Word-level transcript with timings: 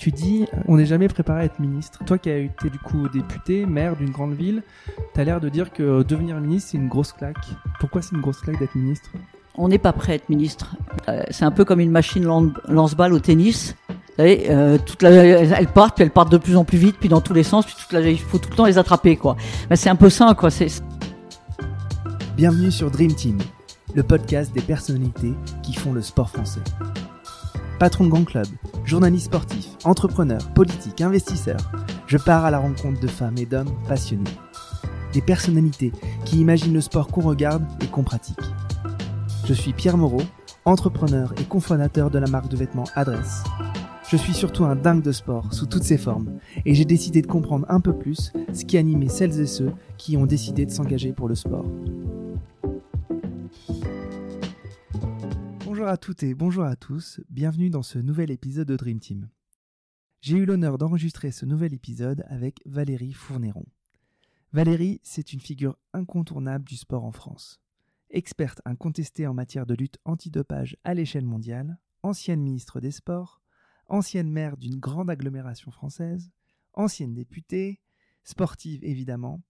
Tu 0.00 0.10
dis, 0.12 0.46
on 0.66 0.78
n'est 0.78 0.86
jamais 0.86 1.08
préparé 1.08 1.42
à 1.42 1.44
être 1.44 1.60
ministre. 1.60 2.02
Toi 2.06 2.16
qui 2.16 2.30
as 2.30 2.38
été 2.38 2.70
du 2.70 2.78
coup 2.78 3.06
député, 3.10 3.66
maire 3.66 3.96
d'une 3.96 4.08
grande 4.08 4.32
ville, 4.32 4.62
tu 5.12 5.20
as 5.20 5.24
l'air 5.24 5.42
de 5.42 5.50
dire 5.50 5.74
que 5.74 6.02
devenir 6.02 6.40
ministre, 6.40 6.70
c'est 6.72 6.78
une 6.78 6.88
grosse 6.88 7.12
claque. 7.12 7.36
Pourquoi 7.80 8.00
c'est 8.00 8.14
une 8.14 8.22
grosse 8.22 8.40
claque 8.40 8.58
d'être 8.58 8.74
ministre? 8.74 9.10
On 9.56 9.68
n'est 9.68 9.76
pas 9.76 9.92
prêt 9.92 10.12
à 10.12 10.14
être 10.14 10.30
ministre. 10.30 10.74
Euh, 11.10 11.22
c'est 11.28 11.44
un 11.44 11.50
peu 11.50 11.66
comme 11.66 11.80
une 11.80 11.90
machine 11.90 12.24
lance-balle 12.66 13.12
au 13.12 13.18
tennis. 13.18 13.76
Vous 13.90 13.94
savez, 14.16 14.46
euh, 14.48 14.78
toute 14.78 15.02
la, 15.02 15.10
elles 15.10 15.66
partent, 15.66 15.96
puis 15.96 16.04
elles 16.04 16.10
partent 16.10 16.32
de 16.32 16.38
plus 16.38 16.56
en 16.56 16.64
plus 16.64 16.78
vite, 16.78 16.96
puis 16.98 17.10
dans 17.10 17.20
tous 17.20 17.34
les 17.34 17.42
sens, 17.42 17.66
puis 17.66 17.74
toute 17.78 17.92
la, 17.92 18.00
il 18.00 18.18
faut 18.18 18.38
tout 18.38 18.48
le 18.48 18.56
temps 18.56 18.64
les 18.64 18.78
attraper, 18.78 19.18
quoi. 19.18 19.36
Ben, 19.68 19.76
c'est 19.76 19.90
un 19.90 19.96
peu 19.96 20.08
ça, 20.08 20.34
quoi. 20.34 20.50
C'est... 20.50 20.82
Bienvenue 22.38 22.70
sur 22.70 22.90
Dream 22.90 23.14
Team, 23.14 23.36
le 23.94 24.02
podcast 24.02 24.50
des 24.54 24.62
personnalités 24.62 25.34
qui 25.62 25.74
font 25.74 25.92
le 25.92 26.00
sport 26.00 26.30
français. 26.30 26.62
Patron 27.78 28.04
de 28.04 28.10
grand 28.10 28.24
club, 28.24 28.46
journaliste 28.90 29.26
sportif, 29.26 29.68
entrepreneur, 29.84 30.40
politique, 30.52 31.00
investisseur, 31.00 31.58
je 32.08 32.18
pars 32.18 32.44
à 32.44 32.50
la 32.50 32.58
rencontre 32.58 32.98
de 32.98 33.06
femmes 33.06 33.38
et 33.38 33.46
d'hommes 33.46 33.70
passionnés. 33.86 34.24
Des 35.12 35.20
personnalités 35.20 35.92
qui 36.24 36.40
imaginent 36.40 36.74
le 36.74 36.80
sport 36.80 37.06
qu'on 37.06 37.20
regarde 37.20 37.64
et 37.84 37.86
qu'on 37.86 38.02
pratique. 38.02 38.40
Je 39.46 39.54
suis 39.54 39.72
Pierre 39.74 39.96
Moreau, 39.96 40.22
entrepreneur 40.64 41.32
et 41.40 41.44
cofondateur 41.44 42.10
de 42.10 42.18
la 42.18 42.26
marque 42.26 42.48
de 42.48 42.56
vêtements 42.56 42.88
Adresse. 42.96 43.44
Je 44.10 44.16
suis 44.16 44.34
surtout 44.34 44.64
un 44.64 44.74
dingue 44.74 45.02
de 45.02 45.12
sport 45.12 45.54
sous 45.54 45.66
toutes 45.66 45.84
ses 45.84 45.96
formes 45.96 46.40
et 46.66 46.74
j'ai 46.74 46.84
décidé 46.84 47.22
de 47.22 47.28
comprendre 47.28 47.66
un 47.68 47.78
peu 47.78 47.92
plus 47.92 48.32
ce 48.52 48.64
qui 48.64 48.76
animait 48.76 49.08
celles 49.08 49.38
et 49.38 49.46
ceux 49.46 49.70
qui 49.98 50.16
ont 50.16 50.26
décidé 50.26 50.66
de 50.66 50.72
s'engager 50.72 51.12
pour 51.12 51.28
le 51.28 51.36
sport. 51.36 51.64
Bonjour 55.80 55.92
à 55.94 55.96
toutes 55.96 56.22
et 56.24 56.34
bonjour 56.34 56.64
à 56.64 56.76
tous, 56.76 57.22
bienvenue 57.30 57.70
dans 57.70 57.82
ce 57.82 57.98
nouvel 57.98 58.30
épisode 58.30 58.68
de 58.68 58.76
Dream 58.76 59.00
Team. 59.00 59.30
J'ai 60.20 60.36
eu 60.36 60.44
l'honneur 60.44 60.76
d'enregistrer 60.76 61.30
ce 61.30 61.46
nouvel 61.46 61.72
épisode 61.72 62.22
avec 62.28 62.60
Valérie 62.66 63.14
Fournéron. 63.14 63.64
Valérie, 64.52 65.00
c'est 65.02 65.32
une 65.32 65.40
figure 65.40 65.78
incontournable 65.94 66.66
du 66.66 66.76
sport 66.76 67.02
en 67.02 67.12
France. 67.12 67.62
Experte 68.10 68.60
incontestée 68.66 69.26
en 69.26 69.32
matière 69.32 69.64
de 69.64 69.72
lutte 69.72 69.96
antidopage 70.04 70.76
à 70.84 70.92
l'échelle 70.92 71.24
mondiale, 71.24 71.78
ancienne 72.02 72.42
ministre 72.42 72.78
des 72.78 72.90
Sports, 72.90 73.40
ancienne 73.88 74.30
maire 74.30 74.58
d'une 74.58 74.78
grande 74.78 75.08
agglomération 75.08 75.70
française, 75.70 76.30
ancienne 76.74 77.14
députée, 77.14 77.80
sportive 78.22 78.84
évidemment, 78.84 79.40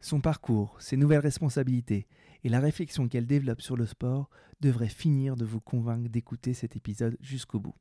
son 0.00 0.20
parcours, 0.20 0.76
ses 0.82 0.98
nouvelles 0.98 1.20
responsabilités 1.20 2.08
et 2.44 2.48
la 2.48 2.60
réflexion 2.60 3.08
qu'elle 3.08 3.26
développe 3.26 3.62
sur 3.62 3.76
le 3.76 3.86
sport 3.86 4.30
devraient 4.60 4.88
finir 4.88 5.36
de 5.36 5.44
vous 5.44 5.60
convaincre 5.60 6.08
d'écouter 6.08 6.54
cet 6.54 6.76
épisode 6.76 7.16
jusqu'au 7.20 7.60
bout. 7.60 7.74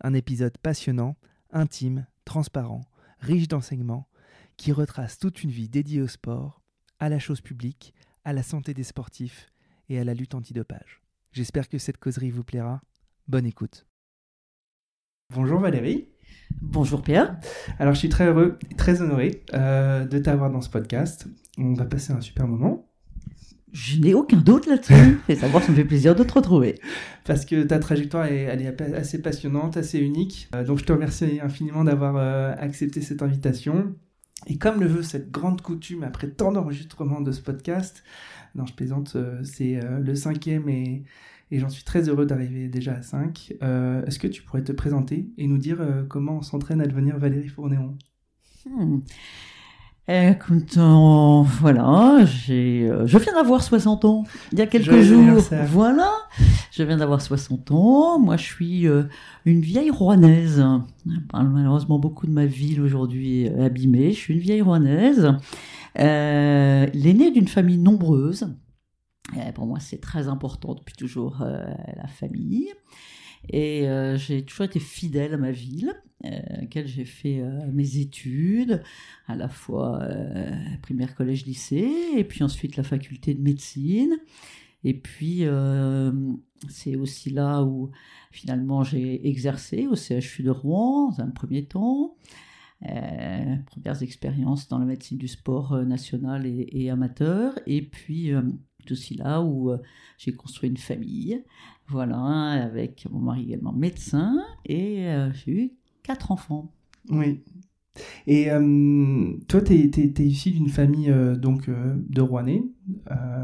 Un 0.00 0.14
épisode 0.14 0.56
passionnant, 0.58 1.16
intime, 1.50 2.06
transparent, 2.24 2.84
riche 3.18 3.48
d'enseignements, 3.48 4.08
qui 4.56 4.72
retrace 4.72 5.18
toute 5.18 5.42
une 5.42 5.50
vie 5.50 5.68
dédiée 5.68 6.02
au 6.02 6.08
sport, 6.08 6.62
à 6.98 7.08
la 7.08 7.18
chose 7.18 7.40
publique, 7.40 7.94
à 8.24 8.32
la 8.32 8.42
santé 8.42 8.74
des 8.74 8.82
sportifs 8.82 9.50
et 9.88 9.98
à 9.98 10.04
la 10.04 10.14
lutte 10.14 10.34
antidopage. 10.34 11.02
J'espère 11.32 11.68
que 11.68 11.78
cette 11.78 11.98
causerie 11.98 12.30
vous 12.30 12.44
plaira. 12.44 12.80
Bonne 13.28 13.46
écoute. 13.46 13.86
Bonjour 15.34 15.60
Valérie. 15.60 16.08
Bonjour 16.62 17.02
Pierre. 17.02 17.38
Alors 17.78 17.94
je 17.94 17.98
suis 17.98 18.08
très 18.08 18.26
heureux, 18.26 18.58
très 18.76 19.02
honoré 19.02 19.44
euh, 19.52 20.04
de 20.04 20.18
t'avoir 20.18 20.50
dans 20.50 20.60
ce 20.60 20.70
podcast. 20.70 21.26
On 21.58 21.74
va 21.74 21.84
passer 21.84 22.12
un 22.12 22.20
super 22.20 22.46
moment. 22.46 22.85
Je 23.72 23.98
n'ai 24.00 24.14
aucun 24.14 24.38
doute 24.38 24.66
là-dessus. 24.66 25.18
Et 25.28 25.34
savoir, 25.34 25.62
ça 25.62 25.72
me 25.72 25.76
fait 25.76 25.84
plaisir 25.84 26.14
de 26.14 26.24
te 26.24 26.32
retrouver. 26.32 26.78
Parce 27.24 27.44
que 27.44 27.62
ta 27.62 27.78
trajectoire 27.78 28.26
est, 28.26 28.42
elle 28.42 28.62
est 28.62 28.80
assez 28.94 29.20
passionnante, 29.20 29.76
assez 29.76 29.98
unique. 29.98 30.48
Euh, 30.54 30.64
donc 30.64 30.78
je 30.78 30.84
te 30.84 30.92
remercie 30.92 31.40
infiniment 31.42 31.84
d'avoir 31.84 32.16
euh, 32.16 32.54
accepté 32.58 33.00
cette 33.00 33.22
invitation. 33.22 33.94
Et 34.46 34.58
comme 34.58 34.80
le 34.80 34.86
veut 34.86 35.02
cette 35.02 35.30
grande 35.30 35.60
coutume 35.62 36.04
après 36.04 36.28
tant 36.28 36.52
d'enregistrements 36.52 37.20
de 37.20 37.32
ce 37.32 37.40
podcast, 37.40 38.04
non 38.54 38.66
je 38.66 38.74
plaisante, 38.74 39.16
c'est 39.42 39.80
le 39.98 40.14
cinquième 40.14 40.68
et 40.68 41.04
et 41.50 41.60
j'en 41.60 41.68
suis 41.68 41.84
très 41.84 42.08
heureux 42.08 42.26
d'arriver 42.26 42.68
déjà 42.68 42.94
à 42.94 43.02
5. 43.02 43.54
Euh, 43.62 44.04
est-ce 44.04 44.18
que 44.18 44.26
tu 44.26 44.42
pourrais 44.42 44.64
te 44.64 44.72
présenter 44.72 45.28
et 45.38 45.46
nous 45.46 45.58
dire 45.58 45.80
euh, 45.80 46.02
comment 46.02 46.38
on 46.38 46.42
s'entraîne 46.42 46.80
à 46.80 46.86
devenir 46.86 47.18
Valérie 47.18 47.48
Fournéon 47.48 47.96
hmm. 48.66 49.00
Écoute, 50.08 50.76
voilà, 50.76 52.24
j'ai, 52.24 52.88
euh, 52.88 53.06
je 53.06 53.18
viens 53.18 53.32
d'avoir 53.32 53.60
60 53.60 54.04
ans 54.04 54.22
il 54.52 54.58
y 54.58 54.62
a 54.62 54.66
quelques 54.66 55.00
jours. 55.00 55.42
Voilà, 55.68 56.10
je 56.70 56.84
viens 56.84 56.96
d'avoir 56.96 57.20
60 57.20 57.72
ans. 57.72 58.18
Moi, 58.20 58.36
je 58.36 58.44
suis 58.44 58.86
une 59.44 59.60
vieille 59.60 59.90
rouanaise. 59.90 60.64
Malheureusement, 61.32 61.98
beaucoup 61.98 62.26
de 62.26 62.32
ma 62.32 62.46
ville 62.46 62.80
aujourd'hui 62.80 63.46
est 63.46 63.60
abîmée. 63.60 64.12
Je 64.12 64.18
suis 64.18 64.34
une 64.34 64.40
vieille 64.40 64.62
rouanaise, 64.62 65.34
l'aînée 65.96 67.32
d'une 67.32 67.48
famille 67.48 67.78
nombreuse. 67.78 68.48
Euh, 69.36 69.52
pour 69.52 69.66
moi, 69.66 69.80
c'est 69.80 70.00
très 70.00 70.28
important 70.28 70.74
depuis 70.74 70.94
toujours 70.94 71.42
euh, 71.42 71.64
la 71.96 72.06
famille. 72.06 72.68
Et 73.50 73.88
euh, 73.88 74.16
j'ai 74.16 74.44
toujours 74.44 74.66
été 74.66 74.80
fidèle 74.80 75.34
à 75.34 75.36
ma 75.36 75.50
ville, 75.50 75.92
à 76.24 76.60
laquelle 76.60 76.86
j'ai 76.86 77.04
fait 77.04 77.42
mes 77.72 77.98
études, 77.98 78.82
à 79.28 79.36
la 79.36 79.48
fois 79.48 80.00
primaire, 80.82 81.14
collège, 81.14 81.46
lycée, 81.46 81.90
et 82.16 82.24
puis 82.24 82.42
ensuite 82.42 82.76
la 82.76 82.82
faculté 82.82 83.34
de 83.34 83.42
médecine. 83.42 84.16
Et 84.82 84.94
puis, 84.94 85.44
c'est 86.68 86.96
aussi 86.96 87.30
là 87.30 87.62
où 87.62 87.90
finalement 88.32 88.82
j'ai 88.82 89.28
exercé 89.28 89.86
au 89.86 89.94
CHU 89.94 90.42
de 90.42 90.50
Rouen, 90.50 91.10
dans 91.10 91.20
un 91.20 91.30
premier 91.30 91.66
temps. 91.66 92.16
premières 92.80 94.02
expériences 94.02 94.68
dans 94.68 94.78
la 94.78 94.86
médecine 94.86 95.18
du 95.18 95.28
sport 95.28 95.76
national 95.84 96.44
et, 96.46 96.90
amateur. 96.90 97.56
Et 97.66 97.82
puis, 97.82 98.32
aussi 98.92 99.14
là 99.14 99.42
où 99.42 99.70
euh, 99.70 99.78
j'ai 100.18 100.32
construit 100.32 100.70
une 100.70 100.76
famille, 100.76 101.42
voilà, 101.88 102.50
avec 102.64 103.06
mon 103.10 103.20
mari 103.20 103.44
également 103.44 103.72
médecin, 103.72 104.42
et 104.64 105.06
euh, 105.06 105.32
j'ai 105.32 105.52
eu 105.52 105.72
quatre 106.02 106.32
enfants. 106.32 106.72
Oui. 107.10 107.40
Et 108.26 108.50
euh, 108.50 109.32
toi, 109.48 109.62
tu 109.62 109.72
es, 109.72 109.90
es, 109.96 110.26
issu 110.26 110.50
d'une 110.50 110.68
famille 110.68 111.12
donc 111.38 111.70
de 111.70 112.20
Rouennais, 112.20 112.62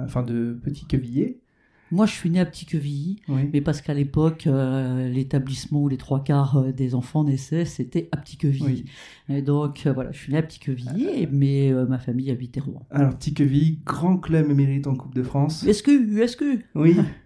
enfin 0.05 0.23
de 0.23 0.59
Petit 0.63 0.87
Quevilliers. 0.87 1.43
Moi, 1.93 2.07
je 2.07 2.13
suis 2.13 2.31
né 2.31 2.41
à 2.41 2.47
Petit-Quevilly, 2.47 3.21
mais 3.29 3.61
parce 3.61 3.83
qu'à 3.83 3.93
l'époque, 3.93 4.47
euh, 4.47 5.11
l'établissement 5.11 5.83
où 5.83 5.89
les 5.89 5.99
trois 5.99 6.25
quarts 6.25 6.57
euh, 6.57 6.73
des 6.73 6.95
enfants 6.95 7.23
naissaient, 7.23 7.67
c'était 7.67 8.09
à 8.13 8.17
Petit-Quevilly. 8.17 8.87
Et 9.29 9.43
donc, 9.43 9.83
euh, 9.85 9.93
voilà, 9.93 10.11
je 10.11 10.19
suis 10.19 10.33
né 10.33 10.39
à 10.39 10.43
Petit-Quevilly, 10.43 11.29
mais 11.31 11.71
ma 11.87 11.99
famille 11.99 12.31
habitait 12.31 12.61
Rouen. 12.61 12.87
Alors, 12.91 13.15
Petit-Quevilly, 13.15 13.81
grand 13.85 14.17
club 14.17 14.51
émérite 14.51 14.87
en 14.87 14.95
Coupe 14.95 15.15
de 15.15 15.23
France. 15.23 15.67
Est-ce 15.67 15.83
que, 15.83 16.19
est-ce 16.19 16.39
que? 16.39 16.61
Oui. 16.75 16.97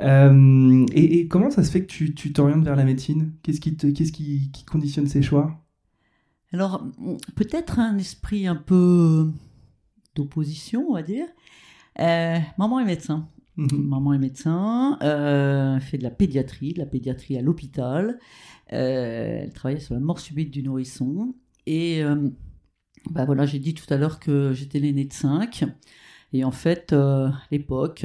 et, 0.00 1.28
comment 1.28 1.50
ça 1.50 1.64
se 1.64 1.70
fait 1.70 1.84
que 1.84 2.04
tu 2.04 2.32
t'orientes 2.32 2.64
vers 2.64 2.76
la 2.76 2.84
médecine? 2.84 3.32
Qu'est-ce 3.42 3.60
qui, 3.60 3.76
qu'est-ce 3.76 4.12
qui, 4.12 4.50
qui 4.52 4.64
conditionne 4.64 5.06
ces 5.06 5.22
choix? 5.22 5.62
Alors, 6.52 6.86
peut-être 7.34 7.78
un 7.78 7.98
esprit 7.98 8.46
un 8.46 8.56
peu 8.56 9.30
d'opposition, 10.14 10.86
on 10.90 10.94
va 10.94 11.02
dire. 11.02 11.26
maman 11.98 12.80
est 12.80 12.84
médecin. 12.84 13.28
Mhm. 13.56 13.88
Maman 13.88 14.12
est 14.12 14.18
médecin, 14.18 14.98
euh, 15.02 15.80
fait 15.80 15.98
de 15.98 16.02
la 16.02 16.10
pédiatrie, 16.10 16.74
de 16.74 16.78
la 16.78 16.86
pédiatrie 16.86 17.38
à 17.38 17.42
l'hôpital. 17.42 18.18
Euh, 18.72 19.40
elle 19.42 19.52
travaillait 19.52 19.80
sur 19.80 19.94
la 19.94 20.00
mort 20.00 20.20
subite 20.20 20.50
du 20.50 20.62
nourrisson. 20.62 21.34
Et 21.66 22.02
euh, 22.02 22.28
bah 23.10 23.24
voilà, 23.24 23.46
j'ai 23.46 23.58
dit 23.58 23.74
tout 23.74 23.92
à 23.92 23.96
l'heure 23.96 24.20
que 24.20 24.52
j'étais 24.52 24.78
l'aînée 24.78 25.06
de 25.06 25.12
5. 25.12 25.64
Et 26.32 26.44
en 26.44 26.50
fait, 26.50 26.92
à 26.92 27.32
l'époque, 27.50 28.04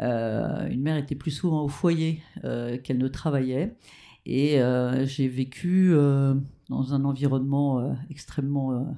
une 0.00 0.82
mère 0.82 0.96
était 0.96 1.14
plus 1.14 1.30
souvent 1.30 1.62
au 1.62 1.68
foyer 1.68 2.22
qu'elle 2.42 2.98
ne 2.98 3.08
travaillait. 3.08 3.76
Et 4.26 4.58
j'ai 5.04 5.28
vécu 5.28 5.94
dans 6.68 6.94
un 6.94 7.04
environnement 7.04 7.96
extrêmement 8.10 8.96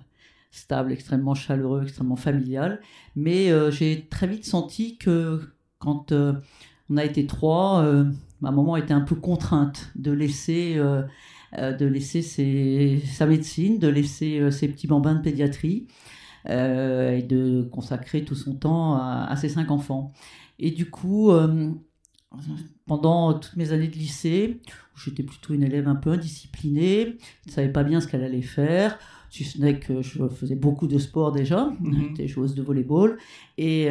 stable, 0.51 0.93
extrêmement 0.93 1.35
chaleureux, 1.35 1.83
extrêmement 1.83 2.17
familial. 2.17 2.81
Mais 3.17 3.51
j'ai 3.71 4.07
très 4.09 4.27
vite 4.27 4.45
senti 4.45 4.97
que 4.99 5.41
quand 5.85 6.13
euh, 6.13 6.33
on 6.91 6.97
a 6.97 7.05
été 7.05 7.27
trois, 7.27 7.83
euh, 7.83 8.05
ma 8.41 8.51
maman 8.51 8.77
était 8.77 8.95
un 8.95 9.03
peu 9.03 9.15
contrainte 9.15 9.93
de 9.95 10.11
laisser, 10.11 10.75
euh, 10.77 11.03
de 11.53 11.87
laisser 11.87 12.23
sa 13.05 13.27
médecine, 13.27 13.79
de 13.79 13.89
laisser 13.89 14.51
ses 14.51 14.69
petits 14.69 14.87
bambins 14.87 15.15
de 15.15 15.23
pédiatrie 15.23 15.87
et 16.47 17.25
de 17.27 17.63
consacrer 17.73 18.23
tout 18.23 18.35
son 18.35 18.55
temps 18.55 18.97
à, 18.97 19.35
ses 19.37 19.49
cinq 19.49 19.71
enfants. 19.71 20.13
Et 20.59 20.71
du 20.71 20.91
coup, 20.91 21.33
pendant 22.87 23.35
toutes 23.35 23.57
mes 23.57 23.73
années 23.73 23.89
de 23.89 23.97
lycée, 23.97 24.61
j'étais 24.97 25.23
plutôt 25.23 25.55
une 25.55 25.63
élève 25.63 25.89
un 25.89 25.95
peu 25.95 26.11
indisciplinée, 26.11 27.17
je 27.45 27.51
ne 27.51 27.53
savais 27.53 27.73
pas 27.73 27.85
bien 27.85 28.01
ce 28.01 28.09
qu'elle 28.09 28.23
allait 28.23 28.43
faire, 28.43 28.99
si 29.31 29.45
ce 29.45 29.61
n'est 29.61 29.81
que 29.81 30.03
je 30.03 30.29
faisais 30.29 30.55
beaucoup 30.55 30.87
de 30.87 30.99
sport 30.99 31.33
déjà, 31.33 31.71
mm-hmm. 31.81 32.09
j'étais 32.09 32.29
joueuse 32.29 32.55
de 32.55 32.63
volleyball, 32.63 33.19
et 33.59 33.91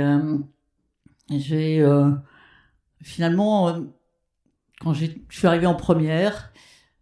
j'ai 1.29 1.81
euh, 1.81 2.11
finalement, 3.01 3.69
euh, 3.69 3.81
quand 4.79 4.93
je 4.93 5.05
suis 5.29 5.47
arrivée 5.47 5.67
en 5.67 5.75
première, 5.75 6.53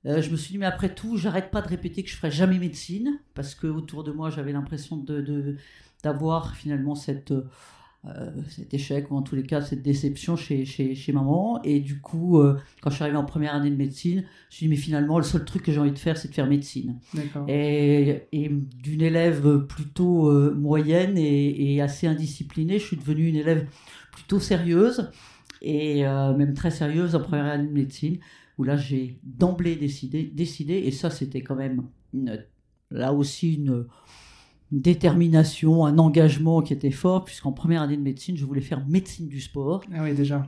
je 0.03 0.29
me 0.29 0.35
suis 0.35 0.53
dit, 0.53 0.57
mais 0.57 0.65
après 0.65 0.93
tout, 0.93 1.17
j'arrête 1.17 1.51
pas 1.51 1.61
de 1.61 1.67
répéter 1.67 2.03
que 2.03 2.09
je 2.09 2.15
ferai 2.15 2.31
jamais 2.31 2.57
médecine, 2.57 3.19
parce 3.33 3.55
que 3.55 3.67
autour 3.67 4.03
de 4.03 4.11
moi, 4.11 4.29
j'avais 4.29 4.51
l'impression 4.51 4.97
de, 4.97 5.57
d'avoir 6.03 6.55
finalement 6.55 6.95
cette, 6.95 7.31
euh, 7.31 7.49
cet 8.49 8.73
échec 8.73 9.11
ou 9.11 9.15
en 9.15 9.21
tous 9.21 9.35
les 9.35 9.43
cas 9.43 9.61
cette 9.61 9.83
déception 9.83 10.35
chez, 10.35 10.65
chez, 10.65 10.95
chez 10.95 11.11
maman. 11.11 11.61
Et 11.63 11.79
du 11.79 11.99
coup, 11.99 12.39
euh, 12.39 12.57
quand 12.81 12.89
je 12.89 12.95
suis 12.95 13.03
arrivé 13.03 13.17
en 13.17 13.25
première 13.25 13.53
année 13.53 13.69
de 13.69 13.75
médecine, 13.75 14.21
je 14.21 14.23
me 14.23 14.49
suis 14.49 14.65
dit, 14.65 14.69
mais 14.69 14.75
finalement, 14.75 15.17
le 15.17 15.23
seul 15.23 15.45
truc 15.45 15.63
que 15.63 15.71
j'ai 15.71 15.79
envie 15.79 15.91
de 15.91 15.99
faire, 15.99 16.17
c'est 16.17 16.29
de 16.29 16.33
faire 16.33 16.47
médecine. 16.47 16.97
Et, 17.47 18.23
et 18.31 18.49
d'une 18.49 19.01
élève 19.01 19.65
plutôt 19.67 20.29
euh, 20.29 20.53
moyenne 20.53 21.17
et, 21.17 21.75
et, 21.75 21.81
assez 21.81 22.07
indisciplinée, 22.07 22.79
je 22.79 22.85
suis 22.85 22.97
devenue 22.97 23.27
une 23.27 23.35
élève 23.35 23.67
plutôt 24.11 24.39
sérieuse 24.39 25.11
et 25.61 26.01
même 26.01 26.55
très 26.55 26.71
sérieuse 26.71 27.13
en 27.13 27.19
première 27.19 27.45
année 27.45 27.67
de 27.67 27.71
médecine, 27.71 28.17
où 28.57 28.63
là, 28.63 28.77
j'ai 28.77 29.19
d'emblée 29.23 29.75
décidé, 29.75 30.23
décidé, 30.23 30.73
et 30.73 30.91
ça, 30.91 31.11
c'était 31.11 31.41
quand 31.41 31.55
même 31.55 31.83
là 32.89 33.13
aussi 33.13 33.53
une 33.53 33.85
détermination, 34.71 35.85
un 35.85 35.97
engagement 35.97 36.61
qui 36.61 36.73
était 36.73 36.91
fort, 36.91 37.25
puisqu'en 37.25 37.51
première 37.51 37.81
année 37.81 37.97
de 37.97 38.01
médecine, 38.01 38.37
je 38.37 38.45
voulais 38.45 38.61
faire 38.61 38.85
médecine 38.87 39.27
du 39.27 39.41
sport. 39.41 39.83
Ah 39.93 40.03
oui, 40.03 40.13
déjà. 40.13 40.47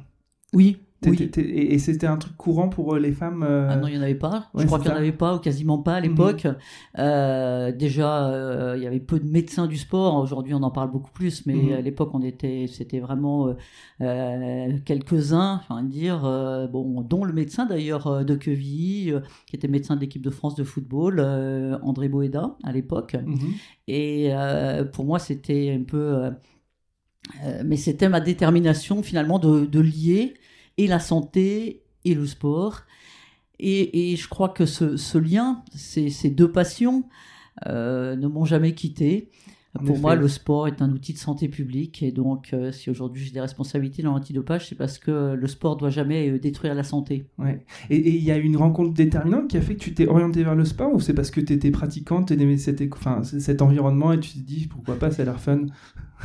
Oui, 0.54 0.78
et, 1.06 1.80
c'était 1.80 2.08
un 2.08 2.18
truc 2.18 2.36
courant 2.38 2.70
pour 2.70 2.94
euh, 2.94 3.00
les 3.00 3.12
femmes 3.12 3.44
euh, 3.44 3.68
Ah 3.70 3.76
non, 3.76 3.88
il 3.88 3.94
n'y 3.94 4.00
en 4.00 4.04
avait 4.04 4.16
pas. 4.16 4.50
je 4.56 4.66
crois 4.66 4.80
qu'il 4.80 4.90
n'y 4.90 4.96
en 4.96 5.00
avait 5.00 5.12
pas, 5.12 5.36
ou 5.36 5.40
quasiment 5.40 5.78
pas 5.78 5.96
à 5.96 6.02
mhm. 6.02 6.08
l'époque. 6.08 6.48
Euh, 6.98 7.72
déjà, 7.72 8.74
il 8.76 8.84
y 8.84 8.88
avait 8.88 9.00
peu 9.00 9.20
de 9.20 9.28
médecins 9.28 9.68
du 9.68 9.78
sport. 9.78 10.16
Aujourd'hui, 10.16 10.54
on 10.54 10.64
en 10.64 10.72
parle 10.72 10.92
beaucoup 10.92 11.12
plus, 11.12 11.46
mais 11.46 11.56
mhm. 11.56 11.74
à 11.74 11.82
l'époque, 11.82 12.12
on 12.14 12.22
était, 12.22 12.68
c'était 12.68 13.00
vraiment 13.00 13.56
quelques-uns, 14.00 15.62
enfin 15.64 15.84
dire, 15.84 16.22
bon, 16.72 17.02
dont 17.02 17.24
le 17.24 17.34
médecin 17.34 17.66
d'ailleurs 17.66 18.26
de 18.26 18.36
Quevilly, 18.36 19.14
qui 19.48 19.56
était 19.56 19.68
médecin 19.68 19.96
de 19.96 20.02
l'équipe 20.02 20.22
de 20.22 20.30
France 20.30 20.56
de 20.56 20.64
football, 20.64 21.20
André 21.82 22.10
Boeda 22.10 22.56
à 22.64 22.72
l'époque. 22.72 23.16
Mhm. 23.16 23.54
Et 23.88 24.32
pour 24.94 25.06
moi, 25.06 25.20
c'était 25.20 25.78
un 25.80 25.84
peu 25.84 26.32
mais 27.64 27.78
c'était 27.78 28.10
ma 28.10 28.20
détermination 28.20 29.02
finalement 29.02 29.40
de, 29.40 29.66
de 29.66 29.80
lier 29.80 30.34
et 30.78 30.88
la 30.88 31.00
santé 31.00 31.84
et 32.06 32.14
le 32.14 32.26
sport. 32.26 32.82
Et, 33.60 34.16
je 34.18 34.28
crois 34.28 34.50
que 34.50 34.66
ce, 34.66 35.18
lien, 35.18 35.64
ces, 35.74 36.10
ces, 36.10 36.30
deux 36.30 36.52
passions, 36.52 37.06
euh, 37.68 38.16
ne 38.16 38.28
m'ont 38.28 38.46
jamais 38.46 38.74
quitté. 38.74 39.30
Pour 39.86 39.98
moi, 39.98 40.16
le 40.16 40.28
sport 40.28 40.68
est 40.68 40.84
un 40.84 40.92
outil 40.92 41.14
de 41.14 41.18
santé 41.18 41.48
publique 41.48 42.04
et 42.04 42.12
donc 42.12 42.52
euh, 42.54 42.72
si 42.72 42.92
aujourd'hui 42.92 43.24
j'ai 43.24 43.32
des 43.32 43.42
responsabilités 43.42 44.04
dans 44.04 44.14
l'antidopage, 44.14 44.70
c'est 44.70 44.76
parce 44.76 45.00
que 45.00 45.34
le 45.34 45.48
sport 45.48 45.78
doit 45.78 45.90
jamais 45.90 46.30
euh, 46.30 46.38
détruire 46.38 46.76
la 46.76 46.84
santé. 46.84 47.26
Ouais. 47.40 47.66
Et 47.90 48.16
il 48.16 48.24
y 48.24 48.30
a 48.30 48.38
une 48.38 48.56
rencontre 48.56 48.94
déterminante 48.94 49.48
qui 49.48 49.58
a 49.58 49.62
fait 49.62 49.74
que 49.74 49.80
tu 49.80 49.96
t'es 49.96 50.08
orienté 50.08 50.44
vers 50.44 50.54
le 50.54 50.66
sport 50.66 50.94
ou 50.94 51.00
c'est 51.00 51.16
parce 51.16 51.32
que 51.32 51.42
tu 51.42 51.54
étais 51.54 51.72
pratiquante, 51.72 52.28
tu 52.28 52.34
aimais 52.40 52.58
cet, 52.58 52.84
enfin, 52.94 53.24
cet 53.24 53.64
environnement 53.64 54.14
et 54.14 54.20
tu 54.20 54.34
t'es 54.34 54.42
dit 54.42 54.68
pourquoi 54.68 55.00
pas, 55.00 55.10
ça 55.10 55.24
a 55.24 55.26
l'air 55.26 55.40
fun? 55.40 55.66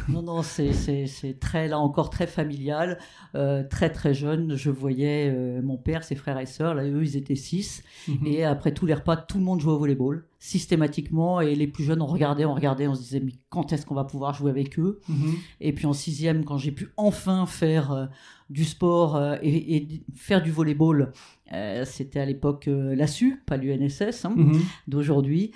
Non, 0.08 0.22
non, 0.22 0.42
c'est 0.42 1.36
très, 1.40 1.68
là 1.68 1.78
encore, 1.78 2.10
très 2.10 2.26
familial. 2.26 2.98
Euh, 3.34 3.62
très, 3.62 3.90
très 3.90 4.14
jeune, 4.14 4.54
je 4.56 4.70
voyais 4.70 5.30
mon 5.62 5.76
père, 5.76 6.04
ses 6.04 6.14
frères 6.14 6.38
et 6.38 6.46
sœurs, 6.46 6.74
là, 6.74 6.84
eux, 6.84 7.02
ils 7.02 7.16
étaient 7.16 7.36
six. 7.36 7.82
Mhm. 8.06 8.26
Et 8.26 8.44
après 8.44 8.72
tous 8.72 8.86
les 8.86 8.94
repas, 8.94 9.16
tout 9.16 9.38
le 9.38 9.44
monde 9.44 9.60
jouait 9.60 9.72
au 9.72 9.78
volleyball 9.78 10.24
systématiquement 10.40 11.40
et 11.40 11.54
les 11.56 11.66
plus 11.66 11.82
jeunes 11.82 12.00
on 12.00 12.06
regardait 12.06 12.44
on 12.44 12.54
regardait 12.54 12.86
on 12.86 12.94
se 12.94 13.00
disait 13.00 13.20
mais 13.20 13.32
quand 13.48 13.72
est-ce 13.72 13.84
qu'on 13.84 13.96
va 13.96 14.04
pouvoir 14.04 14.34
jouer 14.34 14.50
avec 14.50 14.78
eux? 14.78 15.00
Mhm. 15.08 15.34
et 15.60 15.72
puis 15.72 15.86
en 15.86 15.92
sixième 15.92 16.44
quand 16.44 16.58
j'ai 16.58 16.70
pu 16.70 16.90
enfin 16.96 17.44
faire 17.46 17.90
euh, 17.90 18.06
du 18.48 18.64
sport 18.64 19.16
euh, 19.16 19.36
et, 19.42 20.02
faire 20.14 20.40
du 20.40 20.52
volleyball 20.52 21.12
euh, 21.52 21.84
c'était 21.84 22.20
à 22.20 22.24
l'époque 22.24 22.68
l'ASU 22.68 23.42
pas 23.46 23.56
l'UNSS 23.56 24.24
hein, 24.24 24.34
mhm. 24.36 24.60
d'aujourd'hui 24.86 25.52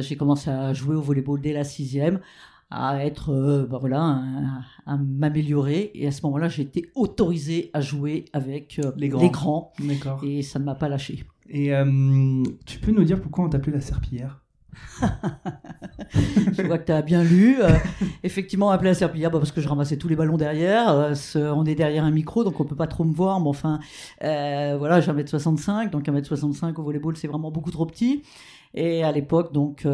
j'ai 0.00 0.14
commencé 0.14 0.50
à 0.50 0.74
jouer 0.74 0.94
au 0.94 1.00
volleyball 1.00 1.40
dès 1.40 1.54
la 1.54 1.64
sixième 1.64 2.20
à 2.70 3.04
être 3.04 3.66
bah 3.68 3.78
voilà 3.80 4.22
à, 4.86 4.96
m'améliorer 4.96 5.90
et 5.94 6.06
à 6.06 6.12
ce 6.12 6.22
moment-là 6.22 6.48
j'ai 6.48 6.62
été 6.62 6.90
autorisé 6.94 7.70
à 7.72 7.80
jouer 7.80 8.26
avec 8.32 8.80
les 8.96 9.08
grands, 9.08 9.72
les 9.82 9.96
grands 9.96 10.20
et 10.22 10.42
ça 10.42 10.58
ne 10.58 10.64
m'a 10.64 10.74
pas 10.74 10.88
lâché 10.88 11.24
et 11.50 11.74
euh, 11.74 12.44
tu 12.64 12.78
peux 12.78 12.92
nous 12.92 13.02
dire 13.02 13.20
pourquoi 13.20 13.44
on 13.44 13.48
t'appelait 13.48 13.72
la 13.72 13.80
serpillière? 13.80 14.40
Je 16.52 16.62
vois 16.62 16.78
que 16.78 16.86
tu 16.86 16.92
as 16.92 17.02
bien 17.02 17.24
lu. 17.24 17.60
Euh, 17.60 17.70
effectivement, 18.22 18.68
on 18.68 18.70
appelait 18.70 18.90
la 18.90 18.94
serpillière 18.94 19.32
bah, 19.32 19.40
parce 19.40 19.50
que 19.50 19.60
je 19.60 19.68
ramassais 19.68 19.96
tous 19.96 20.06
les 20.06 20.14
ballons 20.14 20.36
derrière. 20.36 20.90
Euh, 20.90 21.14
on 21.34 21.64
est 21.64 21.74
derrière 21.74 22.04
un 22.04 22.12
micro, 22.12 22.44
donc 22.44 22.60
on 22.60 22.64
peut 22.64 22.76
pas 22.76 22.86
trop 22.86 23.02
me 23.02 23.12
voir. 23.12 23.40
Mais 23.40 23.48
enfin, 23.48 23.80
voilà, 24.20 25.00
j'ai 25.00 25.10
1m65. 25.10 25.90
Donc 25.90 26.06
1m65 26.06 26.74
au 26.76 26.82
volleyball, 26.84 27.16
c'est 27.16 27.26
vraiment 27.26 27.50
beaucoup 27.50 27.72
trop 27.72 27.84
petit. 27.84 28.22
Et 28.72 29.02
à 29.02 29.10
l'époque, 29.10 29.52
donc, 29.52 29.86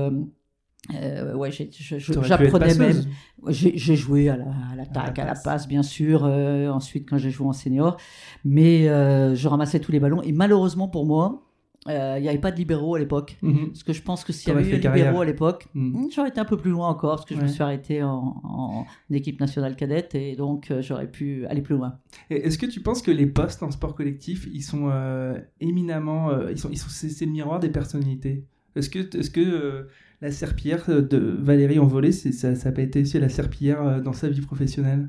ouais, 0.90 1.50
j'apprenais 1.50 2.74
même. 2.74 3.04
J'ai 3.48 3.96
joué 3.96 4.28
à 4.28 4.36
l'attaque, 4.76 5.18
à, 5.18 5.24
la 5.24 5.34
passe, 5.34 5.68
bien 5.68 5.82
sûr. 5.82 6.24
ensuite, 6.24 7.08
quand 7.08 7.18
j'ai 7.18 7.30
joué 7.30 7.46
en 7.46 7.52
senior, 7.52 7.96
mais 8.44 8.86
je 8.86 9.48
ramassais 9.48 9.80
tous 9.80 9.92
les 9.92 10.00
ballons. 10.00 10.22
Et 10.22 10.32
malheureusement 10.32 10.88
pour 10.88 11.06
moi, 11.06 11.46
euh, 11.88 12.14
il 12.18 12.22
n'y 12.22 12.28
avait 12.28 12.38
pas 12.38 12.50
de 12.50 12.56
libéraux 12.56 12.94
à 12.94 12.98
l'époque. 12.98 13.36
Mhm. 13.42 13.68
Parce 13.68 13.82
que 13.82 13.92
je 13.92 14.02
pense 14.02 14.24
que 14.24 14.32
s'il 14.32 14.48
y 14.48 14.52
avait 14.52 14.62
eu 14.68 14.78
des 14.78 14.88
libéraux 14.88 15.20
à 15.20 15.24
l'époque, 15.24 15.66
mhm. 15.74 15.92
hmm, 15.92 16.08
j'aurais 16.14 16.28
été 16.28 16.40
un 16.40 16.44
peu 16.44 16.56
plus 16.56 16.70
loin 16.70 16.88
encore, 16.88 17.16
parce 17.16 17.24
que 17.26 17.34
je 17.34 17.40
me 17.40 17.46
suis 17.46 17.62
arrêté 17.62 18.02
en, 18.02 18.86
équipe 19.10 19.40
nationale 19.40 19.76
cadette, 19.76 20.14
et 20.14 20.36
donc 20.36 20.70
euh, 20.70 20.82
j'aurais 20.82 21.10
pu 21.10 21.46
aller 21.46 21.62
plus 21.62 21.76
loin. 21.76 21.98
Est-ce 22.30 22.58
que 22.58 22.66
tu 22.66 22.80
penses 22.80 23.02
que 23.02 23.10
les 23.10 23.26
postes 23.26 23.62
en 23.62 23.70
sport 23.70 23.94
collectif, 23.94 24.48
ils 24.52 24.62
sont 24.62 24.88
euh, 24.90 25.38
éminemment... 25.60 26.30
ils 26.48 26.58
sont, 26.58 26.68
ils 26.70 26.78
sont, 26.78 26.88
c'est, 26.88 27.24
le 27.24 27.30
miroir 27.30 27.60
des 27.60 27.70
personnalités? 27.70 28.44
Est-ce 28.74 28.90
que, 28.90 29.16
est-ce 29.16 29.30
que 29.30 29.88
la 30.20 30.30
serpillière 30.30 30.86
de 30.86 31.18
Valérie 31.18 31.78
en 31.78 31.86
volée, 31.86 32.12
ça 32.12 32.52
n'a 32.52 32.72
pas 32.72 32.82
été 32.82 33.02
aussi 33.02 33.18
la 33.18 33.28
serpillière 33.28 34.02
dans 34.02 34.12
sa 34.12 34.28
vie 34.28 34.40
professionnelle? 34.40 35.08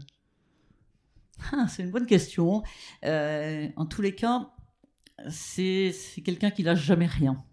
Ah, 1.51 1.68
C'est 1.69 1.83
une 1.83 1.92
bonne 1.92 2.07
question. 2.07 2.63
en 3.04 3.86
tous 3.86 4.01
les 4.01 4.15
cas 4.15 4.50
c'est 5.30 5.94
quelqu'un 6.24 6.51
qui 6.51 6.63
lâche 6.63 6.83
jamais 6.83 7.06
rien. 7.06 7.44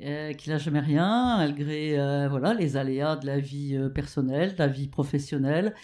Euh, 0.00 0.32
qui 0.32 0.48
lâche 0.48 0.64
jamais 0.64 0.80
rien, 0.80 1.36
malgré 1.38 1.98
euh, 1.98 2.28
voilà, 2.28 2.54
les 2.54 2.76
aléas 2.76 3.16
de 3.16 3.26
la 3.26 3.38
vie 3.38 3.76
euh, 3.76 3.88
personnelle, 3.88 4.54
de 4.54 4.58
la 4.58 4.68
vie 4.68 4.88
professionnelle. 4.88 5.74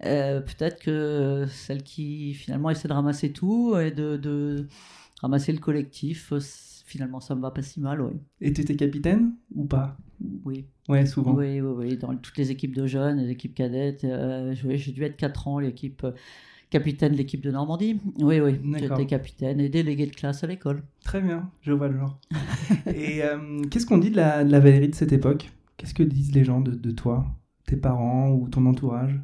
Peut-être 0.00 0.80
que 0.80 1.46
celle 1.50 1.82
qui 1.82 2.34
finalement 2.34 2.70
essaie 2.70 2.88
de 2.88 2.92
ramasser 2.92 3.32
tout 3.32 3.76
et 3.76 3.90
de, 3.90 4.68
ramasser 5.20 5.52
le 5.52 5.58
collectif, 5.58 6.32
finalement 6.88 7.20
ça 7.20 7.34
me 7.34 7.40
va 7.40 7.50
pas 7.50 7.62
si 7.62 7.80
mal. 7.80 8.00
Oui. 8.00 8.12
Et 8.40 8.52
tu 8.52 8.60
étais 8.60 8.76
capitaine 8.76 9.32
ou 9.54 9.64
pas? 9.64 9.96
Oui. 10.44 10.66
Ouais, 10.88 11.06
souvent. 11.06 11.34
Oui, 11.34 11.60
oui, 11.60 11.72
oui, 11.76 11.96
dans 11.96 12.14
toutes 12.16 12.38
les 12.38 12.50
équipes 12.50 12.74
de 12.74 12.86
jeunes, 12.86 13.18
les 13.18 13.30
équipes 13.30 13.54
cadettes. 13.54 14.06
J'ai 14.52 14.92
dû 14.92 15.04
être 15.04 15.16
4 15.16 15.48
ans, 15.48 15.58
l'équipe 15.58 16.04
capitaine 16.70 17.12
de 17.12 17.16
l'équipe 17.16 17.40
de 17.40 17.50
Normandie. 17.50 18.00
Oui, 18.20 18.40
oui, 18.40 18.60
j'étais 18.78 19.06
capitaine 19.06 19.60
et 19.60 19.68
délégué 19.68 20.06
de 20.06 20.14
classe 20.14 20.44
à 20.44 20.46
l'école. 20.46 20.82
Très 21.04 21.20
bien, 21.20 21.50
je 21.62 21.72
vois 21.72 21.88
le 21.88 21.98
genre. 21.98 22.18
et 22.86 23.22
euh, 23.22 23.62
qu'est-ce 23.70 23.86
qu'on 23.86 23.98
dit 23.98 24.10
de 24.10 24.16
la, 24.16 24.44
de 24.44 24.50
la, 24.50 24.60
Valérie 24.60 24.88
de 24.88 24.94
cette 24.94 25.12
époque? 25.12 25.50
Qu'est-ce 25.76 25.94
que 25.94 26.02
disent 26.02 26.34
les 26.34 26.44
gens 26.44 26.60
de, 26.60 26.72
de 26.72 26.90
toi, 26.90 27.26
tes 27.66 27.76
parents 27.76 28.30
ou 28.30 28.48
ton 28.48 28.66
entourage? 28.66 29.18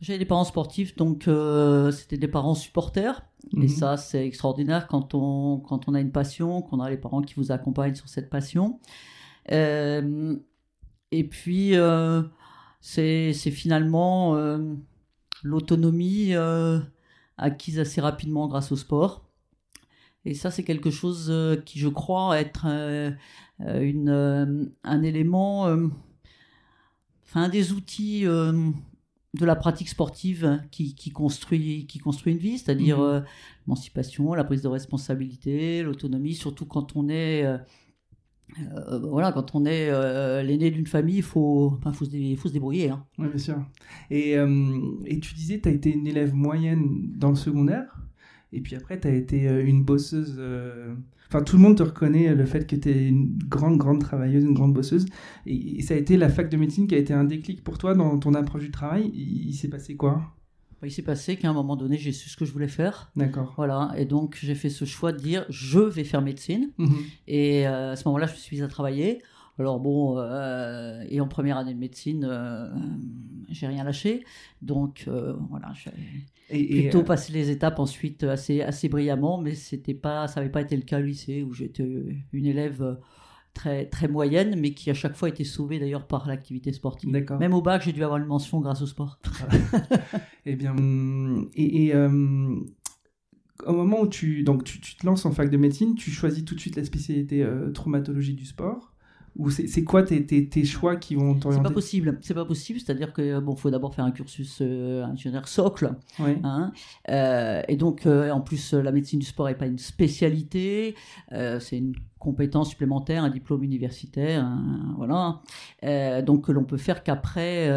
J'avais 0.00 0.18
des 0.18 0.24
parents 0.24 0.44
sportifs, 0.44 0.96
donc 0.96 1.28
euh, 1.28 1.90
c'était 1.90 2.16
des 2.16 2.28
parents 2.28 2.54
supporters. 2.54 3.22
Et 3.54 3.60
mhm. 3.62 3.68
ça, 3.68 3.96
c'est 3.96 4.26
extraordinaire 4.26 4.86
quand 4.86 5.14
on, 5.14 5.58
quand 5.58 5.88
on 5.88 5.94
a 5.94 6.00
une 6.00 6.12
passion, 6.12 6.62
qu'on 6.62 6.80
a 6.80 6.88
les 6.88 6.96
parents 6.96 7.22
qui 7.22 7.34
vous 7.34 7.52
accompagnent 7.52 7.94
sur 7.94 8.08
cette 8.08 8.30
passion. 8.30 8.80
Euh, 9.50 10.36
et 11.10 11.24
puis, 11.24 11.74
c'est 12.80 13.32
finalement 13.32 14.36
l'autonomie 15.42 16.34
euh, 16.34 16.80
acquise 17.36 17.78
assez 17.78 18.00
rapidement 18.00 18.48
grâce 18.48 18.72
au 18.72 18.76
sport. 18.76 19.24
Et 20.24 20.34
ça, 20.34 20.50
c'est 20.50 20.64
quelque 20.64 20.90
chose 20.90 21.28
euh, 21.30 21.56
qui, 21.56 21.78
je 21.78 21.88
crois, 21.88 22.38
être 22.38 22.66
euh, 22.66 23.10
une, 23.58 24.70
un 24.84 25.02
élément, 25.02 25.64
enfin, 27.24 27.42
un 27.44 27.48
des 27.48 27.72
outils 27.72 28.24
de 29.34 29.46
la 29.46 29.54
pratique 29.54 29.88
sportive 29.88 30.60
qui, 30.70 31.10
construit, 31.10 31.86
qui 31.86 31.98
construit 31.98 32.32
une 32.32 32.38
vie, 32.38 32.58
c'est-à-dire 32.58 32.98
mhm. 32.98 33.24
l'émancipation, 33.66 34.34
la 34.34 34.44
prise 34.44 34.62
de 34.62 34.68
responsabilité, 34.68 35.82
l'autonomie, 35.82 36.34
surtout 36.34 36.66
quand 36.66 36.96
on 36.96 37.08
est 37.08 37.44
euh, 38.58 38.98
voilà, 38.98 39.32
quand 39.32 39.54
on 39.54 39.64
est 39.64 39.90
euh, 39.90 40.42
l'aîné 40.42 40.70
d'une 40.70 40.86
famille, 40.86 41.18
il 41.18 41.22
faut, 41.22 41.78
faut, 41.92 42.04
se 42.04 42.36
faut 42.36 42.48
se 42.48 42.52
débrouiller. 42.52 42.90
Hein. 42.90 43.04
Oui, 43.18 43.28
bien 43.28 43.38
sûr. 43.38 43.64
Et, 44.10 44.36
euh, 44.36 44.80
et 45.06 45.20
tu 45.20 45.34
disais, 45.34 45.60
tu 45.60 45.68
as 45.68 45.72
été 45.72 45.92
une 45.92 46.06
élève 46.06 46.34
moyenne 46.34 47.12
dans 47.16 47.30
le 47.30 47.36
secondaire, 47.36 48.00
et 48.52 48.60
puis 48.60 48.76
après, 48.76 49.00
tu 49.00 49.08
as 49.08 49.14
été 49.14 49.44
une 49.44 49.84
bosseuse. 49.84 50.40
Enfin, 51.32 51.44
tout 51.44 51.56
le 51.56 51.62
monde 51.62 51.76
te 51.76 51.84
reconnaît 51.84 52.34
le 52.34 52.44
fait 52.44 52.66
que 52.66 52.74
tu 52.74 52.90
es 52.90 53.06
une 53.06 53.38
grande, 53.48 53.78
grande 53.78 54.00
travailleuse, 54.00 54.42
une 54.42 54.54
grande 54.54 54.74
bosseuse. 54.74 55.06
Et, 55.46 55.80
ça 55.80 55.94
a 55.94 55.96
été 55.96 56.16
la 56.16 56.28
fac 56.28 56.50
de 56.50 56.56
médecine 56.56 56.88
qui 56.88 56.96
a 56.96 56.98
été 56.98 57.12
un 57.12 57.22
déclic 57.22 57.62
pour 57.62 57.78
toi 57.78 57.94
dans 57.94 58.18
ton 58.18 58.34
approche 58.34 58.62
du 58.62 58.72
travail. 58.72 59.12
Il, 59.14 59.54
s'est 59.54 59.68
passé 59.68 59.94
quoi? 59.94 60.22
Bah, 60.80 60.88
Il 60.88 60.90
s'est 60.90 61.02
passé 61.02 61.36
qu'à 61.36 61.48
un 61.48 61.52
moment 61.52 61.76
donné, 61.76 61.98
j'ai 61.98 62.10
su 62.10 62.28
ce 62.28 62.36
que 62.36 62.44
je 62.44 62.52
voulais 62.52 62.66
faire. 62.66 63.12
D'accord. 63.14 63.54
Voilà, 63.56 63.92
et 63.96 64.06
donc 64.06 64.38
j'ai 64.42 64.56
fait 64.56 64.70
ce 64.70 64.84
choix 64.84 65.12
de 65.12 65.18
dire 65.18 65.44
je 65.50 65.78
vais 65.78 66.02
faire 66.02 66.20
médecine. 66.20 66.70
Mhm. 66.78 66.96
Et 67.28 67.68
euh, 67.68 67.92
à 67.92 67.96
ce 67.96 68.08
moment-là, 68.08 68.26
je 68.26 68.32
me 68.32 68.36
suis 68.36 68.56
mise 68.56 68.64
à 68.64 68.68
travailler. 68.68 69.22
Alors 69.60 69.78
bon, 69.78 70.18
euh, 70.18 71.04
et 71.08 71.20
en 71.20 71.28
première 71.28 71.58
année 71.58 71.74
de 71.74 71.78
médecine, 71.78 72.26
euh, 72.28 72.70
j'ai 73.50 73.66
rien 73.66 73.84
lâché. 73.84 74.24
Donc 74.62 75.04
euh, 75.08 75.34
voilà, 75.48 75.72
j'ai 75.74 75.90
Et, 76.50 76.78
et, 76.78 76.82
plutôt 76.82 77.00
euh, 77.00 77.04
passé 77.04 77.32
les 77.32 77.50
étapes 77.50 77.78
ensuite 77.78 78.24
assez, 78.24 78.62
assez 78.62 78.88
brillamment, 78.88 79.38
mais 79.38 79.54
c'était 79.54 79.94
pas, 79.94 80.28
ça 80.28 80.40
n'avait 80.40 80.52
pas 80.52 80.62
été 80.62 80.76
le 80.76 80.82
cas 80.82 80.98
au 80.98 81.02
lycée 81.02 81.42
où 81.42 81.52
j'étais 81.52 81.86
une 82.32 82.46
élève 82.46 82.98
très, 83.54 83.86
très 83.86 84.08
moyenne, 84.08 84.58
mais 84.58 84.74
qui 84.74 84.90
à 84.90 84.94
chaque 84.94 85.16
fois 85.16 85.28
était 85.28 85.44
sauvée 85.44 85.78
d'ailleurs 85.78 86.06
par 86.06 86.26
l'activité 86.26 86.72
sportive. 86.72 87.10
D'accord. 87.10 87.38
Même 87.38 87.54
au 87.54 87.62
bac, 87.62 87.82
j'ai 87.84 87.92
dû 87.92 88.02
avoir 88.04 88.18
une 88.18 88.26
mention 88.26 88.60
grâce 88.60 88.82
au 88.82 88.86
sport. 88.86 89.18
Eh 90.46 90.56
bien, 90.56 90.74
et, 91.54 91.84
et, 91.84 91.94
euh, 91.94 92.08
au 93.66 93.72
moment 93.74 94.00
où 94.00 94.08
tu, 94.08 94.42
donc 94.42 94.64
tu, 94.64 94.80
tu 94.80 94.96
te 94.96 95.04
lances 95.04 95.26
en 95.26 95.32
fac 95.32 95.50
de 95.50 95.56
médecine, 95.58 95.94
tu 95.94 96.10
choisis 96.10 96.46
tout 96.46 96.54
de 96.54 96.60
suite 96.60 96.76
la 96.76 96.84
spécialité 96.84 97.42
euh, 97.42 97.70
traumatologie 97.70 98.32
du 98.32 98.46
sport 98.46 98.94
Ou 99.36 99.48
c'est 99.50 99.68
c'est 99.68 99.84
quoi 99.84 100.02
tes, 100.02 100.26
tes, 100.26 100.48
tes 100.48 100.64
choix 100.64 100.96
qui 100.96 101.14
vont 101.14 101.34
C'est 101.34 101.40
t'orienter 101.40 101.62
pas 101.68 101.70
possible. 101.74 102.18
C'est 102.20 102.34
pas 102.34 102.44
possible. 102.44 102.80
C'est-à-dire 102.80 103.12
que 103.12 103.38
bon, 103.40 103.54
faut 103.54 103.70
d'abord 103.70 103.94
faire 103.94 104.04
un 104.04 104.10
cursus 104.10 104.58
euh, 104.60 105.04
ingénieur 105.04 105.46
socle. 105.48 105.94
Ouais. 106.18 106.38
Hein. 106.42 106.72
Euh, 107.08 107.62
et 107.68 107.76
donc, 107.76 108.06
euh, 108.06 108.30
en 108.30 108.40
plus, 108.40 108.74
la 108.74 108.92
médecine 108.92 109.20
du 109.20 109.26
sport 109.26 109.46
n'est 109.46 109.54
pas 109.54 109.66
une 109.66 109.78
spécialité, 109.78 110.94
euh, 111.32 111.60
c'est 111.60 111.78
une 111.78 111.94
compétence 112.18 112.70
supplémentaire, 112.70 113.24
un 113.24 113.30
diplôme 113.30 113.62
universitaire, 113.62 114.44
un- 114.44 114.94
voilà. 114.98 115.40
Donc, 116.22 116.46
que 116.46 116.52
l'on 116.52 116.64
peut 116.64 116.76
faire 116.76 117.02
qu'après, 117.02 117.68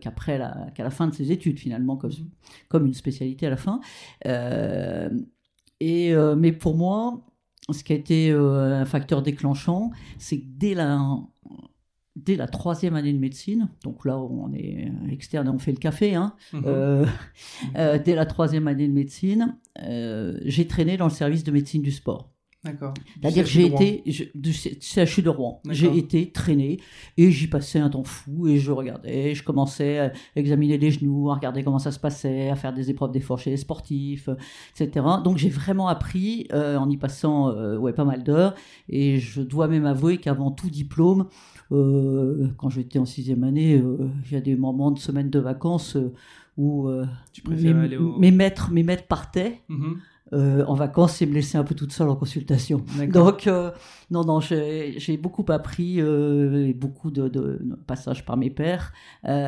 qu'après 0.00 0.38
la, 0.38 0.66
qu'à 0.74 0.82
la 0.82 0.90
fin 0.90 1.06
de 1.06 1.14
ses 1.14 1.30
études, 1.30 1.58
finalement, 1.58 1.96
comme, 1.96 2.10
comme 2.68 2.86
une 2.86 2.94
spécialité 2.94 3.46
à 3.46 3.50
la 3.50 3.56
fin. 3.56 3.80
Et, 5.80 6.14
mais 6.36 6.52
pour 6.52 6.76
moi, 6.76 7.20
ce 7.72 7.82
qui 7.84 7.92
a 7.92 7.96
été 7.96 8.30
euh, 8.30 8.80
un 8.80 8.84
facteur 8.84 9.22
déclenchant, 9.22 9.90
c'est 10.18 10.38
que 10.38 10.44
dès 10.46 10.74
la, 10.74 11.00
dès 12.14 12.36
la 12.36 12.46
troisième 12.46 12.94
année 12.94 13.12
de 13.12 13.18
médecine, 13.18 13.68
donc 13.82 14.04
là 14.04 14.18
on 14.18 14.52
est 14.52 14.90
externe 15.10 15.46
et 15.48 15.50
on 15.50 15.58
fait 15.58 15.72
le 15.72 15.78
café, 15.78 16.14
hein, 16.14 16.34
Mhm. 16.52 16.62
euh, 16.66 17.06
euh, 17.76 17.98
dès 17.98 18.14
la 18.14 18.24
troisième 18.26 18.68
année 18.68 18.86
de 18.88 18.92
médecine, 18.92 19.56
euh, 19.82 20.38
j'ai 20.44 20.66
traîné 20.66 20.96
dans 20.96 21.06
le 21.06 21.10
service 21.10 21.44
de 21.44 21.50
médecine 21.50 21.82
du 21.82 21.90
sport. 21.90 22.30
D'accord. 22.66 22.92
C'est-à-dire 23.22 23.46
j'ai 23.46 23.68
de 23.68 23.74
Rouen. 23.74 23.80
été 23.80 24.02
je- 24.10 24.24
du 24.34 24.52
C- 24.52 24.76
CHU 24.80 25.22
de 25.22 25.28
Rouen. 25.30 25.60
D'accord. 25.64 25.74
J'ai 25.76 25.96
été 25.96 26.30
traîné 26.30 26.78
et 27.16 27.30
j'y 27.30 27.46
passais 27.46 27.78
un 27.78 27.88
temps 27.88 28.04
fou 28.04 28.46
et 28.48 28.58
je 28.58 28.70
regardais, 28.72 29.34
je 29.34 29.42
commençais 29.42 29.98
à 29.98 30.12
examiner 30.34 30.76
les 30.76 30.90
genoux, 30.90 31.30
à 31.30 31.34
regarder 31.36 31.62
comment 31.62 31.78
ça 31.78 31.92
se 31.92 31.98
passait, 32.00 32.50
à 32.50 32.56
faire 32.56 32.72
des 32.74 32.90
épreuves 32.90 33.12
d'effort 33.12 33.38
chez 33.38 33.50
les 33.50 33.56
sportifs, 33.56 34.28
etc. 34.78 35.06
Donc 35.24 35.38
j'ai 35.38 35.48
vraiment 35.48 35.88
appris 35.88 36.46
euh, 36.52 36.76
en 36.76 36.90
y 36.90 36.96
passant 36.96 37.48
euh, 37.50 37.78
ouais, 37.78 37.92
pas 37.92 38.04
mal 38.04 38.22
d'heures 38.24 38.54
et 38.88 39.18
je 39.18 39.40
dois 39.42 39.68
même 39.68 39.86
avouer 39.86 40.18
qu'avant 40.18 40.50
tout 40.50 40.68
diplôme, 40.70 41.26
euh, 41.72 42.48
quand 42.58 42.68
j'étais 42.70 42.98
en 42.98 43.04
sixième 43.06 43.44
année, 43.44 43.82
il 44.26 44.32
y 44.32 44.36
a 44.36 44.40
des 44.40 44.56
moments 44.56 44.90
de 44.90 44.98
semaines 44.98 45.30
de 45.30 45.38
vacances 45.38 45.96
où 46.56 46.88
mes, 47.48 47.72
aller 47.72 47.96
au. 47.96 48.18
mes 48.18 48.30
maîtres, 48.30 48.70
mes 48.72 48.82
maîtres 48.82 49.06
partaient 49.06 49.60
Mhm. 49.68 49.98
Euh, 50.32 50.64
en 50.66 50.74
vacances 50.74 51.22
et 51.22 51.26
me 51.26 51.34
laissaient 51.34 51.56
un 51.58 51.62
peu 51.64 51.74
toute 51.76 51.92
seule 51.92 52.08
en 52.08 52.16
consultation. 52.16 52.82
Donc, 53.12 53.46
euh, 53.46 53.70
non, 54.10 54.24
non, 54.24 54.40
j'ai 54.40 55.16
beaucoup 55.22 55.44
appris, 55.50 56.00
euh, 56.00 56.66
et 56.66 56.72
beaucoup 56.74 57.10
de, 57.12 57.28
de 57.28 57.60
passages 57.86 58.24
par 58.24 58.36
mes 58.36 58.50
pairs, 58.50 58.92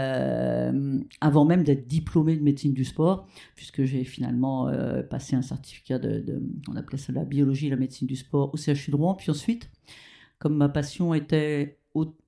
euh, 0.09 0.99
avant 1.21 1.45
même 1.45 1.63
d'être 1.65 1.87
diplômé 1.87 2.37
de 2.37 2.43
médecine 2.43 2.73
du 2.75 2.85
sport, 2.85 3.27
puisque 3.55 3.85
j'ai 3.85 4.05
finalement 4.05 4.69
euh, 4.69 5.03
passé 5.03 5.37
un 5.37 5.43
certificat 5.43 5.99
de, 5.99 6.21
de- 6.21 6.43
on 6.69 6.77
appelait 6.77 6.99
ça 6.99 7.13
la 7.13 7.25
biologie 7.25 7.67
et 7.67 7.71
la 7.71 7.77
médecine 7.77 8.07
du 8.07 8.17
sport 8.17 8.53
au 8.53 8.57
CHU 8.57 8.91
de 8.91 8.97
Rouen. 8.97 9.15
Puis 9.15 9.31
ensuite, 9.31 9.71
comme 10.39 10.57
ma 10.57 10.69
passion 10.69 11.15
était, 11.15 11.79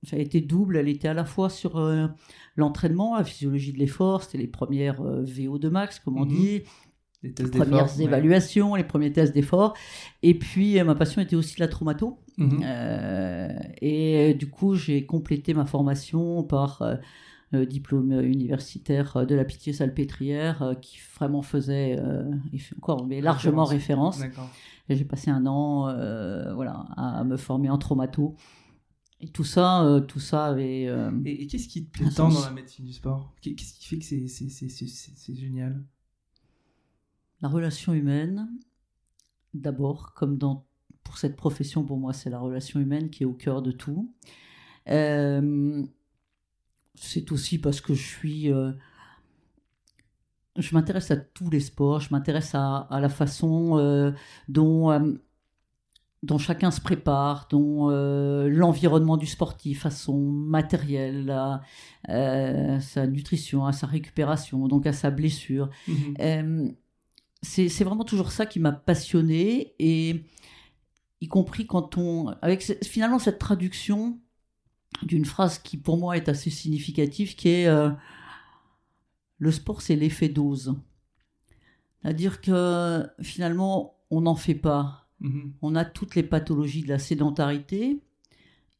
ça 0.02 0.16
a 0.16 0.18
été 0.18 0.40
double, 0.40 0.76
elle 0.76 0.88
était 0.88 1.08
à 1.08 1.14
la 1.14 1.24
fois 1.24 1.48
sur 1.50 1.76
euh, 1.76 2.08
l'entraînement, 2.56 3.16
la 3.16 3.24
physiologie 3.24 3.72
de 3.72 3.78
l'effort, 3.78 4.22
c'était 4.24 4.38
les 4.38 4.48
premières 4.48 5.00
euh, 5.02 5.22
VO2 5.24 5.68
max, 5.68 6.00
comme 6.00 6.16
on 6.18 6.24
Mhm. 6.24 6.28
dit, 6.28 6.62
Les 7.22 7.32
tests 7.32 7.54
premières 7.54 7.96
ouais. 7.98 8.04
évaluations, 8.04 8.74
les 8.76 8.84
premiers 8.84 9.12
tests 9.12 9.34
d'effort. 9.34 9.74
Et 10.22 10.34
puis, 10.38 10.78
euh, 10.78 10.84
ma 10.84 10.94
passion 10.94 11.20
était 11.20 11.36
aussi 11.36 11.60
la 11.60 11.68
traumato. 11.68 12.18
Mhm. 12.38 12.60
Euh, 12.64 13.48
et 13.82 14.32
euh, 14.32 14.34
du 14.34 14.48
coup, 14.48 14.74
j'ai 14.74 15.04
complété 15.04 15.52
ma 15.52 15.66
formation 15.66 16.42
par 16.42 16.80
euh, 16.80 16.96
le 17.52 17.66
diplôme 17.66 18.12
universitaire 18.22 19.26
de 19.26 19.34
la 19.34 19.44
Pitié-Salpêtrière, 19.44 20.62
euh, 20.62 20.74
qui 20.74 20.98
vraiment 21.18 21.42
faisait, 21.42 21.96
fait 22.58 22.76
encore, 22.76 23.06
mais 23.06 23.20
largement 23.20 23.64
référence. 23.64 24.20
Et 24.88 24.96
j'ai 24.96 25.04
passé 25.04 25.30
un 25.30 25.44
an 25.46 25.84
voilà, 26.54 26.86
à 26.96 27.22
me 27.24 27.36
former 27.36 27.68
en 27.70 27.76
traumato. 27.78 28.34
Et 29.22 29.28
tout 29.28 29.44
ça, 29.44 29.84
euh, 29.84 30.00
tout 30.00 30.18
ça 30.18 30.46
avait. 30.46 30.86
euh, 30.88 31.10
Et, 31.26 31.42
et 31.42 31.46
qu'est-ce 31.46 31.68
qui 31.68 31.84
te 31.84 31.90
plaît 31.90 32.08
tant 32.16 32.30
dans 32.30 32.40
la 32.40 32.50
médecine 32.52 32.86
du 32.86 32.92
sport? 32.94 33.34
Qu'est- 33.42 33.52
Qu'est-ce 33.54 33.74
qui 33.74 33.86
fait 33.86 33.98
que 33.98 34.04
c'est- 34.06 34.28
c'est 34.28 34.48
c'est- 34.48 34.70
c'est- 34.70 34.86
c'est- 34.88 35.12
c'est 35.14 35.34
génial? 35.36 35.84
La 37.42 37.48
relation 37.48 37.94
humaine, 37.94 38.48
d'abord, 39.54 40.12
comme 40.14 40.36
dans, 40.36 40.66
pour 41.04 41.18
cette 41.18 41.36
profession, 41.36 41.84
pour 41.84 41.96
moi, 41.98 42.12
c'est 42.12 42.30
la 42.30 42.38
relation 42.38 42.80
humaine 42.80 43.10
qui 43.10 43.22
est 43.22 43.26
au 43.26 43.32
cœur 43.32 43.62
de 43.62 43.72
tout. 43.72 44.12
Euh, 44.88 45.82
c'est 46.94 47.32
aussi 47.32 47.58
parce 47.58 47.80
que 47.80 47.94
je 47.94 48.06
suis. 48.06 48.52
euh, 48.52 48.72
je 50.56 50.74
m'intéresse 50.74 51.10
à 51.10 51.16
tous 51.16 51.48
les 51.48 51.60
sports, 51.60 52.00
je 52.00 52.08
m'intéresse 52.12 52.54
à, 52.54 52.78
à 52.90 53.00
la 53.00 53.08
façon 53.08 53.78
euh, 53.78 54.12
dont, 54.48 55.16
dont 56.22 56.38
chacun 56.38 56.70
se 56.70 56.80
prépare, 56.82 57.46
dont 57.50 57.88
l'environnement 57.88 59.16
du 59.16 59.26
sportif, 59.26 59.86
à 59.86 59.90
son 59.90 60.18
matériel, 60.18 61.30
à 61.30 61.62
sa 62.80 63.06
nutrition, 63.06 63.64
à 63.64 63.72
sa 63.72 63.86
récupération, 63.86 64.68
donc 64.68 64.86
à 64.86 64.92
sa 64.92 65.10
blessure. 65.10 65.70
Mhm. 65.88 66.74
C'est 67.42 67.84
vraiment 67.84 68.04
toujours 68.04 68.32
ça 68.32 68.44
qui 68.46 68.60
m'a 68.60 68.72
passionné 68.72 69.74
et 69.78 70.24
y 71.22 71.28
compris 71.28 71.66
quand 71.66 71.96
on 71.96 72.28
avec 72.42 72.62
finalement 72.84 73.18
cette 73.18 73.38
traduction 73.38 74.18
d'une 75.02 75.24
phrase 75.24 75.58
qui 75.58 75.76
pour 75.76 75.96
moi 75.96 76.16
est 76.16 76.28
assez 76.28 76.50
significative 76.50 77.34
qui 77.36 77.48
est 77.48 77.66
euh, 77.66 77.90
le 79.38 79.52
sport 79.52 79.80
c'est 79.82 79.96
l'effet 79.96 80.28
dose 80.28 80.74
c'est-à-dire 82.02 82.40
que 82.40 83.06
finalement 83.22 83.96
on 84.10 84.22
n'en 84.22 84.34
fait 84.36 84.54
pas 84.54 84.96
Mhm. 85.20 85.52
on 85.60 85.74
a 85.76 85.84
toutes 85.84 86.14
les 86.14 86.22
pathologies 86.22 86.82
de 86.82 86.88
la 86.88 86.98
sédentarité 86.98 88.00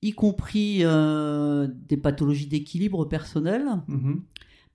y 0.01 0.13
compris 0.13 0.79
euh, 0.83 1.69
des 1.89 1.99
pathologies 1.99 2.47
d'équilibre 2.47 3.05
personnel 3.05 3.67
Mhm. 3.89 4.23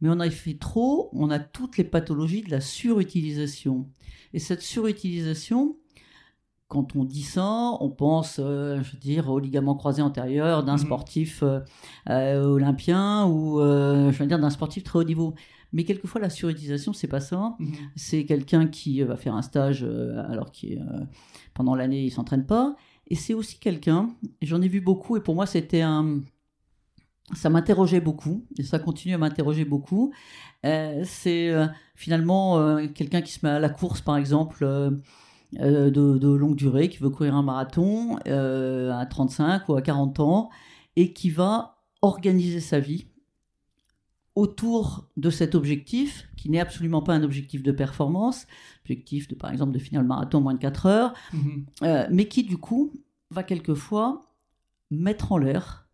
Mais 0.02 0.10
on 0.10 0.20
a 0.20 0.30
fait 0.30 0.58
trop, 0.58 1.10
on 1.14 1.30
a 1.30 1.40
toutes 1.40 1.78
les 1.78 1.84
pathologies 1.84 2.42
de 2.44 2.52
la 2.52 2.62
surutilisation. 2.62 3.88
Et 4.34 4.40
cette 4.40 4.62
surutilisation, 4.62 5.78
quand 6.68 6.96
on 6.96 7.06
dit 7.06 7.22
ça, 7.24 7.72
on 7.80 7.90
pense, 7.90 8.40
euh, 8.40 8.82
je 8.82 8.92
veux 8.94 8.98
dire, 9.00 9.30
au 9.30 9.40
ligament 9.40 9.76
croisé 9.76 10.02
antérieur 10.02 10.64
d'un 10.64 10.74
Mhm. 10.74 10.80
sportif 10.80 11.44
euh, 11.44 11.60
euh, 12.10 12.44
olympien 12.46 13.26
ou, 13.28 13.60
je 13.60 14.18
veux 14.18 14.26
dire, 14.28 14.40
d'un 14.40 14.50
sportif 14.50 14.84
très 14.84 15.00
haut 15.00 15.04
niveau. 15.04 15.36
Mais 15.74 15.84
quelquefois, 15.84 16.22
la 16.22 16.30
surutilisation, 16.30 16.94
c'est 16.94 17.08
pas 17.08 17.20
ça. 17.20 17.56
Mhm. 17.60 17.74
C'est 17.96 18.26
quelqu'un 18.26 18.68
qui 18.68 19.02
va 19.04 19.16
faire 19.18 19.36
un 19.36 19.42
stage 19.42 19.84
alors 19.84 20.52
qu'il 20.52 20.84
pendant 21.54 21.76
l'année 21.76 22.04
il 22.04 22.12
s'entraîne 22.12 22.46
pas. 22.46 22.76
Et 23.08 23.16
c'est 23.16 23.34
aussi 23.34 23.60
quelqu'un, 23.60 24.10
j'en 24.42 24.62
ai 24.62 24.68
vu 24.68 24.82
beaucoup, 24.82 25.16
et 25.16 25.22
pour 25.22 25.36
moi 25.36 25.46
c'était 25.46 25.82
un, 25.82 26.22
ça 27.34 27.50
m'interrogeait 27.50 28.02
beaucoup, 28.02 28.46
et 28.58 28.64
ça 28.64 28.80
continue 28.80 29.16
à 29.16 29.18
m'interroger 29.18 29.66
beaucoup. 29.66 30.14
Euh, 30.66 31.04
c'est 31.06 31.50
euh, 31.50 31.68
finalement 31.96 32.60
euh, 32.60 32.88
quelqu'un 32.88 33.22
qui 33.22 33.32
se 33.32 33.46
met 33.46 33.52
à 33.52 33.60
la 33.60 33.70
course, 33.70 34.02
par 34.02 34.18
exemple, 34.18 34.66
de, 35.54 35.90
de 35.90 36.30
longue 36.30 36.56
durée, 36.56 36.90
qui 36.90 36.98
veut 36.98 37.10
courir 37.10 37.36
un 37.36 37.44
marathon 37.44 38.18
à 38.18 39.06
35 39.06 39.70
ou 39.70 39.76
à 39.76 39.82
40 39.82 40.20
ans, 40.20 40.50
et 40.96 41.14
qui 41.14 41.30
va 41.30 41.78
organiser 42.02 42.60
sa 42.60 42.80
vie 42.80 43.08
autour 44.36 45.08
de 45.16 45.30
cet 45.30 45.56
objectif, 45.56 46.28
qui 46.36 46.50
n'est 46.50 46.60
absolument 46.60 47.02
pas 47.02 47.14
un 47.14 47.24
objectif 47.24 47.64
de 47.64 47.72
performance, 47.72 48.48
objectif 48.84 49.28
de, 49.28 49.36
par 49.36 49.52
exemple, 49.52 49.72
de 49.72 49.80
finir 49.80 50.02
le 50.02 50.08
marathon 50.08 50.40
en 50.40 50.42
moins 50.42 50.54
de 50.54 50.60
4 50.60 50.86
heures, 50.86 51.14
euh, 51.84 52.06
mais 52.12 52.28
qui 52.28 52.44
du 52.44 52.58
coup 52.58 52.92
va 53.32 53.44
quelquefois 53.44 54.22
mettre 54.92 55.32
en 55.32 55.38
l'air 55.38 55.85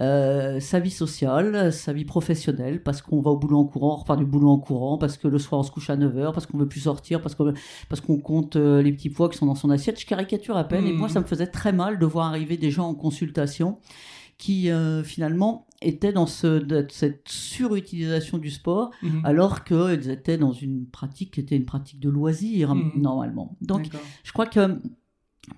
euh, 0.00 0.60
sa 0.60 0.78
vie 0.80 0.90
sociale, 0.90 1.72
sa 1.72 1.92
vie 1.92 2.04
professionnelle, 2.04 2.82
parce 2.82 3.02
qu'on 3.02 3.20
va 3.20 3.30
au 3.30 3.36
boulot 3.36 3.58
en 3.58 3.64
courant, 3.64 3.94
on 3.94 3.96
repart 3.96 4.18
du 4.18 4.24
boulot 4.24 4.50
en 4.50 4.58
courant, 4.58 4.98
parce 4.98 5.16
que 5.16 5.26
le 5.26 5.38
soir 5.38 5.60
on 5.60 5.64
se 5.64 5.70
couche 5.70 5.90
à 5.90 5.96
9h, 5.96 6.32
parce 6.32 6.46
qu'on 6.46 6.58
veut 6.58 6.68
plus 6.68 6.80
sortir, 6.80 7.20
parce 7.20 7.34
qu'on 7.34 7.52
parce 7.88 8.00
qu'on 8.00 8.18
compte 8.18 8.56
euh, 8.56 8.80
les 8.82 8.92
petits 8.92 9.10
pois 9.10 9.28
qui 9.28 9.38
sont 9.38 9.46
dans 9.46 9.54
son 9.54 9.70
assiette. 9.70 10.00
Je 10.00 10.06
caricature 10.06 10.56
à 10.56 10.64
peine, 10.64 10.86
et 10.86 10.92
Mhm. 10.92 10.98
moi 10.98 11.08
ça 11.08 11.20
me 11.20 11.24
faisait 11.24 11.46
très 11.48 11.72
mal 11.72 11.98
de 11.98 12.06
voir 12.06 12.26
arriver 12.26 12.56
des 12.56 12.70
gens 12.70 12.88
en 12.88 12.94
consultation 12.94 13.78
qui 14.36 14.70
finalement 15.02 15.66
étaient 15.82 16.12
dans 16.12 16.26
ce, 16.26 16.86
cette 16.90 17.28
surutilisation 17.28 18.38
du 18.38 18.50
sport, 18.50 18.92
mhm. 19.02 19.22
alors 19.24 19.64
qu'ils 19.64 20.10
étaient 20.10 20.38
dans 20.38 20.52
une 20.52 20.86
pratique 20.86 21.32
qui 21.34 21.40
était 21.40 21.56
une 21.56 21.64
pratique 21.64 21.98
de 21.98 22.08
loisir, 22.08 22.74
mhm. 22.74 22.92
normalement. 22.96 23.56
Donc, 23.60 23.88
je 24.22 24.32
crois 24.32 24.46
que 24.46 24.78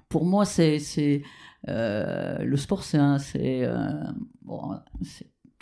pour 0.08 0.24
moi, 0.24 0.44
c'est 0.44 1.22
le 1.66 2.56
sport, 2.56 2.82
c'est 2.82 2.98
bon, 4.42 4.78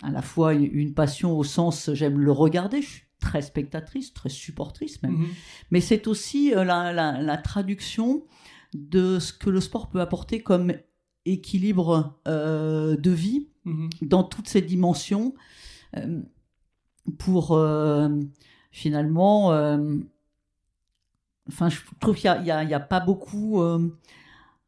à 0.01 0.11
la 0.11 0.21
fois 0.21 0.53
une 0.53 0.93
passion 0.93 1.37
au 1.37 1.43
sens 1.43 1.91
j'aime 1.93 2.19
le 2.19 2.31
regarder, 2.31 2.81
je 2.81 2.87
suis 2.87 3.03
très 3.19 3.41
spectatrice, 3.41 4.13
très 4.13 4.29
supportrice 4.29 5.01
même, 5.03 5.17
mhm. 5.17 5.27
mais 5.71 5.81
c'est 5.81 6.07
aussi 6.07 6.53
euh, 6.53 6.63
la, 6.63 6.93
la, 6.93 7.37
traduction 7.37 8.23
de 8.73 9.19
ce 9.19 9.33
que 9.33 9.49
le 9.49 9.59
sport 9.59 9.89
peut 9.89 9.99
apporter 9.99 10.41
comme 10.41 10.73
équilibre 11.25 12.19
euh, 12.27 12.95
de 12.95 13.11
vie 13.11 13.49
mhm. 13.65 13.89
dans 14.01 14.23
toutes 14.23 14.47
ses 14.47 14.61
dimensions 14.61 15.33
euh, 15.97 16.21
pour 17.17 17.59
finalement 18.71 19.47
enfin 21.47 21.69
je 21.69 21.79
trouve 21.99 22.15
qu'il 22.15 22.31
n'y 22.43 22.51
a, 22.51 22.59
a, 22.59 22.79
pas 22.79 22.99
beaucoup 22.99 23.59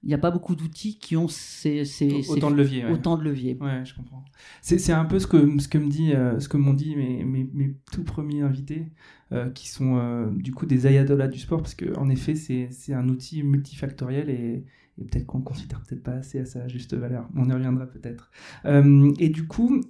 il 0.04 0.08
n'y 0.08 0.14
a 0.16 0.18
pas 0.18 0.32
beaucoup 0.32 0.56
d'outils 0.56 0.98
qui 0.98 1.16
ont 1.16 1.28
ces, 1.28 1.84
autant 2.30 2.50
de 2.50 2.56
leviers. 2.56 2.86
Autant 2.88 3.18
de 3.18 3.24
leviers. 3.24 3.58
Ouais, 3.62 3.84
je 3.86 3.94
comprends. 3.94 4.26
C'est 4.62 4.94
un 4.94 5.06
peu 5.06 5.20
ce 5.20 5.28
que 5.28 5.60
ce 5.60 5.68
que 5.68 5.78
me 5.78 5.90
dit 5.90 6.14
euh, 6.14 6.40
ce 6.40 6.50
que 6.50 6.58
m'ont 6.58 6.74
dit 6.74 6.96
mes, 6.96 7.24
mes, 7.24 7.48
mes, 7.54 7.76
tout 7.92 8.04
premiers 8.04 8.42
invités, 8.42 8.88
euh, 9.32 9.50
qui 9.52 9.70
sont 9.70 9.98
euh, 9.98 10.32
du 10.32 10.54
coup 10.54 10.66
des 10.66 10.88
ayatollahs 10.88 11.28
du 11.28 11.38
sport, 11.38 11.62
parce 11.62 11.76
que 11.76 11.96
en 11.98 12.10
effet 12.10 12.34
c'est 12.36 12.94
un 12.94 13.08
outil 13.10 13.44
multifactoriel 13.44 14.32
et, 14.32 14.66
et 14.98 15.04
peut-être 15.04 15.28
qu'on 15.28 15.40
ne 15.40 15.44
considère 15.44 15.82
peut-être 15.82 16.04
pas 16.04 16.14
assez 16.14 16.40
à 16.40 16.46
sa 16.46 16.68
juste 16.68 16.96
valeur. 16.96 17.30
On 17.36 17.48
y 17.48 17.54
reviendra 17.54 17.86
peut-être. 17.86 18.32
et 18.66 19.30
du 19.30 19.46
coup, 19.46 19.82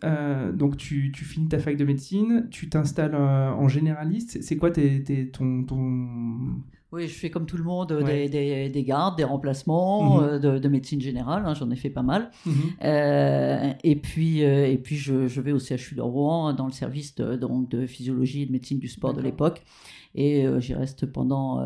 donc 0.54 0.76
tu, 0.76 1.14
tu, 1.14 1.24
finis 1.24 1.48
ta 1.48 1.60
fac 1.60 1.78
de 1.78 1.86
médecine, 1.86 2.48
tu 2.52 2.68
t'installes 2.68 3.16
en 3.16 3.68
généraliste. 3.70 4.42
C'est 4.42 4.58
quoi 4.58 4.72
tes, 4.72 5.04
tes, 5.04 5.30
ton, 5.30 5.64
ton 5.64 6.62
oui, 6.92 7.08
je 7.08 7.14
fais 7.14 7.30
comme 7.30 7.46
tout 7.46 7.56
le 7.56 7.64
monde 7.64 7.94
des, 8.06 8.28
des, 8.28 8.68
des, 8.68 8.84
gardes, 8.84 9.16
des 9.16 9.24
remplacements 9.24 10.20
mhm. 10.20 10.44
euh, 10.44 10.60
de, 10.60 10.68
médecine 10.68 11.00
générale. 11.00 11.44
Hein, 11.46 11.54
J'en 11.54 11.72
ai 11.72 11.78
fait 11.78 11.90
pas 11.90 12.02
mal. 12.02 12.32
Mhm. 12.46 12.54
euh, 12.84 13.74
et 13.84 13.96
puis, 13.96 14.44
euh, 14.44 14.68
et 14.68 14.78
puis 14.78 14.98
je, 14.98 15.28
je, 15.28 15.40
vais 15.40 15.54
au 15.54 15.60
CHU 15.60 15.96
de 15.96 16.02
Rouen 16.02 16.54
dans 16.54 16.66
le 16.66 16.74
service 16.74 17.16
de, 17.16 17.38
donc, 17.38 17.70
de 17.70 17.86
physiologie 17.86 18.42
et 18.42 18.46
de 18.46 18.52
médecine 18.52 18.80
du 18.80 18.90
sport 18.90 19.14
de 19.14 19.22
l'époque. 19.22 19.64
Et 20.16 20.46
euh, 20.46 20.60
j'y 20.60 20.74
reste 20.74 21.06
pendant 21.06 21.62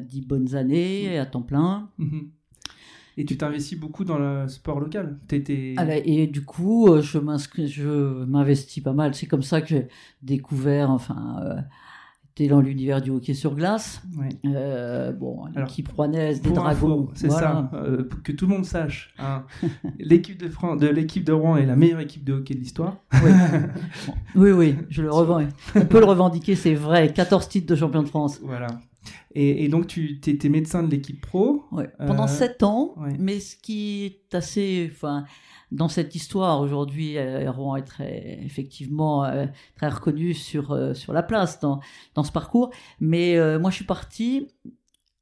dix 0.00 0.20
bonnes 0.20 0.54
années 0.54 1.14
mhm. 1.14 1.20
à 1.20 1.26
temps 1.26 1.42
plein. 1.42 1.88
Et 3.18 3.24
tu 3.24 3.36
t'investis 3.36 3.78
beaucoup 3.78 4.04
dans 4.04 4.18
le 4.18 4.46
sport 4.46 4.78
local? 4.78 5.18
Ah 5.76 5.84
bah, 5.84 5.96
et 5.96 6.28
du 6.28 6.44
coup, 6.44 6.88
je 7.00 7.18
m'investis 7.18 8.82
pas 8.82 8.92
mal. 8.92 9.14
C'est 9.14 9.26
comme 9.26 9.42
ça 9.42 9.60
que 9.60 9.66
j'ai 9.66 9.88
découvert, 10.22 10.90
enfin, 10.90 11.64
T'es 12.34 12.46
dans 12.46 12.62
l'univers 12.62 13.02
du 13.02 13.10
hockey 13.10 13.34
sur 13.34 13.54
glace. 13.54 14.00
Euh, 14.46 15.12
bon, 15.12 15.44
l'équipe 15.54 15.88
rouennaise 15.88 16.40
des 16.40 16.50
Dragons. 16.50 17.10
C'est 17.14 17.30
ça, 17.30 17.70
euh, 17.74 18.08
que 18.24 18.32
tout 18.32 18.46
le 18.46 18.54
monde 18.54 18.64
sache. 18.64 19.14
Hein. 19.18 19.44
l'équipe 19.98 20.38
de, 20.38 20.48
France, 20.48 20.78
de 20.78 20.88
l'équipe 20.88 21.24
de 21.24 21.32
Rouen 21.32 21.58
est 21.58 21.66
la 21.66 21.76
meilleure 21.76 22.00
équipe 22.00 22.24
de 22.24 22.32
hockey 22.32 22.54
de 22.54 22.60
l'histoire. 22.60 22.96
Oui. 23.22 23.30
oui, 24.52 24.76
je 24.88 25.02
le 25.02 25.10
revends. 25.10 25.46
On 25.74 25.84
peut 25.84 26.00
le 26.00 26.06
revendiquer, 26.06 26.54
c'est 26.54 26.74
vrai. 26.74 27.12
14 27.12 27.48
titres 27.48 27.66
de 27.66 27.76
champion 27.76 28.02
de 28.02 28.08
France. 28.08 28.40
Voilà. 28.42 28.68
Et, 29.34 29.68
donc, 29.68 29.86
tu 29.86 30.18
étais 30.26 30.48
médecin 30.48 30.82
de 30.82 30.90
l'équipe 30.90 31.20
pro. 31.20 31.64
Pendant 31.98 32.26
7 32.26 32.62
ans. 32.62 32.94
Mais 33.18 33.40
ce 33.40 33.56
qui 33.56 34.04
est 34.04 34.34
assez. 34.34 34.90
Enfin, 34.90 35.24
dans 35.72 35.88
cette 35.88 36.14
histoire 36.14 36.60
aujourd'hui, 36.60 37.16
euh, 37.16 37.50
Rouen 37.50 37.76
est 37.76 37.82
très, 37.82 38.38
effectivement 38.44 39.24
euh, 39.24 39.46
très 39.76 39.88
reconnu 39.88 40.34
sur, 40.34 40.72
euh, 40.72 40.94
sur 40.94 41.12
la 41.12 41.22
place 41.22 41.60
dans, 41.60 41.80
dans 42.14 42.24
ce 42.24 42.30
parcours. 42.30 42.70
Mais 43.00 43.36
moi, 43.58 43.70
je 43.70 43.76
suis 43.76 43.84
parti 43.84 44.48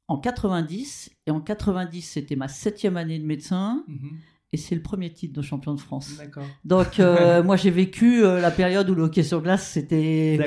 en 0.07 0.17
90, 0.17 1.11
et 1.25 1.31
en 1.31 1.39
90, 1.39 2.01
c'était 2.01 2.35
ma 2.35 2.49
septième 2.49 2.97
année 2.97 3.17
de 3.17 3.25
médecin. 3.25 3.83
Mhm 3.87 4.19
et 4.53 4.57
c'est 4.57 4.75
le 4.75 4.81
premier 4.81 5.11
titre 5.11 5.33
de 5.33 5.41
champion 5.41 5.73
de 5.73 5.79
France. 5.79 6.17
Donc 6.65 6.99
euh, 6.99 7.41
moi 7.43 7.55
j'ai 7.55 7.71
vécu 7.71 8.23
euh, 8.23 8.41
la 8.41 8.51
période 8.51 8.89
où 8.89 8.95
le 8.95 9.03
hockey 9.03 9.23
sur 9.23 9.41
glace 9.41 9.69
c'était 9.69 10.37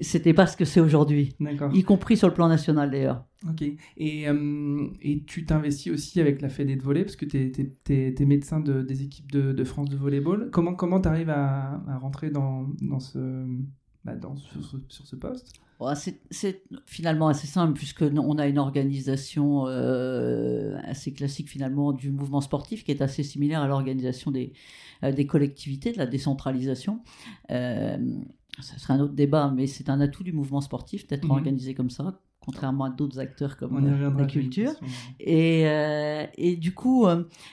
c'était 0.00 0.32
pas 0.32 0.46
ce 0.46 0.56
que 0.56 0.64
c'est 0.64 0.80
aujourd'hui. 0.80 1.36
Y 1.72 1.82
compris 1.82 2.16
sur 2.16 2.28
le 2.28 2.34
plan 2.34 2.48
national 2.48 2.90
d'ailleurs. 2.90 3.24
Ok. 3.48 3.62
Et, 3.96 4.28
euh, 4.28 4.88
et 5.02 5.22
tu 5.24 5.44
t'investis 5.44 5.92
aussi 5.92 6.20
avec 6.20 6.40
la 6.40 6.48
Fédé 6.48 6.76
de 6.76 6.82
volley 6.82 7.02
parce 7.02 7.16
que 7.16 7.26
tu 7.26 7.38
es, 7.38 8.14
es, 8.18 8.24
médecin 8.24 8.60
de, 8.60 8.82
des 8.82 9.02
équipes 9.02 9.30
de, 9.32 9.52
de, 9.52 9.64
France 9.64 9.90
de 9.90 9.96
volleyball. 9.96 10.50
Comment 10.50 10.74
comment 10.74 11.00
tu 11.00 11.08
arrives 11.08 11.30
à, 11.30 11.82
à, 11.86 11.98
rentrer 11.98 12.30
dans, 12.30 12.68
dans 12.80 13.00
ce 13.00 13.46
bah, 14.04 14.14
dans, 14.14 14.36
sur, 14.36 14.62
sur, 14.88 15.06
ce 15.06 15.16
poste? 15.16 15.60
C'est 16.30 16.62
finalement 16.86 17.28
assez 17.28 17.46
simple 17.46 17.74
puisque 17.74 18.02
on 18.02 18.38
a 18.38 18.46
une 18.46 18.58
organisation 18.58 19.66
euh, 19.66 20.78
assez 20.84 21.12
classique 21.12 21.50
finalement 21.50 21.92
du 21.92 22.10
mouvement 22.10 22.40
sportif 22.40 22.84
qui 22.84 22.90
est 22.90 23.02
assez 23.02 23.22
similaire 23.22 23.60
à 23.60 23.68
l'organisation 23.68 24.30
des, 24.30 24.52
euh, 25.02 25.12
des 25.12 25.26
collectivités, 25.26 25.92
de 25.92 25.98
la 25.98 26.06
décentralisation. 26.06 27.00
Euh, 27.50 27.98
ça 28.60 28.78
serait 28.78 28.94
un 28.94 29.00
autre 29.00 29.14
débat, 29.14 29.52
mais 29.54 29.66
c'est 29.66 29.88
un 29.88 30.00
atout 30.00 30.22
du 30.22 30.32
mouvement 30.32 30.60
sportif 30.60 31.06
d'être 31.06 31.24
mhm. 31.24 31.32
organisé 31.32 31.74
comme 31.74 31.90
ça, 31.90 32.20
contrairement 32.44 32.84
à 32.84 32.90
d'autres 32.90 33.18
acteurs 33.18 33.56
comme 33.56 33.84
la 34.18 34.26
culture. 34.26 34.72
Et, 35.20 35.62
et, 36.36 36.56
du 36.56 36.74
coup, 36.74 37.06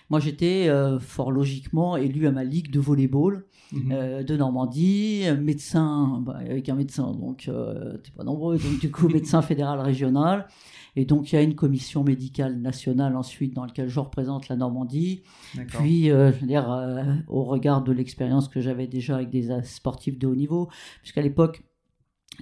moi 0.10 0.20
j'étais 0.20 0.70
fort 1.00 1.32
logiquement 1.32 1.98
élu 1.98 2.28
à 2.28 2.32
ma 2.32 2.44
ligue 2.44 2.72
de 2.72 2.80
volleyball 2.80 3.46
Mhm. 3.72 3.92
Euh, 3.92 4.24
de 4.24 4.36
Normandie, 4.36 5.24
médecin, 5.40 6.22
bah, 6.26 6.40
avec 6.40 6.68
un 6.68 6.76
médecin, 6.76 7.14
donc 7.14 7.48
euh, 7.48 7.98
t'es 7.98 8.12
pas 8.12 8.24
nombreux, 8.24 8.58
donc 8.58 8.80
du 8.80 8.92
coup 8.92 9.08
médecin 9.08 9.42
fédéral 9.42 9.80
régional. 9.80 10.48
Et 10.98 11.06
donc 11.06 11.32
il 11.32 11.36
y 11.36 11.38
a 11.38 11.42
une 11.42 11.56
commission 11.56 12.04
médicale 12.04 12.60
nationale 12.60 13.16
ensuite 13.16 13.54
dans 13.54 13.64
laquelle 13.64 13.88
je 13.88 14.00
représente 14.00 14.50
la 14.50 14.58
Normandie. 14.58 15.24
Puis, 15.68 16.12
euh, 16.12 16.34
je 16.34 16.40
veux 16.42 16.48
dire, 16.48 16.68
au 17.28 17.46
regard 17.46 17.82
de 17.82 17.94
l'expérience 17.94 18.50
que 18.50 18.60
j'avais 18.60 18.88
déjà 18.88 19.16
avec 19.16 19.30
des 19.30 19.62
sportifs 19.64 20.20
de 20.20 20.28
haut 20.28 20.36
niveau, 20.36 20.70
puisqu'à 21.02 21.22
l'époque, 21.22 21.64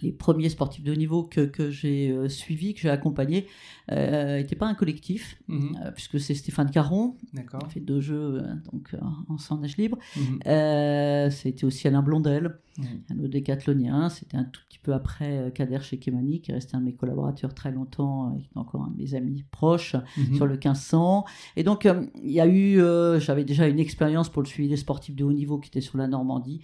les 0.01 0.11
premiers 0.11 0.49
sportifs 0.49 0.83
de 0.83 0.91
haut 0.91 0.95
niveau 0.95 1.23
que, 1.23 1.41
que 1.41 1.69
j'ai 1.69 2.11
euh, 2.11 2.29
suivis, 2.29 2.73
que 2.73 2.81
j'ai 2.81 2.89
accompagnés, 2.89 3.47
n'étaient 3.89 4.55
euh, 4.55 4.59
pas 4.59 4.67
un 4.67 4.73
collectif, 4.73 5.41
mhm. 5.47 5.77
euh, 5.83 5.91
puisque 5.91 6.19
c'est 6.19 6.35
Stéphane 6.35 6.69
Caron, 6.69 7.15
qui 7.33 7.73
fait 7.73 7.79
deux 7.79 8.01
jeux 8.01 8.41
donc, 8.71 8.95
en 9.27 9.37
sans 9.37 9.57
nage 9.57 9.77
libre. 9.77 9.97
Mhm. 10.15 11.31
c'était 11.31 11.65
aussi 11.65 11.87
Alain 11.87 12.01
Blondel, 12.01 12.57
mhm. 12.77 12.85
un 13.11 13.19
autre 13.19 13.29
décathlonien. 13.29 14.09
C'était 14.09 14.37
un 14.37 14.43
tout 14.43 14.61
petit 14.69 14.79
peu 14.79 14.93
après 14.93 15.51
Kader 15.55 15.79
chez 15.81 15.97
Kemani, 15.97 16.41
qui 16.41 16.51
est 16.51 16.53
resté 16.53 16.75
un 16.75 16.81
de 16.81 16.85
mes 16.85 16.93
collaborateurs 16.93 17.53
très 17.53 17.71
longtemps, 17.71 18.35
et 18.37 18.41
qui 18.41 18.49
est 18.55 18.57
encore 18.57 18.83
un 18.83 18.91
de 18.91 18.97
mes 18.97 19.15
amis 19.15 19.43
proches 19.51 19.95
sur 20.35 20.45
le 20.45 20.53
1500. 20.53 21.25
Et 21.55 21.63
donc, 21.63 21.87
il 22.23 22.31
y 22.31 22.39
a 22.39 22.47
eu, 22.47 22.79
j'avais 23.19 23.43
déjà 23.43 23.67
une 23.67 23.79
expérience 23.79 24.29
pour 24.29 24.41
le 24.41 24.47
suivi 24.47 24.69
des 24.69 24.77
sportifs 24.77 25.15
de 25.15 25.23
haut 25.23 25.33
niveau 25.33 25.59
qui 25.59 25.69
était 25.69 25.81
sur 25.81 25.97
la 25.97 26.07
Normandie. 26.07 26.61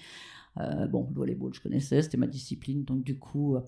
Euh, 0.59 0.87
bon, 0.87 1.07
le 1.09 1.15
volleyball, 1.15 1.53
je 1.53 1.61
connaissais, 1.61 2.01
c'était 2.01 2.17
ma 2.17 2.27
discipline, 2.27 2.83
donc 2.83 3.03
du 3.03 3.17
coup, 3.17 3.55
euh, 3.55 3.61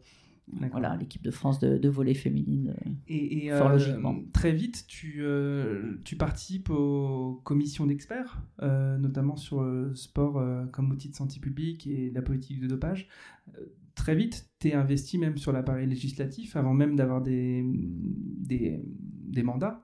voilà, 0.72 0.96
l'équipe 0.96 1.22
de 1.22 1.32
France 1.32 1.60
de, 1.60 1.78
de 1.78 1.90
volley 1.90 2.14
féminine. 2.14 2.76
Euh, 2.86 2.92
et, 3.08 3.50
fort 3.50 3.70
logiquement. 3.70 4.16
Très 4.32 4.54
vite, 4.54 4.86
tu, 4.88 5.24
tu 6.04 6.16
participes 6.16 6.70
aux 6.70 7.42
commissions 7.44 7.86
d'experts, 7.86 8.42
notamment 8.62 9.36
sur 9.36 9.64
le 9.64 9.94
sport 9.96 10.42
comme 10.72 10.92
outil 10.92 11.10
de 11.10 11.16
santé 11.16 11.40
publique 11.40 11.88
et 11.88 12.12
la 12.12 12.22
politique 12.22 12.60
de 12.60 12.68
dopage. 12.68 13.10
très 13.96 14.16
vite, 14.16 14.50
tu 14.60 14.70
es 14.70 14.74
investi 14.74 15.18
même 15.18 15.38
sur 15.38 15.52
l'appareil 15.52 15.88
législatif 15.88 16.56
avant 16.56 16.74
même 16.74 16.96
d'avoir 16.96 17.22
des, 17.22 17.66
des, 17.66 18.82
des, 18.86 19.44
mandats. 19.44 19.84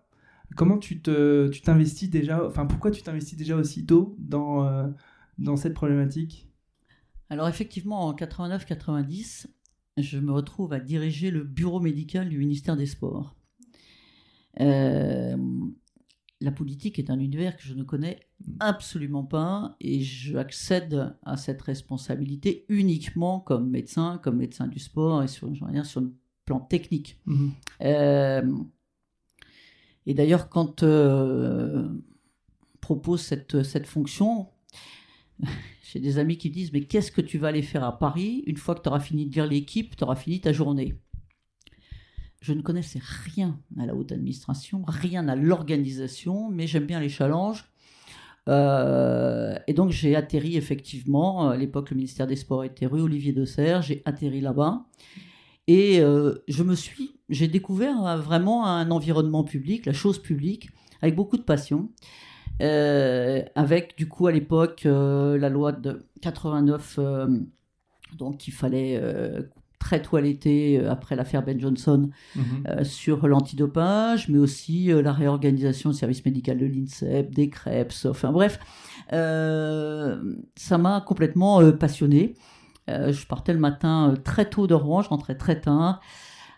Comment 0.56 0.78
tu 0.78 1.02
t'investis 1.02 2.10
tu 2.10 2.20
déjà, 2.20 2.46
enfin 2.46 2.66
pourquoi 2.66 2.92
tu 2.92 3.02
t'investis 3.02 3.38
déjà 3.38 3.58
aussitôt 3.58 4.16
dans, 4.20 4.94
dans 5.40 5.58
cette 5.58 5.74
problématique? 5.74 6.48
Alors 7.34 7.48
effectivement, 7.48 8.06
en 8.06 8.14
89-90, 8.14 9.48
je 9.98 10.20
me 10.20 10.32
retrouve 10.32 10.72
à 10.72 10.80
diriger 10.80 11.32
le 11.32 11.44
bureau 11.44 11.80
médical 11.80 12.30
du 12.30 12.38
ministère 12.38 12.78
des 12.78 12.86
Sports. 12.86 13.36
Euh, 14.60 15.36
la 16.42 16.52
politique 16.52 17.00
est 17.00 17.10
un 17.10 17.18
univers 17.18 17.58
que 17.58 17.64
je 17.64 17.74
ne 17.74 17.82
connais 17.82 18.20
absolument 18.60 19.24
pas 19.24 19.76
et 19.80 20.02
j'accède 20.02 21.16
à 21.24 21.38
cette 21.38 21.62
responsabilité 21.64 22.66
uniquement 22.70 23.40
comme 23.40 23.68
médecin, 23.68 24.20
comme 24.22 24.38
médecin 24.38 24.68
du 24.68 24.78
sport 24.78 25.24
et 25.24 25.28
sur, 25.28 25.50
dire, 25.50 25.86
sur 25.88 26.02
le 26.02 26.14
plan 26.46 26.60
technique. 26.60 27.20
Mhm. 27.26 27.52
Euh, 27.82 28.58
et 30.06 30.14
d'ailleurs, 30.14 30.50
quand 30.50 30.84
euh, 30.84 31.88
propose 32.80 33.22
cette, 33.22 33.64
cette 33.64 33.88
fonction, 33.88 34.50
j'ai 35.92 36.00
des 36.00 36.18
amis 36.18 36.38
qui 36.38 36.50
disent 36.50 36.74
Mais 36.74 36.82
qu'est-ce 36.82 37.12
que 37.12 37.22
tu 37.22 37.38
vas 37.38 37.50
aller 37.50 37.62
faire 37.62 37.84
à 37.84 37.98
Paris 37.98 38.44
Une 38.48 38.58
fois 38.58 38.76
que 38.76 38.82
tu 38.82 38.90
auras 38.90 39.00
fini 39.00 39.26
de 39.26 39.34
lire 39.34 39.48
l'équipe, 39.48 39.96
tu 39.96 40.04
auras 40.04 40.16
fini 40.16 40.40
ta 40.42 40.52
journée? 40.52 40.96
Je 42.42 42.54
ne 42.54 42.62
connaissais 42.62 43.00
rien 43.26 43.58
à 43.80 43.86
la 43.86 43.96
haute 43.96 44.12
administration, 44.12 44.84
rien 44.86 45.30
à 45.30 45.36
l'organisation, 45.36 46.50
mais 46.50 46.68
j'aime 46.68 46.86
bien 46.86 47.00
les 47.00 47.08
challenges. 47.08 47.64
et 48.48 49.74
donc 49.74 49.92
j'ai 49.92 50.18
atterri 50.18 50.58
effectivement, 50.58 51.50
à 51.52 51.56
l'époque 51.56 51.90
le 51.92 51.96
ministère 51.96 52.28
des 52.28 52.36
Sports 52.36 52.66
était 52.66 52.86
rue 52.86 53.00
Olivier 53.00 53.32
de 53.32 53.46
j'ai 53.46 54.02
atterri 54.04 54.42
là-bas. 54.42 54.86
Et 55.68 56.00
je 56.50 56.64
me 56.64 56.76
suis, 56.76 57.16
j'ai 57.30 57.48
découvert 57.48 58.18
vraiment 58.18 58.66
un 58.66 58.92
environnement 58.92 59.46
public, 59.46 59.86
la 59.86 59.94
chose 59.94 60.22
publique, 60.22 60.70
avec 61.02 61.16
beaucoup 61.16 61.38
de 61.38 61.44
passion. 61.44 61.90
Avec 62.60 63.98
du 63.98 64.08
coup 64.08 64.28
à 64.28 64.32
l'époque 64.32 64.84
la 64.86 65.50
loi 65.50 65.72
de 65.72 66.06
89 66.22 67.00
donc 68.18 68.48
il 68.48 68.52
fallait 68.52 69.00
très 69.84 70.02
toiletté 70.02 70.80
euh, 70.80 70.90
après 70.90 71.16
l'affaire 71.16 71.44
Ben 71.44 71.60
Johnson 71.60 72.10
mhm. 72.36 72.44
euh, 72.68 72.84
sur 72.86 73.28
l'antidopage, 73.28 74.30
mais 74.30 74.38
aussi 74.38 74.92
euh, 74.92 75.02
la 75.02 75.12
réorganisation 75.12 75.90
du 75.90 75.96
service 75.96 76.24
médical 76.24 76.58
de 76.58 76.66
l'INSEP, 76.66 77.32
des 77.32 77.50
CREPS, 77.50 78.06
enfin 78.06 78.32
bref, 78.32 78.60
ça 79.12 80.78
m'a 80.78 81.02
complètement 81.02 81.72
passionné. 81.74 82.36
je 82.88 83.28
partais 83.28 83.54
le 83.54 83.60
matin 83.60 84.14
très 84.24 84.50
tôt 84.50 84.66
de 84.66 84.74
Rouen, 84.74 85.02
je 85.02 85.10
rentrais 85.10 85.36
très 85.36 85.60
tard, 85.60 86.00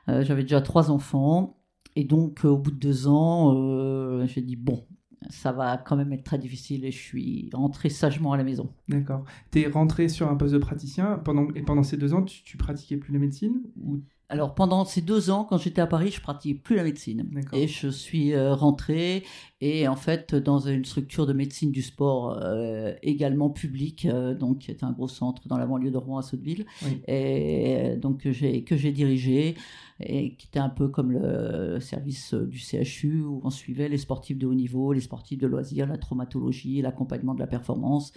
j'avais 0.08 0.44
déjà 0.44 0.62
trois 0.62 0.92
enfants, 0.92 1.58
et 1.96 2.04
donc 2.04 2.46
au 2.46 2.58
bout 2.58 2.72
de 2.72 2.78
deux 2.78 3.08
ans, 3.08 4.26
j'ai 4.28 4.42
dit 4.42 4.56
bon, 4.56 4.86
ça 5.30 5.52
va 5.52 5.78
quand 5.78 5.96
même 5.96 6.14
être 6.14 6.24
très 6.24 6.38
difficile 6.38 6.86
et 6.86 6.92
je 6.92 6.98
suis 6.98 7.50
rentré 7.54 7.90
sagement 7.90 8.34
à 8.34 8.38
la 8.38 8.44
maison. 8.44 8.70
D'accord. 8.88 9.26
Tu 9.52 9.62
es 9.62 9.68
rentré 9.68 10.08
sur 10.08 10.30
un 10.30 10.36
poste 10.36 10.54
de 10.54 10.60
praticien 10.60 11.20
pendant, 11.24 11.48
et 11.56 11.62
pendant 11.62 11.84
ces 11.84 11.98
deux 11.98 12.14
ans, 12.14 12.24
tu, 12.24 12.44
tu 12.44 12.58
pratiquais 12.58 12.98
plus 12.98 13.14
la 13.14 13.20
médecine 13.20 13.62
ou? 13.82 14.00
Alors 14.28 14.56
pendant 14.56 14.86
ces 14.86 15.02
deux 15.02 15.30
ans, 15.30 15.46
quand 15.48 15.60
j'étais 15.60 15.82
à 15.82 15.88
Paris, 15.88 16.10
je 16.10 16.20
pratiquais 16.20 16.56
plus 16.56 16.76
la 16.76 16.84
médecine. 16.84 17.30
Et 17.54 17.68
je 17.68 17.88
suis 17.88 18.34
euh, 18.34 18.56
rentrée 18.56 19.24
et 19.62 19.88
en 19.88 19.96
fait 19.96 20.34
dans 20.34 20.58
une 20.58 20.84
structure 20.84 21.28
de 21.28 21.34
médecine 21.34 21.72
du 21.72 21.84
sport 21.84 22.40
euh, 22.42 22.94
également 23.04 23.52
publique, 23.52 24.06
euh, 24.06 24.34
donc 24.34 24.60
qui 24.60 24.72
était 24.72 24.84
un 24.84 24.94
gros 24.94 25.08
centre 25.08 25.48
dans 25.48 25.60
la 25.60 25.68
banlieue 25.68 25.92
de 25.92 25.98
Rouen 25.98 26.18
à 26.18 26.22
Sotteville, 26.24 26.66
et 27.08 27.98
donc 28.02 28.22
que 28.22 28.32
j'ai 28.32 28.64
que 28.64 28.76
j'ai 28.76 28.92
dirigé 28.92 29.56
et 30.00 30.36
qui 30.36 30.48
était 30.48 30.60
un 30.60 30.70
peu 30.70 30.90
comme 30.90 31.12
le 31.12 31.80
service 31.80 32.34
du 32.34 32.58
CHU 32.58 33.22
où 33.22 33.42
on 33.44 33.50
suivait 33.50 33.90
les 33.90 33.98
sportifs 33.98 34.38
de 34.38 34.46
haut 34.46 34.54
niveau, 34.54 34.92
les 34.92 35.02
sportifs 35.02 35.40
de 35.40 35.48
loisirs, 35.48 35.88
la 35.88 35.98
traumatologie, 35.98 36.82
l'accompagnement 36.82 37.34
de 37.34 37.40
la 37.40 37.48
performance, 37.48 38.12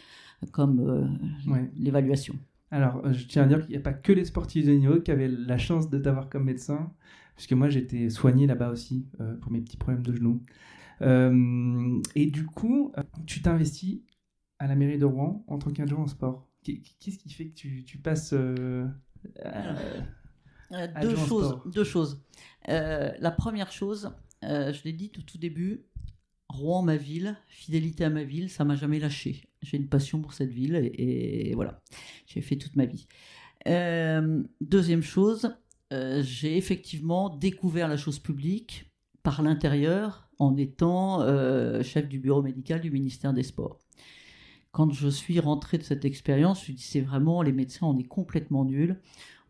comme 0.53 1.19
l'évaluation. 1.77 2.35
Alors, 2.71 3.05
euh, 3.05 3.13
je 3.13 3.27
tiens 3.27 3.45
à 3.45 3.47
dire 3.47 3.61
qu'il 3.61 3.71
n'y 3.71 3.77
a 3.77 3.81
pas 3.81 3.93
que 3.93 4.13
les 4.13 4.25
sportifs 4.25 4.67
de 4.67 4.73
niveau 4.73 5.01
qui 5.01 5.11
avaient 5.11 5.29
la 5.29 5.59
chance 5.59 5.89
de 5.89 5.99
t'avoir 5.99 6.29
comme 6.29 6.45
médecin, 6.45 6.93
puisque 7.35 7.53
moi 7.53 7.69
j'étais 7.69 8.11
soigné 8.11 8.47
là-bas 8.47 8.71
aussi 8.71 9.07
euh, 9.21 9.37
pour 9.37 9.53
mes 9.53 9.61
petits 9.61 9.77
problèmes 9.77 10.03
de 10.03 10.13
genoux. 10.13 10.43
Euh, 11.01 12.01
et 12.15 12.27
du 12.27 12.45
coup, 12.45 12.93
tu 13.27 13.41
t'investis 13.41 14.03
à 14.59 14.67
la 14.67 14.75
mairie 14.75 14.99
de 14.99 15.05
Rouen 15.05 15.45
en 15.47 15.59
tant 15.59 15.71
qu'adjoint 15.71 16.03
en 16.03 16.07
sport. 16.07 16.49
Qu'est-ce 16.65 17.19
qui 17.19 17.31
fait 17.31 17.49
que 17.49 17.55
tu, 17.55 17.99
passes 17.99 18.35
deux, 20.71 21.17
choses, 21.17 21.61
deux 21.67 21.85
choses. 21.85 22.23
la 22.67 23.31
première 23.31 23.73
chose, 23.73 24.11
je 24.43 24.83
l'ai 24.85 24.93
dit 24.93 25.11
au 25.19 25.23
tout 25.23 25.39
début, 25.39 25.87
Rouen, 26.49 26.83
ma 26.83 26.97
ville, 26.97 27.37
fidélité 27.49 28.05
à 28.05 28.11
ma 28.11 28.25
ville, 28.25 28.49
ça 28.49 28.65
m'a 28.65 28.75
jamais 28.75 28.99
lâché. 28.99 29.49
J'ai 29.63 29.77
une 29.77 29.89
passion 29.89 30.21
pour 30.21 30.33
cette 30.33 30.51
ville 30.51 30.77
et, 30.95 31.53
voilà, 31.55 31.83
j'ai 32.27 32.41
fait 32.41 32.57
toute 32.57 32.75
ma 32.77 32.87
vie. 32.87 33.07
Euh, 33.67 34.43
deuxième 34.61 35.03
chose, 35.03 35.55
euh, 35.93 36.23
j'ai 36.23 36.57
effectivement 36.57 37.29
découvert 37.29 37.89
la 37.89 37.97
chose 37.97 38.19
publique 38.19 38.91
par 39.23 39.43
l'intérieur 39.43 40.31
en 40.39 40.57
étant 40.57 41.21
euh, 41.21 41.83
chef 41.83 42.09
du 42.09 42.19
bureau 42.19 42.41
médical 42.41 42.81
du 42.81 42.91
ministère 42.91 43.35
des 43.35 43.43
Sports. 43.43 43.81
Quand 44.71 44.91
je 44.93 45.09
suis 45.09 45.41
rentré 45.41 45.77
de 45.77 45.83
cette 45.83 46.05
expérience, 46.05 46.59
je 46.59 46.61
me 46.61 46.65
suis 46.65 46.75
dit 46.75 46.83
c'est 46.83 47.01
vraiment 47.01 47.43
les 47.43 47.53
médecins, 47.53 47.87
on 47.87 47.99
est 47.99 48.05
complètement 48.07 48.65
nuls 48.65 49.01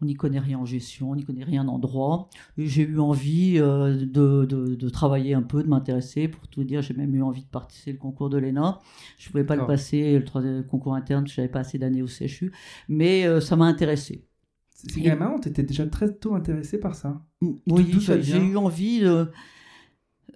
on 0.00 0.06
n'y 0.06 0.14
connaît 0.14 0.38
rien 0.38 0.58
en 0.58 0.64
gestion, 0.64 1.10
on 1.10 1.16
n'y 1.16 1.24
connaît 1.24 1.44
rien 1.44 1.66
en 1.68 1.78
droit. 1.78 2.30
J'ai 2.56 2.82
eu 2.82 2.98
envie 3.00 3.58
euh, 3.58 3.96
de, 3.96 4.44
de, 4.44 4.88
travailler 4.88 5.34
un 5.34 5.42
peu, 5.42 5.62
de 5.62 5.68
m'intéresser. 5.68 6.28
Pour 6.28 6.46
tout 6.48 6.64
dire, 6.64 6.82
j'ai 6.82 6.94
même 6.94 7.14
eu 7.14 7.22
envie 7.22 7.42
de 7.42 7.48
participer 7.48 7.94
au 7.94 8.00
concours 8.00 8.30
de 8.30 8.38
l'ENA. 8.38 8.80
Je 9.18 9.28
ne 9.28 9.32
pouvais 9.32 9.44
pas 9.44 9.56
le 9.56 9.66
passer, 9.66 10.18
le 10.18 10.62
concours 10.62 10.94
interne, 10.94 11.26
je 11.26 11.40
n'avais 11.40 11.50
pas 11.50 11.60
assez 11.60 11.78
d'années 11.78 12.02
au 12.02 12.06
CHU, 12.06 12.52
mais 12.88 13.26
euh, 13.26 13.40
ça 13.40 13.56
m'a 13.56 13.66
intéressé. 13.66 14.24
C'est 14.70 15.00
quand 15.00 15.08
même 15.08 15.18
marrant, 15.18 15.40
tu 15.40 15.48
étais 15.48 15.64
déjà 15.64 15.86
très 15.86 16.12
tôt 16.14 16.34
intéressé 16.34 16.78
par 16.78 16.94
ça? 16.94 17.20
Oui, 17.40 17.98
j'ai 17.98 18.38
eu 18.38 18.56
envie 18.56 19.00
de... 19.00 19.28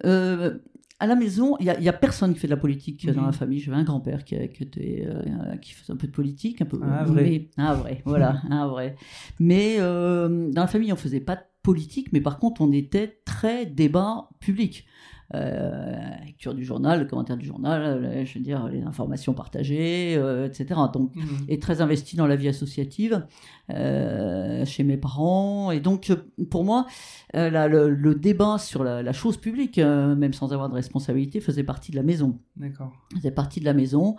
Euh, 0.03 0.57
à 0.99 1.07
la 1.07 1.15
maison, 1.15 1.57
il 1.59 1.65
n'y 1.79 1.89
a, 1.89 1.93
personne 1.93 2.33
qui 2.33 2.39
fait 2.39 2.47
de 2.47 2.53
la 2.53 2.57
politique 2.57 3.05
dans 3.11 3.21
la 3.21 3.27
mhm. 3.27 3.33
famille. 3.33 3.59
J'avais 3.59 3.77
un 3.77 3.83
grand-père 3.83 4.23
qui, 4.23 4.35
qui, 4.49 4.69
euh, 4.79 5.57
qui, 5.57 5.73
faisait 5.73 5.91
un 5.91 5.97
peu 5.97 6.07
de 6.07 6.11
politique, 6.11 6.61
un 6.61 6.65
peu. 6.65 6.79
Ah, 6.83 7.03
vrai. 7.03 7.49
un 7.57 7.73
vrai, 7.73 8.01
voilà, 8.05 8.41
un 8.49 8.67
vrai. 8.69 8.95
Mais 9.39 9.75
euh, 9.79 10.49
dans 10.51 10.61
la 10.61 10.67
famille, 10.67 10.93
on 10.93 10.97
faisait 10.97 11.19
pas 11.19 11.35
de 11.35 11.41
politique, 11.61 12.13
mais 12.13 12.21
par 12.21 12.39
contre, 12.39 12.61
on 12.61 12.71
était 12.71 13.19
très 13.25 13.65
débat 13.65 14.29
public 14.39 14.85
euh, 15.33 15.93
lecture 16.25 16.53
du 16.53 16.63
journal, 16.63 16.99
le 16.99 17.05
commentaire 17.05 17.37
du 17.37 17.45
journal, 17.45 17.81
euh, 17.81 18.25
je 18.25 18.35
veux 18.35 18.43
dire, 18.43 18.67
les 18.67 18.83
informations 18.83 19.33
partagées, 19.33 20.15
euh, 20.15 20.47
etc. 20.47 20.79
Donc, 20.93 21.15
mhm. 21.15 21.45
et 21.47 21.59
très 21.59 21.81
investi 21.81 22.15
dans 22.15 22.27
la 22.27 22.35
vie 22.35 22.47
associative 22.47 23.25
euh, 23.71 24.65
chez 24.65 24.83
mes 24.83 24.97
parents. 24.97 25.71
Et 25.71 25.79
donc, 25.79 26.11
pour 26.49 26.63
moi, 26.63 26.85
le, 27.33 28.13
débat 28.13 28.57
sur 28.57 28.83
la, 28.83 29.13
chose 29.13 29.37
publique, 29.37 29.77
même 29.77 30.33
sans 30.33 30.53
avoir 30.53 30.69
de 30.69 30.75
responsabilité, 30.75 31.39
faisait 31.39 31.63
partie 31.63 31.91
de 31.91 31.97
la 31.97 32.03
maison. 32.03 32.39
D'accord. 32.55 32.91
Faisait 33.15 33.31
partie 33.31 33.59
de 33.59 33.65
la 33.65 33.73
maison. 33.73 34.15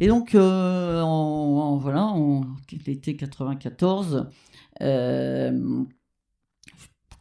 Et 0.00 0.06
donc, 0.06 0.34
en, 0.34 1.76
voilà, 1.76 2.06
en 2.06 2.42
l'été 2.86 3.16
94, 3.16 4.28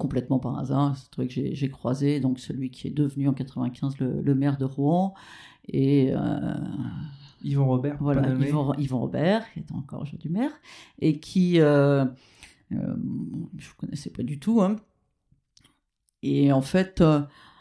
complètement 0.01 0.39
par 0.39 0.57
hasard. 0.57 0.97
C'est 0.97 1.15
vrai 1.15 1.27
que 1.27 1.53
j'ai 1.53 1.69
croisé 1.69 2.19
donc 2.19 2.39
celui 2.39 2.71
qui 2.71 2.87
est 2.87 2.91
devenu 2.91 3.27
en 3.27 3.33
95 3.33 3.99
le, 3.99 4.35
maire 4.35 4.57
de 4.57 4.65
Rouen 4.65 5.13
et 5.67 6.11
euh, 6.11 6.55
Yvon 7.43 7.67
Robert. 7.67 7.97
Voilà, 7.99 8.27
Yvon, 8.33 8.73
Yvon, 8.73 8.99
Robert, 8.99 9.45
qui 9.53 9.59
est 9.59 9.71
encore 9.71 10.01
aujourd'hui 10.01 10.29
maire 10.29 10.51
et 10.99 11.19
qui 11.19 11.61
euh, 11.61 12.05
euh, 12.71 12.95
je 13.57 13.69
ne 13.69 13.75
connaissais 13.77 14.09
pas 14.09 14.23
du 14.23 14.39
tout. 14.39 14.61
Hein. 14.61 14.77
Et 16.23 16.51
en 16.51 16.61
fait, 16.61 17.03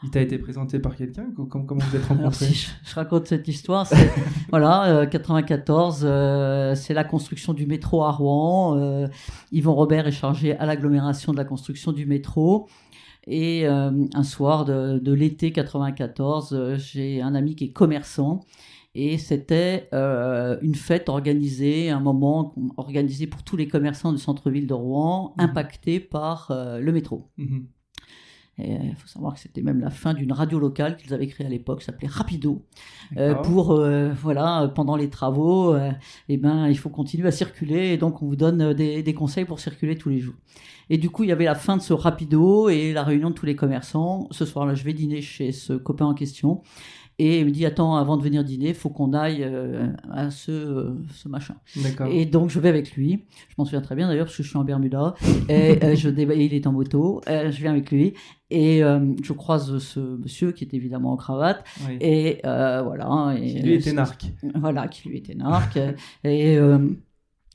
il 0.02 0.10
t'a 0.10 0.20
été 0.20 0.38
présenté 0.38 0.78
par 0.78 0.96
quelqu'un 0.96 1.26
comment, 1.36 1.64
comment 1.64 1.84
vous 1.84 1.96
êtes 1.96 2.06
rencontrés 2.06 2.46
si 2.46 2.68
je, 2.84 2.94
raconte 2.94 3.26
cette 3.26 3.46
histoire, 3.48 3.86
voilà, 4.50 5.06
94, 5.06 6.02
euh, 6.02 6.08
euh, 6.08 6.74
c'est 6.74 6.94
la 6.94 7.04
construction 7.04 7.52
du 7.52 7.66
métro 7.66 8.02
à 8.02 8.10
Rouen. 8.10 8.78
Euh, 8.78 9.08
Yvon 9.52 9.74
Robert 9.74 10.06
est 10.06 10.12
chargé 10.12 10.56
à 10.56 10.64
l'agglomération 10.64 11.32
de 11.32 11.36
la 11.36 11.44
construction 11.44 11.92
du 11.92 12.06
métro. 12.06 12.68
Et 13.26 13.66
un 13.66 14.22
soir 14.22 14.64
de, 14.64 14.98
de 14.98 15.12
l'été 15.12 15.52
94, 15.52 16.76
j'ai 16.78 17.20
un 17.20 17.34
ami 17.34 17.54
qui 17.54 17.64
est 17.64 17.72
commerçant 17.72 18.40
et 18.94 19.18
c'était 19.18 19.88
une 19.92 20.74
fête 20.74 21.10
organisée, 21.10 21.90
un 21.90 22.00
moment 22.00 22.54
organisé 22.78 23.26
pour 23.26 23.42
tous 23.42 23.56
les 23.56 23.68
commerçants 23.68 24.12
du 24.12 24.18
centre-ville 24.18 24.66
de 24.66 24.74
Rouen, 24.74 25.34
mmh. 25.36 25.40
impactés 25.42 26.00
par 26.00 26.50
le 26.50 26.90
métro. 26.92 27.28
Mmh. 27.36 27.58
Il 28.58 28.94
faut 28.96 29.08
savoir 29.08 29.34
que 29.34 29.40
c'était 29.40 29.62
même 29.62 29.80
la 29.80 29.90
fin 29.90 30.14
d'une 30.14 30.32
radio 30.32 30.58
locale 30.58 30.96
qu'ils 30.96 31.14
avaient 31.14 31.26
créée 31.26 31.46
à 31.46 31.50
l'époque, 31.50 31.82
s'appelait 31.82 32.08
Rapido, 32.08 32.62
euh, 33.16 33.34
pour 33.34 33.72
euh, 33.72 34.10
voilà 34.12 34.70
pendant 34.74 34.96
les 34.96 35.08
travaux, 35.08 35.74
euh, 35.74 35.90
eh 36.28 36.36
ben 36.36 36.68
il 36.68 36.76
faut 36.76 36.90
continuer 36.90 37.28
à 37.28 37.32
circuler 37.32 37.92
et 37.92 37.96
donc 37.96 38.22
on 38.22 38.26
vous 38.26 38.36
donne 38.36 38.74
des, 38.74 39.02
des, 39.02 39.14
conseils 39.14 39.44
pour 39.44 39.60
circuler 39.60 39.96
tous 39.96 40.10
les 40.10 40.18
jours. 40.18 40.34
Et 40.90 40.98
du 40.98 41.08
coup 41.08 41.24
il 41.24 41.28
y 41.28 41.32
avait 41.32 41.44
la 41.44 41.54
fin 41.54 41.76
de 41.76 41.82
ce 41.82 41.92
Rapido 41.92 42.68
et 42.68 42.92
la 42.92 43.02
réunion 43.02 43.30
de 43.30 43.34
tous 43.34 43.46
les 43.46 43.56
commerçants. 43.56 44.28
Ce 44.30 44.44
soir-là 44.44 44.74
je 44.74 44.84
vais 44.84 44.92
dîner 44.92 45.22
chez 45.22 45.52
ce 45.52 45.72
copain 45.72 46.06
en 46.06 46.14
question 46.14 46.62
et 47.20 47.40
il 47.40 47.44
me 47.44 47.50
dit 47.50 47.66
attends 47.66 47.96
avant 47.96 48.16
de 48.16 48.22
venir 48.22 48.42
dîner 48.44 48.72
faut 48.72 48.88
qu'on 48.88 49.12
aille 49.12 49.44
euh, 49.44 49.88
à 50.10 50.30
ce, 50.30 50.50
euh, 50.50 50.94
ce 51.12 51.28
machin. 51.28 51.54
Et 52.10 52.24
donc 52.24 52.48
je 52.48 52.58
vais 52.58 52.70
avec 52.70 52.92
lui. 52.92 53.26
Je 53.48 53.54
m'en 53.58 53.66
souviens 53.66 53.82
très 53.82 53.94
bien 53.94 54.08
d'ailleurs 54.08 54.24
parce 54.24 54.38
que 54.38 54.42
je 54.42 54.48
suis 54.48 54.56
en 54.56 54.64
Bermuda. 54.64 55.14
Et 55.50 55.84
euh, 55.84 55.94
je 55.94 56.08
il 56.40 56.54
est 56.54 56.66
en 56.66 56.72
moto. 56.72 57.20
Je 57.26 57.60
viens 57.60 57.72
avec 57.72 57.90
lui. 57.90 58.14
Et 58.48 58.80
je 58.80 59.32
croise 59.34 59.76
ce 59.78 60.00
monsieur 60.00 60.52
qui 60.52 60.64
est 60.64 60.72
évidemment 60.72 61.12
en 61.12 61.16
cravate. 61.16 61.62
Et 62.00 62.40
voilà 62.42 63.34
et, 63.36 63.52
qui 63.52 63.58
lui 63.60 63.74
était 63.74 63.92
narque 63.92 64.32
voilà 64.54 64.88
qui 64.88 65.08
lui 65.08 65.18
était 65.18 65.34
narque 65.34 65.78
et 66.24 66.58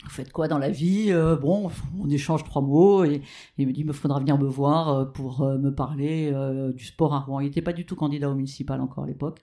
vous 0.06 0.12
faites 0.12 0.32
quoi 0.32 0.48
dans 0.48 0.58
la 0.58 0.70
vie 0.70 1.08
euh, 1.10 1.36
Bon, 1.36 1.70
on 2.00 2.10
échange 2.10 2.44
trois 2.44 2.62
mots 2.62 3.04
et, 3.04 3.22
il 3.58 3.68
me 3.68 3.74
dit, 3.74 3.82
il 3.82 3.86
me 3.86 3.94
faudra 3.94 4.20
venir 4.20 4.38
me 4.38 4.48
voir 4.48 4.90
euh, 4.90 5.06
pour 5.06 5.42
euh, 5.42 5.58
me 5.58 5.74
parler 5.74 6.32
du 6.76 6.86
sport 6.86 7.14
à 7.14 7.20
Rouen. 7.20 7.40
Il 7.40 7.46
n'était 7.46 7.62
pas 7.62 7.74
du 7.74 7.86
tout 7.86 7.96
candidat 7.96 8.30
au 8.30 8.36
municipal 8.36 8.80
encore 8.82 9.04
à 9.04 9.08
l'époque. 9.08 9.42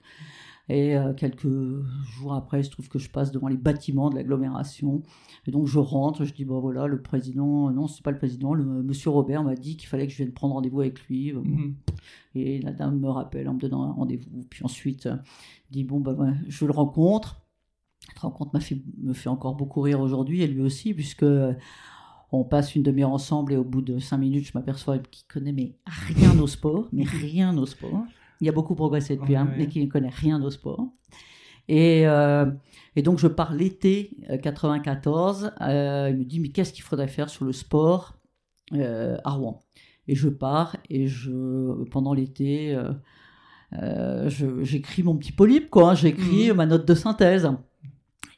Et 0.69 0.95
euh, 0.95 1.13
quelques 1.13 1.49
jours 2.05 2.33
après, 2.33 2.61
il 2.61 2.63
se 2.63 2.69
trouve 2.69 2.87
que 2.87 2.97
je 2.97 3.09
passe 3.09 3.31
devant 3.31 3.49
les 3.49 3.57
bâtiments 3.57 4.09
de 4.09 4.15
l'agglomération. 4.15 5.03
Et 5.45 5.51
donc 5.51 5.67
je 5.67 5.77
rentre, 5.77 6.23
je 6.23 6.33
dis, 6.33 6.45
bon 6.45 6.59
voilà, 6.59 6.87
le 6.87 7.01
président, 7.01 7.69
non, 7.71 7.87
c'est 7.87 8.03
pas 8.03 8.11
le 8.11 8.17
président, 8.17 8.53
le 8.53 8.63
monsieur 8.63 9.09
Robert 9.09 9.43
m'a 9.43 9.55
dit 9.55 9.75
qu'il 9.75 9.89
fallait 9.89 10.07
que 10.07 10.13
je 10.13 10.17
vienne 10.17 10.31
prendre 10.31 10.53
rendez-vous 10.53 10.79
avec 10.79 11.01
lui. 11.07 11.33
Mhm. 11.33 11.75
Et 12.35 12.59
la 12.61 12.71
dame 12.71 12.99
me 12.99 13.09
rappelle 13.09 13.49
en 13.49 13.55
me 13.55 13.59
donnant 13.59 13.83
un 13.83 13.91
rendez-vous. 13.91 14.45
Puis 14.49 14.63
ensuite, 14.63 15.09
dit, 15.69 15.83
bon, 15.83 15.99
bah, 15.99 16.15
je 16.47 16.65
le 16.65 16.71
rencontre. 16.71 17.42
Cette 18.07 18.19
rencontre 18.19 18.59
fait, 18.59 18.81
me 19.01 19.13
fait 19.13 19.29
encore 19.29 19.55
beaucoup 19.55 19.81
rire 19.81 19.99
aujourd'hui, 19.99 20.41
et 20.41 20.47
lui 20.47 20.61
aussi, 20.61 20.93
puisque 20.93 21.25
on 22.33 22.43
passe 22.43 22.75
une 22.75 22.83
demi-heure 22.83 23.11
ensemble 23.11 23.53
et 23.53 23.57
au 23.57 23.63
bout 23.63 23.81
de 23.81 23.99
cinq 23.99 24.17
minutes, 24.17 24.45
je 24.45 24.51
m'aperçois 24.55 24.97
qu'il 24.97 25.25
connaît 25.27 25.51
mais 25.51 25.75
rien 25.85 26.37
au 26.39 26.47
sport, 26.47 26.87
mais 26.91 27.03
rien 27.03 27.55
au 27.57 27.65
sport. 27.65 28.03
Il 28.41 28.49
a 28.49 28.51
beaucoup 28.51 28.75
progressé 28.75 29.15
depuis, 29.15 29.35
hein, 29.35 29.47
mais 29.57 29.67
qu'il 29.67 29.85
ne 29.85 29.89
connaît 29.89 30.09
rien 30.09 30.41
au 30.41 30.49
sport. 30.49 30.87
Et, 31.69 32.07
euh, 32.07 32.51
et 32.95 33.03
donc 33.03 33.19
je 33.19 33.27
pars 33.27 33.53
l'été 33.53 34.17
94. 34.41 35.43
Euh, 35.45 35.49
euh, 35.61 36.09
il 36.09 36.17
me 36.17 36.23
dit 36.25 36.39
mais 36.39 36.49
qu'est-ce 36.49 36.73
qu'il 36.73 36.83
faudrait 36.83 37.07
faire 37.07 37.29
sur 37.29 37.45
le 37.45 37.53
sport 37.53 38.15
à 38.71 39.31
Rouen? 39.31 39.61
Et 40.07 40.15
je 40.15 40.27
pars 40.27 40.75
et 40.89 41.07
je 41.07 41.83
pendant 41.85 42.13
l'été, 42.13 42.77
j'écris 44.61 45.03
mon 45.03 45.15
petit 45.15 45.31
polype 45.31 45.69
quoi. 45.69 45.91
Hein. 45.91 45.95
J'écris 45.95 46.51
mmh. 46.51 46.55
ma 46.55 46.65
note 46.65 46.87
de 46.87 46.95
synthèse. 46.95 47.49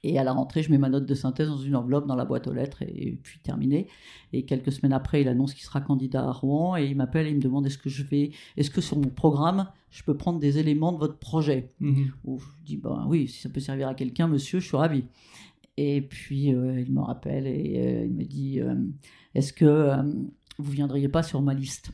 Et 0.05 0.19
à 0.19 0.23
la 0.23 0.33
rentrée, 0.33 0.61
je 0.61 0.69
mets 0.69 0.77
ma 0.77 0.87
note 0.87 1.07
de 1.07 1.15
synthèse 1.15 1.47
dans 1.47 1.57
une 1.57 1.75
enveloppe 1.75 2.05
dans 2.05 2.15
la 2.15 2.25
boîte 2.25 2.45
aux 2.47 2.53
lettres 2.53 2.83
et, 2.83 3.17
puis 3.23 3.39
terminé. 3.39 3.87
Et 4.33 4.45
quelques 4.45 4.71
semaines 4.71 4.93
après, 4.93 5.21
il 5.21 5.27
annonce 5.27 5.55
qu'il 5.55 5.63
sera 5.63 5.81
candidat 5.81 6.23
à 6.27 6.31
Rouen 6.31 6.77
et 6.77 6.85
il 6.85 6.95
m'appelle 6.95 7.25
et 7.25 7.31
il 7.31 7.37
me 7.37 7.41
demande 7.41 7.65
est-ce 7.65 7.79
que 7.79 7.89
je 7.89 8.03
vais, 8.03 8.29
est-ce 8.55 8.69
que 8.69 8.81
sur 8.81 8.97
mon 8.97 9.09
programme, 9.09 9.67
je 9.89 10.03
peux 10.03 10.15
prendre 10.15 10.39
des 10.39 10.59
éléments 10.59 10.91
de 10.91 10.99
votre 10.99 11.17
projet? 11.17 11.73
Mhm. 11.79 12.11
je 12.23 12.65
dis 12.65 12.77
ben 12.77 13.07
oui, 13.09 13.27
si 13.27 13.41
ça 13.41 13.49
peut 13.49 13.59
servir 13.59 13.87
à 13.87 13.95
quelqu'un, 13.95 14.27
monsieur, 14.27 14.59
je 14.59 14.67
suis 14.67 14.77
ravi. 14.77 15.05
Et 15.77 16.01
puis 16.01 16.53
euh, 16.53 16.79
il 16.79 16.93
me 16.93 17.01
rappelle 17.01 17.47
et 17.47 17.79
euh, 17.79 18.05
il 18.05 18.13
me 18.13 18.23
dit 18.23 18.61
euh, 18.61 18.75
est-ce 19.33 19.53
que 19.53 19.91
vous 20.59 20.71
viendriez 20.71 21.09
pas 21.09 21.23
sur 21.23 21.41
ma 21.41 21.55
liste? 21.55 21.91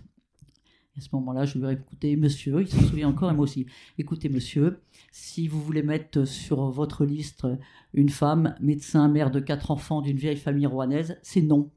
À 0.98 1.02
ce 1.02 1.10
moment-là, 1.14 1.46
je 1.46 1.58
lui 1.58 1.68
ai 1.68 1.74
écouté, 1.74 2.16
monsieur, 2.18 2.62
il 2.62 2.68
s'en 2.68 2.82
souvient 2.82 3.08
encore, 3.08 3.32
et 3.32 3.34
moi 3.34 3.44
aussi. 3.44 3.66
Écoutez, 3.98 4.28
monsieur, 4.28 4.82
si 5.12 5.48
vous 5.48 5.62
voulez 5.62 5.84
mettre 5.84 6.26
sur 6.26 6.70
votre 6.70 7.06
liste 7.06 7.48
une 7.94 8.10
femme, 8.10 8.56
médecin, 8.60 9.08
mère 9.08 9.32
de 9.32 9.40
quatre 9.40 9.72
enfants 9.72 10.02
d'une 10.02 10.18
vieille 10.18 10.38
famille 10.38 10.66
rouennaise, 10.66 11.18
c'est 11.22 11.42
non. 11.42 11.70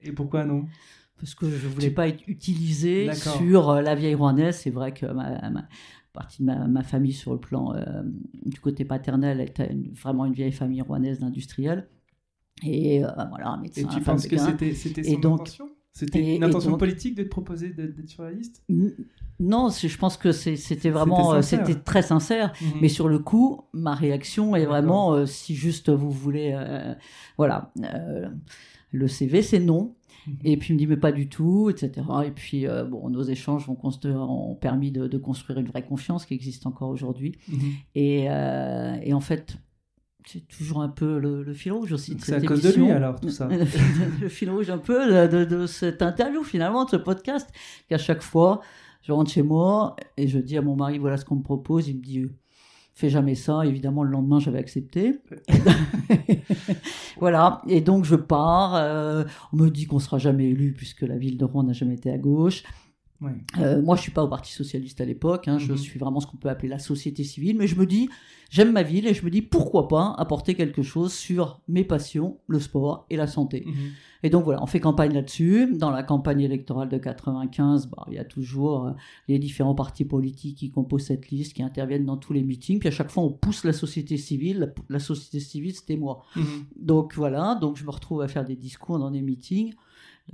Et 0.00 0.12
pourquoi 0.12 0.44
non? 0.44 0.66
Parce 1.18 1.34
que 1.34 1.48
je 1.48 1.66
ne 1.66 1.72
voulais 1.72 1.90
pas 1.90 2.08
être 2.08 2.22
utilisé 2.28 3.12
sur 3.14 3.70
euh, 3.70 3.80
la 3.80 3.94
vieille 3.94 4.14
rouennaise. 4.14 4.56
C'est 4.56 4.70
vrai 4.70 4.92
que 4.92 5.06
ma, 5.06 5.66
partie 6.12 6.42
de 6.42 6.46
ma, 6.46 6.82
famille, 6.82 7.12
sur 7.12 7.32
le 7.32 7.40
plan 7.40 7.74
euh, 7.74 8.02
du 8.44 8.60
côté 8.60 8.84
paternel, 8.84 9.40
était 9.40 9.74
vraiment 9.92 10.26
une 10.26 10.34
vieille 10.34 10.52
famille 10.52 10.82
rouennaise 10.82 11.20
d'industriels. 11.20 11.88
Et 12.62 13.04
euh, 13.04 13.08
voilà, 13.30 13.56
médecin. 13.56 13.82
Et 13.82 13.94
tu 13.94 14.00
penses 14.00 14.26
que 14.26 14.36
c'était 14.36 14.74
son 14.74 15.18
donc, 15.18 15.40
intention? 15.40 15.70
C'était 15.94 16.34
une 16.34 16.42
intention 16.42 16.76
politique 16.76 17.14
de 17.14 17.22
te 17.22 17.28
proposer 17.28 17.70
d'être 17.70 18.08
sur 18.08 18.24
la 18.24 18.32
liste 18.32 18.64
Non, 19.38 19.68
je 19.70 19.96
pense 19.96 20.16
que 20.16 20.32
c'était 20.32 20.90
vraiment, 20.90 21.40
c'était 21.40 21.76
très 21.76 22.02
sincère. 22.02 22.52
Mhm. 22.60 22.68
Mais 22.82 22.88
sur 22.88 23.08
le 23.08 23.20
coup, 23.20 23.62
ma 23.72 23.94
réaction 23.94 24.56
est 24.56 24.66
vraiment, 24.66 25.12
euh, 25.12 25.26
si 25.26 25.54
juste 25.54 25.90
vous 25.90 26.10
voulez, 26.10 26.52
euh, 26.52 26.94
voilà, 27.38 27.72
euh, 27.80 28.28
le 28.90 29.06
CV 29.06 29.40
c'est 29.40 29.60
non. 29.60 29.94
Mhm. 30.26 30.34
Et 30.42 30.56
puis 30.56 30.70
il 30.70 30.74
me 30.74 30.78
dit 30.80 30.86
mais 30.88 30.96
pas 30.96 31.12
du 31.12 31.28
tout, 31.28 31.70
etc. 31.70 31.92
Et 32.26 32.32
puis 32.32 32.66
bon, 32.90 33.08
nos 33.08 33.22
échanges 33.22 33.68
ont, 33.68 33.78
ont 33.80 34.54
permis 34.56 34.90
de, 34.90 35.18
construire 35.18 35.60
une 35.60 35.68
vraie 35.68 35.84
confiance 35.84 36.26
qui 36.26 36.34
existe 36.34 36.66
encore 36.66 36.88
aujourd'hui. 36.88 37.38
Mhm. 37.48 37.58
Et, 37.94 38.24
et 38.24 39.14
en 39.14 39.20
fait, 39.20 39.58
c'est 40.24 40.46
toujours 40.48 40.82
un 40.82 40.88
peu 40.88 41.18
le, 41.18 41.52
fil 41.52 41.72
rouge 41.72 41.92
aussi. 41.92 42.16
C'est 42.18 42.34
à 42.34 42.40
cause 42.40 42.62
de 42.62 42.72
lui 42.72 42.90
alors 42.90 43.20
tout 43.20 43.30
ça. 43.30 43.48
le 44.20 44.28
fil 44.28 44.50
rouge 44.50 44.70
un 44.70 44.78
peu 44.78 45.28
de, 45.28 45.66
cette 45.66 46.02
interview 46.02 46.42
finalement, 46.42 46.84
de 46.84 46.90
ce 46.90 46.96
podcast, 46.96 47.48
qu'à 47.88 47.98
chaque 47.98 48.22
fois, 48.22 48.60
je 49.02 49.12
rentre 49.12 49.30
chez 49.30 49.42
moi 49.42 49.96
et 50.16 50.28
je 50.28 50.38
dis 50.38 50.56
à 50.56 50.62
mon 50.62 50.76
mari 50.76 50.98
voilà 50.98 51.16
ce 51.16 51.24
qu'on 51.24 51.36
me 51.36 51.42
propose. 51.42 51.88
Il 51.88 51.96
me 51.96 52.02
dit 52.02 52.26
fais 52.94 53.10
jamais 53.10 53.34
ça. 53.34 53.66
Évidemment, 53.66 54.02
le 54.02 54.10
lendemain, 54.10 54.38
j'avais 54.38 54.58
accepté. 54.58 55.20
voilà. 57.18 57.60
Et 57.68 57.80
donc, 57.80 58.04
je 58.04 58.16
pars. 58.16 58.74
Euh, 58.76 59.24
on 59.52 59.56
me 59.56 59.68
dit 59.68 59.86
qu'on 59.86 59.98
sera 59.98 60.18
jamais 60.18 60.46
élu 60.46 60.72
puisque 60.72 61.02
la 61.02 61.18
ville 61.18 61.36
de 61.36 61.44
Rouen 61.44 61.64
n'a 61.64 61.72
jamais 61.72 61.94
été 61.94 62.10
à 62.10 62.18
gauche. 62.18 62.62
Euh, 63.58 63.80
moi, 63.82 63.96
je 63.96 64.02
suis 64.02 64.12
pas 64.12 64.22
au 64.22 64.28
Parti 64.28 64.52
socialiste 64.52 65.00
à 65.00 65.04
l'époque. 65.04 65.48
Hein, 65.48 65.58
Je 65.58 65.72
mhm. 65.72 65.78
suis 65.78 65.98
vraiment 65.98 66.20
ce 66.20 66.26
qu'on 66.26 66.36
peut 66.36 66.48
appeler 66.48 66.68
la 66.68 66.78
société 66.78 67.24
civile. 67.24 67.56
Mais 67.56 67.66
je 67.66 67.76
me 67.76 67.86
dis, 67.86 68.08
j'aime 68.50 68.72
ma 68.72 68.82
ville 68.82 69.06
et 69.06 69.14
je 69.14 69.24
me 69.24 69.30
dis 69.30 69.42
pourquoi 69.42 69.88
pas 69.88 70.14
apporter 70.18 70.54
quelque 70.54 70.82
chose 70.82 71.12
sur 71.12 71.60
mes 71.68 71.84
passions, 71.84 72.38
le 72.46 72.60
sport 72.60 73.06
et 73.10 73.16
la 73.16 73.26
santé. 73.26 73.64
Mhm. 73.66 73.74
Et 74.24 74.30
donc 74.30 74.44
voilà, 74.44 74.62
on 74.62 74.66
fait 74.66 74.80
campagne 74.80 75.12
là-dessus. 75.12 75.76
Dans 75.76 75.90
la 75.90 76.02
campagne 76.02 76.40
électorale 76.40 76.88
de 76.88 76.96
95, 76.96 77.88
bah, 77.88 78.06
il 78.08 78.14
y 78.14 78.18
a 78.18 78.24
toujours 78.24 78.86
euh, 78.86 78.92
les 79.28 79.38
différents 79.38 79.74
partis 79.74 80.04
politiques 80.04 80.56
qui 80.56 80.70
composent 80.70 81.04
cette 81.04 81.30
liste, 81.30 81.54
qui 81.54 81.62
interviennent 81.62 82.06
dans 82.06 82.16
tous 82.16 82.32
les 82.32 82.42
meetings. 82.42 82.78
Puis 82.78 82.88
à 82.88 82.92
chaque 82.92 83.10
fois, 83.10 83.22
on 83.22 83.30
pousse 83.30 83.64
la 83.64 83.72
société 83.72 84.16
civile. 84.16 84.72
La, 84.88 84.98
société 84.98 85.40
civile, 85.40 85.74
c'était 85.74 85.96
moi. 85.96 86.24
Mhm. 86.36 86.44
Donc 86.80 87.14
voilà, 87.14 87.54
donc 87.60 87.76
je 87.76 87.84
me 87.84 87.90
retrouve 87.90 88.22
à 88.22 88.28
faire 88.28 88.44
des 88.44 88.56
discours 88.56 88.98
dans 88.98 89.10
des 89.10 89.22
meetings. 89.22 89.74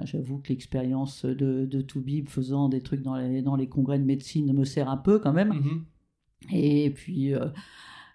J'avoue 0.05 0.39
que 0.39 0.49
l'expérience 0.49 1.25
de, 1.25 1.67
de 1.67 1.81
Toubib 1.81 2.29
faisant 2.29 2.69
des 2.69 2.81
trucs 2.81 3.03
dans 3.03 3.17
les, 3.17 3.43
dans 3.43 3.57
les 3.57 3.69
congrès 3.69 3.99
de 3.99 4.05
médecine 4.05 4.53
me 4.53 4.65
sert 4.65 4.89
un 4.89 4.97
peu 4.97 5.19
quand 5.19 5.33
même. 5.33 5.49
Mhm. 5.49 5.85
Et 6.53 6.91
puis, 6.91 7.35
euh, 7.35 7.47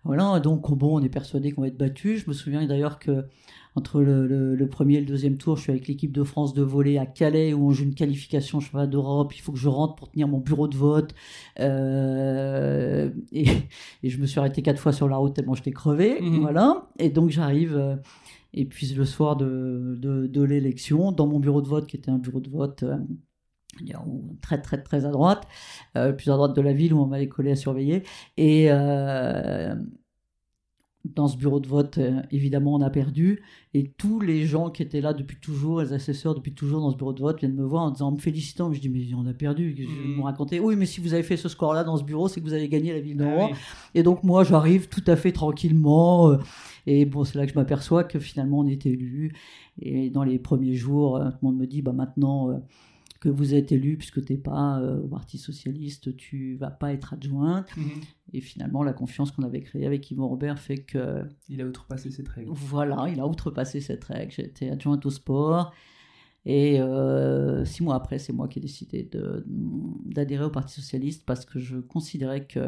voilà, 0.03 0.39
donc 0.39 0.71
bon, 0.73 0.99
on 0.99 1.03
est 1.03 1.09
persuadé 1.09 1.51
qu'on 1.51 1.61
va 1.61 1.67
être 1.67 1.77
battu. 1.77 2.17
Je 2.17 2.27
me 2.27 2.33
souviens 2.33 2.65
d'ailleurs 2.65 2.97
que 2.99 3.25
entre 3.75 4.01
le, 4.01 4.55
le, 4.55 4.67
premier 4.69 4.95
et 4.95 4.99
le 5.01 5.05
deuxième 5.05 5.35
tour, 5.37 5.57
je 5.57 5.63
suis 5.63 5.71
avec 5.71 5.87
l'équipe 5.89 6.13
de 6.13 6.23
France 6.23 6.53
de 6.53 6.63
voler 6.63 6.97
à 6.97 7.05
Calais 7.05 7.53
où 7.53 7.67
on 7.67 7.71
joue 7.71 7.83
une 7.83 7.93
qualification 7.93 8.61
cheval 8.61 8.89
d'Europe. 8.89 9.35
Il 9.35 9.41
faut 9.41 9.51
que 9.51 9.57
je 9.57 9.67
rentre 9.67 9.95
pour 9.95 10.09
tenir 10.09 10.29
mon 10.29 10.39
bureau 10.39 10.69
de 10.69 10.77
vote. 10.77 11.13
Euh, 11.59 13.09
et, 13.33 13.45
et, 14.03 14.09
je 14.09 14.19
me 14.21 14.25
suis 14.25 14.39
arrêté 14.39 14.61
quatre 14.61 14.79
fois 14.79 14.93
sur 14.93 15.09
la 15.09 15.17
route 15.17 15.33
tellement 15.33 15.55
j'étais 15.55 15.71
crevé. 15.71 16.21
Mhm. 16.21 16.39
Voilà. 16.39 16.87
Et 16.99 17.09
donc 17.09 17.31
j'arrive. 17.31 17.75
Euh, 17.75 17.97
et 18.53 18.63
puis 18.63 18.87
le 18.93 19.03
soir 19.03 19.35
de, 19.35 19.99
de, 19.99 20.41
l'élection, 20.41 21.11
dans 21.11 21.27
mon 21.27 21.39
bureau 21.39 21.61
de 21.61 21.67
vote, 21.67 21.87
qui 21.87 21.97
était 21.97 22.11
un 22.11 22.19
bureau 22.19 22.39
de 22.39 22.49
vote 22.49 22.83
euh, 22.83 22.97
très 24.41 24.61
très 24.61 24.81
très 24.81 25.03
à 25.03 25.11
droite, 25.11 25.45
plus 25.93 26.31
à 26.31 26.35
droite 26.37 26.55
de 26.55 26.61
la 26.61 26.71
ville 26.71 26.93
où 26.93 27.01
on 27.01 27.05
m'avait 27.05 27.27
collé 27.27 27.51
à 27.51 27.57
surveiller. 27.57 28.03
Et 28.37 28.69
dans 31.13 31.27
ce 31.27 31.37
bureau 31.37 31.59
de 31.59 31.67
vote, 31.67 31.97
euh, 31.97 32.21
évidemment, 32.31 32.73
on 32.73 32.81
a 32.81 32.89
perdu. 32.89 33.41
Et 33.73 33.91
tous 33.97 34.19
les 34.19 34.45
gens 34.45 34.69
qui 34.69 34.81
étaient 34.81 35.01
là 35.01 35.13
depuis 35.13 35.37
toujours, 35.37 35.81
les 35.81 35.93
assesseurs 35.93 36.33
depuis 36.33 36.53
toujours 36.53 36.81
dans 36.81 36.91
ce 36.91 36.97
bureau 36.97 37.13
de 37.13 37.21
vote, 37.21 37.39
viennent 37.39 37.55
me 37.55 37.63
voir 37.63 37.83
en 37.83 37.91
disant, 37.91 38.07
en 38.07 38.11
me 38.13 38.17
félicitant. 38.17 38.71
Je 38.73 38.79
dis, 38.79 38.89
mais 38.89 39.05
on 39.15 39.25
a 39.27 39.33
perdu. 39.33 39.75
Mmh. 39.87 40.17
me 40.17 40.23
raconter, 40.23 40.59
oui, 40.59 40.75
mais 40.75 40.85
si 40.85 41.01
vous 41.01 41.13
avez 41.13 41.23
fait 41.23 41.37
ce 41.37 41.49
score-là 41.49 41.83
dans 41.83 41.97
ce 41.97 42.03
bureau, 42.03 42.27
c'est 42.27 42.41
que 42.41 42.45
vous 42.45 42.53
avez 42.53 42.69
gagné 42.69 42.93
la 42.93 42.99
ville 42.99 43.17
de 43.17 43.25
ah 43.25 43.35
Rouen. 43.35 43.49
Et 43.93 44.03
donc, 44.03 44.23
moi, 44.23 44.43
j'arrive 44.43 44.87
tout 44.87 45.03
à 45.07 45.15
fait 45.15 45.31
tranquillement. 45.31 46.31
Euh, 46.31 46.37
et 46.87 47.05
bon, 47.05 47.23
c'est 47.23 47.37
là 47.37 47.45
que 47.45 47.51
je 47.51 47.57
m'aperçois 47.57 48.03
que 48.03 48.19
finalement, 48.19 48.59
on 48.59 48.67
était 48.67 48.89
élu. 48.89 49.33
Et 49.81 50.09
dans 50.09 50.23
les 50.23 50.39
premiers 50.39 50.75
jours, 50.75 51.17
euh, 51.17 51.29
tout 51.29 51.37
le 51.41 51.47
monde 51.49 51.57
me 51.57 51.67
dit, 51.67 51.81
bah 51.81 51.93
maintenant 51.93 52.61
que 53.19 53.29
vous 53.29 53.53
êtes 53.53 53.71
élu 53.71 53.97
puisque 53.97 54.23
tu 54.23 54.33
n'es 54.33 54.39
pas 54.39 54.79
euh, 54.79 55.01
au 55.01 55.07
Parti 55.07 55.37
Socialiste, 55.37 56.15
tu 56.17 56.55
vas 56.55 56.71
pas 56.71 56.93
être 56.93 57.13
adjointe. 57.13 57.75
Mhm. 57.77 58.01
Et 58.33 58.41
finalement, 58.41 58.83
la 58.83 58.93
confiance 58.93 59.31
qu'on 59.31 59.43
avait 59.43 59.61
créée 59.61 59.85
avec 59.85 60.09
Yvon 60.11 60.27
Robert 60.27 60.59
fait 60.59 60.79
que... 60.79 61.23
Il 61.47 61.61
a 61.61 61.65
outrepassé 61.65 62.11
cette 62.11 62.27
règle. 62.27 62.51
Voilà, 62.53 63.07
il 63.09 63.19
a 63.19 63.27
outrepassé 63.27 63.81
cette 63.81 64.03
règle. 64.03 64.31
J'étais 64.31 64.69
adjointe 64.69 65.05
au 65.05 65.09
sport. 65.09 65.73
Et 66.45 66.79
euh, 66.79 67.65
six 67.65 67.81
mois 67.81 67.95
après, 67.95 68.19
c'est 68.19 68.33
moi 68.33 68.47
qui 68.47 68.59
ai 68.59 68.61
décidé 68.61 69.09
d'adhérer 70.05 70.43
au 70.43 70.51
Parti 70.51 70.75
Socialiste 70.75 71.23
parce 71.25 71.43
que 71.43 71.59
je 71.59 71.77
considérais 71.77 72.45
que 72.45 72.67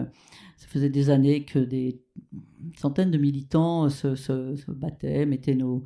ça 0.58 0.68
faisait 0.68 0.90
des 0.90 1.12
années 1.12 1.46
que 1.46 1.60
des 1.60 2.02
centaines 2.76 3.12
de 3.12 3.20
militants 3.20 3.90
se, 3.90 4.16
se, 4.16 4.56
se 4.56 4.72
battaient, 4.72 5.28
mettaient 5.28 5.54
nos 5.54 5.84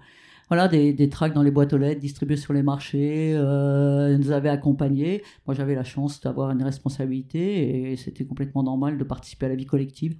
voilà, 0.52 0.68
des, 0.68 0.92
des 0.92 1.08
tracts 1.08 1.34
dans 1.34 1.44
les 1.44 1.50
boîtes 1.50 1.72
aux 1.72 1.78
lettres 1.78 2.02
distribués 2.02 2.36
sur 2.36 2.52
les 2.52 2.62
marchés, 2.62 3.32
euh, 3.36 4.18
nous 4.18 4.32
avaient 4.32 4.50
accompagnés. 4.50 5.24
Moi, 5.48 5.56
j'avais 5.56 5.76
la 5.76 5.86
chance 5.86 6.20
d'avoir 6.20 6.52
une 6.52 6.62
responsabilité 6.62 7.94
et 7.94 7.96
c'était 7.96 8.26
complètement 8.26 8.62
normal 8.62 8.98
de 8.98 9.04
participer 9.06 9.46
à 9.46 9.50
la 9.50 9.56
vie 9.56 9.66
collective. 9.66 10.18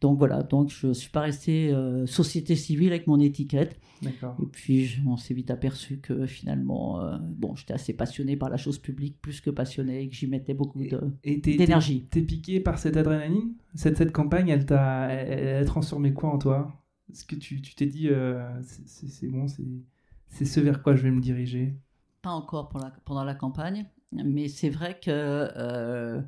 Donc 0.00 0.18
voilà, 0.18 0.44
donc 0.44 0.70
je 0.70 0.86
ne 0.86 0.92
suis 0.92 1.10
pas 1.10 1.22
resté 1.22 1.72
euh, 1.72 2.06
société 2.06 2.54
civile 2.54 2.90
avec 2.90 3.08
mon 3.08 3.18
étiquette. 3.18 3.76
Et 4.40 4.46
puis 4.52 4.98
on 5.04 5.16
s'est 5.16 5.34
vite 5.34 5.50
aperçu 5.50 5.98
que 5.98 6.26
finalement, 6.26 7.00
euh, 7.00 7.16
bon, 7.20 7.56
j'étais 7.56 7.74
assez 7.74 7.92
passionné 7.92 8.36
par 8.36 8.50
la 8.50 8.58
chose 8.58 8.78
publique, 8.78 9.20
plus 9.20 9.40
que 9.40 9.50
passionné, 9.50 10.02
et 10.02 10.08
que 10.08 10.14
j'y 10.14 10.28
mettais 10.28 10.54
beaucoup 10.54 10.78
d'énergie. 11.24 12.06
T'es 12.08 12.22
piqué 12.22 12.60
par 12.60 12.78
cette 12.78 12.96
adrénaline? 12.96 13.54
Cette, 13.74 13.96
cette 13.96 14.12
campagne, 14.12 14.48
elle 14.48 14.64
t'a 14.64 15.64
transformé 15.64 16.12
quoi 16.12 16.30
en 16.32 16.38
toi? 16.38 16.81
Est-ce 17.12 17.24
que 17.24 17.36
tu 17.36 17.60
t'es 17.60 17.86
dit, 17.86 18.08
euh, 18.08 18.42
c'est 18.62 19.28
bon, 19.28 19.46
c'est 20.28 20.44
ce 20.44 20.60
vers 20.60 20.82
quoi 20.82 20.96
je 20.96 21.02
vais 21.02 21.10
me 21.10 21.20
diriger 21.20 21.74
Pas 22.22 22.30
encore 22.30 22.68
pour 22.70 22.80
la, 22.80 22.90
pendant 23.04 23.24
la 23.24 23.34
campagne, 23.34 23.86
mais 24.12 24.48
c'est 24.48 24.70
vrai 24.70 24.98
que 24.98 25.10
euh, 25.10 26.20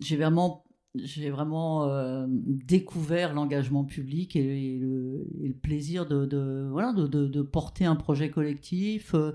j'ai 0.00 0.16
vraiment 0.16 0.64
j'ai 0.96 1.30
vraiment 1.30 1.84
euh, 1.84 2.26
découvert 2.28 3.32
l'engagement 3.32 3.84
public 3.84 4.34
et, 4.34 4.76
le, 4.80 5.24
plaisir 5.62 6.04
de, 6.04 6.68
voilà, 6.68 6.92
de, 6.92 7.42
porter 7.42 7.84
un 7.84 7.94
projet 7.94 8.28
collectif 8.28 9.14
euh, 9.14 9.30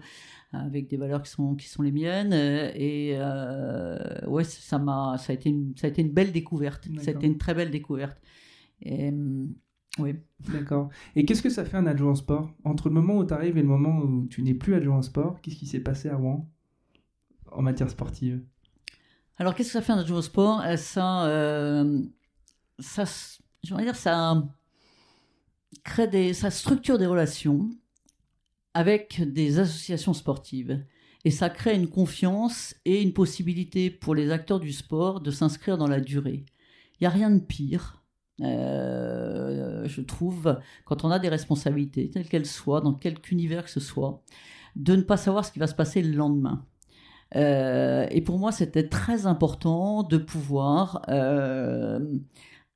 avec 0.52 0.90
des 0.90 0.98
valeurs 0.98 1.24
qui 1.24 1.32
sont, 1.32 1.56
qui 1.56 1.70
sont 1.70 1.82
les 1.82 1.94
miennes. 1.94 2.34
Et 2.34 3.18
ouais, 4.28 4.44
ça, 4.44 4.80
m'a, 4.80 5.18
ça, 5.18 5.32
a 5.32 5.36
été 5.36 5.48
une, 5.50 5.74
ça 5.78 5.88
a 5.88 5.90
été 5.90 6.02
une 6.02 6.12
belle 6.12 6.34
découverte. 6.34 6.90
Ça 7.00 7.12
a 7.12 7.14
été 7.14 7.26
une 7.26 7.38
très 7.38 7.54
belle 7.54 7.72
découverte. 7.72 8.18
Et, 8.82 9.14
oui. 9.98 10.16
D'accord. 10.52 10.90
Et 11.16 11.26
qu'est-ce 11.26 11.42
que 11.42 11.50
ça 11.50 11.64
fait 11.66 11.78
un 11.78 11.88
adjoint 11.88 12.16
sport? 12.16 12.52
Entre 12.64 12.90
le 12.90 12.96
moment 12.96 13.18
où 13.18 13.26
tu 13.26 13.34
arrives 13.34 13.58
et 13.58 13.62
le 13.62 13.68
moment 13.68 14.00
où 14.00 14.28
tu 14.28 14.42
n'es 14.44 14.54
plus 14.54 14.76
adjoint 14.76 15.02
sport, 15.02 15.40
qu'est-ce 15.42 15.56
qui 15.56 15.68
s'est 15.68 15.80
passé 15.80 16.10
à 16.10 16.18
Rouen 16.18 16.50
en 17.52 17.62
matière 17.62 17.90
sportive? 17.90 18.44
Alors, 19.38 19.56
qu'est-ce 19.56 19.70
que 19.70 19.74
ça 19.74 19.82
fait 19.82 19.94
un 19.94 20.00
adjoint 20.00 20.20
au 20.20 20.22
sport? 20.22 20.62
Euh, 20.62 20.76
ça, 20.78 21.26
euh, 21.28 22.02
dire, 22.80 23.96
ça 23.96 24.44
crée 25.84 26.08
des, 26.08 26.34
ça 26.34 26.52
structure 26.52 26.98
des 26.98 27.06
relations 27.06 27.70
avec 28.74 29.22
des 29.32 29.60
associations 29.60 30.14
sportives. 30.14 30.84
Et 31.24 31.32
ça 31.32 31.50
crée 31.50 31.76
une 31.76 31.88
confiance 31.88 32.76
et 32.86 33.02
une 33.02 33.14
possibilité 33.14 33.90
pour 33.90 34.14
les 34.14 34.30
acteurs 34.30 34.60
du 34.60 34.72
sport 34.72 35.22
de 35.22 35.32
s'inscrire 35.32 35.78
dans 35.78 35.88
la 35.88 36.00
durée. 36.00 36.46
Il 36.94 36.98
n'y 37.02 37.08
a 37.08 37.10
rien 37.10 37.32
de 37.32 37.40
pire, 37.40 38.05
euh, 38.42 39.88
je 39.88 40.02
trouve, 40.02 40.60
quand 40.86 41.06
on 41.06 41.12
a 41.12 41.20
des 41.20 41.30
responsabilités, 41.30 42.10
telles 42.10 42.28
qu'elles 42.28 42.46
soient, 42.46 42.82
dans 42.82 42.94
quelque 42.94 43.32
univers 43.32 43.64
que 43.64 43.70
ce 43.70 43.80
soit, 43.80 44.22
de 44.76 44.96
ne 44.96 45.02
pas 45.02 45.18
savoir 45.18 45.46
ce 45.46 45.52
qui 45.52 45.60
va 45.60 45.68
se 45.68 45.76
passer 45.76 46.02
le 46.02 46.16
lendemain. 46.16 46.66
Euh, 47.36 48.06
et 48.12 48.22
pour 48.22 48.38
moi, 48.38 48.52
c'était 48.52 48.88
très 48.88 49.26
important 49.26 50.04
de 50.04 50.18
pouvoir 50.18 51.02
euh, 51.10 52.00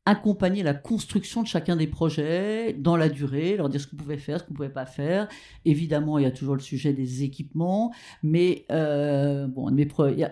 accompagner 0.06 0.64
la 0.64 0.74
construction 0.74 1.44
de 1.44 1.48
chacun 1.48 1.76
des 1.76 1.88
projets 1.88 2.74
dans 2.74 2.96
la 2.96 3.10
durée, 3.10 3.58
leur 3.58 3.70
dire 3.70 3.82
ce 3.82 3.88
qu'on 3.88 3.98
pouvait 3.98 4.18
faire, 4.18 4.40
ce 4.40 4.46
qu'on 4.46 4.54
ne 4.54 4.56
pouvait 4.56 4.70
pas 4.70 4.86
faire. 4.86 5.28
Évidemment, 5.66 6.18
il 6.18 6.24
y 6.24 6.28
a 6.28 6.32
toujours 6.32 6.56
le 6.56 6.62
sujet 6.62 6.94
des 6.94 7.24
équipements, 7.24 7.92
mais 8.24 8.66
bon, 8.70 9.72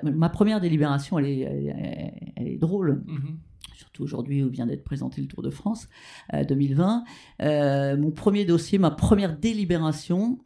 ma 0.04 0.30
première 0.30 0.62
délibération, 0.62 1.20
elle 1.20 1.28
est, 1.28 2.24
elle 2.38 2.48
est, 2.48 2.58
drôle. 2.58 3.04
Mm-hmm. 3.06 3.36
Surtout 3.78 4.04
aujourd'hui 4.04 4.44
où 4.44 4.50
vient 4.50 4.66
d'être 4.66 4.84
présenté 4.84 5.22
le 5.22 5.28
Tour 5.28 5.44
de 5.44 5.50
France 5.50 5.88
2020. 6.34 7.04
mon 7.40 8.12
premier 8.12 8.46
dossier, 8.46 8.78
ma 8.80 8.92
première 8.92 9.38
délibération, 9.38 10.40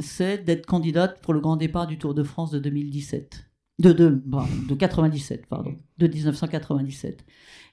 c'est 0.00 0.38
d'être 0.38 0.66
candidate 0.66 1.20
pour 1.20 1.34
le 1.34 1.40
grand 1.40 1.56
départ 1.56 1.86
du 1.86 1.98
Tour 1.98 2.14
de 2.14 2.22
France 2.22 2.50
de 2.50 2.58
2017. 2.58 3.44
De, 3.80 3.92
de, 3.92 4.20
de 4.68 4.74
97, 4.74 5.46
pardon. 5.46 5.76
De 5.98 6.08
1997. 6.08 7.24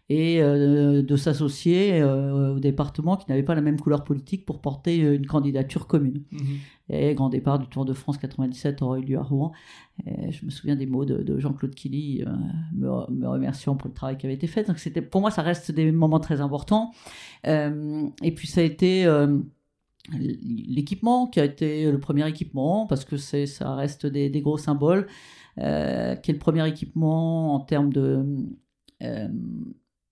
Et 0.07 0.41
euh, 0.41 1.01
de 1.01 1.15
s'associer 1.15 1.99
euh, 1.99 2.53
au 2.55 2.59
département 2.59 3.17
qui 3.17 3.25
n'avait 3.27 3.41
pas 3.41 3.55
la 3.55 3.61
même 3.61 3.79
couleur 3.79 4.03
politique 4.03 4.45
pour 4.45 4.61
porter 4.61 5.03
euh, 5.03 5.15
une 5.15 5.25
candidature 5.25 5.87
commune. 5.87 6.23
Mhm. 6.31 6.57
Et 6.89 7.15
grand 7.15 7.29
départ 7.29 7.57
du 7.57 7.67
Tour 7.67 7.85
de 7.85 7.93
France 7.93 8.19
97 8.19 8.83
aurait 8.83 8.99
eu 8.99 9.05
lieu 9.05 9.17
à 9.17 9.23
Rouen. 9.23 9.51
Et 10.05 10.31
je 10.31 10.45
me 10.45 10.51
souviens 10.51 10.75
des 10.75 10.85
mots 10.85 11.05
de, 11.05 11.39
Jean-Claude 11.39 11.73
Killy 11.73 12.23
me, 12.75 12.87
me, 13.11 13.27
remerciant 13.27 13.75
pour 13.75 13.87
le 13.87 13.93
travail 13.95 14.17
qui 14.17 14.27
avait 14.27 14.35
été 14.35 14.45
fait. 14.45 14.67
Donc 14.67 14.77
c'était, 14.77 15.01
pour 15.01 15.21
moi, 15.21 15.31
ça 15.31 15.41
reste 15.41 15.71
des 15.71 15.91
moments 15.91 16.19
très 16.19 16.41
importants. 16.41 16.91
et 17.43 18.31
puis 18.35 18.47
ça 18.47 18.61
a 18.61 18.63
été 18.63 19.07
l'équipement 20.13 21.27
qui 21.27 21.39
a 21.39 21.45
été 21.45 21.91
le 21.91 21.99
premier 21.99 22.27
équipement 22.27 22.85
parce 22.85 23.05
que 23.05 23.17
c'est 23.17 23.45
ça 23.45 23.75
reste 23.75 24.05
des, 24.05 24.29
gros 24.41 24.57
symboles 24.57 25.07
euh, 25.57 26.15
qui 26.15 26.31
est 26.31 26.33
le 26.33 26.39
premier 26.39 26.67
équipement 26.67 27.55
en 27.55 27.59
termes 27.59 27.91
de 27.91 28.25
euh, 29.01 29.27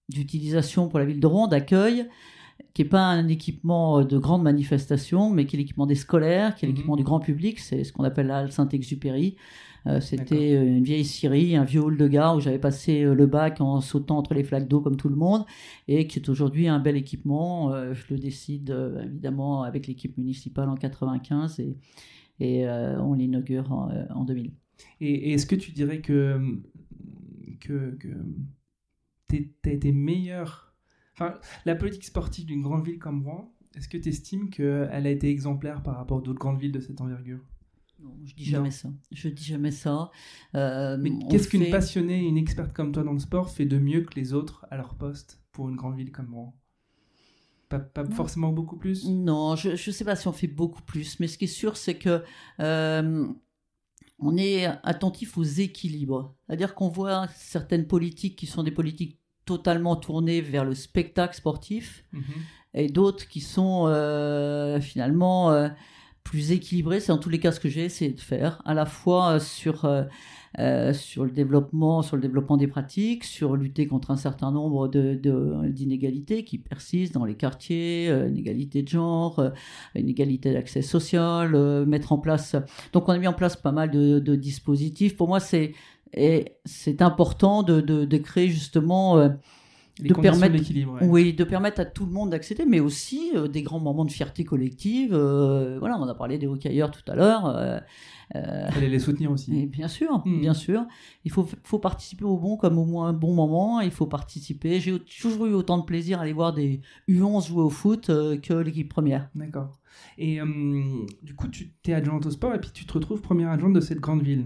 d'utilisation 0.10 0.88
pour 0.88 1.00
la 1.00 1.06
ville 1.06 1.20
de 1.20 1.28
Rouen 1.28 1.48
d'accueil 1.48 2.08
qui 2.74 2.84
n'est 2.84 2.90
pas 2.90 3.06
un 3.06 3.28
équipement 3.28 4.04
de 4.04 4.18
grande 4.18 4.44
manifestation 4.44 5.30
mais 5.30 5.46
qui 5.46 5.56
est 5.56 5.60
l'équipement 5.60 5.86
des 5.86 5.96
scolaires 5.96 6.56
qui 6.56 6.66
est 6.66 6.68
l'équipement 6.68 6.94
mhm. 6.94 7.00
du 7.00 7.04
grand 7.04 7.20
public 7.20 7.60
c'est 7.60 7.84
ce 7.84 7.94
qu'on 7.94 8.04
appelle 8.04 8.28
la 8.28 8.50
Saint-Exupéry 8.50 9.38
euh, 9.86 10.00
c'était 10.00 10.56
euh, 10.56 10.64
une 10.64 10.84
vieille 10.84 11.04
scierie, 11.04 11.56
un 11.56 11.66
vieux 11.66 11.82
hall 11.82 11.98
de 11.98 12.08
gare 12.08 12.36
où 12.36 12.40
j'avais 12.40 12.60
passé 12.60 13.04
euh, 13.04 13.14
le 13.14 13.26
bac 13.26 13.60
en 13.60 13.82
sautant 13.82 14.18
entre 14.18 14.34
les 14.34 14.44
flaques 14.44 14.68
d'eau 14.68 14.80
comme 14.80 14.96
tout 14.96 15.10
le 15.10 15.16
monde, 15.16 15.46
et 15.88 16.08
qui 16.08 16.20
est 16.20 16.30
aujourd'hui 16.30 16.68
un 16.68 16.80
bel 16.80 16.96
équipement. 16.96 17.74
je 17.94 18.04
le 18.10 18.18
décide 18.18 18.76
évidemment 19.04 19.64
avec 19.64 19.88
l'équipe 19.88 20.18
municipale 20.18 20.70
en 20.70 20.76
95 20.76 21.60
et, 21.60 21.78
et 22.40 22.68
on 22.68 23.14
l'inaugure 23.14 23.72
en, 23.72 24.24
2000. 24.24 24.52
Et, 25.02 25.34
est-ce 25.34 25.46
que 25.46 25.56
tu 25.56 25.72
dirais 25.72 26.00
que, 26.00 26.40
que, 27.60 27.98
as 29.66 29.70
été 29.70 29.92
meilleur 29.92 30.74
Enfin, 31.16 31.36
la 31.66 31.76
politique 31.76 32.06
sportive 32.06 32.46
d'une 32.46 32.62
grande 32.62 32.86
ville 32.86 33.00
comme 33.00 33.24
Rouen, 33.24 33.54
est-ce 33.76 33.88
que 33.88 33.98
tu 33.98 34.10
estimes 34.10 34.50
qu'elle 34.50 34.90
a 34.92 35.10
été 35.10 35.30
exemplaire 35.30 35.84
par 35.84 35.98
rapport 35.98 36.20
à 36.20 36.22
d'autres 36.22 36.40
grandes 36.40 36.60
villes 36.60 36.72
de 36.72 36.80
cette 36.80 37.02
envergure? 37.02 37.40
Non, 38.00 38.18
je 38.24 38.36
dis 38.36 38.46
jamais 38.46 38.72
ça. 38.72 38.90
Je 39.12 39.30
dis 39.30 39.44
jamais 39.44 39.72
ça. 39.72 40.12
Euh, 40.56 40.98
Mais 41.00 41.12
qu'est-ce 41.30 41.48
qu'une 41.48 41.70
passionnée, 41.70 42.28
une 42.28 42.38
experte 42.38 42.74
comme 42.74 42.92
toi 42.92 43.04
dans 43.04 43.14
le 43.14 43.20
sport 43.20 43.50
fait 43.50 43.66
de 43.66 43.78
mieux 43.78 44.02
que 44.02 44.16
les 44.16 44.34
autres 44.34 44.66
à 44.72 44.78
leur 44.78 44.96
poste 44.96 45.40
pour 45.52 45.70
une 45.70 45.76
grande 45.76 45.96
ville 45.96 46.12
comme 46.12 46.34
Rouen? 46.34 46.56
Pas, 47.70 48.06
forcément 48.12 48.52
beaucoup 48.52 48.78
plus? 48.78 49.08
Non, 49.08 49.56
je 49.56 49.72
ne 49.72 49.76
sais 49.76 50.06
pas 50.06 50.16
si 50.16 50.28
on 50.28 50.32
fait 50.32 50.48
beaucoup 50.48 50.84
plus. 50.84 51.20
Mais 51.20 51.28
ce 51.28 51.40
qui 51.40 51.46
est 51.46 51.48
sûr, 51.48 51.76
c'est 51.76 51.98
que 51.98 52.24
euh, 52.60 53.28
on 54.20 54.38
est 54.38 54.66
attentif 54.84 55.38
aux 55.38 55.44
équilibres. 55.44 56.36
C'est-à-dire 56.46 56.76
qu'on 56.76 56.90
voit 56.90 57.28
certaines 57.30 57.88
politiques 57.88 58.36
qui 58.36 58.46
sont 58.46 58.62
des 58.62 58.72
politiques 58.72 59.23
totalement 59.46 59.96
tournées 59.96 60.42
vers 60.42 60.66
le 60.66 60.76
spectacle 60.76 61.36
sportif 61.36 62.06
mhm. 62.12 62.24
et 62.74 62.88
d'autres 62.88 63.28
qui 63.28 63.42
sont 63.42 63.86
euh, 63.88 64.80
finalement 64.80 65.70
plus 66.24 66.52
équilibré. 66.52 67.00
C'est 67.00 67.12
en 67.12 67.18
tous 67.18 67.30
les 67.30 67.40
cas 67.40 67.52
ce 67.52 67.60
que 67.60 67.70
j'ai 67.70 67.84
essayé 67.84 68.12
de 68.12 68.20
faire, 68.20 68.62
à 68.66 68.74
la 68.74 68.86
fois 68.86 69.34
euh, 69.34 69.40
sur, 69.40 69.86
euh, 69.86 70.04
euh, 70.60 70.94
sur 70.94 71.26
le 71.26 71.32
développement, 71.32 72.02
sur 72.02 72.16
le 72.16 72.22
développement 72.22 72.58
des 72.58 72.68
pratiques, 72.68 73.24
sur 73.24 73.56
lutter 73.56 73.88
contre 73.88 74.12
un 74.12 74.16
certain 74.16 74.52
nombre 74.52 74.88
de, 74.88 75.16
d'inégalités 75.68 76.44
qui 76.44 76.58
persistent 76.58 77.14
dans 77.14 77.26
les 77.26 77.36
quartiers, 77.36 78.08
inégalité 78.28 78.84
de 78.84 78.88
genre, 78.88 79.44
inégalité 79.96 80.54
d'accès 80.54 80.82
social, 80.82 81.86
mettre 81.86 82.12
en 82.12 82.18
place. 82.18 82.56
Donc 82.94 83.10
on 83.10 83.12
a 83.12 83.18
mis 83.18 83.28
en 83.28 83.34
place 83.34 83.56
pas 83.56 83.72
mal 83.72 83.92
de, 83.92 84.20
de 84.20 84.36
dispositifs. 84.36 85.18
Pour 85.18 85.28
moi, 85.28 85.40
c'est 85.40 85.74
et 86.14 86.58
c'est 86.66 87.02
important 87.02 87.64
de, 87.64 87.82
de, 87.82 88.06
de 88.06 88.18
créer 88.18 88.50
justement 88.50 89.30
de 90.00 90.14
permettre, 90.14 90.56
oui, 91.04 91.34
de 91.34 91.44
permettre 91.44 91.80
à 91.80 91.86
tout 91.86 92.06
le 92.06 92.12
monde 92.12 92.32
d'accéder, 92.32 92.66
mais 92.66 92.80
aussi 92.80 93.32
euh, 93.36 93.48
des 93.48 93.62
grands 93.62 93.80
moments 93.80 94.06
de 94.06 94.12
fierté 94.12 94.44
collective. 94.44 95.14
Euh, 95.14 95.78
voilà, 95.80 96.00
on 96.00 96.08
a 96.08 96.16
parlé 96.16 96.40
des 96.40 96.48
hockeyeurs 96.48 96.90
tout 96.90 97.12
à 97.12 97.16
l'heure. 97.16 97.46
Euh, 97.46 97.80
Fallait 98.72 98.90
les 98.90 98.98
soutenir 98.98 99.32
aussi. 99.32 99.56
Et 99.60 99.66
bien 99.68 99.88
sûr, 99.88 100.24
hmm. 100.26 100.40
bien 100.40 100.56
sûr. 100.56 100.88
Il 101.26 101.32
faut, 101.32 101.48
faut 101.64 101.78
participer 101.78 102.26
au 102.26 102.38
bon 102.38 102.58
comme 102.58 102.80
au 102.80 102.86
moins 102.86 103.14
bon 103.14 103.36
moment. 103.36 103.82
Il 103.82 103.92
faut 103.92 104.08
participer. 104.08 104.80
J'ai 104.80 104.98
toujours 105.00 105.46
eu 105.46 105.54
autant 105.54 105.78
de 105.78 105.86
plaisir 105.86 106.18
à 106.18 106.24
aller 106.24 106.34
voir 106.34 106.54
des 106.54 106.82
U11 107.08 107.48
jouer 107.48 107.62
au 107.62 107.70
foot 107.70 108.08
que 108.08 108.54
l'équipe 108.54 108.90
première. 108.90 109.30
D'accord. 109.36 109.80
Et 110.18 110.40
du 111.22 111.36
coup, 111.36 111.48
tu 111.50 111.72
es 111.86 111.94
adjointe 111.94 112.26
au 112.26 112.32
sport 112.32 112.56
et 112.56 112.60
puis 112.60 112.72
tu 112.74 112.86
te 112.88 112.94
retrouves 112.94 113.22
première 113.22 113.52
adjointe 113.52 113.74
de 113.74 113.82
cette 113.82 114.00
grande 114.00 114.24
ville. 114.24 114.46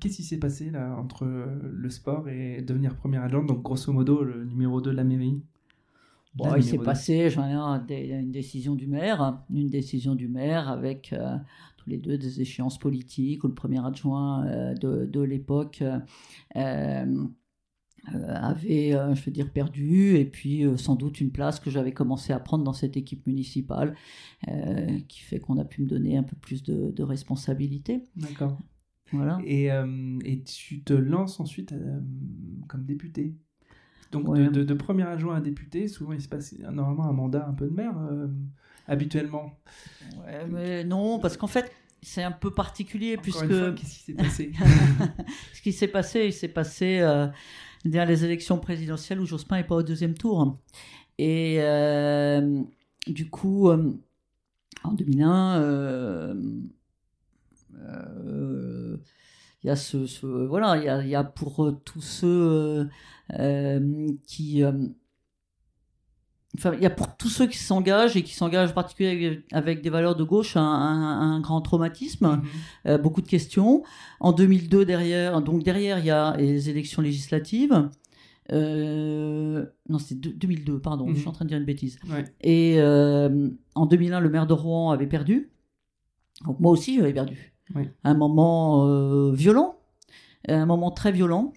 Qu'est-ce 0.00 0.16
qui 0.16 0.22
s'est 0.22 0.38
passé 0.38 0.70
là 0.70 0.96
entre 0.96 1.24
euh, 1.24 1.46
le 1.62 1.90
sport 1.90 2.28
et 2.28 2.62
devenir 2.62 2.94
première 2.94 3.22
adjointe, 3.22 3.46
donc 3.46 3.62
grosso 3.62 3.92
modo 3.92 4.22
le 4.22 4.44
numéro 4.44 4.80
2 4.80 4.90
de 4.90 4.96
la 4.96 5.04
mairie 5.04 5.42
bon, 6.34 6.54
Il 6.56 6.64
s'est 6.64 6.78
passé 6.78 7.28
j'en 7.30 7.80
ai 7.88 8.12
une 8.12 8.30
décision 8.30 8.74
du 8.74 8.86
maire, 8.86 9.42
une 9.50 9.68
décision 9.68 10.14
du 10.14 10.28
maire 10.28 10.68
avec 10.68 11.12
euh, 11.12 11.36
tous 11.76 11.90
les 11.90 11.98
deux 11.98 12.16
des 12.18 12.40
échéances 12.40 12.78
politiques 12.78 13.42
où 13.42 13.48
le 13.48 13.54
premier 13.54 13.84
adjoint 13.84 14.46
euh, 14.46 14.74
de, 14.74 15.06
de 15.06 15.20
l'époque 15.20 15.82
avait, 18.06 18.90
je 18.90 19.24
veux 19.24 19.32
dire, 19.32 19.50
perdu, 19.50 20.16
et 20.16 20.26
puis 20.26 20.62
sans 20.76 20.94
doute 20.94 21.22
une 21.22 21.30
place 21.30 21.58
que 21.58 21.70
j'avais 21.70 21.92
commencé 21.92 22.34
à 22.34 22.38
prendre 22.38 22.62
dans 22.62 22.74
cette 22.74 22.98
équipe 22.98 23.26
municipale, 23.26 23.96
qui 25.08 25.20
fait 25.22 25.40
qu'on 25.40 25.56
a 25.56 25.64
pu 25.64 25.80
me 25.80 25.86
donner 25.86 26.18
un 26.18 26.22
peu 26.22 26.36
plus 26.36 26.62
de, 26.62 26.90
de 26.90 27.02
responsabilités. 27.02 28.04
D'accord. 28.14 28.58
Et, 29.44 29.70
euh, 29.70 30.18
et, 30.24 30.42
tu 30.42 30.82
te 30.82 30.92
lances 30.92 31.40
ensuite 31.40 31.72
euh, 31.72 32.00
comme 32.68 32.84
député. 32.84 33.34
Donc 34.12 34.32
de, 34.36 34.62
de, 34.62 34.74
premier 34.74 35.02
adjoint 35.02 35.36
à 35.36 35.40
député, 35.40 35.88
souvent 35.88 36.12
il 36.12 36.20
se 36.20 36.28
passe 36.28 36.54
normalement 36.58 37.04
un 37.08 37.12
mandat 37.12 37.48
un 37.48 37.52
peu 37.52 37.66
de 37.66 37.74
maire, 37.74 37.98
euh, 37.98 38.28
habituellement. 38.86 39.58
Ouais, 40.24 40.46
mais 40.48 40.84
non, 40.84 41.18
parce 41.18 41.36
qu'en 41.36 41.48
fait, 41.48 41.72
c'est 42.00 42.22
un 42.22 42.30
peu 42.30 42.52
particulier 42.52 43.16
puisque. 43.16 43.48
Qu'est-ce 43.74 43.94
qui 43.94 44.04
s'est 44.04 44.14
passé 44.14 44.52
Ce 45.54 45.62
qui 45.62 45.72
s'est 45.72 45.88
passé, 45.88 46.26
il 46.26 46.32
s'est 46.32 46.48
passé 46.48 47.00
euh, 47.00 47.26
les 47.84 48.24
élections 48.24 48.58
présidentielles 48.58 49.18
où 49.18 49.26
Jospin 49.26 49.56
n'est 49.56 49.64
pas 49.64 49.76
au 49.76 49.82
deuxième 49.82 50.14
tour. 50.14 50.58
Et 51.18 51.58
du 53.08 53.28
coup, 53.28 53.68
en 54.84 54.92
2001, 54.92 55.60
euh, 55.60 56.34
il 59.62 59.66
y 59.66 59.70
a 59.70 59.76
ce, 59.76 60.26
voilà, 60.46 60.76
il 60.76 60.84
y 60.84 60.88
a, 60.88 61.02
il 61.02 61.08
y 61.08 61.14
a 61.14 61.24
pour 61.24 61.80
tous 61.84 62.00
ceux 62.00 62.88
qui 64.26 64.62
Enfin, 66.56 66.72
il 66.74 66.82
y 66.82 66.86
a 66.86 66.90
pour 66.90 67.16
tous 67.16 67.28
ceux 67.28 67.48
qui 67.48 67.58
s'engagent 67.58 68.16
et 68.16 68.22
qui 68.22 68.32
s'engagent 68.32 68.74
particulièrement 68.74 69.40
avec 69.50 69.82
des 69.82 69.90
valeurs 69.90 70.14
de 70.14 70.22
gauche 70.22 70.56
un, 70.56 71.40
grand 71.40 71.60
traumatisme, 71.60 72.40
mhm. 72.84 72.96
beaucoup 72.98 73.22
de 73.22 73.28
questions. 73.28 73.82
En 74.20 74.32
2002 74.32 74.84
derrière, 74.84 75.42
donc 75.42 75.64
derrière 75.64 75.98
il 75.98 76.04
y 76.04 76.10
a 76.10 76.36
les 76.36 76.70
élections 76.70 77.02
législatives. 77.02 77.88
Euh, 78.52 79.64
non, 79.88 79.98
c'était 79.98 80.28
2002, 80.28 80.78
pardon, 80.78 81.08
je 81.08 81.14
suis 81.14 81.22
mhm. 81.22 81.28
en 81.28 81.32
train 81.32 81.44
de 81.44 81.50
dire 81.50 81.58
une 81.58 81.64
bêtise. 81.64 81.98
Et 82.40 82.76
euh, 82.78 83.48
en 83.74 83.86
2001, 83.86 84.20
le 84.20 84.30
maire 84.30 84.46
de 84.46 84.52
Rouen 84.52 84.90
avait 84.90 85.06
perdu. 85.06 85.50
Donc 86.44 86.60
moi 86.60 86.70
aussi, 86.70 86.96
j'avais 86.96 87.14
perdu. 87.14 87.53
Un 88.04 88.14
moment 88.14 88.86
euh, 88.86 89.32
violent, 89.32 89.76
un 90.48 90.66
moment 90.66 90.90
très 90.90 91.12
violent. 91.12 91.52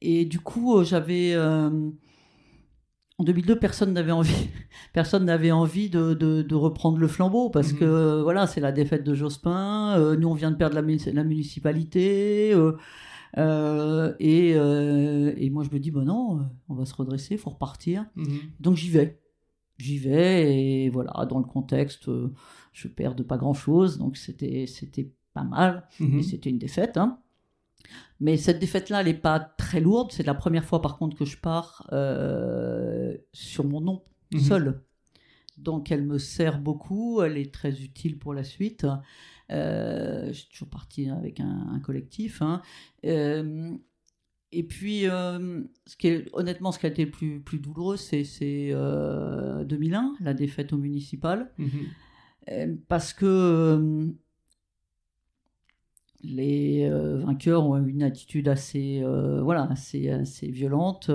Et 0.00 0.24
du 0.24 0.40
coup, 0.40 0.82
j'avais. 0.84 1.36
en 1.36 3.24
2002, 3.24 3.58
personne 3.58 3.92
n'avait 3.92 4.12
envie, 4.12 4.48
personne 4.92 5.24
n'avait 5.24 5.52
envie 5.52 5.88
de, 5.90 6.14
de, 6.14 6.54
reprendre 6.54 6.98
le 6.98 7.08
flambeau 7.08 7.50
parce 7.50 7.72
mhm. 7.72 7.78
que 7.78 8.22
voilà, 8.22 8.46
c'est 8.46 8.60
la 8.60 8.72
défaite 8.72 9.04
de 9.04 9.14
Jospin. 9.14 10.16
nous, 10.16 10.28
on 10.28 10.34
vient 10.34 10.50
de 10.50 10.56
perdre 10.56 10.74
la, 10.74 10.82
la 11.12 11.24
municipalité. 11.24 12.54
Euh, 13.38 14.14
et, 14.18 14.54
euh, 14.54 15.32
et, 15.36 15.50
moi, 15.50 15.64
je 15.64 15.70
me 15.70 15.78
dis, 15.78 15.90
bon 15.90 16.04
non, 16.04 16.38
euh, 16.38 16.42
on 16.68 16.74
va 16.74 16.84
se 16.84 16.94
redresser, 16.94 17.34
il 17.34 17.38
faut 17.38 17.50
repartir. 17.50 18.06
Mhm. 18.16 18.38
Donc 18.60 18.76
j'y 18.76 18.90
vais. 18.90 19.20
J'y 19.78 19.98
vais, 19.98 20.84
et 20.84 20.90
voilà, 20.90 21.26
dans 21.26 21.38
le 21.38 21.44
contexte, 21.44 22.08
je 22.72 22.88
perds 22.88 23.14
de 23.16 23.22
pas 23.22 23.36
grand-chose, 23.36 23.98
donc 23.98 24.16
c'était 24.16 24.66
pas 25.34 25.44
mal, 25.44 25.86
mhm. 26.00 26.16
mais 26.16 26.22
c'était 26.22 26.50
une 26.50 26.58
défaite. 26.58 26.96
Hein. 26.96 27.18
Mais 28.20 28.36
cette 28.36 28.58
défaite-là, 28.58 29.00
elle 29.00 29.06
n'est 29.06 29.14
pas 29.14 29.40
très 29.40 29.80
lourde. 29.80 30.12
C'est 30.12 30.26
la 30.26 30.34
première 30.34 30.64
fois, 30.64 30.80
par 30.80 30.96
contre, 30.96 31.16
que 31.16 31.24
je 31.24 31.36
pars 31.36 31.86
sur 33.32 33.64
mon 33.64 33.80
nom 33.80 34.02
mhm. 34.32 34.40
seul. 34.40 34.82
Donc, 35.58 35.90
elle 35.90 36.04
me 36.04 36.18
sert 36.18 36.60
beaucoup. 36.60 37.22
Elle 37.22 37.36
est 37.36 37.52
très 37.52 37.82
utile 37.82 38.18
pour 38.18 38.34
la 38.34 38.44
suite. 38.44 38.86
Euh, 39.50 40.28
je 40.28 40.32
suis 40.32 40.48
toujours 40.48 40.68
parti 40.68 41.08
avec 41.10 41.40
un, 41.40 41.80
collectif. 41.84 42.42
Hein. 42.42 42.62
Euh, 43.04 43.72
et 44.50 44.62
puis, 44.62 45.08
euh, 45.08 45.62
ce 45.86 45.96
qui 45.96 46.08
est, 46.08 46.28
honnêtement, 46.32 46.72
ce 46.72 46.78
qui 46.78 46.86
a 46.86 46.88
été 46.88 47.04
le 47.04 47.10
plus, 47.10 47.40
plus 47.40 47.58
douloureux, 47.58 47.96
c'est 47.96 48.22
2001, 48.22 50.14
la 50.20 50.34
défaite 50.34 50.72
au 50.72 50.78
municipal. 50.78 51.52
Mhm. 51.58 52.78
parce 52.88 53.12
que 53.12 54.12
les 56.22 56.88
vainqueurs 56.90 57.66
ont 57.66 57.76
une 57.84 58.02
attitude 58.02 58.48
assez, 58.48 59.02
voilà, 59.42 59.64
assez, 59.70 60.10
assez 60.10 60.48
violente. 60.48 61.10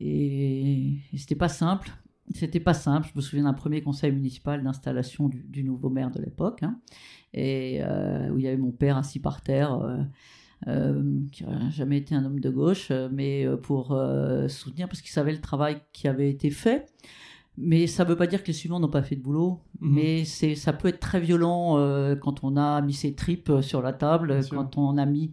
et, 0.00 0.92
et 1.12 1.18
c'était 1.18 1.34
pas 1.34 1.48
simple. 1.48 1.90
C'était 2.34 2.60
pas 2.60 2.74
simple. 2.74 3.08
Je 3.12 3.16
me 3.16 3.22
souviens 3.22 3.44
d'un 3.44 3.54
premier 3.54 3.82
conseil 3.82 4.12
municipal 4.12 4.62
d'installation 4.62 5.28
du, 5.28 5.64
nouveau 5.64 5.88
maire 5.88 6.10
de 6.10 6.20
l'époque, 6.20 6.62
hein, 6.62 6.78
et 7.32 7.78
euh, 7.82 8.28
où 8.30 8.38
il 8.38 8.44
y 8.44 8.48
avait 8.48 8.56
mon 8.56 8.70
père 8.70 8.96
assis 8.96 9.20
par 9.20 9.40
terre, 9.40 9.72
euh, 9.74 10.02
euh, 10.66 11.20
qui 11.32 11.44
n'a 11.44 11.70
jamais 11.70 11.98
été 11.98 12.14
un 12.14 12.24
homme 12.24 12.40
de 12.40 12.50
gauche, 12.50 12.92
mais 13.12 13.46
pour 13.62 13.98
soutenir 14.48 14.88
parce 14.88 15.00
qu'il 15.00 15.10
savait 15.10 15.32
le 15.32 15.40
travail 15.40 15.80
qui 15.92 16.08
avait 16.08 16.30
été 16.30 16.50
fait. 16.50 16.86
Mais 17.60 17.86
ça 17.86 18.04
ne 18.04 18.10
veut 18.10 18.16
pas 18.16 18.26
dire 18.26 18.42
que 18.42 18.48
les 18.48 18.52
suivants 18.52 18.78
n'ont 18.78 18.88
pas 18.88 19.02
fait 19.02 19.16
de 19.16 19.22
boulot. 19.22 19.60
Mhm. 19.80 19.94
Mais 19.94 20.24
c'est, 20.24 20.54
ça 20.54 20.72
peut 20.72 20.88
être 20.88 21.00
très 21.00 21.20
violent 21.20 21.74
quand 22.20 22.44
on 22.44 22.56
a 22.56 22.80
mis 22.82 22.94
ses 22.94 23.14
tripes 23.14 23.52
sur 23.62 23.82
la 23.82 23.92
table, 23.92 24.40
quand 24.50 24.78
on 24.78 24.96
a 24.96 25.06
mis 25.06 25.32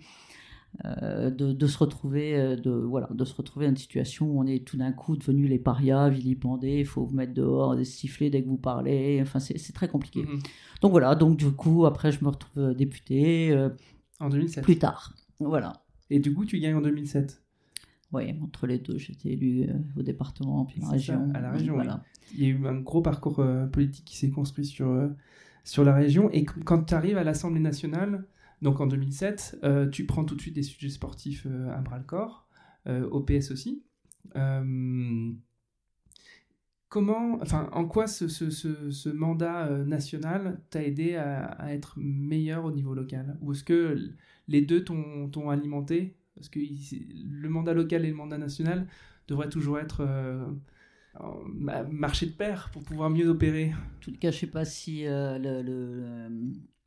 euh, 0.84 1.30
de, 1.30 1.68
se 1.68 1.78
retrouver 1.78 2.36
euh, 2.36 2.56
de 2.58 2.70
voilà 2.70 3.08
de 3.14 3.24
se 3.24 3.34
retrouver 3.34 3.66
dans 3.66 3.72
une 3.72 3.78
situation 3.78 4.26
où 4.26 4.42
on 4.42 4.46
est 4.46 4.68
tout 4.68 4.76
d'un 4.76 4.92
coup 4.92 5.16
devenu 5.16 5.48
les 5.48 5.58
parias 5.58 6.10
vilipendés 6.10 6.80
il 6.80 6.86
faut 6.86 7.06
vous 7.06 7.16
mettre 7.16 7.34
dehors 7.34 7.78
des 7.78 7.86
sifflets 7.86 8.30
dès 8.30 8.44
que 8.44 8.50
vous 8.50 8.58
parlez. 8.58 9.20
Enfin 9.22 9.40
c'est 9.40 9.74
très 9.74 9.88
compliqué. 9.88 10.24
Mhm. 10.24 10.40
donc 10.82 10.92
voilà 10.92 11.16
donc 11.16 11.38
du 11.38 11.50
coup 11.52 11.86
après 11.86 12.12
je 12.12 12.22
me 12.24 12.30
retrouve 12.30 12.62
euh, 12.62 12.74
député 12.74 13.58
en 14.20 14.30
2007 14.30 14.64
plus 14.64 14.78
tard. 14.78 15.14
Voilà. 15.40 15.86
Et 16.10 16.20
du 16.20 16.34
coup 16.34 16.44
tu 16.44 16.60
gagnes 16.60 16.76
en 16.76 16.82
2007 16.82 17.42
oui 18.12 18.36
entre 18.42 18.68
les 18.68 18.80
deux 18.80 18.98
j'étais 18.98 19.30
élu 19.30 19.68
au 19.98 20.04
département 20.04 20.66
puis 20.66 20.80
la 20.82 20.90
région 20.90 21.32
à 21.34 21.42
la 21.42 21.52
région 21.52 21.76
voilà. 21.76 22.04
il 22.34 22.44
y 22.44 22.46
a 22.46 22.50
eu 22.50 22.68
un 22.68 22.80
gros 22.80 23.02
parcours 23.02 23.44
politique 23.72 24.06
qui 24.06 24.18
s'est 24.18 24.30
construit 24.30 24.66
sur 24.66 25.10
sur 25.66 25.84
la 25.84 25.94
région. 25.94 26.30
Et 26.32 26.46
quand 26.46 26.84
tu 26.86 26.94
arrives 26.94 27.18
à 27.18 27.26
l'Assemblée 27.26 27.60
nationale 27.60 28.26
donc 28.62 28.80
en 28.80 28.88
2007, 28.88 29.60
euh, 29.64 29.90
tu 29.90 30.06
prends 30.06 30.24
tout 30.24 30.36
de 30.36 30.42
suite 30.42 30.56
des 30.56 30.64
sujets 30.64 30.90
sportifs 30.90 31.46
euh, 31.46 31.76
à 31.76 31.82
bras 31.82 31.98
le 31.98 32.06
corps, 32.06 32.48
euh, 32.88 33.08
au 33.10 33.20
PS 33.20 33.52
aussi. 33.52 33.84
comment, 36.88 37.38
enfin, 37.42 37.70
en 37.74 37.86
quoi 37.86 38.08
ce, 38.08 39.10
mandat 39.10 39.70
national 39.86 40.62
t'a 40.70 40.84
aidé 40.84 41.16
à, 41.16 41.74
être 41.74 41.96
meilleur 41.98 42.64
au 42.64 42.72
niveau 42.72 42.94
local? 42.94 43.38
Ou 43.42 43.52
est-ce 43.52 43.64
que 43.64 44.14
les 44.48 44.62
deux 44.62 44.84
t'ont 44.84 45.50
alimenté 45.50 46.16
Parce 46.36 46.50
que 46.50 46.60
le 46.60 47.50
mandat 47.50 47.74
local 47.74 48.06
et 48.06 48.10
le 48.10 48.16
mandat 48.16 48.38
national 48.38 48.88
devraient 49.28 49.50
toujours 49.50 49.80
être 49.80 50.06
marché 51.90 52.26
de 52.26 52.32
pair 52.32 52.70
pour 52.74 52.84
pouvoir 52.84 53.10
mieux 53.10 53.30
opérer. 53.30 53.72
En 53.74 54.00
tout 54.02 54.12
cas, 54.12 54.32
je 54.32 54.36
ne 54.36 54.40
sais 54.42 54.48
pas 54.48 54.66
si 54.66 55.04
le, 55.04 55.10
a 55.10 56.30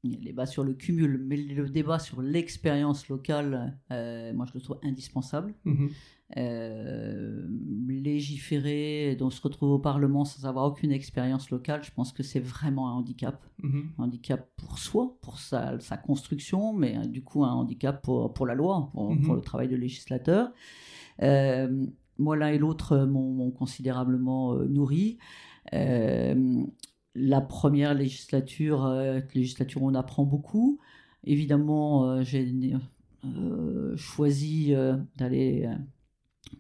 le 0.05 0.17
débat 0.17 0.47
sur 0.47 0.65
le 0.65 0.75
cumul, 0.75 1.19
mais 1.19 1.37
le 1.37 1.69
débat 1.69 1.99
sur 1.99 2.23
l'expérience 2.23 3.09
locale, 3.09 3.79
euh, 3.91 4.33
moi 4.33 4.47
je 4.47 4.55
le 4.55 4.61
trouve 4.61 4.79
indispensable. 4.83 5.55
Mhm. 5.65 5.91
Euh, 6.37 7.47
légiférer, 7.89 9.17
donc 9.19 9.33
se 9.33 9.41
retrouver 9.41 9.73
au 9.73 9.79
Parlement 9.79 10.25
sans 10.25 10.47
avoir 10.47 10.67
aucune 10.67 10.93
expérience 10.93 11.51
locale, 11.51 11.83
je 11.83 11.91
pense 11.91 12.13
que 12.13 12.23
c'est 12.23 12.41
vraiment 12.41 12.91
un 12.91 12.93
handicap. 12.93 13.43
Mhm. 13.63 13.91
Un 13.99 14.05
handicap 14.05 14.49
pour 14.57 14.79
soi, 14.79 15.17
pour 15.23 15.39
sa, 15.39 15.81
sa 15.81 15.97
construction, 15.97 16.73
mais 16.73 16.97
euh, 16.97 17.07
du 17.07 17.23
coup 17.23 17.45
un 17.45 17.53
handicap 17.53 18.03
pour, 18.03 18.33
pour 18.33 18.47
la 18.47 18.55
loi, 18.55 18.91
pour, 18.93 19.11
mhm. 19.11 19.35
le 19.35 19.41
travail 19.41 19.69
de 19.69 19.77
législateur. 19.77 20.53
moi, 21.21 22.37
l'un 22.37 22.49
et 22.49 22.59
l'autre 22.59 22.99
m'ont 23.07 23.51
considérablement 23.51 24.55
nourri 24.55 25.19
la 27.19 27.41
première 27.41 27.95
législature, 27.95 28.85
euh, 28.87 29.21
législature 29.35 29.83
on 29.83 29.95
apprend 29.95 30.25
beaucoup. 30.25 30.79
Évidemment, 31.25 32.09
euh, 32.09 32.23
j'ai 32.23 32.49
euh, 33.25 33.97
choisi 33.97 34.73
d'aller 35.17 35.69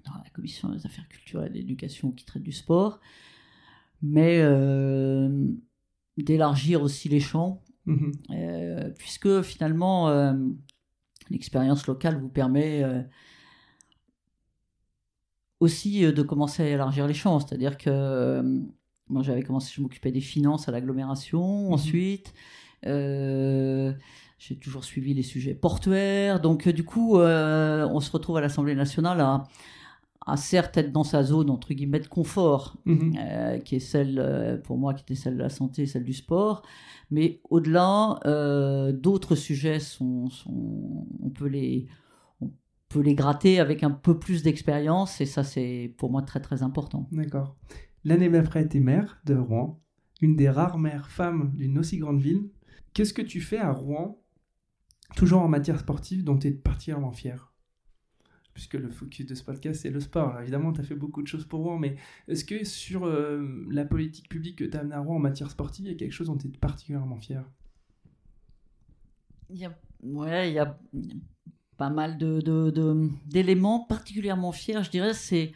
dans 0.04 0.14
la 0.22 0.30
commission 0.30 0.68
des 0.70 0.84
affaires 0.86 1.08
culturelles 1.08 1.56
et 1.56 1.60
d'éducation 1.60 2.12
qui 2.12 2.24
traite 2.24 2.42
du 2.42 2.52
sport, 2.52 3.00
mais 4.02 4.42
d'élargir 6.16 6.82
aussi 6.82 7.08
les 7.08 7.20
champs, 7.20 7.62
mhm. 7.86 8.12
puisque 8.98 9.42
finalement, 9.42 10.32
l'expérience 11.30 11.86
locale 11.86 12.20
vous 12.20 12.28
permet 12.28 12.84
aussi 15.60 16.00
de 16.00 16.22
commencer 16.22 16.62
à 16.62 16.68
élargir 16.68 17.06
les 17.06 17.14
champs, 17.14 17.40
c'est-à-dire 17.40 17.78
que 17.78 18.68
moi, 19.08 19.22
j'avais 19.22 19.42
commencé, 19.42 19.72
je 19.74 19.80
m'occupais 19.80 20.12
des 20.12 20.20
finances 20.20 20.68
à 20.68 20.72
l'agglomération. 20.72 21.66
Mhm. 21.66 21.72
Ensuite, 21.72 22.34
euh, 22.86 23.92
j'ai 24.38 24.56
toujours 24.56 24.84
suivi 24.84 25.14
les 25.14 25.22
sujets 25.22 25.54
portuaires. 25.54 26.40
Donc, 26.40 26.66
euh, 26.66 26.72
du 26.72 26.84
coup, 26.84 27.18
euh, 27.18 27.86
on 27.90 28.00
se 28.00 28.10
retrouve 28.10 28.36
à 28.36 28.40
l'Assemblée 28.40 28.74
nationale 28.74 29.20
à, 29.20 29.44
à, 30.24 30.36
certes 30.36 30.76
être 30.76 30.92
dans 30.92 31.04
sa 31.04 31.22
zone, 31.22 31.50
entre 31.50 31.74
guillemets, 31.74 32.00
de 32.00 32.06
confort, 32.06 32.76
mhm. 32.84 33.62
qui 33.64 33.76
est 33.76 33.80
celle, 33.80 34.60
pour 34.64 34.78
moi, 34.78 34.94
qui 34.94 35.02
était 35.02 35.14
celle 35.14 35.34
de 35.34 35.42
la 35.42 35.48
santé, 35.48 35.86
celle 35.86 36.04
du 36.04 36.12
sport. 36.12 36.62
Mais 37.10 37.40
au-delà, 37.50 38.20
d'autres 38.92 39.34
sujets 39.34 39.80
sont, 39.80 40.28
sont, 40.28 41.06
on 41.22 41.30
peut 41.30 41.48
les 41.48 41.86
on 42.40 42.50
peut 42.88 43.00
les 43.00 43.14
gratter 43.14 43.60
avec 43.60 43.82
un 43.82 43.90
peu 43.90 44.18
plus 44.18 44.42
d'expérience 44.42 45.20
et 45.20 45.26
ça 45.26 45.44
c'est 45.44 45.94
pour 45.98 46.10
moi 46.10 46.22
très 46.22 46.40
très 46.40 46.62
important. 46.62 47.06
D'accord. 47.12 47.54
L'année 48.04 48.30
d'après, 48.30 48.66
tu 48.66 48.78
es 48.78 48.80
maire 48.80 49.20
de 49.26 49.34
Rouen, 49.34 49.80
une 50.22 50.36
des 50.36 50.48
rares 50.48 50.78
maires 50.78 51.10
femmes 51.10 51.52
d'une 51.54 51.78
aussi 51.78 51.98
grande 51.98 52.20
ville. 52.20 52.48
Qu'est-ce 52.94 53.12
que 53.12 53.22
tu 53.22 53.40
fais 53.40 53.58
à 53.58 53.72
Rouen, 53.72 54.22
toujours 55.16 55.42
en 55.42 55.48
matière 55.48 55.78
sportive, 55.78 56.24
dont 56.24 56.38
tu 56.38 56.48
es 56.48 56.50
particulièrement 56.50 57.12
fier 57.12 57.52
Puisque 58.54 58.74
le 58.74 58.90
focus 58.90 59.24
de 59.26 59.34
ce 59.34 59.44
podcast, 59.44 59.82
c'est 59.82 59.90
le 59.90 60.00
sport. 60.00 60.40
évidemment, 60.40 60.72
tu 60.72 60.80
as 60.80 60.84
fait 60.84 60.96
beaucoup 60.96 61.22
de 61.22 61.28
choses 61.28 61.44
pour 61.44 61.60
Rouen, 61.60 61.78
mais 61.78 61.96
est-ce 62.26 62.44
que 62.44 62.64
sur 62.64 63.06
euh, 63.06 63.64
la 63.70 63.84
politique 63.84 64.28
publique 64.28 64.58
que 64.58 64.64
tu 64.64 64.76
as 64.76 64.80
amenée 64.80 64.96
à 64.96 65.00
Rouen 65.00 65.16
en 65.16 65.20
matière 65.20 65.50
sportive, 65.50 65.86
il 65.86 65.92
y 65.92 65.94
a 65.94 65.96
quelque 65.96 66.12
chose 66.12 66.26
dont 66.26 66.36
tu 66.36 66.48
es 66.48 66.50
particulièrement 66.50 67.18
fier? 67.18 67.44
Il 69.50 69.58
y 69.58 69.64
a, 69.64 69.78
Ouais, 70.02 70.50
il 70.50 70.54
y 70.54 70.58
a 70.58 70.78
pas 71.76 71.90
mal 71.90 72.18
d'éléments 72.18 73.80
particulièrement 73.80 74.52
fiers, 74.52 74.82
je 74.82 74.90
dirais, 74.90 75.14
c'est 75.14 75.52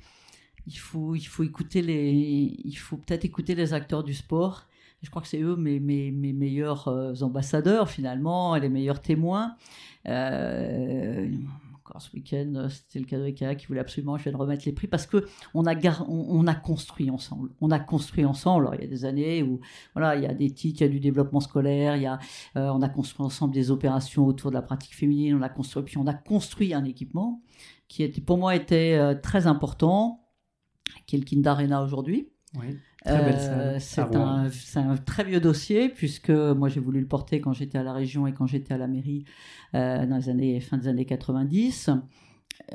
il 0.66 0.78
faut, 0.78 1.14
il 1.16 1.24
faut 1.24 1.42
écouter 1.42 1.82
les, 1.82 2.56
il 2.64 2.74
faut 2.76 2.96
peut-être 2.96 3.24
écouter 3.24 3.54
les 3.54 3.74
acteurs 3.74 4.04
du 4.04 4.14
sport. 4.14 4.68
Je 5.02 5.10
crois 5.10 5.22
que 5.22 5.28
c'est 5.28 5.40
eux 5.40 5.56
mes, 5.56 5.80
mes, 5.80 6.10
meilleurs 6.32 6.88
ambassadeurs 7.22 7.88
finalement, 7.88 8.54
les 8.56 8.68
meilleurs 8.68 9.00
témoins. 9.00 9.56
encore 10.04 12.00
ce 12.00 12.12
week-end, 12.14 12.68
c'était 12.68 13.00
le 13.00 13.04
cadeau 13.04 13.24
IKEA 13.24 13.54
qui 13.56 13.66
voulait 13.66 13.80
absolument 13.80 14.16
je 14.16 14.22
viens 14.24 14.32
de 14.32 14.36
remettre 14.36 14.62
les 14.64 14.72
prix 14.72 14.86
parce 14.86 15.06
que 15.06 15.26
on 15.54 15.66
a, 15.66 15.74
on, 16.08 16.46
a 16.46 16.54
construit 16.54 17.10
ensemble. 17.10 17.50
On 17.60 17.70
a 17.70 17.80
construit 17.80 18.24
ensemble. 18.24 18.66
Alors, 18.66 18.74
il 18.76 18.82
y 18.82 18.84
a 18.84 18.88
des 18.88 19.04
années 19.04 19.42
où 19.42 19.60
voilà, 19.94 20.16
il 20.16 20.22
y 20.22 20.26
a 20.26 20.34
des 20.34 20.50
titres, 20.50 20.82
il 20.82 20.84
y 20.84 20.88
a 20.88 20.90
du 20.90 21.00
développement 21.00 21.40
scolaire, 21.40 21.96
il 21.96 22.02
y 22.02 22.06
a, 22.06 22.18
on 22.54 22.80
a 22.80 22.88
construit 22.88 23.26
ensemble 23.26 23.52
des 23.52 23.70
opérations 23.70 24.26
autour 24.26 24.50
de 24.50 24.54
la 24.56 24.62
pratique 24.62 24.94
féminine, 24.94 25.34
on 25.34 25.42
a 25.42 25.48
construit, 25.48 25.82
puis 25.82 25.98
on 25.98 26.06
a 26.06 26.14
construit 26.14 26.74
un 26.74 26.84
équipement 26.84 27.42
qui 27.92 28.02
était, 28.02 28.22
pour 28.22 28.38
moi 28.38 28.56
était 28.56 28.96
euh, 28.98 29.14
très 29.14 29.46
important, 29.46 30.24
qui 31.06 31.16
est 31.16 31.18
le 31.18 31.26
Kind 31.26 31.46
Arena 31.46 31.82
aujourd'hui. 31.82 32.30
Oui, 32.58 32.78
euh, 33.06 33.78
c'est 33.80 34.78
un, 34.78 34.96
très 34.96 35.24
vieux 35.24 35.40
dossier, 35.40 35.88
puisque 35.88 36.30
moi 36.30 36.68
j'ai 36.68 36.80
voulu 36.80 37.00
le 37.00 37.06
porter 37.06 37.40
quand 37.40 37.52
j'étais 37.52 37.78
à 37.78 37.82
la 37.82 37.92
région 37.92 38.26
et 38.26 38.32
quand 38.32 38.46
j'étais 38.46 38.74
à 38.74 38.78
la 38.78 38.86
mairie 38.86 39.24
euh, 39.74 40.06
dans 40.06 40.16
les 40.16 40.28
années, 40.28 40.60
fin 40.60 40.78
des 40.78 40.88
années 40.88 41.04
90. 41.04 41.90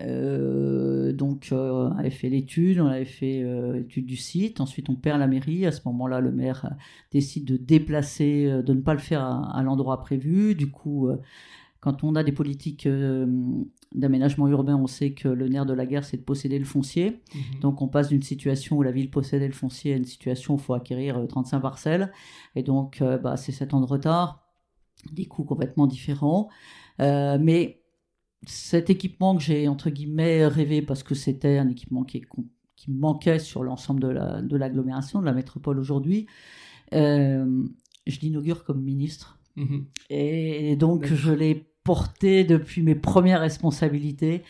donc, 0.01 1.47
on 1.51 1.91
avait 1.97 2.09
fait 2.09 2.29
l'étude, 2.29 2.79
on 2.79 2.87
avait 2.87 3.05
fait 3.05 3.43
l'étude 3.73 4.05
du 4.05 4.17
site. 4.17 4.59
Ensuite, 4.59 4.89
on 4.89 4.95
perd 4.95 5.19
la 5.19 5.27
mairie. 5.27 5.65
À 5.65 5.71
ce 5.71 5.81
moment-là, 5.85 6.19
le 6.19 6.31
maire 6.31 6.75
décide 7.11 7.45
de 7.45 7.57
déplacer, 7.57 8.61
de 8.63 8.73
ne 8.73 8.81
pas 8.81 8.93
le 8.93 8.99
faire 8.99 9.21
à, 9.21 9.57
à 9.57 9.63
l'endroit 9.63 10.01
prévu. 10.01 10.55
Du 10.55 10.69
coup, 10.69 11.09
quand 11.79 12.03
on 12.03 12.15
a 12.15 12.23
des 12.23 12.31
politiques 12.31 12.87
d'aménagement 13.93 14.47
urbain, 14.47 14.75
on 14.75 14.87
sait 14.87 15.11
que 15.11 15.27
le 15.27 15.47
nerf 15.47 15.65
de 15.65 15.73
la 15.73 15.85
guerre, 15.85 16.03
c'est 16.03 16.17
de 16.17 16.23
posséder 16.23 16.59
le 16.59 16.65
foncier. 16.65 17.21
Mhm. 17.33 17.59
Donc 17.61 17.81
on 17.81 17.87
passe 17.87 18.09
d'une 18.09 18.23
situation 18.23 18.77
où 18.77 18.83
la 18.83 18.91
ville 18.91 19.09
possédait 19.09 19.47
le 19.47 19.53
foncier 19.53 19.93
à 19.93 19.97
une 19.97 20.05
situation 20.05 20.55
où 20.55 20.57
il 20.57 20.63
faut 20.63 20.73
acquérir 20.73 21.25
35 21.27 21.57
euh, 21.57 21.59
parcelles. 21.59 22.11
Et 22.55 22.63
donc 22.63 23.01
euh, 23.01 23.17
bah, 23.17 23.37
c'est 23.37 23.51
7 23.51 23.73
ans 23.73 23.81
de 23.81 23.85
retard, 23.85 24.47
des 25.11 25.25
coûts 25.25 25.43
complètement 25.43 25.87
différents. 25.87 26.49
Euh, 26.99 27.37
mais 27.39 27.83
cet 28.45 28.89
équipement 28.89 29.35
que 29.35 29.41
j'ai, 29.41 29.67
entre 29.67 29.89
guillemets, 29.89 30.45
rêvé, 30.47 30.81
parce 30.81 31.03
que 31.03 31.15
c'était 31.15 31.57
un 31.57 31.69
équipement 31.69 32.03
qui, 32.03 32.23
qui 32.75 32.91
manquait 32.91 33.39
sur 33.39 33.63
l'ensemble 33.63 34.01
de 34.01 34.57
l'agglomération, 34.57 35.19
de, 35.19 35.25
la 35.25 35.33
métropole 35.33 35.79
aujourd'hui, 35.79 36.27
je 36.91 38.19
l'inaugure 38.21 38.63
comme 38.63 38.81
ministre. 38.81 39.36
Mhm. 39.57 39.85
Et 40.09 40.75
donc 40.77 41.05
je 41.05 41.31
l'ai 41.31 41.67
porté 41.83 42.43
depuis 42.43 42.81
mes 42.81 42.95
premières 42.95 43.39
responsabilités. 43.41 44.43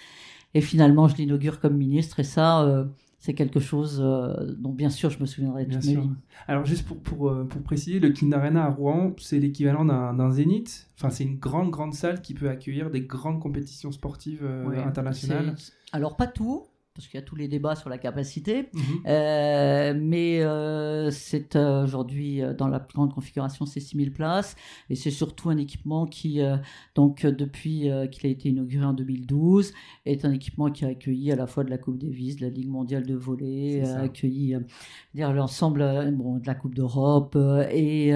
Et 0.53 0.62
finalement, 0.62 1.08
je 1.08 1.16
l'inaugure 1.18 1.60
comme 1.60 1.78
ministre. 1.78 2.20
Et 2.20 2.24
ça, 2.24 2.64
euh, 2.64 2.86
c'est 3.20 3.36
quelque 3.36 3.60
chose 3.60 4.01
euh, 4.03 4.55
dont, 4.58 4.72
bien 4.72 4.89
sûr, 4.89 5.12
je 5.12 5.20
me 5.20 5.28
souviendrai 5.28 5.66
toute 5.66 5.76
ma 5.76 5.80
vie. 5.80 6.10
Alors, 6.47 6.66
juste 6.66 6.88
pour, 6.88 6.97
pour, 6.97 7.30
euh, 7.30 7.43
pour 7.43 7.62
préciser, 7.62 7.99
le 7.99 8.10
Kind 8.10 8.34
Arena 8.34 8.66
à 8.66 8.70
Rouen, 8.70 9.14
c'est 9.20 9.38
l'équivalent 9.38 9.86
d'un 9.86 10.32
Zénith. 10.32 10.89
Enfin, 10.95 11.12
c'est 11.12 11.26
une 11.26 11.38
grande, 11.38 11.70
grande 11.70 11.93
salle 11.93 12.24
qui 12.24 12.34
peut 12.34 12.49
accueillir 12.49 12.89
des 12.89 13.01
grandes 13.01 13.39
compétitions 13.39 13.91
sportives 13.91 14.43
internationales. 14.84 15.55
Alors, 15.91 16.16
pas 16.16 16.28
tout 16.28 16.66
parce 16.98 17.08
qu'il 17.08 17.20
y 17.20 17.24
a 17.24 17.26
tous 17.26 17.36
les 17.36 17.48
débats 17.48 17.76
sur 17.76 17.89
la 17.91 18.00
capacité. 18.00 18.70
Mhm. 18.74 18.82
Euh, 19.06 19.93
mais 19.95 20.41
euh, 20.41 21.12
c'est 21.12 21.56
euh, 21.56 21.84
aujourd'hui, 21.84 22.41
dans 22.58 22.68
la 22.68 22.80
plus 22.80 22.95
grande 22.95 23.14
configuration, 23.14 23.68
c'est 23.68 23.80
6000 23.80 24.12
places. 24.12 24.56
Et 24.89 24.95
c'est 24.95 25.12
surtout 25.12 25.52
un 25.52 25.58
équipement 25.58 26.08
qui, 26.08 26.39
donc 26.95 27.26
depuis 27.26 27.89
qu'il 28.12 28.28
a 28.28 28.30
été 28.30 28.50
inauguré 28.50 28.84
en 28.84 28.93
2012, 28.93 29.74
est 30.06 30.26
un 30.26 30.32
équipement 30.32 30.72
qui 30.72 30.86
a 30.86 30.88
accueilli 30.88 31.32
à 31.32 31.36
la 31.36 31.45
fois 31.45 31.64
de 31.64 31.70
la 31.70 31.78
Coupe 31.78 32.00
Davis, 32.00 32.38
de 32.38 32.41
la 32.41 32.50
Ligue 32.50 32.70
mondiale 32.70 33.06
de 33.06 33.14
volley, 33.14 33.84
a 33.84 34.02
accueilli 34.02 34.56
l'ensemble 35.14 36.12
bon, 36.14 36.38
de 36.38 36.48
la 36.48 36.56
Coupe 36.56 36.74
d'Europe 36.74 37.38
et 37.72 38.12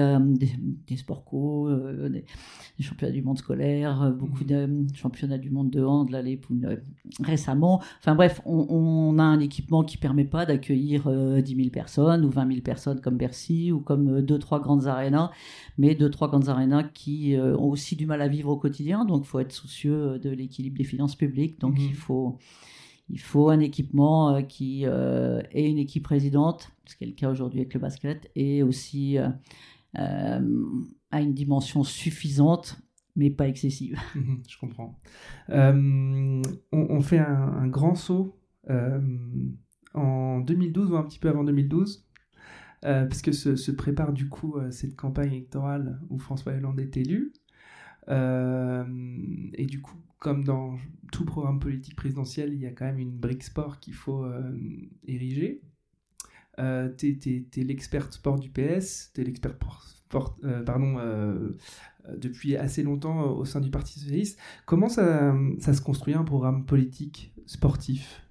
des, 0.88 0.96
sports 0.96 1.24
co, 1.24 1.70
des, 2.08 2.24
championnats 2.80 3.12
du 3.12 3.22
monde 3.22 3.38
scolaire, 3.38 4.12
beaucoup 4.18 4.42
mhm. 4.42 4.86
de 4.86 4.96
championnats 4.96 5.38
du 5.38 5.50
monde 5.50 5.70
de 5.70 5.84
hand, 5.84 6.10
là, 6.10 6.20
les, 6.20 6.40
récemment. 7.22 7.80
Enfin 8.00 8.16
bref, 8.16 8.40
on, 8.44 8.71
on 8.72 9.18
a 9.18 9.22
un 9.22 9.40
équipement 9.40 9.84
qui 9.84 9.98
permet 9.98 10.24
pas 10.24 10.46
d'accueillir 10.46 11.02
10 11.04 11.08
euh, 11.08 11.42
000 11.44 11.68
personnes 11.70 12.24
ou 12.24 12.30
20 12.30 12.48
000 12.48 12.60
personnes 12.62 13.00
comme 13.00 13.16
Bercy 13.16 13.70
ou 13.70 13.80
comme 13.80 14.20
2-3 14.20 14.56
euh, 14.56 14.58
grandes 14.60 14.86
arénas, 14.86 15.30
mais 15.76 15.94
2-3 15.94 16.28
grandes 16.28 16.48
arénas 16.48 16.84
qui 16.84 17.36
euh, 17.36 17.56
ont 17.56 17.68
aussi 17.68 17.96
du 17.96 18.06
mal 18.06 18.22
à 18.22 18.28
vivre 18.28 18.48
au 18.48 18.56
quotidien. 18.56 19.04
Donc, 19.04 19.24
il 19.24 19.28
faut 19.28 19.40
être 19.40 19.52
soucieux 19.52 20.18
de 20.18 20.30
l'équilibre 20.30 20.78
des 20.78 20.84
finances 20.84 21.16
publiques. 21.16 21.60
Donc, 21.60 21.78
mhm. 21.78 21.84
il 21.84 21.94
faut 21.94 22.38
il 23.10 23.20
faut 23.20 23.50
un 23.50 23.60
équipement 23.60 24.42
qui 24.44 24.84
ait 24.84 25.70
une 25.70 25.76
équipe 25.76 26.06
résidente, 26.06 26.70
ce 26.86 26.96
qui 26.96 27.04
est 27.04 27.08
le 27.08 27.12
cas 27.12 27.30
aujourd'hui 27.30 27.60
avec 27.60 27.74
le 27.74 27.80
basket, 27.80 28.30
et 28.36 28.62
aussi 28.62 29.18
à 29.92 30.40
une 31.20 31.34
dimension 31.34 31.84
suffisante 31.84 32.78
mais 33.14 33.28
pas 33.28 33.48
excessive. 33.48 34.00
Mhm, 34.14 34.42
je 34.48 34.58
comprends. 34.58 34.98
on, 35.50 37.00
fait 37.02 37.18
un, 37.18 37.66
grand 37.66 37.94
saut 37.94 38.34
euh, 38.34 38.41
en 38.68 40.40
2012 40.40 40.90
ou 40.92 40.96
un 40.96 41.02
petit 41.02 41.18
peu 41.18 41.28
avant 41.28 41.44
2012, 41.44 42.06
euh, 42.84 43.06
parce 43.06 43.22
que 43.22 43.30
se, 43.32 43.70
prépare 43.70 44.12
du 44.12 44.28
coup 44.28 44.56
euh, 44.56 44.72
cette 44.72 44.96
campagne 44.96 45.32
électorale 45.32 46.00
où 46.10 46.18
François 46.18 46.52
Hollande 46.52 46.80
est 46.80 46.96
élu. 46.96 47.32
et 48.08 49.66
du 49.66 49.80
coup, 49.80 49.96
comme 50.18 50.44
dans 50.44 50.76
tout 51.12 51.24
programme 51.24 51.60
politique 51.60 51.94
présidentiel, 51.94 52.52
il 52.52 52.60
y 52.60 52.66
a 52.66 52.70
quand 52.70 52.84
même 52.84 52.98
une 52.98 53.16
brique 53.16 53.44
sport 53.44 53.78
qu'il 53.78 53.94
faut 53.94 54.26
ériger. 55.06 55.62
Euh, 56.58 56.88
t'es, 56.90 57.18
es, 57.24 57.62
l'expert 57.62 58.12
sport 58.12 58.38
du 58.38 58.50
PS, 58.50 59.12
t'es 59.14 59.24
l'expert 59.24 59.56
pardon, 60.66 60.98
depuis 62.16 62.56
assez 62.56 62.82
longtemps 62.82 63.30
au 63.30 63.44
sein 63.44 63.60
du 63.60 63.70
Parti 63.70 64.00
Socialiste. 64.00 64.38
Comment 64.66 64.88
ça 64.88 65.34
se 65.60 65.80
construit 65.80 66.14
un 66.14 66.24
programme 66.24 66.66
politique 66.66 67.32
sportif? 67.46 68.21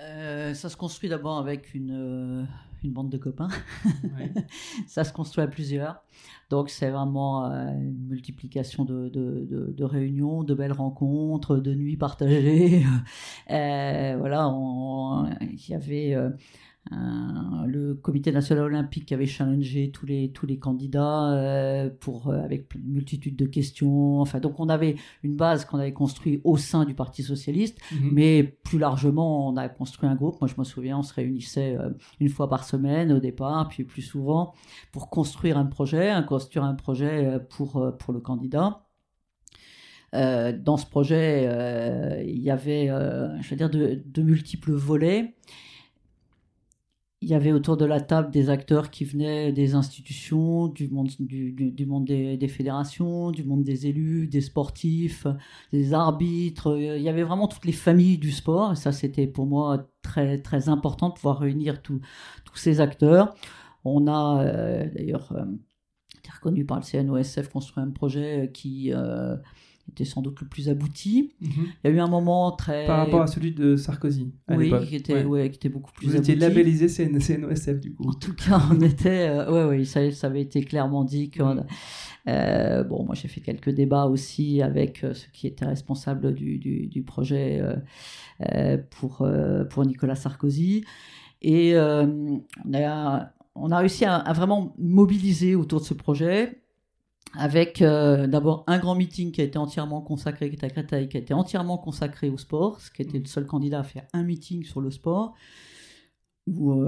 Euh, 0.00 0.54
ça 0.54 0.68
se 0.68 0.76
construit 0.76 1.08
d'abord 1.08 1.38
avec 1.38 1.74
une, 1.74 1.90
euh, 1.90 2.44
une, 2.84 2.92
bande 2.92 3.10
de 3.10 3.18
copains. 3.18 3.48
ça 4.86 5.02
se 5.02 5.12
construit 5.12 5.42
à 5.42 5.48
plusieurs. 5.48 6.04
Donc 6.50 6.70
c'est 6.70 6.90
vraiment 6.90 7.50
euh, 7.50 7.72
une 7.72 8.06
multiplication 8.06 8.84
de, 8.84 9.08
de, 9.08 9.74
de, 9.76 9.84
réunions, 9.84 10.44
de 10.44 10.54
belles 10.54 10.72
rencontres, 10.72 11.56
de 11.56 11.74
nuits 11.74 11.96
partagées. 11.96 12.84
voilà, 13.48 14.54
il 15.40 15.68
y 15.68 15.74
avait 15.74 16.16
le 16.90 17.94
comité 17.94 18.32
national 18.32 18.64
olympique 18.64 19.06
qui 19.06 19.14
avait 19.14 19.26
challengé 19.26 19.90
tous 19.90 20.06
les, 20.06 20.30
tous 20.32 20.46
les 20.46 20.58
candidats 20.58 21.32
euh, 21.32 21.90
pour, 22.00 22.28
euh, 22.28 22.42
avec 22.42 22.74
une 22.74 22.92
multitude 22.92 23.36
de 23.36 23.46
questions. 23.46 24.20
Enfin, 24.20 24.40
donc 24.40 24.58
on 24.58 24.68
avait 24.68 24.96
une 25.22 25.36
base 25.36 25.64
qu'on 25.64 25.78
avait 25.78 25.92
construite 25.92 26.40
au 26.44 26.56
sein 26.56 26.84
du 26.84 26.94
Parti 26.94 27.22
socialiste, 27.22 27.78
mhm. 27.92 28.10
mais 28.12 28.42
plus 28.42 28.78
largement, 28.78 29.48
on 29.48 29.56
a 29.56 29.68
construit 29.68 30.08
un 30.08 30.14
groupe. 30.14 30.40
Moi, 30.40 30.48
je 30.48 30.58
me 30.58 30.64
souviens, 30.64 30.98
on 30.98 31.02
se 31.02 31.14
réunissait 31.14 31.76
euh, 31.76 31.90
une 32.20 32.28
fois 32.28 32.48
par 32.48 32.64
semaine 32.64 33.12
au 33.12 33.20
départ, 33.20 33.68
puis 33.68 33.84
plus 33.84 34.02
souvent, 34.02 34.54
pour 34.92 35.10
construire 35.10 35.58
un 35.58 35.66
projet, 35.66 36.14
construire 36.26 36.64
un 36.64 36.74
projet 36.74 37.38
pour, 37.50 37.96
pour 37.98 38.12
le 38.12 38.20
candidat. 38.20 38.84
dans 40.12 40.76
ce 40.76 40.86
projet, 40.86 42.24
il 42.26 42.40
y 42.40 42.50
avait, 42.50 42.88
je 42.88 43.50
veux 43.50 43.56
dire, 43.56 43.70
de, 43.70 44.02
de 44.04 44.22
multiples 44.22 44.72
volets 44.72 45.34
il 47.20 47.28
y 47.28 47.34
avait 47.34 47.52
autour 47.52 47.76
de 47.76 47.84
la 47.84 48.00
table 48.00 48.30
des 48.30 48.48
acteurs 48.48 48.90
qui 48.90 49.04
venaient 49.04 49.52
des 49.52 49.74
institutions, 49.74 50.68
du 50.68 50.88
monde, 50.88 51.08
du, 51.18 51.86
monde 51.86 52.04
des, 52.04 52.48
fédérations, 52.48 53.32
du 53.32 53.42
monde 53.42 53.64
des 53.64 53.88
élus, 53.88 54.28
des 54.28 54.40
sportifs, 54.40 55.26
des 55.72 55.94
arbitres. 55.94 56.76
Il 56.78 57.02
y 57.02 57.08
avait 57.08 57.24
vraiment 57.24 57.48
toutes 57.48 57.64
les 57.64 57.72
familles 57.72 58.18
du 58.18 58.30
sport. 58.30 58.72
Et 58.72 58.76
ça, 58.76 58.92
c'était 58.92 59.26
pour 59.26 59.46
moi 59.46 59.90
très, 60.02 60.38
très 60.38 60.68
important 60.68 61.08
de 61.08 61.14
pouvoir 61.14 61.40
réunir 61.40 61.82
tous 61.82 62.00
ces 62.54 62.80
acteurs. 62.80 63.34
On 63.84 64.06
a 64.06 64.42
euh, 64.44 64.88
d'ailleurs 64.94 65.32
euh, 65.32 65.44
reconnu 66.34 66.64
par 66.64 66.78
le 66.78 66.84
CNOSF 66.84 67.48
construit 67.48 67.82
un 67.82 67.90
projet 67.90 68.50
qui 68.52 68.92
euh, 68.92 69.36
était 69.90 70.04
sans 70.04 70.22
doute 70.22 70.40
le 70.40 70.48
plus 70.48 70.68
abouti. 70.68 71.32
Mhm. 71.40 71.50
Il 71.84 71.90
y 71.90 71.92
a 71.92 71.96
eu 71.96 72.00
un 72.00 72.08
moment 72.08 72.52
très... 72.52 72.86
Par 72.86 72.98
rapport 72.98 73.22
à 73.22 73.26
celui 73.26 73.52
de 73.52 73.76
Sarkozy, 73.76 74.32
à 74.46 74.56
Oui, 74.56 74.72
qui 74.86 74.96
était, 74.96 75.24
ouais. 75.24 75.50
qui 75.50 75.56
était 75.56 75.68
beaucoup 75.68 75.92
plus 75.92 76.06
Vous 76.06 76.16
abouti. 76.16 76.32
étiez 76.32 76.40
labellisé 76.48 76.88
CNOSF, 76.88 77.80
du 77.80 77.94
coup. 77.94 78.08
En 78.08 78.12
tout 78.12 78.34
cas, 78.34 78.60
on 78.70 78.80
était... 78.80 79.28
Euh, 79.28 79.50
ouais, 79.50 79.78
ouais, 79.78 79.84
ça, 79.84 80.10
ça, 80.10 80.26
avait 80.28 80.42
été 80.42 80.62
clairement 80.62 81.04
dit 81.04 81.30
que... 81.30 81.42
Euh, 82.28 82.84
bon, 82.84 83.04
moi, 83.04 83.14
j'ai 83.14 83.28
fait 83.28 83.40
quelques 83.40 83.70
débats 83.70 84.06
aussi 84.06 84.60
avec 84.60 85.02
euh, 85.02 85.14
ceux 85.14 85.28
qui 85.32 85.46
étaient 85.46 85.64
responsables 85.64 86.34
du, 86.34 86.58
du, 86.58 86.86
du 86.86 87.02
projet 87.02 87.62
euh, 88.42 88.78
pour, 88.90 89.26
pour 89.70 89.86
Nicolas 89.86 90.14
Sarkozy. 90.14 90.84
Et 91.40 91.74
on 91.76 92.42
a, 92.74 93.32
on, 93.54 93.70
a, 93.70 93.78
réussi 93.78 94.04
à, 94.04 94.16
à 94.16 94.32
vraiment 94.32 94.74
mobiliser 94.78 95.54
autour 95.54 95.80
de 95.80 95.84
ce 95.84 95.94
projet 95.94 96.60
avec 97.36 97.82
euh, 97.82 98.26
d'abord 98.26 98.64
un 98.66 98.78
grand 98.78 98.94
meeting 98.94 99.32
qui 99.32 99.40
a 99.40 99.44
été 99.44 99.58
entièrement 99.58 100.00
consacré, 100.00 100.48
qui 100.48 100.56
était 100.56 100.66
à 100.66 100.70
Créteil, 100.70 101.08
qui 101.08 101.16
a 101.16 101.20
été 101.20 101.34
entièrement 101.34 101.76
consacré 101.78 102.28
au 102.30 102.38
sport, 102.38 102.80
ce 102.80 102.90
qui 102.90 103.02
était 103.02 103.18
le 103.18 103.26
seul 103.26 103.46
candidat 103.46 103.80
à 103.80 103.82
faire 103.84 104.04
un 104.12 104.22
meeting 104.22 104.64
sur 104.64 104.80
le 104.80 104.90
sport. 104.90 105.34
où 106.50 106.82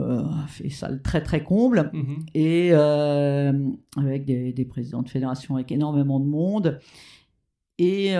fait 0.48 0.70
salle 0.70 1.02
très 1.02 1.22
très 1.22 1.44
comble 1.44 1.90
Mhm. 1.92 2.24
et 2.34 2.72
avec 2.72 4.24
des, 4.24 4.54
des 4.54 4.64
présidents 4.64 5.02
de 5.02 5.08
fédération 5.10 5.56
avec 5.56 5.70
énormément 5.70 6.18
de 6.18 6.24
monde. 6.24 6.80
Et 7.78 8.14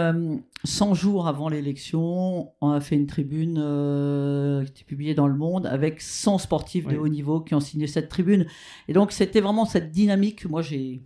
100 0.64 0.94
jours 0.94 1.26
avant 1.28 1.48
l'élection, 1.48 2.50
on 2.60 2.70
a 2.70 2.80
fait 2.80 2.96
une 2.96 3.06
tribune 3.06 3.58
euh, 3.58 4.64
qui 4.64 4.70
était 4.70 4.84
publiée 4.84 5.14
dans 5.14 5.26
Le 5.28 5.34
Monde 5.36 5.66
avec 5.66 6.00
100 6.02 6.36
sportifs 6.38 6.86
de 6.86 6.96
haut 6.98 7.08
niveau 7.08 7.40
qui 7.40 7.54
ont 7.54 7.60
signé 7.60 7.86
cette 7.86 8.10
tribune. 8.10 8.44
Et 8.88 8.92
donc 8.92 9.10
c'était 9.12 9.40
vraiment 9.40 9.64
cette 9.64 9.90
dynamique 9.90 10.40
que 10.42 10.48
moi 10.48 10.60
j'ai 10.60 11.02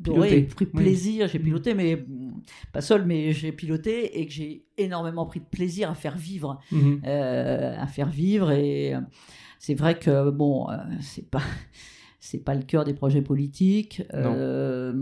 adoré, 0.00 0.28
Piloté. 0.28 0.54
pris 0.54 0.66
Oui. 0.66 0.72
plaisir, 0.82 1.28
j'ai 1.28 1.38
Mhm. 1.38 1.44
piloté, 1.44 1.74
mais 1.74 1.96
mm, 1.96 2.42
pas 2.72 2.80
seul, 2.80 3.04
mais 3.06 3.32
j'ai 3.32 3.52
piloté 3.52 4.18
et 4.20 4.26
que 4.26 4.32
j'ai 4.32 4.64
énormément 4.78 5.26
pris 5.26 5.40
de 5.40 5.44
plaisir 5.46 5.90
à 5.90 5.94
faire 5.94 6.16
vivre 6.16 6.58
Mhm. 6.72 7.02
euh, 7.06 7.76
à 7.78 7.86
faire 7.86 8.08
vivre 8.08 8.50
et 8.50 8.94
euh, 8.94 9.00
c'est 9.58 9.74
vrai 9.74 9.98
que 9.98 10.30
bon 10.30 10.70
euh, 10.70 10.76
c'est 11.00 11.28
pas 11.30 11.42
c'est 12.20 12.38
pas 12.44 12.54
le 12.54 12.62
cœur 12.62 12.84
des 12.84 12.94
projets 12.94 13.22
politiques 13.22 14.02
euh, 14.14 14.92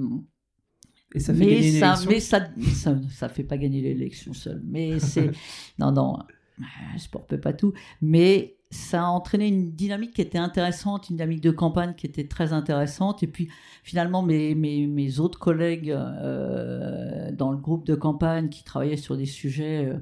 Et 1.15 1.21
ça 1.21 1.33
fait 1.33 1.41
mais 1.47 1.47
gagner 1.47 1.71
ça 1.81 1.87
l'élection. 1.95 2.11
mais 2.11 2.21
ça, 2.21 2.49
ça 2.75 2.99
ça 3.11 3.29
fait 3.29 3.45
pas 3.45 3.57
gagner 3.57 3.81
l'élection 3.81 4.33
seul 4.35 4.61
mais 4.65 4.99
c'est 5.01 5.31
non 5.79 5.93
non 5.93 6.19
le 6.59 6.99
sport 6.99 7.25
peut 7.27 7.41
pas 7.41 7.53
tout 7.53 7.73
mais 8.03 8.58
ça 8.71 9.03
a 9.03 9.07
entraîné 9.07 9.49
une 9.49 9.73
dynamique 9.73 10.13
qui 10.15 10.21
était 10.21 10.39
intéressante, 10.39 11.09
une 11.09 11.17
dynamique 11.17 11.41
de 11.41 11.51
campagne 11.51 11.95
qui 11.95 12.07
était 12.07 12.27
très 12.29 12.53
intéressante. 12.53 13.23
Et 13.23 13.27
puis 13.27 13.49
finalement, 13.83 14.23
mes, 14.23 14.55
mes, 14.55 14.87
mes 14.87 15.21
autres 15.21 15.39
collègues 15.39 15.91
euh, 15.91 17.33
dans 17.33 17.51
le 17.51 17.57
groupe 17.57 17.87
de 17.87 17.95
campagne 17.95 18.49
qui 18.51 18.65
travaillaient 18.65 18.97
sur 18.99 19.17
des 19.17 19.25
sujets, 19.27 19.87
euh, 19.87 19.99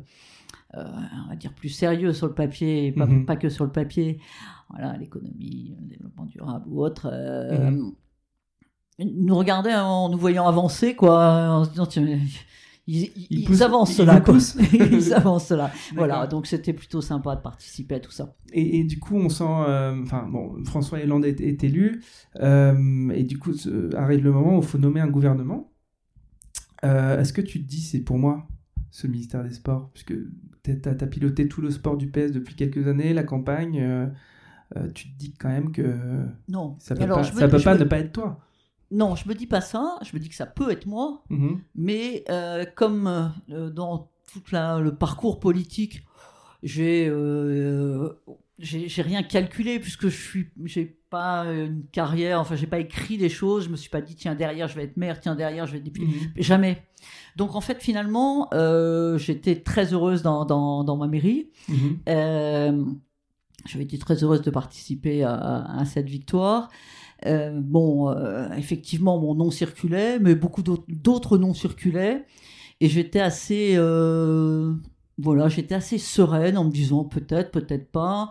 euh, 0.78 0.84
on 1.26 1.28
va 1.30 1.36
dire, 1.36 1.52
plus 1.54 1.68
sérieux 1.68 2.12
sur 2.12 2.26
le 2.26 2.34
papier, 2.34 2.86
et 2.88 2.92
pas, 2.92 3.06
Mhm. 3.06 3.24
pas 3.24 3.36
que 3.36 3.48
sur 3.48 3.64
le 3.64 3.70
papier, 3.72 4.18
voilà, 4.70 4.96
l'économie, 4.96 5.74
le 5.80 5.86
développement 5.86 6.24
durable 6.26 6.64
ou 6.68 6.82
autre, 6.82 7.08
euh, 7.12 7.70
Mhm. 7.70 7.92
nous 8.98 9.36
regardaient 9.36 9.74
en 9.76 10.08
nous 10.08 10.18
voyant 10.18 10.46
avancer, 10.48 10.96
quoi, 10.96 11.50
en 11.50 11.64
se 11.64 11.70
disant, 11.70 11.86
tiens, 11.86 12.04
ils, 12.86 13.10
ils, 13.30 13.62
avancent 13.62 13.98
là, 13.98 14.20
quoi. 14.20 14.36
ils 14.72 15.12
avancent 15.12 15.50
là. 15.50 15.72
Voilà, 15.94 16.26
donc 16.26 16.46
c'était 16.46 16.72
plutôt 16.72 17.00
sympa 17.00 17.34
de 17.36 17.40
participer 17.40 17.96
à 17.96 18.00
tout 18.00 18.12
ça. 18.12 18.36
Et, 18.52 18.78
et 18.78 18.84
du 18.84 18.98
coup, 19.00 19.16
on 19.16 19.28
sent. 19.28 19.44
euh, 19.44 20.00
Enfin, 20.02 20.28
bon, 20.30 20.62
François 20.64 21.00
Hollande 21.00 21.24
est, 21.24 21.40
est 21.40 21.64
élu. 21.64 22.02
euh, 22.40 23.10
et 23.10 23.24
du 23.24 23.38
coup, 23.38 23.52
arrive 23.96 24.22
le 24.24 24.32
moment 24.32 24.56
où 24.56 24.60
il 24.60 24.66
faut 24.66 24.78
nommer 24.78 25.00
un 25.00 25.08
gouvernement. 25.08 25.72
Euh, 26.84 27.20
Est-ce 27.20 27.32
que 27.32 27.40
tu 27.40 27.62
te 27.62 27.68
dis, 27.68 27.80
c'est 27.80 28.00
pour 28.00 28.18
moi, 28.18 28.46
ce 28.90 29.06
ministère 29.06 29.42
des 29.42 29.50
Sports? 29.52 29.90
Puisque 29.92 30.14
tu 30.62 30.70
as, 30.84 30.94
piloté 31.06 31.48
tout 31.48 31.60
le 31.62 31.70
sport 31.70 31.96
du 31.96 32.08
PS 32.08 32.32
depuis 32.32 32.54
quelques 32.54 32.86
années, 32.86 33.12
la 33.14 33.24
campagne. 33.24 34.10
tu 34.94 35.12
te 35.12 35.18
dis 35.18 35.32
quand 35.34 35.48
même 35.48 35.72
que 35.72 35.94
Non. 36.48 36.76
ça 36.78 36.94
peut 36.94 37.02
Alors, 37.04 37.20
pas, 37.20 37.32
me- 37.32 37.40
ça 37.40 37.48
peut 37.48 37.60
pas 37.62 37.74
me- 37.74 37.80
ne 37.80 37.84
pas 37.84 37.98
être 37.98 38.12
toi. 38.12 38.40
Non, 38.90 39.14
je 39.16 39.28
me 39.28 39.34
dis 39.34 39.46
pas 39.46 39.60
ça. 39.60 39.98
Je 40.02 40.14
me 40.14 40.20
dis 40.20 40.28
que 40.28 40.34
ça 40.34 40.46
peut 40.46 40.70
être 40.70 40.86
moi, 40.86 41.24
Mhm. 41.30 41.60
mais 41.74 42.24
euh, 42.30 42.64
comme 42.74 43.32
euh, 43.50 43.70
dans 43.70 44.10
tout 44.32 44.42
la- 44.52 44.78
le 44.80 44.94
parcours 44.94 45.40
politique, 45.40 46.04
j'ai 46.62 47.08
euh, 47.08 48.10
j'ai 48.58 49.02
rien 49.02 49.22
calculé 49.22 49.78
puisque 49.78 50.08
je 50.08 50.16
suis 50.22 50.50
j'ai 50.64 50.98
pas 51.10 51.44
une 51.44 51.84
carrière. 51.92 52.40
Enfin, 52.40 52.56
j'ai 52.56 52.66
pas 52.66 52.78
écrit 52.78 53.18
des 53.18 53.28
choses. 53.28 53.64
Je 53.64 53.68
me 53.70 53.76
suis 53.76 53.90
pas 53.90 54.00
dit 54.00 54.14
tiens 54.14 54.34
derrière 54.34 54.66
je 54.68 54.76
vais 54.76 54.84
être 54.84 54.96
maire, 54.96 55.20
tiens 55.20 55.34
derrière 55.34 55.66
je 55.66 55.72
vais 55.72 55.78
être 55.78 55.84
député. 55.84 56.06
Mhm. 56.06 56.32
Jamais. 56.42 56.82
Donc 57.36 57.54
en 57.54 57.60
fait 57.60 57.82
finalement, 57.82 58.48
j'étais 59.18 59.56
très 59.62 59.92
heureuse 59.92 60.22
dans, 60.22 60.44
dans, 60.44 60.84
dans 60.84 60.96
ma 60.96 61.06
mairie. 61.06 61.50
Euh, 62.08 62.84
J'avais 63.66 63.84
été 63.84 63.98
très 63.98 64.22
heureuse 64.22 64.42
de 64.42 64.50
participer 64.50 65.22
à, 65.24 65.34
à 65.80 65.84
cette 65.84 66.08
victoire. 66.08 66.68
Euh, 67.24 67.50
bon, 67.60 68.10
euh, 68.10 68.48
effectivement, 68.56 69.18
mon 69.18 69.34
nom 69.34 69.50
circulait, 69.50 70.18
mais 70.18 70.34
beaucoup 70.34 70.62
d'autres- 70.62 71.38
noms 71.38 71.54
circulaient. 71.54 72.26
Et 72.80 72.88
j'étais 72.88 73.20
assez, 73.20 73.74
euh, 73.76 74.74
voilà, 75.18 75.48
j'étais 75.48 75.74
assez 75.74 75.98
sereine 75.98 76.58
en 76.58 76.64
me 76.64 76.70
disant 76.70 77.04
peut-être, 77.04 77.50
peut-être 77.52 77.90
pas. 77.90 78.30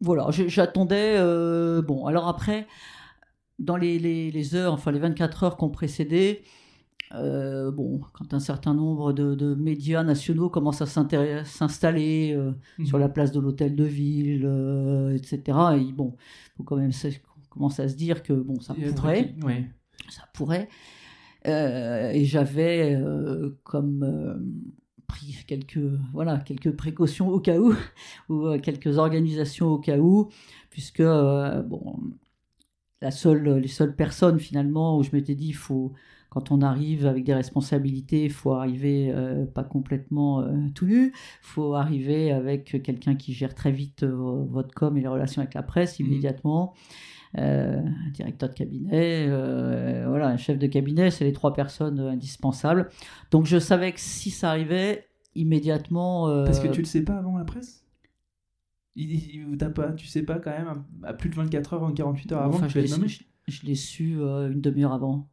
Voilà, 0.00 0.28
j'attendais. 0.30 1.16
bon, 1.82 2.06
alors 2.06 2.28
après, 2.28 2.66
dans 3.58 3.76
les, 3.76 3.98
les- 3.98 4.30
les 4.30 4.54
heures, 4.54 4.72
enfin 4.74 4.92
les 4.92 5.00
24 5.00 5.44
heures 5.44 5.56
qui 5.56 5.64
ont 5.64 5.70
précédé, 5.70 6.42
euh, 7.14 7.70
bon, 7.70 8.00
quand 8.12 8.34
un 8.34 8.40
certain 8.40 8.74
nombre 8.74 9.12
de, 9.12 9.34
de 9.34 9.54
médias 9.54 10.02
nationaux 10.04 10.50
commencent 10.50 10.82
à 10.82 10.86
s'installer 10.86 12.32
euh, 12.34 12.52
Mhm. 12.78 12.86
sur 12.86 12.98
la 12.98 13.08
place 13.08 13.32
de 13.32 13.40
l'hôtel 13.40 13.74
de 13.76 13.84
ville, 13.84 14.44
euh, 14.46 15.14
etc., 15.16 15.58
et 15.78 15.92
bon, 15.92 16.16
faut 16.56 16.64
quand 16.64 16.76
même 16.76 16.92
commencer 17.50 17.82
à 17.82 17.88
se 17.88 17.96
dire 17.96 18.22
que 18.22 18.32
bon, 18.34 18.60
ça 18.60 18.74
Il 18.78 18.92
pourrait, 18.94 19.34
qui- 19.34 19.40
ça 20.10 20.24
pourrait. 20.34 20.68
Et 21.44 22.24
j'avais 22.24 22.98
comme 23.64 24.04
pris 25.06 25.36
quelques 25.46 25.78
voilà 26.12 26.36
quelques 26.38 26.72
précautions 26.76 27.28
au 27.30 27.40
cas 27.40 27.58
où 27.58 27.72
ou 28.28 28.58
quelques 28.58 28.98
organisations 28.98 29.68
au 29.68 29.78
cas 29.78 29.96
où 29.98 30.28
puisque 30.68 31.00
bon 31.02 31.96
la 33.00 33.10
seule 33.10 33.58
les 33.58 33.68
seules 33.68 33.94
personnes 33.96 34.38
finalement 34.38 34.98
où 34.98 35.02
je 35.02 35.10
m'étais 35.12 35.34
dit 35.34 35.48
il 35.48 35.54
faut 35.54 35.92
quand 36.30 36.50
on 36.50 36.60
arrive 36.62 37.06
avec 37.06 37.24
des 37.24 37.34
responsabilités, 37.34 38.24
il 38.24 38.30
faut 38.30 38.52
arriver 38.52 39.10
euh, 39.14 39.46
pas 39.46 39.64
complètement 39.64 40.40
euh, 40.40 40.52
tout 40.74 40.86
nu, 40.86 41.12
faut 41.42 41.74
arriver 41.74 42.32
avec 42.32 42.82
quelqu'un 42.82 43.14
qui 43.14 43.32
gère 43.32 43.54
très 43.54 43.72
vite 43.72 44.02
euh, 44.02 44.44
votre 44.48 44.74
com 44.74 44.96
et 44.96 45.00
les 45.00 45.08
relations 45.08 45.40
avec 45.40 45.54
la 45.54 45.62
presse 45.62 45.98
Mhm. 45.98 46.06
immédiatement 46.06 46.74
euh, 47.36 47.80
un 47.82 48.10
directeur 48.10 48.48
de 48.48 48.54
cabinet, 48.54 49.26
voilà, 50.06 50.28
un 50.28 50.36
chef 50.38 50.58
de 50.58 50.66
cabinet, 50.66 51.10
c'est 51.10 51.24
les 51.24 51.32
trois 51.34 51.52
personnes 51.52 52.00
indispensables. 52.00 52.88
Donc 53.30 53.44
je 53.44 53.58
savais 53.58 53.92
que 53.92 54.00
si 54.00 54.30
ça 54.30 54.50
arrivait, 54.50 55.06
immédiatement. 55.34 56.44
Parce 56.44 56.60
que 56.60 56.68
tu 56.68 56.80
le 56.80 56.86
sais 56.86 57.02
pas 57.02 57.16
avant 57.18 57.36
la 57.36 57.44
presse? 57.44 57.84
T'as 59.58 59.70
pas, 59.70 59.92
tu 59.92 60.06
sais 60.06 60.22
pas 60.22 60.38
quand 60.38 60.50
même 60.50 60.82
à 61.04 61.12
plus 61.14 61.28
de 61.30 61.34
24 61.36 61.74
heures, 61.74 61.94
48 61.94 62.32
heures 62.32 62.42
avant 62.42 62.56
enfin, 62.56 62.66
que 62.66 62.72
tu 62.72 62.78
je 62.78 62.82
l'ai 62.82 62.88
su, 63.08 63.24
je, 63.46 63.52
je 63.52 63.66
l'ai 63.66 63.74
su 63.74 64.16
euh, 64.18 64.50
une 64.50 64.60
demi-heure 64.60 64.92
avant, 64.92 65.28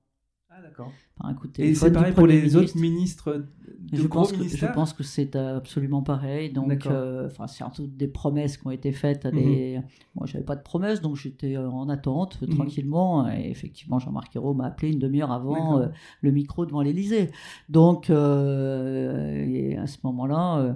Ah 0.57 0.61
d'accord. 0.61 0.91
par 1.17 1.27
un 1.29 1.33
coup 1.33 1.47
de 1.47 1.61
Et 1.61 1.75
c'est 1.75 1.91
pareil 1.91 2.13
pour 2.13 2.27
les 2.27 2.37
ministre. 2.37 2.59
autres 2.61 2.77
ministres 2.77 3.45
de 3.79 3.97
je 3.97 4.07
pense, 4.07 4.31
que, 4.31 4.43
je 4.47 4.65
pense 4.67 4.93
que 4.93 5.03
c'est 5.03 5.35
absolument 5.35 6.01
pareil. 6.01 6.51
Donc, 6.51 6.85
euh, 6.87 7.29
c'est 7.29 7.47
surtout 7.57 7.87
des 7.87 8.07
promesses 8.07 8.57
qui 8.57 8.65
ont 8.67 8.71
été 8.71 8.91
faites. 8.91 9.25
À 9.25 9.31
Mhm. 9.31 9.37
des... 9.37 9.79
Moi, 10.15 10.25
j'avais 10.27 10.43
pas 10.45 10.55
de 10.55 10.61
promesses, 10.63 11.01
donc 11.01 11.15
j'étais 11.17 11.55
euh, 11.57 11.69
en 11.69 11.89
attente 11.89 12.41
Mhm. 12.41 12.55
tranquillement. 12.55 13.29
Et 13.29 13.49
effectivement, 13.49 13.99
Jean-Marc 13.99 14.35
Ayrault 14.35 14.53
m'a 14.53 14.67
appelé 14.67 14.91
une 14.93 14.99
demi-heure 14.99 15.31
avant 15.31 15.79
euh, 15.79 15.87
le 16.21 16.31
micro 16.31 16.65
devant 16.65 16.81
l'Élysée. 16.81 17.31
Donc, 17.69 18.09
euh, 18.09 19.45
et 19.45 19.77
à 19.77 19.87
ce 19.87 19.97
moment-là, 20.05 20.59
euh, 20.59 20.73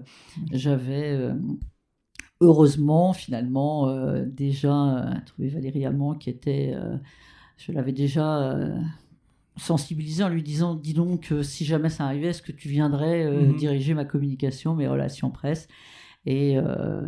j'avais 0.51 1.11
euh, 1.13 1.33
heureusement, 2.41 3.13
finalement, 3.13 3.87
euh, 3.89 4.25
déjà 4.25 4.97
euh, 4.97 5.13
trouvé 5.25 5.49
Valérie 5.49 5.85
Allemand 5.85 6.15
qui 6.15 6.29
était. 6.29 6.71
euh, 6.75 6.97
je 7.57 7.71
l'avais 7.73 7.91
déjà. 7.93 8.51
Sensibilisé 9.59 10.23
en 10.23 10.29
lui 10.29 10.41
disant 10.43 10.73
dis 10.75 10.93
donc 10.93 11.31
euh, 11.31 11.43
si 11.43 11.65
jamais 11.65 11.89
ça 11.89 12.05
arrivait 12.05 12.27
est-ce 12.29 12.41
que 12.41 12.51
tu 12.51 12.67
viendrais 12.69 13.23
euh, 13.25 13.47
Mhm. 13.49 13.55
diriger 13.55 13.93
ma 13.93 14.05
communication 14.05 14.75
mes 14.75 14.87
relations 14.87 15.29
presse? 15.29 15.67
Et 16.25 16.57
euh, 16.57 17.01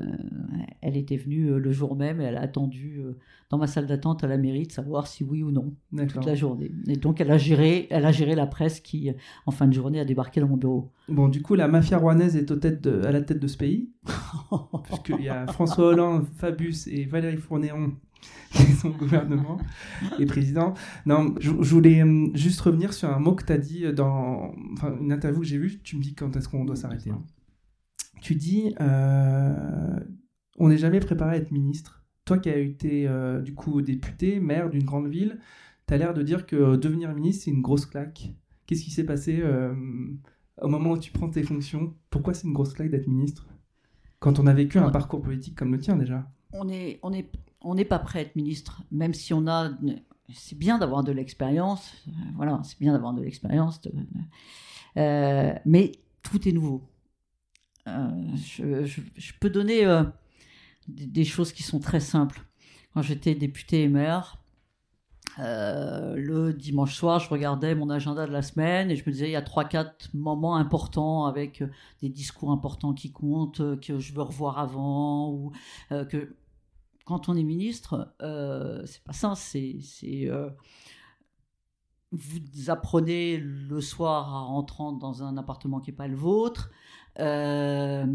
elle 0.81 0.95
était 0.95 1.17
venue 1.17 1.59
le 1.59 1.71
jour 1.73 1.97
même 1.97 2.21
et 2.21 2.23
elle 2.23 2.37
a 2.37 2.41
attendu 2.41 3.01
dans 3.49 3.57
ma 3.57 3.67
salle 3.67 3.85
d'attente 3.85 4.23
à 4.23 4.27
la 4.27 4.37
mairie 4.37 4.67
de 4.67 4.71
savoir 4.71 5.05
si 5.07 5.25
oui 5.25 5.43
ou 5.43 5.51
non 5.51 5.73
toute 6.13 6.25
la 6.25 6.33
journée. 6.35 6.71
Et 6.87 6.95
donc 6.95 7.19
elle 7.19 7.29
a 7.29 7.37
géré 7.37 7.87
elle 7.91 8.05
a 8.05 8.13
géré 8.13 8.35
la 8.35 8.47
presse 8.47 8.79
qui 8.79 9.11
en 9.45 9.51
fin 9.51 9.67
de 9.67 9.73
journée 9.73 9.99
a 9.99 10.05
débarqué 10.05 10.39
dans 10.39 10.47
mon 10.47 10.55
bureau. 10.57 10.91
Bon, 11.09 11.27
du 11.27 11.41
coup, 11.41 11.55
la 11.55 11.67
mafia 11.67 11.97
rouennaise 11.97 12.37
est 12.37 12.49
au 12.51 12.55
tête 12.55 12.81
de- 12.81 13.05
à 13.05 13.11
la 13.11 13.21
tête 13.21 13.39
de 13.39 13.47
ce 13.47 13.57
pays, 13.57 13.89
puisqu'il 14.85 15.21
y 15.21 15.29
a 15.29 15.45
François 15.47 15.87
Hollande, 15.87 16.25
Fabius 16.37 16.87
et 16.87 17.03
Valérie 17.03 17.35
Fournéron 17.37 17.91
qui 18.51 18.71
sont 18.73 18.89
au 18.89 18.93
gouvernement 18.97 19.57
et 20.19 20.25
président. 20.25 20.73
Non, 21.05 21.35
je, 21.39 21.49
je 21.49 21.73
voulais 21.73 22.01
hum, 22.03 22.31
juste 22.35 22.59
revenir 22.61 22.93
sur 22.93 23.09
un 23.09 23.19
mot 23.19 23.33
que 23.35 23.45
tu 23.45 23.53
as 23.53 23.57
dit 23.57 23.91
dans 23.93 24.53
enfin, 24.73 24.95
une 24.99 25.11
interview 25.11 25.39
que 25.41 25.47
j'ai 25.47 25.57
vue. 25.57 25.79
Tu 25.83 25.97
me 25.97 26.01
dis 26.01 26.13
quand 26.15 26.35
est-ce 26.35 26.49
qu'on 26.49 26.65
doit 26.65 26.75
s'arrêter. 26.75 27.09
hein. 27.11 27.23
Tu 28.21 28.35
dis, 28.35 28.75
euh, 28.79 29.99
on 30.57 30.69
n'est 30.69 30.77
jamais 30.77 30.99
préparé 30.99 31.31
à 31.35 31.37
être 31.37 31.51
ministre. 31.51 32.03
Toi 32.25 32.37
qui 32.37 32.49
as 32.49 32.57
été 32.57 33.07
euh, 33.07 33.41
du 33.41 33.53
coup 33.55 33.81
député, 33.81 34.39
maire 34.39 34.69
d'une 34.69 34.83
grande 34.83 35.07
ville, 35.07 35.39
tu 35.87 35.93
as 35.93 35.97
l'air 35.97 36.13
de 36.13 36.21
dire 36.21 36.45
que 36.45 36.55
euh, 36.55 36.77
devenir 36.77 37.13
ministre, 37.15 37.45
c'est 37.45 37.51
une 37.51 37.61
grosse 37.63 37.85
claque. 37.87 38.31
Qu'est-ce 38.67 38.83
qui 38.83 38.91
s'est 38.91 39.05
passé 39.05 39.39
euh, 39.41 39.73
au 40.61 40.67
moment 40.67 40.91
où 40.91 40.97
tu 40.99 41.11
prends 41.11 41.29
tes 41.29 41.41
fonctions? 41.43 41.95
Pourquoi 42.11 42.33
c'est 42.33 42.45
une 42.47 42.53
grosse 42.53 42.73
claque 42.73 42.91
d'être 42.91 43.07
ministre? 43.07 43.47
Quand 44.19 44.37
on 44.39 44.45
a 44.45 44.53
vécu 44.53 44.77
un 44.77 44.91
parcours 44.91 45.21
politique 45.21 45.55
comme 45.57 45.71
le 45.71 45.79
tien 45.79 45.95
déjà. 45.95 46.29
on 46.53 46.69
est 46.69 46.99
on 47.01 47.11
est 47.11 47.27
on 47.61 47.75
n'est 47.75 47.85
pas 47.85 47.99
prêt 47.99 48.19
à 48.19 48.21
être 48.23 48.35
ministre 48.35 48.83
même 48.91 49.13
si 49.13 49.33
on 49.33 49.47
a 49.47 49.71
c'est 50.33 50.57
bien 50.57 50.77
d'avoir 50.77 51.03
de 51.03 51.11
l'expérience 51.11 51.93
euh, 52.07 52.11
voilà 52.35 52.61
c'est 52.63 52.79
bien 52.79 52.93
d'avoir 52.93 53.13
de 53.13 53.21
l'expérience 53.21 53.81
euh, 54.97 55.53
mais 55.65 55.91
tout 56.23 56.47
est 56.47 56.51
nouveau 56.51 56.87
Euh, 57.87 58.35
je, 58.35 59.31
peux 59.39 59.49
donner 59.49 59.85
euh, 59.85 60.03
des, 60.87 61.25
choses 61.25 61.51
qui 61.51 61.63
sont 61.63 61.79
très 61.79 61.99
simples. 61.99 62.45
Quand 62.93 63.01
j'étais 63.01 63.33
député 63.35 63.83
et 63.83 63.87
maire, 63.89 64.37
le 65.37 66.51
dimanche 66.51 66.93
soir, 66.93 67.19
je 67.19 67.29
regardais 67.29 67.73
mon 67.73 67.89
agenda 67.89 68.27
de 68.27 68.31
la 68.31 68.43
semaine 68.43 68.91
et 68.91 68.95
je 68.95 69.03
me 69.05 69.11
disais 69.11 69.29
il 69.29 69.31
y 69.31 69.35
a 69.35 69.41
trois 69.41 69.65
quatre 69.65 70.09
moments 70.13 70.57
importants 70.57 71.25
avec 71.25 71.63
des 72.01 72.09
discours 72.09 72.51
importants 72.51 72.93
qui 72.93 73.11
comptent 73.11 73.79
que 73.79 73.97
je 73.97 74.13
veux 74.13 74.21
revoir 74.21 74.59
avant 74.59 75.31
ou 75.31 75.51
que 75.89 76.35
quand 77.11 77.29
on 77.29 77.35
est 77.35 77.43
ministre, 77.43 78.15
c'est 78.19 79.03
pas 79.03 79.13
ça, 79.13 79.35
c'est 79.35 79.79
vous 82.11 82.69
apprenez 82.69 83.37
le 83.37 83.79
soir 83.79 84.33
en 84.33 84.47
rentrant 84.47 84.91
dans 84.91 85.23
un 85.23 85.37
appartement 85.37 85.79
qui 85.79 85.91
n'est 85.91 85.95
pas 85.95 86.07
le 86.07 86.17
vôtre. 86.17 86.69
Euh, 87.19 88.05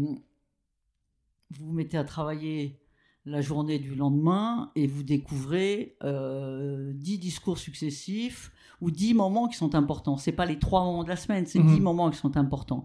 vous 1.51 1.65
vous 1.65 1.73
mettez 1.73 1.97
à 1.97 2.03
travailler 2.03 2.79
la 3.25 3.41
journée 3.41 3.79
du 3.79 3.95
lendemain 3.95 4.71
et 4.75 4.87
vous 4.87 5.03
découvrez 5.03 5.97
euh, 6.03 6.93
dix 6.93 7.17
discours 7.17 7.57
successifs 7.57 8.51
ou 8.81 8.91
dix 8.91 9.13
moments 9.13 9.47
qui 9.47 9.57
sont 9.57 9.73
importants. 9.73 10.17
C'est 10.17 10.31
pas 10.31 10.45
les 10.45 10.59
trois 10.59 10.83
moments 10.83 11.03
de 11.03 11.09
la 11.09 11.15
semaine, 11.15 11.45
c'est 11.45 11.59
mhm. 11.59 11.73
dix 11.73 11.81
moments 11.81 12.11
qui 12.11 12.17
sont 12.17 12.37
importants. 12.37 12.83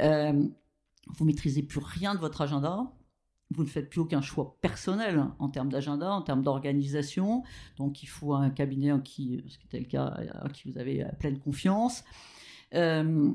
Euh, 0.00 0.48
vous 1.08 1.24
maîtrisez 1.24 1.62
plus 1.62 1.80
rien 1.82 2.14
de 2.14 2.20
votre 2.20 2.40
agenda 2.40 2.92
vous 3.52 3.64
ne 3.64 3.68
faites 3.68 3.90
plus 3.90 4.00
aucun 4.00 4.20
choix 4.20 4.56
personnel 4.60 5.26
en 5.38 5.48
termes 5.48 5.68
d'agenda, 5.68 6.12
en 6.12 6.22
termes 6.22 6.42
d'organisation. 6.42 7.42
Donc 7.76 8.02
il 8.02 8.06
faut 8.06 8.34
un 8.34 8.50
cabinet 8.50 8.92
en 8.92 9.00
qui, 9.00 9.42
ce 9.48 9.58
qui 9.58 9.66
était 9.66 9.80
le 9.80 9.86
cas, 9.86 10.16
en 10.44 10.48
qui 10.48 10.70
vous 10.70 10.78
avez 10.78 11.06
pleine 11.18 11.38
confiance. 11.38 12.04
Euh, 12.74 13.32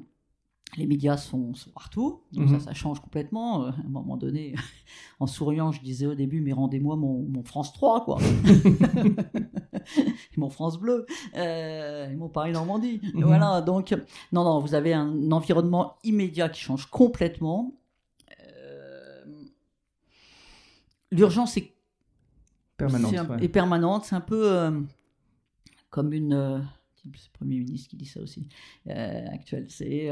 les 0.75 0.85
médias 0.85 1.15
sont, 1.17 1.53
partout, 1.73 2.21
donc 2.33 2.49
ça, 2.49 2.55
mhm. 2.55 2.59
ça 2.59 2.73
change 2.73 2.99
complètement. 2.99 3.63
Euh, 3.63 3.69
à 3.69 3.85
un 3.85 3.89
moment 3.89 4.17
donné, 4.17 4.53
en 5.19 5.27
souriant, 5.27 5.71
je 5.71 5.81
disais 5.81 6.05
au 6.05 6.15
début, 6.15 6.41
mais 6.41 6.51
rendez-moi 6.51 6.97
mon, 6.97 7.43
France 7.43 7.71
3, 7.73 8.03
quoi. 8.03 8.19
mon 10.35 10.49
France 10.49 10.77
Bleu, 10.79 11.05
euh, 11.35 12.09
et 12.09 12.15
mon 12.15 12.27
Paris 12.27 12.51
Normandie. 12.51 12.99
Mhm. 13.13 13.23
Voilà, 13.23 13.61
donc, 13.61 13.95
non, 14.33 14.43
non, 14.43 14.59
vous 14.59 14.75
avez 14.75 14.93
un 14.93 15.31
environnement 15.31 15.95
immédiat 16.03 16.49
qui 16.49 16.59
change 16.59 16.87
complètement. 16.87 17.73
L'urgence 21.17 21.57
est 21.57 21.73
permanente. 22.77 23.51
permanente. 23.51 24.05
C'est 24.05 24.15
un 24.15 24.21
peu 24.21 24.51
euh, 24.51 24.71
comme 25.89 26.13
une. 26.13 26.33
Euh, 26.33 26.59
c'est 26.95 27.09
le 27.09 27.37
Premier 27.37 27.59
ministre 27.59 27.89
qui 27.89 27.95
dit 27.95 28.05
ça 28.05 28.21
aussi, 28.21 28.47
euh, 28.89 29.25
actuel. 29.31 29.67
C'est 29.69 30.09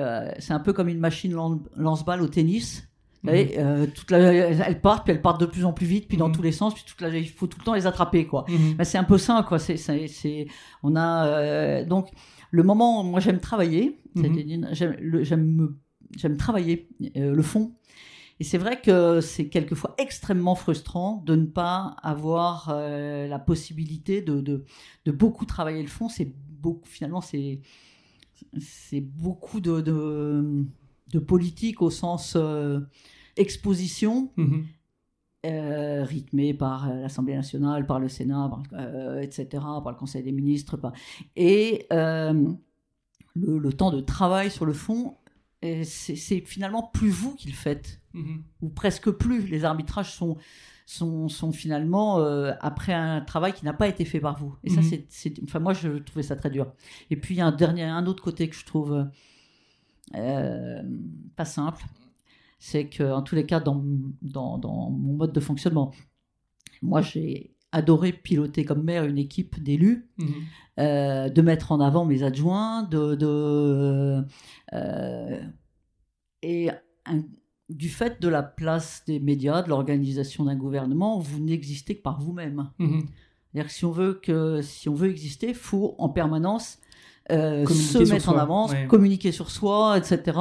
un 0.51 0.59
peu 0.59 0.73
comme 0.73 0.87
une 0.87 0.99
machine 0.99 1.33
lance-balle 1.75 2.21
au 2.21 2.27
tennis. 2.27 2.87
Vous 3.23 3.31
voyez, 3.31 3.57
mhm. 3.57 3.87
toute 3.87 4.11
la, 4.11 4.19
elles 4.19 4.81
partent, 4.81 5.03
puis 5.03 5.11
elles 5.11 5.21
partent 5.21 5.41
de 5.41 5.47
plus 5.47 5.65
en 5.65 5.73
plus 5.73 5.87
vite, 5.87 6.07
puis 6.07 6.15
dans 6.15 6.27
mhm. 6.27 6.35
tous 6.35 6.43
les 6.43 6.51
sens, 6.51 6.75
puis 6.75 6.83
toute 6.85 7.01
la, 7.01 7.09
il 7.09 7.27
faut 7.27 7.47
tout 7.47 7.57
le 7.57 7.65
temps 7.65 7.73
les 7.73 7.87
attraper, 7.87 8.27
quoi. 8.27 8.45
Mhm. 8.47 8.83
c'est 8.83 8.99
un 8.99 9.03
peu 9.03 9.17
ça, 9.17 9.43
quoi. 9.47 9.57
C'est, 9.57 10.47
on 10.83 10.95
a 10.95 11.83
donc 11.83 12.09
le 12.51 12.63
moment. 12.63 13.03
Moi, 13.03 13.19
j'aime 13.19 13.39
travailler. 13.39 13.99
J'aime, 14.15 15.23
j'aime, 15.23 15.75
j'aime 16.15 16.37
travailler 16.37 16.87
le 17.15 17.41
fond. 17.41 17.73
Et 18.39 18.43
c'est 18.43 18.57
vrai 18.57 18.81
que 18.81 19.21
c'est 19.21 19.47
quelquefois 19.47 19.95
extrêmement 19.97 20.55
frustrant 20.55 21.23
de 21.25 21.35
ne 21.35 21.45
pas 21.45 21.95
avoir 22.03 22.69
euh, 22.69 23.27
la 23.27 23.39
possibilité 23.39 24.21
de, 24.21 24.41
de, 24.41 24.65
de, 25.05 25.11
beaucoup 25.11 25.45
travailler 25.45 25.81
le 25.81 25.87
fond. 25.87 26.09
C'est 26.09 26.33
beaucoup, 26.49 26.87
finalement, 26.87 27.21
c'est, 27.21 27.61
c'est 28.59 28.99
beaucoup 28.99 29.61
de, 29.61 29.79
de, 29.79 30.65
de, 31.13 31.19
politique 31.19 31.81
au 31.81 31.89
sens 31.89 32.33
euh, 32.35 32.81
exposition. 33.37 34.31
Mm-hmm. 34.37 34.63
Euh, 35.45 36.03
rythmé 36.03 36.55
par 36.55 36.91
l'Assemblée 36.91 37.35
nationale, 37.35 37.85
par 37.85 37.99
le 37.99 38.09
Sénat, 38.09 38.51
etc., 39.21 39.47
par 39.51 39.91
le 39.91 39.95
Conseil 39.95 40.23
des 40.23 40.31
ministres. 40.31 40.75
Et 41.35 41.85
le, 41.91 42.57
le, 43.35 43.73
temps 43.73 43.91
de 43.91 43.99
travail 43.99 44.49
sur 44.49 44.65
le 44.65 44.73
fond 44.73 45.17
c'est 45.83 46.41
finalement 46.41 46.83
plus 46.93 47.09
vous 47.09 47.35
qui 47.35 47.47
le 47.47 47.53
faites, 47.53 48.01
mhm. 48.13 48.43
ou 48.61 48.69
presque 48.69 49.09
plus. 49.11 49.47
Les 49.47 49.65
arbitrages 49.65 50.13
sont, 50.13 50.37
sont, 50.85 51.29
sont 51.29 51.51
finalement 51.51 52.19
euh, 52.19 52.53
après 52.61 52.93
un 52.93 53.21
travail 53.21 53.53
qui 53.53 53.65
n'a 53.65 53.73
pas 53.73 53.87
été 53.87 54.05
fait 54.05 54.19
par 54.19 54.37
vous. 54.37 54.55
Et 54.63 54.69
ça, 54.69 54.81
mhm. 54.81 55.03
c'est, 55.09 55.43
enfin, 55.43 55.59
moi, 55.59 55.73
je 55.73 55.99
trouvais 55.99 56.23
ça 56.23 56.35
très 56.35 56.49
dur. 56.49 56.71
Et 57.09 57.15
puis, 57.15 57.35
il 57.35 57.37
y 57.37 57.41
a 57.41 57.45
un, 57.45 57.51
dernier, 57.51 57.83
un 57.83 58.05
autre 58.05 58.23
côté 58.23 58.49
que 58.49 58.55
je 58.55 58.65
trouve 58.65 59.07
euh, 60.15 60.83
pas 61.35 61.45
simple, 61.45 61.83
c'est 62.59 62.87
que, 62.87 63.03
en 63.03 63.21
tous 63.21 63.35
les 63.35 63.45
cas, 63.45 63.59
dans, 63.59 63.83
dans, 64.21 64.57
dans 64.57 64.89
mon 64.89 65.13
mode 65.13 65.33
de 65.33 65.39
fonctionnement, 65.39 65.91
moi, 66.81 67.01
j'ai 67.01 67.54
adoré 67.75 68.13
piloter 68.13 68.63
comme 68.63 68.83
maire 68.83 69.03
une 69.03 69.17
équipe 69.17 69.61
d'élus, 69.61 70.07
mhm. 70.17 70.27
euh, 70.79 71.29
de 71.29 71.41
mettre 71.41 71.73
en 71.73 71.81
avant 71.81 72.05
mes 72.05 72.23
adjoints, 72.23 72.83
de, 72.83 73.15
de 73.15 74.23
euh, 74.73 75.41
et 76.41 76.69
du 77.67 77.89
fait 77.89 78.21
de 78.21 78.29
la 78.29 78.43
place 78.43 79.03
des 79.05 79.19
médias, 79.19 79.61
de 79.61 79.69
l'organisation 79.69 80.45
d'un 80.45 80.55
gouvernement, 80.55 81.19
vous 81.19 81.41
n'existez 81.41 81.97
que 81.97 82.01
par 82.01 82.21
vous-même. 82.21 82.69
C'est-à-dire 82.79 83.67
que 83.67 83.73
si 83.73 83.85
on 83.85 83.91
veut 83.91 84.13
que 84.13 84.61
si 84.61 84.87
on 84.87 84.93
veut 84.93 85.09
exister, 85.09 85.53
faut 85.53 85.95
en 85.97 86.07
permanence 86.07 86.79
euh, 87.31 87.65
se 87.65 87.97
mettre 88.09 88.29
en 88.29 88.37
avant, 88.37 88.69
communiquer 88.87 89.33
sur 89.33 89.51
soi, 89.51 89.97
etc 89.97 90.33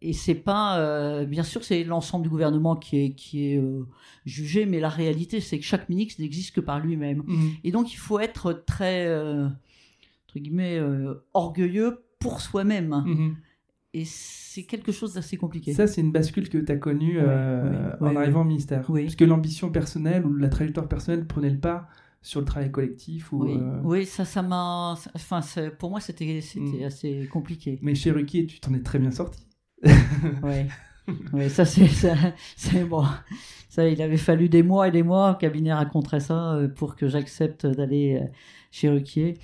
et 0.00 0.12
c'est 0.12 0.34
pas, 0.34 0.78
euh, 0.80 1.24
bien 1.24 1.42
sûr, 1.42 1.64
c'est 1.64 1.82
l'ensemble 1.82 2.24
du 2.24 2.28
gouvernement 2.28 2.76
qui 2.76 2.98
est, 2.98 3.10
qui 3.12 3.52
est 3.52 3.58
euh, 3.58 3.86
jugé, 4.26 4.66
mais 4.66 4.78
la 4.78 4.90
réalité, 4.90 5.40
c'est 5.40 5.58
que 5.58 5.64
chaque 5.64 5.88
ministre 5.88 6.20
n'existe 6.20 6.54
que 6.54 6.60
par 6.60 6.78
lui-même. 6.78 7.22
Mhm. 7.26 7.50
Et 7.64 7.72
donc, 7.72 7.92
il 7.92 7.96
faut 7.96 8.20
être 8.20 8.52
très, 8.66 9.06
euh, 9.06 9.46
entre 9.46 10.38
guillemets, 10.38 10.78
orgueilleux 11.32 12.04
pour 12.18 12.42
soi-même. 12.42 13.02
Mhm. 13.06 13.36
Et 13.94 14.04
c'est 14.04 14.64
quelque 14.64 14.92
chose 14.92 15.14
d'assez 15.14 15.36
compliqué. 15.38 15.72
Ça, 15.72 15.86
c'est 15.86 16.02
une 16.02 16.12
bascule 16.12 16.50
que 16.50 16.58
tu 16.58 16.70
as 16.70 16.76
connue 16.76 17.18
en 17.20 18.16
arrivant 18.16 18.42
au 18.42 18.44
ministère. 18.44 18.84
Parce 18.86 19.16
que 19.16 19.24
l'ambition 19.24 19.70
personnelle 19.70 20.26
ou 20.26 20.34
la 20.34 20.48
trajectoire 20.48 20.88
personnelle 20.88 21.26
prenait 21.26 21.50
le 21.50 21.60
pas 21.60 21.88
sur 22.20 22.40
le 22.40 22.46
travail 22.46 22.70
collectif 22.70 23.32
ou 23.34 23.46
oui. 23.84 24.06
ça 24.06 24.24
ça 24.24 24.40
m'a 24.40 24.96
enfin 25.14 25.40
pour 25.78 25.90
moi 25.90 26.00
c'était 26.00 26.40
c'était 26.40 26.80
mm. 26.80 26.84
assez 26.84 27.28
compliqué 27.30 27.78
mais 27.82 27.94
chez 27.94 28.12
Ruki 28.12 28.46
tu 28.46 28.60
t'en 28.60 28.72
es 28.72 28.80
très 28.80 28.98
bien 28.98 29.10
sorti 29.10 29.46
oui. 29.82 30.68
oui, 31.32 31.50
ça 31.50 31.64
c'est 31.64 32.84
bon. 32.84 33.04
Ça, 33.68 33.88
il 33.88 34.00
avait 34.02 34.16
fallu 34.16 34.48
des 34.48 34.62
mois 34.62 34.86
et 34.88 34.90
des 34.92 35.02
mois. 35.02 35.34
Cabinet 35.34 35.72
raconterait 35.72 36.20
ça 36.20 36.54
euh, 36.54 36.68
pour 36.68 36.94
que 36.94 37.08
j'accepte 37.08 37.66
d'aller 37.66 38.20
euh, 38.22 38.26
chez 38.70 38.88
Ruquier. 38.88 39.34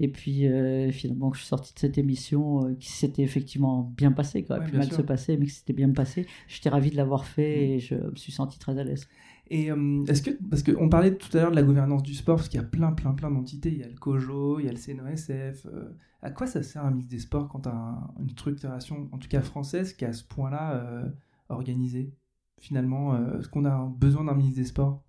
Et 0.00 0.08
puis 0.08 0.48
euh, 0.48 0.90
finalement, 0.90 1.32
je 1.32 1.40
suis 1.40 1.48
sorti 1.48 1.72
de 1.74 1.78
cette 1.78 1.98
émission 1.98 2.74
qui 2.80 2.90
s'était 2.90 3.22
effectivement 3.22 3.92
bien 3.96 4.12
passée, 4.12 4.42
qui 4.42 4.50
aurait 4.50 4.64
pu 4.64 4.76
mal 4.76 4.90
se 4.90 5.02
passer, 5.02 5.36
mais 5.36 5.46
qui 5.46 5.52
s'était 5.52 5.72
bien 5.72 5.90
passé. 5.90 6.26
J'étais 6.48 6.70
ravi 6.70 6.90
de 6.90 6.96
l'avoir 6.96 7.24
fait 7.24 7.54
mm. 7.54 7.70
et 7.70 7.78
je 7.78 7.94
me 7.94 8.16
suis 8.16 8.32
senti 8.32 8.58
très 8.58 8.78
à 8.78 8.84
l'aise. 8.84 9.06
Et 9.52 9.66
est-ce 10.08 10.22
que, 10.22 10.30
parce 10.48 10.62
qu'on 10.62 10.88
parlait 10.88 11.16
tout 11.16 11.36
à 11.36 11.40
l'heure 11.40 11.50
de 11.50 11.56
la 11.56 11.64
gouvernance 11.64 12.02
du 12.04 12.14
sport, 12.14 12.36
parce 12.36 12.48
qu'il 12.48 12.60
y 12.60 12.64
a 12.64 12.66
plein, 12.66 12.92
plein, 12.92 13.12
plein 13.12 13.30
d'entités. 13.30 13.70
Il 13.70 13.78
y 13.78 13.82
a 13.82 13.88
le 13.88 13.96
COJO, 13.96 14.60
il 14.60 14.66
y 14.66 14.68
a 14.68 14.72
le 14.72 14.78
CNOSF, 14.78 15.66
à 16.22 16.30
quoi 16.30 16.46
ça 16.46 16.62
sert 16.62 16.84
un 16.84 16.90
ministre 16.90 17.10
des 17.10 17.18
Sports 17.18 17.48
quand 17.48 17.60
tu 17.60 17.68
as 17.68 17.98
une 18.20 18.30
structuration, 18.30 19.08
en 19.12 19.18
tout 19.18 19.28
cas 19.28 19.40
française, 19.40 19.94
qui 19.94 20.04
est 20.04 20.08
à 20.08 20.12
ce 20.12 20.24
point-là 20.24 20.74
euh, 20.74 21.08
organisée 21.48 22.14
Finalement, 22.60 23.14
euh, 23.14 23.38
est-ce 23.38 23.48
qu'on 23.48 23.64
a 23.64 23.86
besoin 23.86 24.24
d'un 24.24 24.34
ministre 24.34 24.58
des 24.58 24.66
Sports? 24.66 25.02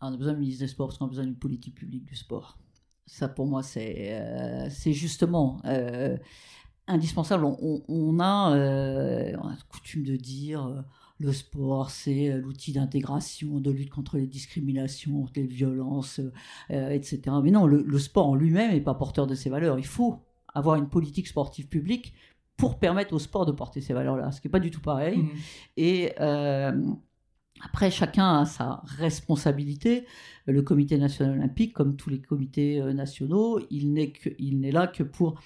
Ah, 0.00 0.08
On 0.08 0.14
a 0.14 0.16
besoin 0.16 0.34
d'un 0.34 0.38
ministre 0.38 0.62
des 0.62 0.68
Sports 0.68 0.88
parce 0.88 0.98
qu'on 0.98 1.06
a 1.06 1.08
besoin 1.08 1.24
d'une 1.24 1.36
politique 1.36 1.74
publique 1.74 2.04
du 2.04 2.14
sport. 2.14 2.58
Ça, 3.06 3.28
pour 3.28 3.46
moi, 3.46 3.62
c'est 3.62 4.12
euh, 4.12 4.68
justement 4.70 5.60
indispensable. 6.86 7.44
On, 7.44 7.82
on 7.88 8.20
a, 8.20 8.56
on 9.36 9.48
a 9.48 9.56
coutume 9.70 10.04
de 10.04 10.16
dire 10.16 10.84
le 11.20 11.32
sport, 11.32 11.90
c'est 11.90 12.30
euh, 12.30 12.38
l'outil 12.38 12.72
d'intégration, 12.72 13.60
de 13.60 13.70
lutte 13.70 13.90
contre 13.90 14.16
les 14.16 14.26
discriminations, 14.26 15.26
les 15.36 15.46
violences, 15.46 16.20
euh, 16.70 16.90
etc. 16.90 17.20
Mais 17.42 17.50
non, 17.50 17.66
le, 17.66 17.98
sport 17.98 18.28
en 18.28 18.34
lui-même 18.34 18.72
n'est 18.72 18.80
pas 18.80 18.94
porteur 18.94 19.26
de 19.26 19.34
ces 19.34 19.50
valeurs. 19.50 19.78
Il 19.78 19.86
faut 19.86 20.20
avoir 20.54 20.76
une 20.76 20.88
politique 20.88 21.28
sportive 21.28 21.68
publique 21.68 22.14
pour 22.56 22.78
permettre 22.78 23.14
au 23.14 23.18
sport 23.18 23.46
de 23.46 23.52
porter 23.52 23.80
ces 23.80 23.94
valeurs-là, 23.94 24.30
ce 24.32 24.40
qui 24.40 24.46
n'est 24.46 24.52
pas 24.52 24.60
du 24.60 24.70
tout 24.70 24.80
pareil. 24.80 25.18
Mmh. 25.18 25.30
Et 25.76 26.12
euh, 26.20 26.72
après, 27.64 27.90
chacun 27.90 28.40
a 28.40 28.44
sa 28.44 28.82
responsabilité. 28.84 30.04
Le 30.46 30.62
Comité 30.62 30.98
national 30.98 31.38
olympique, 31.38 31.72
comme 31.72 31.96
tous 31.96 32.10
les 32.10 32.20
comités 32.20 32.80
nationaux, 32.92 33.60
il 33.70 33.92
n'est 33.92 34.70
là 34.70 34.86
que 34.86 35.02
pour 35.02 35.40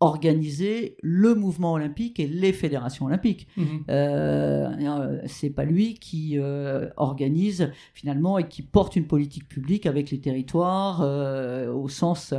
organiser 0.00 0.96
le 1.02 1.34
mouvement 1.34 1.74
olympique 1.74 2.18
et 2.18 2.26
les 2.26 2.54
fédérations 2.54 3.04
olympiques. 3.06 3.46
Mhm. 3.56 3.84
Euh, 3.90 4.70
euh, 4.80 5.20
c'est 5.26 5.50
pas 5.50 5.64
lui 5.64 5.94
qui 5.94 6.38
euh, 6.38 6.88
organise 6.96 7.70
finalement 7.92 8.38
et 8.38 8.48
qui 8.48 8.62
porte 8.62 8.96
une 8.96 9.06
politique 9.06 9.46
publique 9.46 9.84
avec 9.84 10.10
les 10.10 10.18
territoires 10.18 11.00
au 11.00 11.88
sens 11.88 12.34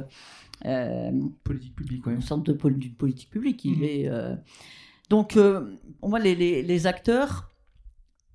politique 1.43 1.75
publique, 1.75 2.07
au 2.07 2.21
sens 2.21 2.43
de 2.43 2.53
d'une 2.69 2.93
politique 2.93 3.29
publique. 3.29 3.63
Il 3.63 3.77
mhm. 3.77 3.84
est 3.84 4.09
donc 5.09 5.38
pour 5.99 6.09
moi 6.09 6.19
les, 6.19 6.36
les, 6.36 6.63
les, 6.63 6.88
acteurs 6.88 7.50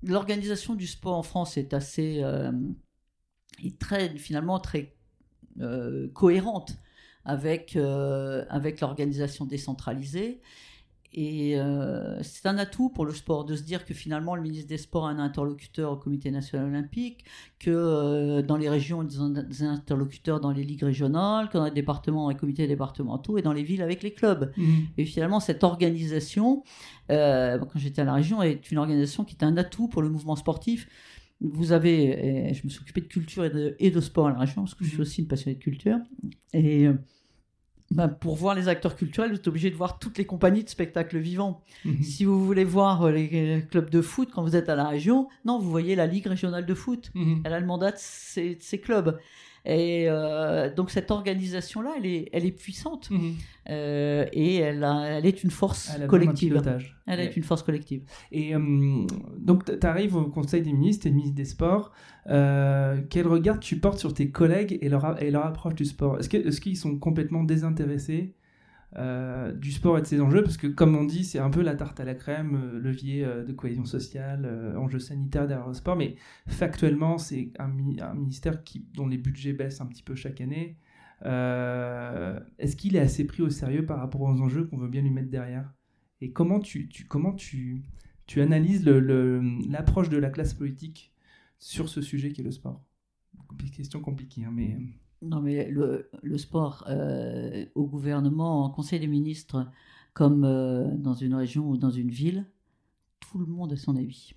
l'organisation 0.03 0.75
du 0.75 0.87
sport 0.87 1.15
en 1.15 1.23
France 1.23 1.57
est 1.57 1.73
assez, 1.73 2.23
est 3.63 3.79
très, 3.79 4.17
finalement 4.17 4.59
très 4.59 4.95
cohérente 6.13 6.77
avec, 7.25 7.75
avec 7.75 8.79
l'organisation 8.81 9.45
décentralisée. 9.45 10.41
Et 11.13 11.57
euh, 11.57 12.21
c'est 12.21 12.45
un 12.47 12.57
atout 12.57 12.89
pour 12.89 13.05
le 13.05 13.13
sport 13.13 13.45
de 13.45 13.55
se 13.55 13.63
dire 13.63 13.85
que 13.85 13.93
finalement 13.93 14.35
le 14.35 14.41
ministre 14.41 14.67
des 14.67 14.77
Sports 14.77 15.07
a 15.07 15.11
un 15.11 15.19
interlocuteur 15.19 15.93
au 15.93 15.95
Comité 15.95 16.31
national 16.31 16.67
olympique, 16.67 17.23
que 17.59 17.71
euh, 17.71 18.41
dans 18.41 18.57
les 18.57 18.69
régions, 18.69 19.03
ils 19.03 19.21
ont 19.21 19.29
des 19.29 19.63
interlocuteurs 19.63 20.39
dans 20.39 20.51
les 20.51 20.63
ligues 20.63 20.83
régionales, 20.83 21.49
que 21.49 21.57
dans 21.57 21.65
les 21.65 21.71
départements, 21.71 22.29
les 22.29 22.35
comités 22.35 22.67
départementaux 22.67 23.37
et 23.37 23.41
dans 23.41 23.53
les 23.53 23.63
villes 23.63 23.81
avec 23.81 24.03
les 24.03 24.11
clubs. 24.11 24.51
Mhm. 24.57 24.87
Et 24.97 25.05
finalement, 25.05 25.39
cette 25.39 25.63
organisation, 25.63 26.63
euh, 27.09 27.57
quand 27.57 27.79
j'étais 27.79 28.01
à 28.01 28.05
la 28.05 28.13
région, 28.13 28.43
est 28.43 28.69
une 28.69 28.77
organisation 28.77 29.23
qui 29.23 29.35
est 29.35 29.43
un 29.43 29.55
atout 29.55 29.87
pour 29.87 30.01
le 30.01 30.09
mouvement 30.09 30.35
sportif. 30.35 30.89
Vous 31.39 31.71
avez, 31.71 32.53
je 32.53 32.63
me 32.63 32.69
suis 32.69 32.81
occupé 32.81 32.99
de 33.01 33.07
culture 33.07 33.45
et 33.45 33.51
de, 33.51 33.75
et 33.79 33.91
de 33.91 34.01
sport 34.01 34.27
à 34.27 34.31
la 34.31 34.39
région, 34.39 34.63
parce 34.63 34.73
que 34.73 34.83
je 34.83 34.89
suis 34.89 34.97
mhm. 34.97 35.03
aussi 35.03 35.21
une 35.21 35.27
passionnée 35.27 35.55
de 35.55 35.63
culture. 35.63 35.99
Et 36.53 36.87
bah, 37.89 38.09
pour 38.09 38.35
voir 38.35 38.53
les 38.53 38.67
acteurs 38.67 38.95
culturels, 38.95 39.31
vous 39.31 39.37
êtes 39.37 39.47
obligé 39.47 39.69
de 39.69 39.75
voir 39.75 39.97
toutes 39.97 40.17
les 40.17 40.25
compagnies 40.25 40.63
de 40.63 40.69
spectacles 40.69 41.19
vivants. 41.19 41.61
Mhm. 41.85 42.03
Si 42.03 42.25
vous 42.25 42.45
voulez 42.45 42.65
voir 42.65 43.03
euh, 43.03 43.11
les 43.11 43.65
clubs 43.69 43.89
de 43.89 44.01
foot 44.01 44.29
quand 44.33 44.43
vous 44.43 44.57
êtes 44.57 44.67
à 44.67 44.75
la 44.75 44.87
région, 44.87 45.29
non, 45.45 45.57
vous 45.57 45.69
voyez 45.69 45.95
la 45.95 46.05
Ligue 46.05 46.27
régionale 46.27 46.65
de 46.65 46.73
foot. 46.73 47.11
Mhm. 47.13 47.43
Elle 47.45 47.53
a 47.53 47.59
le 47.59 47.65
mandat 47.65 47.91
de 47.91 47.97
ces, 47.97 48.57
clubs. 48.83 49.17
Et 49.69 50.05
euh, 50.07 50.73
donc 50.73 50.91
cette 50.91 51.11
organisation-là, 51.11 51.95
elle 51.97 52.05
est, 52.05 52.29
elle 52.31 52.45
est 52.45 52.51
puissante 52.51 53.11
mhm. 53.11 53.33
euh, 53.69 54.25
et 54.31 54.55
elle, 54.55 54.87
elle 55.05 55.25
est 55.25 55.43
une 55.43 55.51
force 55.51 55.91
collective. 56.07 56.61
Elle 57.05 57.19
est 57.19 57.35
une 57.35 57.43
force 57.43 57.63
collective. 57.63 58.03
Et 58.31 58.53
donc 58.53 59.65
tu 59.65 59.87
arrives 59.87 60.15
au 60.15 60.23
Conseil 60.29 60.61
des 60.61 60.71
ministres, 60.71 61.03
tu 61.03 61.09
es 61.09 61.11
ministre 61.11 61.35
des 61.35 61.45
Sports. 61.45 61.91
quel 62.25 63.27
regard 63.27 63.59
tu 63.59 63.77
portes 63.79 63.99
sur 63.99 64.13
tes 64.13 64.31
collègues 64.31 64.79
et 64.81 64.87
leur, 64.87 65.21
et 65.21 65.31
leur 65.31 65.45
approche 65.45 65.75
du 65.75 65.85
sport? 65.85 66.17
Est-ce 66.17 66.61
qu'ils 66.61 66.73
est 66.73 66.75
sont 66.77 66.97
complètement 66.97 67.43
désintéressés? 67.43 68.35
Euh, 68.95 69.51
du 69.51 69.71
sport 69.73 69.97
et 69.97 70.01
de 70.01 70.07
ses 70.07 70.21
enjeux, 70.21 70.41
parce 70.43 70.55
que 70.55 70.67
comme 70.67 70.95
on 70.95 71.03
dit, 71.03 71.25
c'est 71.25 71.39
un 71.39 71.49
peu 71.49 71.61
la 71.61 71.75
tarte 71.75 71.99
à 71.99 72.05
la 72.05 72.15
crème, 72.15 72.55
euh, 72.55 72.79
levier 72.79 73.25
euh, 73.25 73.43
de 73.43 73.51
cohésion 73.51 73.83
sociale, 73.83 74.75
enjeux 74.77 74.99
sanitaires 74.99 75.45
derrière 75.45 75.67
le 75.67 75.73
sport, 75.73 75.97
mais 75.97 76.15
factuellement, 76.47 77.17
c'est 77.17 77.51
un, 77.59 77.67
ministère 77.67 78.63
qui, 78.63 78.87
dont 78.93 79.07
les 79.07 79.17
budgets 79.17 79.53
baissent 79.53 79.81
un 79.81 79.87
petit 79.87 80.03
peu 80.03 80.15
chaque 80.15 80.39
année. 80.39 80.77
Est-ce 81.23 82.75
qu'il 82.75 82.95
est 82.95 82.99
assez 82.99 83.25
pris 83.25 83.43
au 83.43 83.49
sérieux 83.49 83.85
par 83.85 83.99
rapport 83.99 84.21
aux 84.21 84.41
enjeux 84.41 84.65
qu'on 84.65 84.77
veut 84.77 84.87
bien 84.87 85.01
lui 85.01 85.11
mettre 85.11 85.29
derrière? 85.29 85.73
Et 86.21 86.31
comment 86.31 86.59
tu, 86.59 86.87
tu, 86.87 87.05
comment 87.05 87.33
tu, 87.33 87.83
tu 88.25 88.41
analyses 88.41 88.85
l'approche 88.85 90.09
de 90.09 90.17
la 90.17 90.29
classe 90.29 90.53
politique 90.53 91.13
sur 91.59 91.89
ce 91.89 92.01
sujet 92.01 92.31
qui 92.31 92.41
est 92.41 92.43
le 92.43 92.51
sport? 92.51 92.83
Question 93.75 93.99
compliquée, 93.99 94.45
hein, 94.45 94.51
mais... 94.53 94.77
Non, 95.21 95.41
mais 95.41 95.69
le, 95.69 96.09
le 96.21 96.37
sport 96.37 96.85
euh, 96.89 97.65
au 97.75 97.85
gouvernement, 97.85 98.65
en 98.65 98.69
conseil 98.69 98.99
des 98.99 99.07
ministres, 99.07 99.67
comme 100.13 100.43
euh, 100.43 100.87
dans 100.95 101.13
une 101.13 101.33
région 101.33 101.67
ou 101.67 101.77
dans 101.77 101.89
une 101.89 102.09
ville, 102.09 102.45
tout 103.19 103.37
le 103.37 103.45
monde 103.45 103.73
a 103.73 103.77
son 103.77 103.95
avis. 103.95 104.33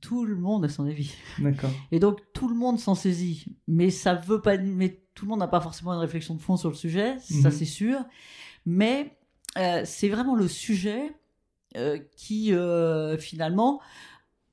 Tout 0.00 0.24
le 0.24 0.34
monde 0.34 0.64
a 0.64 0.68
son 0.68 0.84
avis. 0.86 1.14
D'accord. 1.38 1.70
Et 1.92 2.00
donc 2.00 2.20
tout 2.32 2.48
le 2.48 2.54
monde 2.54 2.80
s'en 2.80 2.94
saisit, 2.94 3.46
mais 3.68 3.90
ça 3.90 4.14
veut 4.14 4.40
pas, 4.40 4.56
mais 4.58 5.00
tout 5.14 5.26
le 5.26 5.30
monde 5.30 5.40
n'a 5.40 5.48
pas 5.48 5.60
forcément 5.60 5.92
une 5.92 6.00
réflexion 6.00 6.34
de 6.34 6.40
fond 6.40 6.56
sur 6.56 6.70
le 6.70 6.74
sujet, 6.74 7.18
ça 7.20 7.50
mhm. 7.50 7.54
c'est 7.54 7.64
sûr. 7.64 8.04
Mais 8.66 9.16
euh, 9.58 9.82
c'est 9.84 10.08
vraiment 10.08 10.34
le 10.34 10.48
sujet 10.48 11.14
qui 12.16 12.52
finalement 13.18 13.80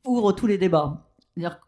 ouvre 0.06 0.32
tous 0.32 0.48
les 0.48 0.58
débats 0.58 1.09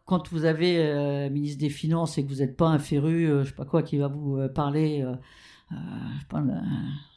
quand 0.06 0.30
vous 0.30 0.46
avez 0.46 0.78
euh, 0.80 1.30
ministre 1.30 1.60
des 1.60 1.70
Finances 1.70 2.18
et 2.18 2.24
que 2.24 2.30
vous 2.30 2.40
n'êtes 2.40 2.58
pas 2.58 2.68
un 2.68 2.80
féru, 2.80 3.26
euh, 3.26 3.44
je 3.44 3.50
sais 3.50 3.56
pas 3.56 3.66
quoi, 3.66 3.84
qui 3.84 3.98
va 3.98 4.08
vous 4.08 4.38
euh, 4.38 4.50
parler, 4.50 5.06
je 5.70 5.76
sais 5.76 6.28
pas, 6.30 6.42
la, 6.42 6.62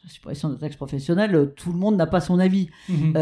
suppression 0.09 0.51
de 0.51 0.57
taxes 0.57 0.76
professionnelles, 0.76 1.53
tout 1.57 1.72
le 1.72 1.78
monde 1.78 1.97
n'a 1.97 2.07
pas 2.07 2.20
son 2.20 2.38
avis. 2.38 2.68
Mhm. 2.88 3.14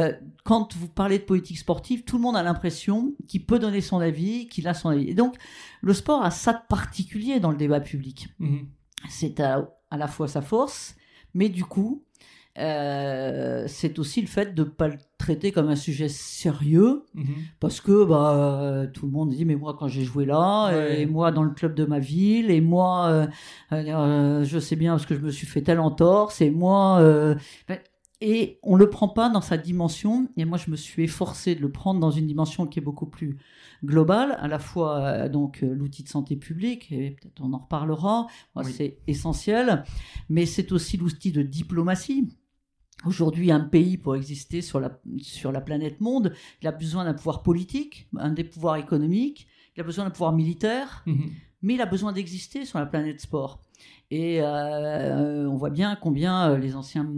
quand 0.44 0.74
vous 0.74 0.88
parlez 0.88 1.18
de 1.18 1.24
politique 1.24 1.58
sportive, 1.58 2.04
tout 2.04 2.16
le 2.16 2.22
monde 2.22 2.36
a 2.36 2.42
l'impression 2.42 3.14
qu'il 3.28 3.46
peut 3.46 3.58
donner 3.58 3.80
son 3.80 4.00
avis, 4.00 4.48
qu'il 4.48 4.66
a 4.66 4.74
son 4.74 4.88
avis. 4.88 5.08
Et 5.08 5.14
donc, 5.14 5.36
le 5.80 5.94
sport 5.94 6.22
a 6.22 6.30
ça 6.30 6.52
de 6.52 6.60
particulier 6.68 7.40
dans 7.40 7.50
le 7.50 7.56
débat 7.56 7.80
public. 7.80 8.28
Mhm. 8.40 8.66
C'est 9.08 9.40
à, 9.40 9.70
à, 9.90 9.96
la 9.96 10.08
fois 10.08 10.28
sa 10.28 10.42
force, 10.42 10.96
mais 11.34 11.48
du 11.48 11.64
coup, 11.64 12.04
euh, 12.58 13.64
c'est 13.66 13.98
aussi 13.98 14.20
le 14.20 14.26
fait 14.26 14.54
de 14.54 14.64
ne 14.64 14.68
pas 14.68 14.88
le 14.88 14.98
traiter 15.16 15.52
comme 15.52 15.68
un 15.68 15.76
sujet 15.76 16.08
sérieux, 16.08 17.04
mhm. 17.14 17.34
parce 17.60 17.80
que 17.80 18.04
bah, 18.04 18.86
tout 18.92 19.06
le 19.06 19.12
monde 19.12 19.30
dit, 19.30 19.44
mais 19.44 19.56
moi 19.56 19.74
quand 19.78 19.88
j'ai 19.88 20.04
joué 20.04 20.26
là, 20.26 20.70
et 20.90 21.06
moi 21.06 21.32
dans 21.32 21.44
le 21.44 21.50
club 21.50 21.74
de 21.74 21.84
ma 21.84 21.98
ville, 21.98 22.50
et 22.50 22.60
moi 22.60 23.06
euh, 23.08 23.26
euh, 23.72 24.44
je 24.44 24.58
sais 24.58 24.76
bien 24.76 24.92
parce 24.92 25.06
que 25.06 25.14
je 25.14 25.20
me 25.20 25.30
suis 25.30 25.46
fait 25.46 25.62
tel 25.62 25.80
entorse, 25.80 26.40
et 26.40 26.50
moi... 26.50 27.00
Ben, 27.68 27.78
et 28.24 28.60
on 28.62 28.76
le 28.76 28.88
prend 28.88 29.08
pas 29.08 29.28
dans 29.30 29.40
sa 29.40 29.56
dimension, 29.56 30.28
et 30.36 30.44
moi 30.44 30.56
je 30.56 30.70
me 30.70 30.76
suis 30.76 31.02
efforcé 31.02 31.56
de 31.56 31.60
le 31.60 31.72
prendre 31.72 31.98
dans 31.98 32.12
une 32.12 32.28
dimension 32.28 32.68
qui 32.68 32.78
est 32.78 32.82
beaucoup 32.82 33.06
plus 33.06 33.36
globale, 33.84 34.36
à 34.38 34.46
la 34.46 34.60
fois 34.60 35.28
donc 35.28 35.58
l'outil 35.62 36.04
de 36.04 36.08
santé 36.08 36.36
publique, 36.36 36.92
et 36.92 37.16
peut-être 37.20 37.40
on 37.40 37.52
en 37.52 37.58
reparlera, 37.58 38.28
c'est 38.62 38.98
essentiel, 39.08 39.82
mais 40.28 40.46
c'est 40.46 40.70
aussi 40.70 40.98
l'outil 40.98 41.32
de 41.32 41.42
diplomatie, 41.42 42.28
Aujourd'hui, 43.04 43.50
un 43.50 43.60
pays, 43.60 43.96
pour 43.96 44.14
exister 44.14 44.62
sur 44.62 44.78
la, 44.78 45.00
sur 45.18 45.50
la 45.50 45.60
planète 45.60 46.00
monde, 46.00 46.32
il 46.60 46.68
a 46.68 46.72
besoin 46.72 47.04
d'un 47.04 47.14
pouvoir 47.14 47.42
politique, 47.42 48.08
un 48.16 48.30
des 48.30 48.44
pouvoirs 48.44 48.76
économiques, 48.76 49.48
il 49.76 49.80
a 49.80 49.84
besoin 49.84 50.04
d'un 50.04 50.10
pouvoir 50.10 50.32
militaire, 50.32 51.02
mhm. 51.06 51.30
mais 51.62 51.74
il 51.74 51.80
a 51.80 51.86
besoin 51.86 52.12
d'exister 52.12 52.64
sur 52.64 52.78
la 52.78 52.86
planète 52.86 53.20
sport. 53.20 53.60
Et 54.10 54.40
euh, 54.40 55.48
on 55.48 55.56
voit 55.56 55.70
bien 55.70 55.96
combien 55.96 56.50
euh, 56.50 56.58
les 56.58 56.76
anciens 56.76 57.10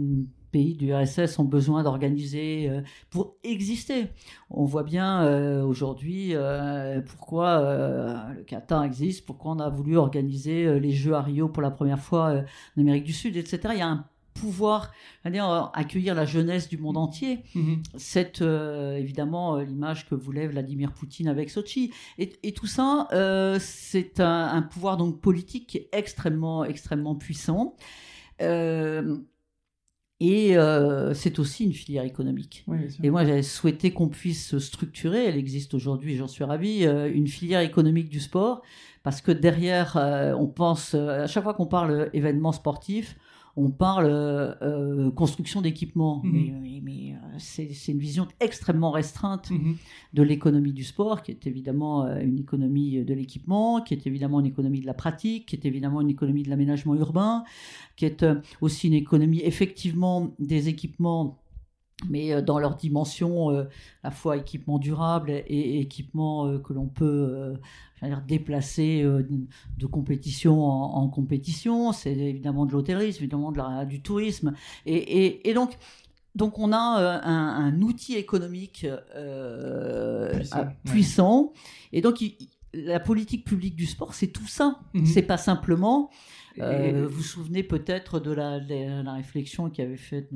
pays 0.51 0.75
du 0.75 0.93
RSS 0.93 1.37
ont 1.37 1.43
besoin 1.43 1.83
d'organiser 1.83 2.69
euh, 2.69 2.81
pour 3.09 3.35
exister. 3.43 4.07
On 4.49 4.63
voit 4.63 4.83
bien 4.83 5.61
aujourd'hui 5.63 6.33
pourquoi 7.05 8.33
le 8.33 8.43
Qatar 8.43 8.85
existe, 8.85 9.25
pourquoi 9.25 9.51
on 9.51 9.59
a 9.59 9.69
voulu 9.69 9.97
organiser 9.97 10.79
les 10.79 10.91
Jeux 10.91 11.13
à 11.13 11.21
Rio 11.21 11.49
pour 11.49 11.61
la 11.61 11.71
première 11.71 11.99
fois 11.99 12.43
en 12.77 12.81
Amérique 12.81 13.03
du 13.03 13.13
Sud, 13.13 13.35
etc. 13.35 13.59
Il 13.73 13.79
y 13.79 13.81
a 13.81 13.89
un 13.89 14.05
pouvoir 14.35 14.91
dire, 15.25 15.71
accueillir 15.73 16.13
la 16.13 16.25
jeunesse 16.25 16.69
du 16.69 16.77
monde 16.77 16.97
entier. 16.97 17.39
Mhm. 17.55 17.81
C'est 17.95 18.41
euh, 18.41 18.97
évidemment 18.97 19.55
euh, 19.55 19.63
l'image 19.63 20.07
que 20.07 20.13
voulait 20.13 20.47
Vladimir 20.47 20.93
Poutine 20.93 21.27
avec 21.27 21.49
Sochi. 21.49 21.91
Et, 22.19 22.53
tout 22.53 22.67
ça, 22.67 23.07
euh, 23.13 23.57
c'est 23.59 24.19
un, 24.19 24.61
pouvoir 24.61 24.97
donc 24.97 25.21
politique 25.21 25.67
qui 25.67 25.77
est 25.77 25.89
extrêmement, 25.91 26.65
extrêmement 26.65 27.15
puissant. 27.15 27.75
et 28.39 30.55
c'est 31.13 31.39
aussi 31.39 31.65
une 31.65 31.73
filière 31.73 32.03
économique. 32.03 32.65
et 33.01 33.09
moi, 33.09 33.25
j'avais 33.25 33.43
souhaité 33.43 33.91
qu'on 33.91 34.09
puisse 34.09 34.57
structurer, 34.59 35.25
elle 35.25 35.37
existe 35.37 35.73
aujourd'hui, 35.73 36.17
j'en 36.17 36.27
suis 36.27 36.43
ravi, 36.43 36.83
une 36.83 37.27
filière 37.27 37.61
économique 37.61 38.09
du 38.09 38.19
sport, 38.19 38.61
parce 39.03 39.21
que 39.21 39.31
derrière, 39.31 39.95
on 40.37 40.47
pense, 40.47 40.93
à 40.93 41.27
chaque 41.27 41.43
fois 41.43 41.53
qu'on 41.53 41.67
parle 41.67 42.09
événement 42.13 42.51
sportif, 42.51 43.17
on 43.57 43.69
parle 43.69 44.07
euh, 44.07 44.53
euh, 44.61 45.11
construction 45.11 45.61
d'équipements, 45.61 46.21
mhm. 46.23 46.81
mais, 46.83 47.13
euh, 47.13 47.37
c'est 47.37 47.91
une 47.91 47.99
vision 47.99 48.27
extrêmement 48.39 48.91
restreinte 48.91 49.51
mhm. 49.51 49.77
de 50.13 50.23
l'économie 50.23 50.73
du 50.73 50.83
sport, 50.83 51.21
qui 51.21 51.31
est 51.31 51.47
évidemment 51.47 52.07
une 52.17 52.39
économie 52.39 53.03
de 53.03 53.13
l'équipement, 53.13 53.81
qui 53.81 53.93
est 53.93 54.07
évidemment 54.07 54.39
une 54.39 54.45
économie 54.45 54.81
de 54.81 54.85
la 54.85 54.93
pratique, 54.93 55.47
qui 55.47 55.55
est 55.55 55.65
évidemment 55.65 56.01
une 56.01 56.09
économie 56.09 56.43
de 56.43 56.49
l'aménagement 56.49 56.95
urbain, 56.95 57.43
qui 57.95 58.05
est 58.05 58.25
aussi 58.61 58.87
une 58.87 58.93
économie 58.93 59.41
effectivement 59.41 60.33
des 60.39 60.67
équipements 60.67 61.37
mais 62.09 62.33
euh, 62.33 62.41
dans 62.41 62.59
leur 62.59 62.75
dimension 62.75 63.51
euh, 63.51 63.63
à 64.03 64.07
la 64.07 64.11
fois 64.11 64.37
équipement 64.37 64.77
durable 64.79 65.31
et, 65.31 65.79
équipement 65.79 66.47
euh, 66.47 66.59
que 66.59 66.73
l'on 66.73 66.87
peut 66.87 67.55
déplacer 68.27 69.03
de 69.03 69.85
compétition 69.87 70.63
en, 70.63 71.07
compétition. 71.09 71.91
C'est 71.91 72.15
évidemment 72.15 72.67
de 72.67 72.73
l'hôtellerie, 72.73 73.07
évidemment 73.07 73.51
de 73.51 73.57
la, 73.57 73.85
du 73.85 74.01
tourisme. 74.01 74.53
Et, 74.85 75.49
et, 75.49 75.53
donc, 75.55 75.75
donc 76.35 76.59
on 76.59 76.71
a 76.71 76.77
un, 76.77 77.81
outil 77.81 78.15
économique 78.15 78.85
puissant. 80.83 81.53
Et 81.93 82.01
donc 82.01 82.23
la 82.73 82.99
politique 82.99 83.43
publique 83.43 83.75
du 83.75 83.87
sport, 83.87 84.13
c'est 84.13 84.27
tout 84.27 84.47
ça. 84.47 84.81
Mhm. 84.93 85.05
C'est 85.07 85.23
pas 85.23 85.37
simplement. 85.37 86.11
vous 86.57 87.09
vous 87.09 87.23
souvenez 87.23 87.63
peut-être 87.63 88.19
de 88.19 88.31
la, 88.31 88.59
la, 88.59 89.13
réflexion 89.13 89.71
qui 89.71 89.81
avait 89.81 89.97
fait 89.97 90.29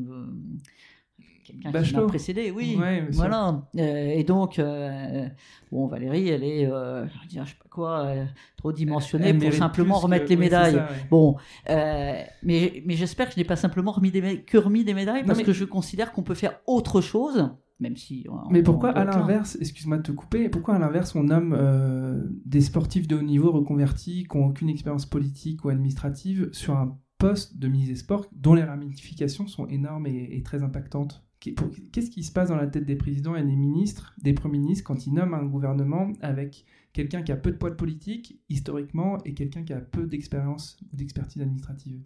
quelqu'un 1.50 1.82
qui 1.82 1.94
m'a 1.94 2.02
précédé, 2.04 2.52
oui. 2.52 2.80
voilà. 3.12 3.62
Euh, 3.78 4.10
et 4.10 4.24
donc, 4.24 4.60
euh, 4.60 5.28
bon, 5.72 5.88
Valérie, 5.88 6.30
elle 6.30 6.44
est, 6.44 6.66
euh, 6.66 7.06
je, 7.08 7.36
sais 7.36 7.40
pas 7.40 7.70
quoi, 7.70 8.14
trop 8.58 8.72
dimensionnée 8.72 9.34
pour 9.34 9.54
simplement 9.54 10.00
remettre 10.00 10.26
les 10.30 10.38
médailles. 10.38 10.82
bon, 11.10 11.36
mais, 11.68 12.84
mais 12.86 12.96
j'espère 12.96 13.28
que 13.28 13.36
je 13.36 13.40
n'ai 13.40 13.46
pas 13.46 13.56
simplement 13.56 13.92
remis 13.92 14.12
des 14.12 14.42
que 14.42 14.58
remis 14.58 14.84
des 14.84 14.94
médailles 14.94 15.24
parce 15.26 15.42
que 15.42 15.54
je 15.54 15.66
considère 15.66 16.12
qu'on 16.12 16.24
peut 16.24 16.36
faire 16.36 16.60
autre 16.68 17.02
chose 17.02 17.50
même 17.80 17.96
si. 17.96 18.26
Mais 18.50 18.62
pourquoi, 18.62 18.92
à 18.92 19.06
l'inverse, 19.06 19.58
excuse-moi 19.60 19.98
de 19.98 20.04
te 20.04 20.12
couper, 20.12 20.50
pourquoi 20.50 20.76
à 20.76 20.80
l'inverse 20.80 21.16
on 21.16 21.24
nomme 21.24 21.56
euh, 21.58 22.22
des 22.46 22.62
sportifs 22.62 23.08
de 23.08 23.16
haut 23.16 23.22
niveau 23.22 23.52
reconvertis 23.52 24.28
qui 24.30 24.38
n'ont 24.38 24.48
aucune 24.48 24.70
expérience 24.70 25.06
politique 25.06 25.64
ou 25.64 25.70
administrative 25.70 26.50
sur 26.52 26.76
un 26.76 26.98
poste 27.18 27.58
de 27.58 27.68
ministre 27.68 27.94
des 27.94 28.00
Sports 28.00 28.26
dont 28.34 28.54
les 28.54 28.64
ramifications 28.64 29.48
sont 29.48 29.68
énormes 29.68 30.08
et, 30.08 30.42
très 30.44 30.64
impactantes? 30.64 31.26
Qu'est-ce 31.40 32.10
qui 32.10 32.24
se 32.24 32.32
passe 32.32 32.50
dans 32.50 32.58
la 32.58 32.68
tête 32.68 32.86
des 32.86 32.98
présidents 32.98 33.36
et 33.36 33.44
des 33.44 33.56
ministres, 33.56 34.14
des 34.22 34.34
premiers 34.34 34.60
ministres, 34.60 34.84
quand 34.84 35.08
ils 35.08 35.14
nomment 35.14 35.36
un 35.36 35.46
gouvernement 35.46 36.12
avec 36.22 36.66
quelqu'un 36.92 37.22
qui 37.22 37.32
a 37.32 37.38
peu 37.38 37.52
de 37.52 37.58
poids 37.58 37.76
politique, 37.76 38.42
historiquement, 38.50 39.18
et 39.24 39.34
quelqu'un 39.34 39.64
qui 39.64 39.74
a 39.74 39.80
peu 39.80 40.06
d'expérience 40.06 40.78
ou 40.92 40.96
d'expertise 40.96 41.42
administrative? 41.42 42.02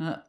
Ah, 0.00 0.26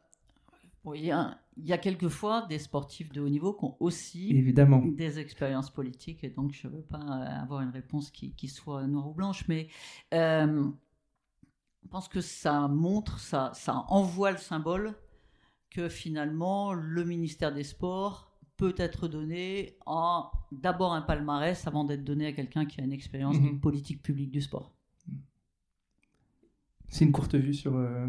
il 0.94 1.04
y, 1.04 1.10
a, 1.10 1.40
il 1.56 1.66
y 1.66 1.72
a 1.72 1.78
quelquefois 1.78 2.46
des 2.46 2.60
sportifs 2.60 3.10
de 3.10 3.20
haut 3.20 3.28
niveau 3.28 3.52
qui 3.52 3.64
ont 3.64 3.76
aussi 3.80 4.30
Évidemment. 4.30 4.84
des 4.86 5.18
expériences 5.18 5.70
politiques, 5.70 6.22
et 6.22 6.30
donc 6.30 6.52
je 6.52 6.68
ne 6.68 6.74
veux 6.74 6.82
pas 6.82 6.98
avoir 6.98 7.62
une 7.62 7.70
réponse 7.70 8.12
qui, 8.12 8.32
qui 8.34 8.46
soit 8.46 8.86
noire 8.86 9.08
ou 9.08 9.14
blanche, 9.14 9.48
mais 9.48 9.66
euh, 10.14 10.64
je 11.82 11.88
pense 11.88 12.08
que 12.08 12.20
ça 12.20 12.68
montre, 12.68 13.18
ça, 13.18 13.50
ça 13.54 13.84
envoie 13.88 14.30
le 14.30 14.38
symbole 14.38 14.94
que 15.70 15.88
finalement 15.88 16.72
le 16.72 17.04
ministère 17.04 17.52
des 17.52 17.64
Sports 17.64 18.36
peut 18.56 18.74
être 18.78 19.08
donné 19.08 19.76
en 19.84 20.30
d'abord 20.52 20.94
un 20.94 21.02
palmarès 21.02 21.66
avant 21.66 21.84
d'être 21.84 22.04
donné 22.04 22.26
à 22.26 22.32
quelqu'un 22.32 22.64
qui 22.64 22.80
a 22.80 22.84
une 22.84 22.92
expérience 22.92 23.38
de 23.38 23.46
mhm. 23.46 23.60
politique 23.60 24.02
publique 24.02 24.30
du 24.30 24.40
sport. 24.40 24.72
C'est 26.88 27.04
une 27.04 27.12
courte 27.12 27.34
vue 27.34 27.54
sur, 27.54 27.76
euh, 27.76 28.06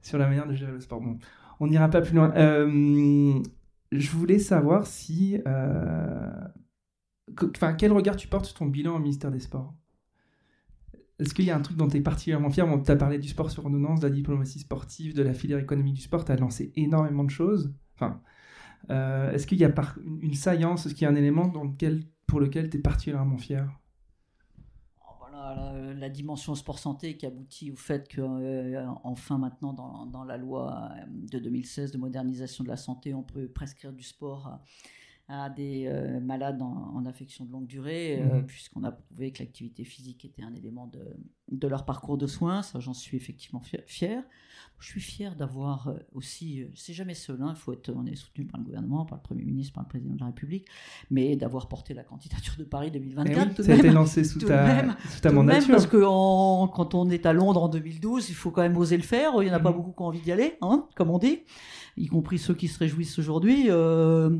sur 0.00 0.18
la 0.18 0.26
manière 0.26 0.46
de 0.46 0.54
gérer 0.54 0.72
le 0.72 0.80
sport. 0.80 1.00
Bon, 1.00 1.18
on 1.60 1.66
n'ira 1.66 1.88
pas 1.88 2.00
plus 2.00 2.14
loin. 2.14 2.32
Euh, 2.36 3.42
je 3.92 4.10
voulais 4.10 4.38
savoir 4.38 4.86
si. 4.86 5.40
Euh, 5.46 6.30
enfin, 7.56 7.74
quel 7.74 7.92
regard 7.92 8.16
tu 8.16 8.28
portes 8.28 8.46
sur 8.46 8.54
ton 8.54 8.66
bilan 8.66 8.96
au 8.96 8.98
ministère 8.98 9.30
des 9.30 9.40
Sports? 9.40 9.74
Est-ce 11.18 11.32
qu'il 11.32 11.46
y 11.46 11.50
a 11.50 11.56
un 11.56 11.60
truc 11.60 11.78
dont 11.78 11.88
tu 11.88 11.96
es 11.96 12.00
particulièrement 12.00 12.50
fier? 12.50 12.66
Tu 12.84 12.90
as 12.90 12.96
parlé 12.96 13.18
du 13.18 13.28
sport 13.28 13.50
sur 13.50 13.64
ordonnance, 13.64 14.00
de 14.00 14.08
la 14.08 14.14
diplomatie 14.14 14.58
sportive, 14.58 15.14
de 15.14 15.22
la 15.22 15.32
filière 15.32 15.58
économique 15.58 15.94
du 15.94 16.02
sport, 16.02 16.24
tu 16.24 16.32
as 16.32 16.36
lancé 16.36 16.72
énormément 16.76 17.24
de 17.24 17.30
choses. 17.30 17.72
Enfin, 17.94 18.20
euh, 18.90 19.32
est-ce 19.32 19.46
qu'il 19.46 19.58
y 19.58 19.64
a 19.64 19.72
une 20.22 20.34
saillance, 20.34 20.84
est-ce 20.84 20.94
qu'il 20.94 21.04
y 21.04 21.08
a 21.08 21.10
un 21.10 21.16
élément 21.16 21.50
pour 22.26 22.40
lequel 22.40 22.70
tu 22.70 22.76
es 22.76 22.80
particulièrement 22.80 23.38
fier? 23.38 23.68
La, 25.98 26.10
dimension 26.10 26.54
sport-santé 26.54 27.16
qui 27.16 27.24
aboutit 27.24 27.70
au 27.70 27.76
fait 27.76 28.08
que, 28.08 28.20
euh, 28.20 28.84
enfin, 29.04 29.38
maintenant, 29.38 29.72
dans, 29.72 30.24
la 30.24 30.36
loi 30.36 30.90
euh, 30.92 31.04
de 31.08 31.38
2016 31.38 31.92
de 31.92 31.98
modernisation 31.98 32.64
de 32.64 32.68
la 32.68 32.76
santé, 32.76 33.14
on 33.14 33.22
peut 33.22 33.48
prescrire 33.48 33.92
du 33.92 34.02
sport 34.02 34.60
à, 35.28 35.50
des 35.50 35.86
euh, 35.86 36.20
malades 36.20 36.62
en, 36.62 37.04
affection 37.06 37.44
de 37.44 37.52
longue 37.52 37.66
durée, 37.66 38.22
mhm. 38.22 38.46
puisqu'on 38.46 38.84
a 38.84 38.92
prouvé 38.92 39.32
que 39.32 39.40
l'activité 39.40 39.84
physique 39.84 40.24
était 40.24 40.42
un 40.42 40.54
élément 40.54 40.86
de, 40.86 41.04
de 41.50 41.68
leur 41.68 41.84
parcours 41.84 42.18
de 42.18 42.26
soins. 42.26 42.62
Ça, 42.62 42.80
j'en 42.80 42.94
suis 42.94 43.16
effectivement 43.16 43.60
fier. 43.86 44.24
Je 44.78 44.86
suis 44.86 45.00
fier 45.00 45.36
d'avoir 45.36 45.94
aussi, 46.12 46.64
c'est 46.74 46.92
jamais 46.92 47.14
seul, 47.14 47.40
hein, 47.40 47.54
faut 47.54 47.72
être, 47.72 47.90
on 47.96 48.04
est 48.04 48.14
soutenu 48.14 48.44
par 48.44 48.60
le 48.60 48.64
gouvernement, 48.66 49.06
par 49.06 49.16
le 49.18 49.22
Premier 49.22 49.44
ministre, 49.44 49.72
par 49.72 49.84
le 49.84 49.88
Président 49.88 50.14
de 50.14 50.20
la 50.20 50.26
République, 50.26 50.66
mais 51.10 51.34
d'avoir 51.34 51.66
porté 51.66 51.94
la 51.94 52.04
candidature 52.04 52.56
de 52.58 52.64
Paris 52.64 52.90
2024. 52.90 53.56
Eh 53.58 53.62
ça 53.62 53.72
a 53.72 53.76
été 53.76 53.90
lancé 53.90 54.22
sous 54.22 54.40
ta, 54.40 54.96
sous 55.08 55.20
ta 55.20 55.32
mandature. 55.32 55.68
parce 55.68 55.86
que 55.86 55.96
quand 55.96 56.94
on 56.94 57.08
est 57.08 57.24
à 57.24 57.32
Londres 57.32 57.62
en 57.62 57.68
2012, 57.68 58.28
il 58.28 58.34
faut 58.34 58.50
quand 58.50 58.62
même 58.62 58.76
oser 58.76 58.98
le 58.98 59.02
faire. 59.02 59.32
Il 59.40 59.46
n'y 59.46 59.50
en 59.50 59.54
a 59.54 59.60
pas 59.60 59.70
mhm. 59.70 59.76
beaucoup 59.76 59.92
qui 59.92 60.02
ont 60.02 60.06
envie 60.06 60.20
d'y 60.20 60.32
aller, 60.32 60.58
hein, 60.60 60.86
comme 60.94 61.10
on 61.10 61.18
dit, 61.18 61.40
y 61.96 62.06
compris 62.06 62.38
ceux 62.38 62.54
qui 62.54 62.68
se 62.68 62.78
réjouissent 62.78 63.18
aujourd'hui. 63.18 63.70
Euh, 63.70 63.76
euh, 63.76 64.38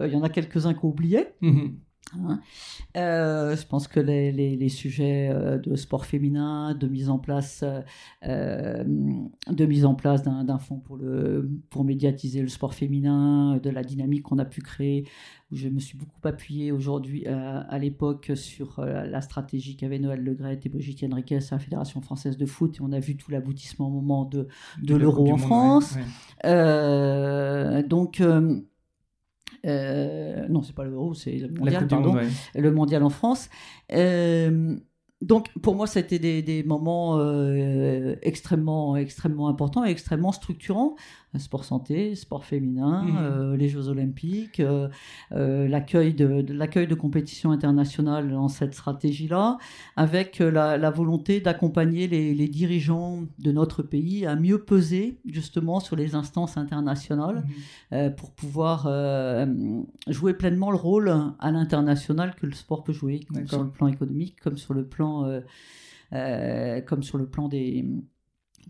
il 0.00 0.12
y 0.12 0.16
en 0.16 0.22
a 0.22 0.28
quelques-uns 0.28 0.74
qui 0.74 0.84
ont 0.84 0.88
oublié. 0.88 1.26
Mhm. 1.40 1.78
Hein. 2.14 2.40
Euh, 2.96 3.56
je 3.56 3.66
pense 3.66 3.88
que 3.88 4.00
les, 4.00 4.32
les, 4.32 4.68
sujets 4.68 5.30
euh, 5.30 5.58
de 5.58 5.76
sport 5.76 6.04
féminin, 6.04 6.74
de 6.74 6.86
mise 6.86 7.08
en 7.08 7.18
place, 7.18 7.64
euh, 8.26 8.84
de 8.84 9.66
mise 9.66 9.84
en 9.84 9.94
place 9.94 10.22
d'un 10.22 10.58
fonds 10.58 10.78
pour, 10.78 10.96
le, 10.96 11.48
pour 11.70 11.84
médiatiser 11.84 12.42
le 12.42 12.48
sport 12.48 12.74
féminin, 12.74 13.58
de 13.62 13.70
la 13.70 13.82
dynamique 13.82 14.24
qu'on 14.24 14.38
a 14.38 14.44
pu 14.44 14.60
créer, 14.60 15.08
où 15.50 15.56
je 15.56 15.68
me 15.68 15.80
suis 15.80 15.96
beaucoup 15.96 16.20
appuyé 16.24 16.72
aujourd'hui 16.72 17.26
à 17.26 17.78
l'époque 17.78 18.32
sur 18.34 18.84
la 18.84 19.20
stratégie 19.20 19.76
qu'avait 19.76 19.98
Noël 19.98 20.22
Legret 20.22 20.58
et 20.62 20.68
Brigitte 20.68 21.04
Henriquez 21.04 21.36
à 21.36 21.40
la 21.52 21.58
Fédération 21.58 22.00
française 22.00 22.36
de 22.36 22.46
foot, 22.46 22.76
et 22.76 22.80
on 22.82 22.92
a 22.92 23.00
vu 23.00 23.16
tout 23.16 23.30
l'aboutissement 23.30 23.88
au 23.88 23.90
moment 23.90 24.24
de, 24.24 24.48
de, 24.82 24.96
l'euro 24.96 25.32
en 25.32 25.38
France. 25.38 25.96
donc 26.44 28.22
euh, 29.66 30.48
non, 30.48 30.62
c'est 30.62 30.74
pas 30.74 30.84
l'euro, 30.84 31.14
c'est 31.14 31.32
le 31.32 31.48
mondial, 31.48 31.86
pardon. 31.86 32.16
Le 32.54 32.72
mondial 32.72 33.02
en 33.02 33.10
France. 33.10 33.48
Euh, 33.92 34.76
donc 35.20 35.50
pour 35.62 35.76
moi, 35.76 35.86
ça 35.86 36.00
a 36.00 36.02
été 36.02 36.18
des, 36.18 36.64
moments 36.64 37.18
euh, 37.18 38.16
extrêmement, 38.22 38.96
extrêmement 38.96 39.48
importants 39.48 39.84
et 39.84 39.90
extrêmement 39.90 40.32
structurants. 40.32 40.96
Sport 41.38 41.64
santé, 41.64 42.14
sport 42.14 42.44
féminin, 42.44 43.02
mmh. 43.02 43.16
euh, 43.18 43.56
les 43.56 43.68
Jeux 43.68 43.88
olympiques, 43.88 44.60
euh, 44.60 44.88
l'accueil 45.30 46.12
de, 46.12 46.44
l'accueil 46.52 46.86
de 46.86 46.94
compétitions 46.94 47.52
internationales 47.52 48.30
dans 48.30 48.48
cette 48.48 48.74
stratégie-là, 48.74 49.58
avec 49.96 50.38
la, 50.40 50.90
volonté 50.90 51.40
d'accompagner 51.40 52.06
les, 52.06 52.48
dirigeants 52.48 53.20
de 53.38 53.52
notre 53.52 53.82
pays 53.82 54.26
à 54.26 54.36
mieux 54.36 54.58
peser 54.58 55.18
justement 55.24 55.80
sur 55.80 55.96
les 55.96 56.14
instances 56.14 56.56
internationales 56.56 57.44
mmh. 57.90 58.10
pour 58.16 58.32
pouvoir 58.32 58.86
jouer 60.08 60.34
pleinement 60.34 60.70
le 60.70 60.76
rôle 60.76 61.14
à 61.38 61.50
l'international 61.50 62.34
que 62.34 62.46
le 62.46 62.52
sport 62.52 62.84
peut 62.84 62.92
jouer, 62.92 63.20
sur 63.46 63.62
le 63.62 63.70
plan 63.70 63.86
économique 63.86 64.40
comme 64.40 64.56
sur 64.56 64.74
le 64.74 64.84
plan 64.84 65.24
euh, 65.24 65.40
euh, 66.12 66.80
comme 66.82 67.02
sur 67.02 67.18
le 67.18 67.26
plan 67.26 67.48
des, 67.48 67.86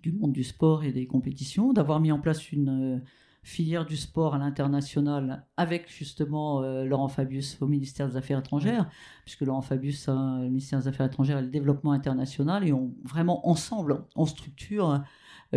du 0.03 0.13
monde 0.13 0.33
du 0.33 0.45
sport 0.45 0.85
et 0.85 0.93
des 0.93 1.07
compétitions, 1.07 1.73
d'avoir 1.73 2.01
mis 2.01 2.13
en 2.13 2.19
place 2.19 2.53
une 2.53 2.97
euh, 2.97 2.99
filière 3.43 3.85
du 3.85 3.97
sport 3.97 4.35
à 4.35 4.39
l'international 4.39 5.45
avec 5.57 5.91
justement 5.91 6.61
Laurent 6.61 7.09
Fabius 7.09 7.61
au 7.61 7.67
ministère 7.67 8.09
des 8.09 8.17
Affaires 8.17 8.39
étrangères, 8.39 8.89
puisque 9.25 9.41
Laurent 9.41 9.63
Fabius 9.63 10.09
a 10.09 10.39
le 10.43 10.49
ministère 10.49 10.79
des 10.79 10.87
Affaires 10.87 11.07
étrangères 11.07 11.39
et 11.39 11.43
le 11.43 11.49
développement 11.49 11.91
international, 11.91 12.69
et 12.69 12.73
on 12.73 12.95
vraiment 13.03 13.49
ensemble, 13.49 14.05
on 14.15 14.27
structure 14.27 15.03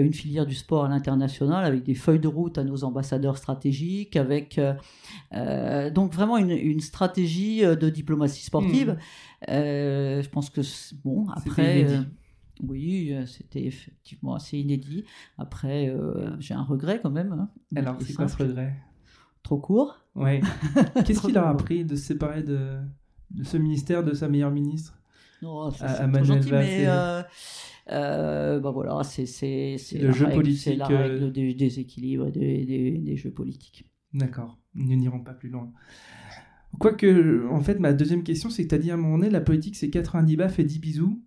une 0.01 0.13
filière 0.13 0.45
du 0.45 0.55
sport 0.55 0.85
à 0.85 0.89
l'international 0.89 1.63
avec 1.65 1.83
des 1.83 1.95
feuilles 1.95 2.19
de 2.19 2.27
route 2.27 2.57
à 2.57 2.63
nos 2.63 2.83
ambassadeurs 2.83 3.37
stratégiques, 3.37 4.15
avec 4.15 4.57
euh, 4.57 4.73
euh, 5.33 5.89
donc 5.89 6.13
vraiment 6.13 6.37
une, 6.37 6.79
stratégie 6.79 7.63
euh, 7.63 7.75
de 7.75 7.89
diplomatie 7.89 8.43
sportive. 8.43 8.97
Hmm. 9.47 9.51
je 10.21 10.29
pense 10.29 10.49
que 10.49 10.61
bon 11.03 11.27
après. 11.29 11.87
Oui, 12.63 13.13
c'était 13.27 13.65
effectivement 13.65 14.35
assez 14.35 14.57
inédit. 14.57 15.03
Après, 15.37 15.93
j'ai 16.39 16.53
un 16.53 16.63
regret 16.63 16.99
quand 17.01 17.11
même. 17.11 17.33
Hein, 17.33 17.49
Alors, 17.75 17.97
c'est 18.01 18.13
quoi 18.13 18.27
ce 18.27 18.37
regret? 18.37 18.75
Trop 19.43 19.57
court. 19.57 19.99
Oui. 20.15 20.41
Qu'est-ce 21.05 21.21
qu'il 21.21 21.37
a 21.37 21.47
appris 21.47 21.85
de 21.85 21.95
se 21.95 22.03
séparer 22.03 22.43
de, 22.43 22.79
de 23.31 23.43
ce 23.43 23.57
ministère, 23.57 24.03
de 24.03 24.13
sa 24.13 24.27
meilleure 24.27 24.51
ministre? 24.51 24.97
Non, 25.41 25.69
c'est 25.71 26.23
gentil, 26.23 26.51
mais 26.51 26.87
euh, 27.91 28.59
bah 28.59 28.71
voilà, 28.71 29.03
c'est 29.03 29.77
le 29.93 30.11
jeu 30.11 30.29
politique, 30.31 30.63
c'est 30.63 30.75
la 30.75 30.87
règle 30.87 31.25
euh, 31.25 31.29
des 31.29 31.53
déséquilibres 31.53 32.31
des, 32.31 32.99
des, 32.99 33.15
jeux 33.15 33.29
politiques. 33.29 33.87
D'accord, 34.13 34.57
nous 34.73 34.95
n'irons 34.95 35.19
pas 35.19 35.33
plus 35.33 35.49
loin. 35.49 35.71
Quoique, 36.79 37.47
en 37.51 37.61
fait, 37.61 37.79
ma 37.79 37.93
deuxième 37.93 38.23
question, 38.23 38.49
c'est 38.49 38.63
que 38.63 38.69
tu 38.69 38.75
as 38.75 38.79
dit 38.79 38.91
à 38.91 38.95
un 38.95 38.97
moment 38.97 39.17
donné, 39.17 39.29
la 39.29 39.41
politique, 39.41 39.75
c'est 39.75 39.89
90 39.89 40.35
baffes 40.35 40.59
et 40.59 40.63
10 40.63 40.79
bisous. 40.79 41.21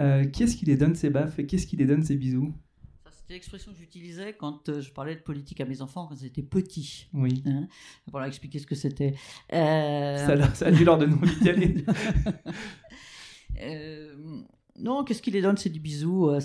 Euh, 0.00 0.24
qui 0.24 0.44
est-ce 0.44 0.56
qui 0.56 0.66
les 0.66 0.76
donne 0.76 0.94
ces 0.94 1.10
baffes 1.10 1.38
et 1.38 1.46
qu'est-ce 1.46 1.66
qui 1.66 1.76
les 1.76 1.86
donne 1.86 2.02
ces 2.02 2.16
bisous? 2.16 2.54
C'était 3.10 3.34
l'expression 3.34 3.72
que 3.72 3.78
j'utilisais 3.78 4.32
quand 4.32 4.68
euh, 4.68 4.80
je 4.80 4.90
parlais 4.90 5.14
de 5.14 5.20
politique 5.20 5.60
à 5.60 5.66
mes 5.66 5.82
enfants 5.82 6.06
quand 6.06 6.14
ils 6.14 6.26
étaient 6.26 6.42
petits. 6.42 7.08
Oui. 7.12 7.42
Hein 7.46 7.68
pour 8.10 8.20
leur 8.20 8.28
expliquer 8.28 8.58
ce 8.58 8.66
que 8.66 8.74
c'était. 8.74 9.14
Ça, 9.50 10.54
ça, 10.54 10.66
a 10.66 10.70
dû 10.70 10.84
leur 10.84 10.98
donner 10.98 11.14
envie 11.14 11.40
d'y 11.40 11.50
aller. 11.50 11.84
Non, 14.78 15.04
qu'est-ce 15.04 15.22
qui 15.22 15.30
les 15.30 15.42
donne 15.42 15.56
C'est 15.56 15.70
du 15.70 15.80
bisou. 15.80 16.30
Euh, 16.30 16.40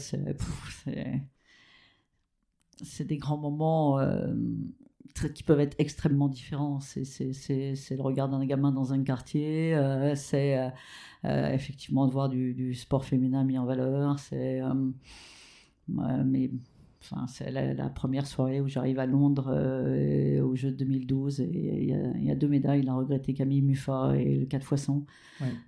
c'est 2.83 3.05
des 3.05 3.17
grands 3.17 3.37
moments 3.37 3.99
euh, 3.99 4.33
qui 5.33 5.43
peuvent 5.43 5.59
être 5.59 5.75
extrêmement 5.79 6.27
différents. 6.27 6.79
C'est 6.79 7.05
le 7.05 8.01
regard 8.01 8.29
d'un 8.29 8.45
gamin 8.45 8.71
dans 8.71 8.93
un 8.93 9.03
quartier. 9.03 9.75
Euh, 9.75 10.15
c'est 10.15 10.71
effectivement 11.23 12.07
de 12.07 12.11
voir 12.11 12.29
du, 12.29 12.73
sport 12.73 13.05
féminin 13.05 13.43
mis 13.43 13.57
en 13.57 13.65
valeur. 13.65 14.19
C'est 14.19 14.61
mais 15.87 16.49
Enfin, 17.03 17.27
c'est 17.27 17.51
la, 17.51 17.89
première 17.89 18.25
soirée 18.25 18.61
où 18.61 18.69
j'arrive 18.69 18.97
à 18.97 19.05
Londres 19.05 19.49
euh, 19.49 20.41
au 20.41 20.55
jeu 20.55 20.71
de 20.71 20.77
2012 20.77 21.41
et 21.41 21.83
il 22.17 22.23
y, 22.23 22.31
a 22.31 22.35
deux 22.35 22.47
médailles, 22.47 22.79
il 22.81 22.89
a 22.89 22.93
regretté 22.93 23.33
Camille 23.33 23.61
Muffat 23.61 24.15
et 24.15 24.37
le 24.37 24.45
4 24.45 24.73
x 24.73 24.83
100. 24.83 25.05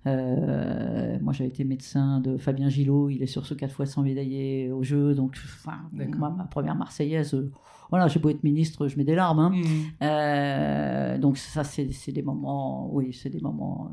moi 0.04 1.32
j'avais 1.32 1.48
été 1.48 1.64
médecin 1.64 2.20
de 2.20 2.38
Fabien 2.38 2.70
Gillot, 2.70 3.10
il 3.10 3.22
est 3.22 3.26
sur 3.26 3.44
ce 3.44 3.52
4 3.52 3.82
x 3.82 3.92
100 3.92 4.02
médaillé 4.02 4.72
au 4.72 4.82
jeu, 4.82 5.14
donc 5.14 5.36
enfin, 5.44 5.90
ma 5.92 6.44
première 6.44 6.74
Marseillaise, 6.74 7.34
euh, 7.34 7.52
voilà, 7.90 8.08
j'ai 8.08 8.18
beau 8.18 8.30
être 8.30 8.42
ministre, 8.42 8.88
je 8.88 8.96
mets 8.96 9.04
des 9.04 9.14
larmes. 9.14 9.38
Hein. 9.38 9.50
Mmh. 9.50 9.64
Euh, 10.02 11.18
donc 11.18 11.36
ça 11.36 11.64
c'est 11.64 12.12
des 12.12 12.22
moments, 12.22 12.94
oui, 12.94 13.12
c'est 13.12 13.30
des 13.30 13.40
moments... 13.40 13.92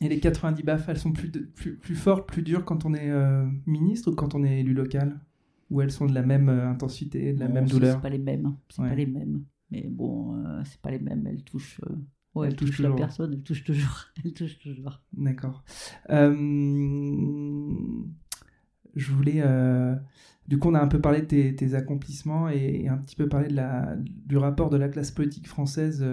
et 0.00 0.08
les 0.08 0.18
90 0.18 0.64
baffes, 0.64 0.88
elles 0.88 0.98
sont 0.98 1.12
plus, 1.12 1.30
plus, 1.30 1.76
plus 1.76 1.94
fortes, 1.94 2.28
plus 2.28 2.42
dures 2.42 2.64
quand 2.64 2.84
on 2.84 2.92
est 2.92 3.12
ministre 3.66 4.10
ou 4.10 4.16
quand 4.16 4.34
on 4.34 4.42
est 4.42 4.58
élu 4.58 4.74
local? 4.74 5.20
Ou 5.70 5.80
elles 5.80 5.92
sont 5.92 6.06
de 6.06 6.14
la 6.14 6.22
même 6.22 6.48
euh, 6.48 6.68
intensité, 6.68 7.32
de 7.32 7.40
la 7.40 7.48
même 7.48 7.66
douleur 7.66 7.96
C'est 7.96 8.02
pas 8.02 8.10
les 8.10 8.18
mêmes. 8.18 8.56
C'est 8.68 8.82
pas 8.82 8.94
les 8.94 9.06
mêmes. 9.06 9.44
Mais 9.70 9.86
bon, 9.88 10.36
euh, 10.36 10.62
c'est 10.64 10.80
pas 10.80 10.90
les 10.90 10.98
mêmes. 10.98 11.26
Elles 11.26 11.44
touchent. 11.44 11.80
Euh, 11.88 11.94
ouais, 12.34 12.48
elles, 12.48 12.56
touchent, 12.56 12.80
la 12.80 12.90
personne. 12.90 13.32
Elles 13.34 13.42
touchent 13.42 13.64
toujours. 13.64 14.06
elles 14.24 14.32
touchent 14.32 14.58
toujours. 14.58 15.00
D'accord. 15.12 15.64
je 16.08 16.32
voulais. 19.12 19.42
Du 20.48 20.58
coup, 20.58 20.70
on 20.70 20.74
a 20.74 20.80
un 20.80 20.88
peu 20.88 21.00
parlé 21.00 21.22
de 21.22 21.50
tes, 21.52 21.74
accomplissements 21.74 22.48
et, 22.48 22.88
un 22.88 22.98
petit 22.98 23.14
peu 23.14 23.28
parlé 23.28 23.46
de 23.46 23.54
la, 23.54 23.94
du 23.96 24.36
rapport 24.36 24.70
de 24.70 24.76
la 24.76 24.88
classe 24.88 25.12
politique 25.12 25.46
française 25.46 26.04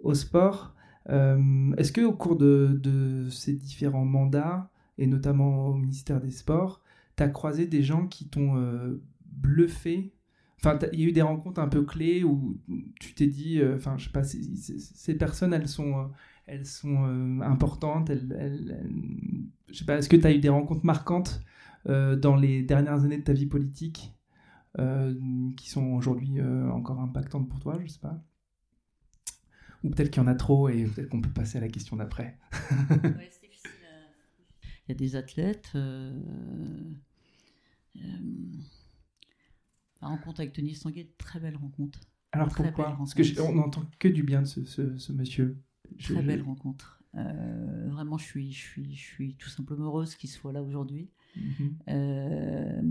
au 0.00 0.14
sport. 0.14 0.76
Est-ce 1.08 1.90
que 1.90 2.02
au 2.02 2.12
cours 2.12 2.36
de, 2.36 2.78
de, 2.80 3.28
ces 3.30 3.54
différents 3.54 4.04
mandats, 4.04 4.70
et 4.98 5.08
notamment 5.08 5.66
au 5.66 5.74
ministère 5.74 6.20
des 6.20 6.30
Sports, 6.30 6.80
tu 7.18 7.24
as 7.24 7.28
croisé 7.28 7.66
des 7.66 7.82
gens 7.82 8.06
qui 8.06 8.28
t'ont 8.28 8.56
euh, 8.56 9.02
bluffé? 9.26 10.14
Enfin, 10.60 10.78
il 10.92 11.00
y 11.00 11.04
a 11.04 11.08
eu 11.08 11.12
des 11.12 11.22
rencontres 11.22 11.60
un 11.60 11.68
peu 11.68 11.84
clés 11.84 12.24
où 12.24 12.60
tu 12.98 13.14
t'es 13.14 13.26
dit, 13.26 13.60
euh, 13.60 13.76
enfin, 13.76 13.96
je 13.98 14.06
sais 14.06 14.12
pas, 14.12 14.24
ces 14.24 15.14
personnes, 15.16 15.52
elles 15.52 15.68
sont, 15.68 15.98
euh, 15.98 16.06
elles 16.46 16.66
sont 16.66 17.40
importantes. 17.42 18.10
Elles, 18.10 18.82
je 19.68 19.78
sais 19.78 19.84
pas, 19.84 19.98
est-ce 19.98 20.08
que 20.08 20.16
tu 20.16 20.26
as 20.26 20.32
eu 20.32 20.38
des 20.38 20.48
rencontres 20.48 20.84
marquantes 20.84 21.42
dans 21.86 22.36
les 22.36 22.62
dernières 22.62 23.04
années 23.04 23.18
de 23.18 23.22
ta 23.22 23.32
vie 23.32 23.46
politique 23.46 24.14
qui 24.76 25.70
sont 25.70 25.92
aujourd'hui 25.92 26.40
encore 26.42 27.00
impactantes 27.00 27.48
pour 27.48 27.60
toi 27.60 27.78
Je 27.82 27.86
sais 27.86 28.00
pas? 28.00 28.22
Ou 29.84 29.90
peut-être 29.90 30.10
qu'il 30.10 30.22
y 30.22 30.24
en 30.24 30.28
a 30.28 30.34
trop 30.34 30.68
et 30.68 30.84
peut-être 30.84 31.08
qu'on 31.08 31.20
peut 31.20 31.30
passer 31.30 31.58
à 31.58 31.60
la 31.60 31.68
question 31.68 31.96
d'après. 31.96 32.36
ouais, 32.52 33.30
c'est 33.30 33.48
difficile. 33.48 33.70
Il 34.88 34.92
y 34.92 34.92
a 34.92 34.94
des 34.94 35.16
athlètes. 35.16 35.70
Euh, 35.74 36.10
la 40.00 40.08
rencontre 40.08 40.40
avec 40.40 40.54
Denis 40.54 40.78
Tanguay, 40.78 41.10
très 41.18 41.40
belle 41.40 41.56
rencontre. 41.56 42.00
Alors 42.32 42.48
pourquoi 42.48 42.96
Parce 42.96 43.14
qu'on 43.14 43.54
n'entend 43.54 43.84
que 43.98 44.08
du 44.08 44.22
bien 44.22 44.42
de 44.42 44.46
ce, 44.46 45.12
monsieur. 45.12 45.58
Très 45.98 46.22
belle 46.22 46.42
rencontre. 46.42 47.02
Euh, 47.14 47.88
vraiment, 47.90 48.18
je 48.18 48.24
suis, 48.24 48.52
je, 48.52 48.60
suis, 48.60 48.94
je 48.94 49.02
suis 49.02 49.34
tout 49.36 49.48
simplement 49.48 49.86
heureuse 49.86 50.14
qu'il 50.14 50.28
soit 50.28 50.52
là 50.52 50.62
aujourd'hui. 50.62 51.10
Euh, 51.88 52.82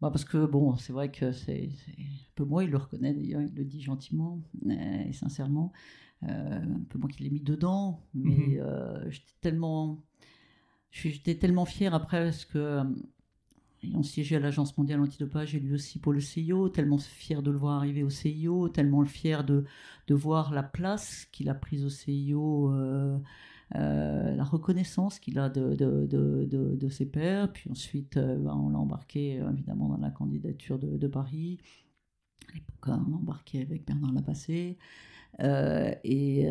bah 0.00 0.10
parce 0.10 0.24
que, 0.24 0.46
bon, 0.46 0.76
c'est 0.76 0.92
vrai 0.92 1.10
que 1.10 1.32
c'est 1.32 1.68
un 2.00 2.32
peu 2.34 2.44
moi, 2.44 2.64
il 2.64 2.70
le 2.70 2.76
reconnaît 2.76 3.14
d'ailleurs, 3.14 3.42
il 3.42 3.54
le 3.54 3.64
dit 3.64 3.80
gentiment 3.80 4.42
et 4.68 5.12
sincèrement. 5.12 5.72
un 6.22 6.84
peu 6.88 6.98
moi 6.98 7.08
qui 7.08 7.22
l'ai 7.22 7.30
mis 7.30 7.40
dedans, 7.40 8.04
mais 8.14 8.58
mhm. 8.60 9.10
j'étais 9.10 9.34
tellement. 9.40 10.02
J'étais 10.90 11.36
tellement 11.36 11.66
fière 11.66 11.94
après 11.94 12.24
parce 12.24 12.46
que 12.46 12.82
ayant 13.82 14.02
siégé 14.02 14.36
à 14.36 14.40
l'Agence 14.40 14.76
mondiale 14.76 15.00
antidopage 15.00 15.54
et 15.54 15.60
lui 15.60 15.74
aussi 15.74 15.98
pour 15.98 16.12
le 16.12 16.20
CIO, 16.20 16.68
tellement 16.68 16.98
fier 16.98 17.42
de 17.42 17.50
le 17.50 17.58
voir 17.58 17.78
arriver 17.78 18.02
au 18.02 18.10
CIO, 18.10 18.68
tellement 18.68 19.04
fier 19.04 19.44
de, 19.44 19.64
de 20.06 20.14
voir 20.14 20.52
la 20.52 20.62
place 20.62 21.26
qu'il 21.32 21.48
a 21.48 21.54
prise 21.54 21.84
au 21.84 21.90
CIO, 21.90 22.72
euh, 22.72 23.18
euh, 23.74 24.34
la 24.34 24.44
reconnaissance 24.44 25.18
qu'il 25.18 25.38
a 25.38 25.48
de, 25.48 25.74
de, 25.74 26.06
de, 26.06 26.88
ses 26.88 27.06
pairs. 27.06 27.52
Puis 27.52 27.70
ensuite, 27.70 28.16
euh, 28.16 28.36
ben, 28.36 28.54
on 28.54 28.70
l'a 28.70 28.78
embarqué 28.78 29.42
évidemment 29.52 29.88
dans 29.88 29.98
la 29.98 30.10
candidature 30.10 30.78
de, 30.78 31.06
Paris. 31.08 31.58
À 32.48 32.54
l'époque, 32.54 32.86
on 32.86 33.10
l'a 33.10 33.16
embarqué 33.16 33.62
avec 33.62 33.86
Bernard 33.86 34.12
Lapassé. 34.12 34.78
et 35.40 36.48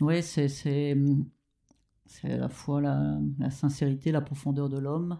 ouais, 0.00 0.22
c'est 0.22 0.96
c'est 2.06 2.32
à 2.32 2.36
la 2.36 2.48
fois 2.48 2.80
la, 2.80 3.50
sincérité, 3.50 4.12
la 4.12 4.20
profondeur 4.20 4.68
de 4.68 4.78
l'homme, 4.78 5.18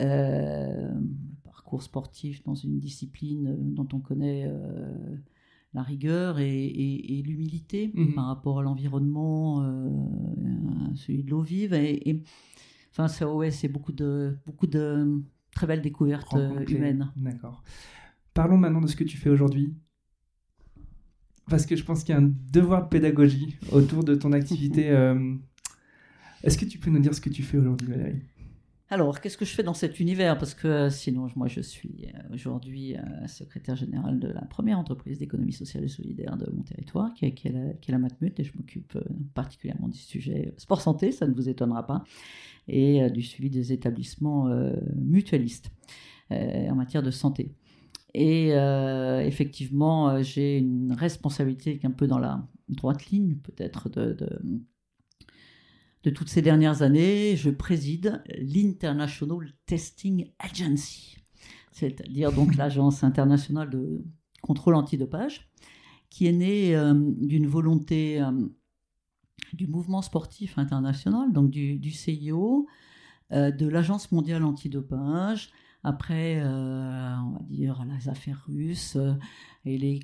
euh, 0.00 0.92
le 0.92 1.42
parcours 1.44 1.82
sportif 1.82 2.42
dans 2.44 2.54
une 2.54 2.78
discipline 2.78 3.56
dont 3.74 3.88
on 3.92 4.00
connaît 4.00 4.44
euh, 4.46 5.16
la 5.74 5.82
rigueur 5.82 6.38
et, 6.38 7.22
l'humilité 7.24 7.92
mhm. 7.94 8.14
par 8.14 8.26
rapport 8.26 8.60
à 8.60 8.62
l'environnement, 8.62 9.62
euh, 9.62 9.90
celui 10.94 11.22
de 11.22 11.30
l'eau 11.30 11.42
vive. 11.42 11.72
Et, 11.74 12.22
enfin, 12.90 13.08
c'est 13.08 13.24
ouais, 13.24 13.50
beaucoup 13.70 13.92
de, 13.92 14.36
beaucoup 14.46 14.66
de 14.66 15.22
très 15.54 15.66
belles 15.66 15.82
découvertes 15.82 16.36
humaines. 16.68 17.10
D'accord. 17.16 17.62
Parlons 18.34 18.56
maintenant 18.56 18.80
de 18.80 18.86
ce 18.86 18.96
que 18.96 19.04
tu 19.04 19.16
fais 19.16 19.30
aujourd'hui. 19.30 19.74
Parce 21.48 21.64
que 21.64 21.76
je 21.76 21.84
pense 21.84 22.04
qu'il 22.04 22.14
y 22.14 22.18
a 22.18 22.20
un 22.20 22.30
devoir 22.52 22.84
de 22.84 22.88
pédagogie 22.88 23.56
autour 23.72 24.04
de 24.04 24.14
ton 24.14 24.32
activité 24.32 24.90
Est-ce 26.42 26.58
que 26.58 26.64
tu 26.64 26.78
peux 26.78 26.90
nous 26.90 27.00
dire 27.00 27.14
ce 27.14 27.20
que 27.20 27.30
tu 27.30 27.42
fais 27.42 27.58
aujourd'hui, 27.58 27.88
Valérie? 27.88 28.22
Alors, 28.90 29.20
qu'est-ce 29.20 29.36
que 29.36 29.44
je 29.44 29.54
fais 29.54 29.62
dans 29.62 29.74
cet 29.74 30.00
univers? 30.00 30.38
Parce 30.38 30.54
que 30.54 30.66
euh, 30.66 30.90
sinon, 30.90 31.28
moi, 31.36 31.46
je 31.46 31.60
suis 31.60 32.06
euh, 32.06 32.34
aujourd'hui 32.34 32.96
euh, 32.96 33.26
secrétaire 33.26 33.76
général 33.76 34.18
de 34.18 34.28
la 34.28 34.40
première 34.42 34.78
entreprise 34.78 35.18
d'économie 35.18 35.52
sociale 35.52 35.84
et 35.84 35.88
solidaire 35.88 36.38
de 36.38 36.50
mon 36.50 36.62
territoire, 36.62 37.12
qui 37.12 37.26
est, 37.26 37.88
la, 37.88 37.98
Matmut, 37.98 38.40
et 38.40 38.44
je 38.44 38.52
m'occupe 38.56 38.96
particulièrement 39.34 39.88
du 39.88 39.98
sujet 39.98 40.54
sport-santé, 40.56 41.12
ça 41.12 41.26
ne 41.26 41.34
vous 41.34 41.50
étonnera 41.50 41.86
pas, 41.86 42.02
et 42.66 43.10
du 43.10 43.22
suivi 43.22 43.50
des 43.50 43.72
établissements 43.74 44.48
mutualistes 44.96 45.70
en 46.30 46.74
matière 46.74 47.02
de 47.02 47.10
santé. 47.10 47.54
Et 48.14 48.48
effectivement, 48.50 50.22
j'ai 50.22 50.58
une 50.58 50.92
responsabilité 50.92 51.78
qui 51.78 51.84
est 51.86 51.88
un 51.88 51.92
peu 51.92 52.06
dans 52.06 52.18
la 52.18 52.46
droite 52.68 53.06
ligne, 53.06 53.36
peut-être, 53.36 53.88
de 53.88 54.16
toutes 56.02 56.28
ces 56.28 56.42
dernières 56.42 56.82
années, 56.82 57.36
je 57.36 57.50
préside 57.50 58.22
l'International 58.38 59.52
Testing 59.66 60.30
Agency, 60.38 61.16
c'est-à-dire 61.72 62.32
donc 62.32 62.54
l'agence 62.56 63.04
internationale 63.04 63.70
de 63.70 64.04
contrôle 64.42 64.74
antidopage, 64.74 65.50
qui 66.10 66.26
est 66.26 66.32
née 66.32 66.74
euh, 66.74 66.94
d'une 66.94 67.46
volonté 67.46 68.20
euh, 68.20 68.30
du 69.52 69.66
mouvement 69.66 70.02
sportif 70.02 70.58
international, 70.58 71.32
donc 71.32 71.50
du, 71.50 71.90
CIO, 71.90 72.66
euh, 73.32 73.50
de 73.50 73.68
l'agence 73.68 74.12
mondiale 74.12 74.44
antidopage, 74.44 75.50
après, 75.84 76.42
on 76.44 77.30
va 77.30 77.42
dire, 77.48 77.84
les 77.84 78.08
affaires 78.08 78.44
russes 78.48 78.98
et 79.64 79.78
les 79.78 80.00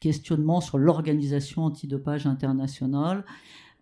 questionnements 0.00 0.60
sur 0.60 0.78
l'organisation 0.78 1.64
antidopage 1.64 2.28
internationale 2.28 3.24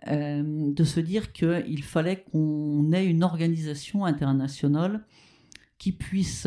euh, 0.09 0.73
de 0.73 0.85
se 0.85 1.01
dire 1.01 1.33
qu'il 1.33 1.83
fallait 1.83 2.25
qu'on 2.25 2.93
ait 2.93 3.07
une 3.07 3.23
organisation 3.23 4.05
internationale 4.05 5.07
qui 5.79 5.93
puisse 5.93 6.47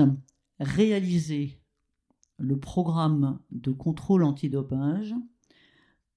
réaliser 0.59 1.59
le 2.37 2.57
programme 2.57 3.39
de 3.51 3.71
contrôle 3.71 4.23
antidopage 4.23 5.15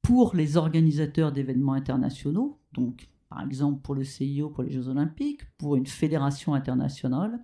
pour 0.03 0.35
les 0.35 0.57
organisateurs 0.57 1.33
d'événements 1.33 1.73
internationaux, 1.73 2.59
donc 2.73 3.09
par 3.29 3.43
exemple 3.43 3.81
pour 3.83 3.95
le 3.95 4.05
CIO, 4.05 4.51
pour 4.51 4.65
les 4.65 4.73
Jeux 4.73 4.89
olympiques, 4.89 5.43
pour 5.57 5.77
une 5.77 5.87
fédération 5.87 6.55
internationale, 6.55 7.43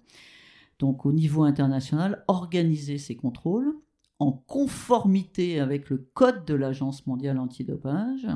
donc 0.78 1.06
au 1.06 1.12
niveau 1.12 1.44
international, 1.44 2.24
organiser 2.28 2.98
ces 2.98 3.16
contrôles 3.16 3.74
en 4.18 4.32
conformité 4.32 5.60
avec 5.60 5.90
le 5.90 5.98
code 6.14 6.44
de 6.44 6.54
l'Agence 6.54 7.06
mondiale 7.06 7.38
antidopage, 7.38 8.26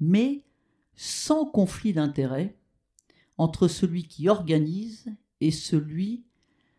mais 0.00 0.42
sans 0.94 1.46
conflit 1.46 1.92
d'intérêt 1.92 2.56
entre 3.38 3.68
celui 3.68 4.08
qui 4.08 4.28
organise 4.28 5.14
et 5.40 5.50
celui 5.50 6.24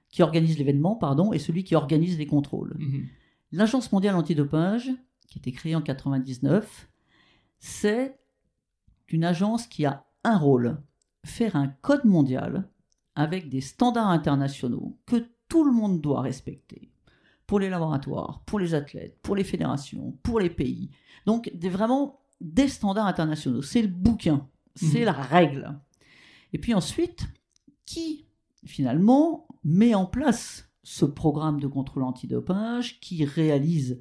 qui 0.09 0.23
organise 0.23 0.57
l'événement, 0.57 0.95
pardon, 0.95 1.33
et 1.33 1.39
celui 1.39 1.63
qui 1.63 1.75
organise 1.75 2.17
les 2.17 2.25
contrôles. 2.25 2.75
Mhm. 2.79 3.07
L'Agence 3.51 3.91
mondiale 3.91 4.15
antidopage, 4.15 4.91
qui 5.27 5.37
a 5.37 5.39
été 5.39 5.51
créée 5.51 5.75
en 5.75 5.81
99, 5.81 6.89
c'est 7.59 8.19
une 9.09 9.23
agence 9.23 9.67
qui 9.67 9.85
a 9.85 10.05
un 10.23 10.37
rôle, 10.37 10.81
faire 11.25 11.55
un 11.55 11.67
code 11.67 12.05
mondial 12.05 12.69
avec 13.15 13.49
des 13.49 13.61
standards 13.61 14.09
internationaux 14.09 14.97
que 15.05 15.27
tout 15.47 15.63
le 15.63 15.71
monde 15.71 16.01
doit 16.01 16.21
respecter 16.21 16.91
pour 17.45 17.59
les 17.59 17.69
laboratoires, 17.69 18.43
pour 18.45 18.59
les 18.59 18.73
athlètes, 18.73 19.17
pour 19.21 19.35
les 19.35 19.43
fédérations, 19.43 20.17
pour 20.23 20.39
les 20.39 20.49
pays. 20.49 20.89
Donc 21.25 21.49
des, 21.53 21.69
vraiment 21.69 22.19
des 22.41 22.67
standards 22.67 23.07
internationaux. 23.07 23.61
C'est 23.61 23.81
le 23.81 23.87
bouquin, 23.87 24.47
c'est 24.75 24.99
mhm. 24.99 25.05
la 25.05 25.13
règle. 25.13 25.79
Et 26.53 26.59
puis 26.59 26.73
ensuite, 26.73 27.27
qui 27.85 28.27
finalement, 28.67 29.47
met 29.63 29.95
en 29.95 30.05
place 30.05 30.69
ce 30.83 31.05
programme 31.05 31.59
de 31.59 31.67
contrôle 31.67 32.03
antidopage 32.03 32.99
qui 32.99 33.25
réalise 33.25 33.99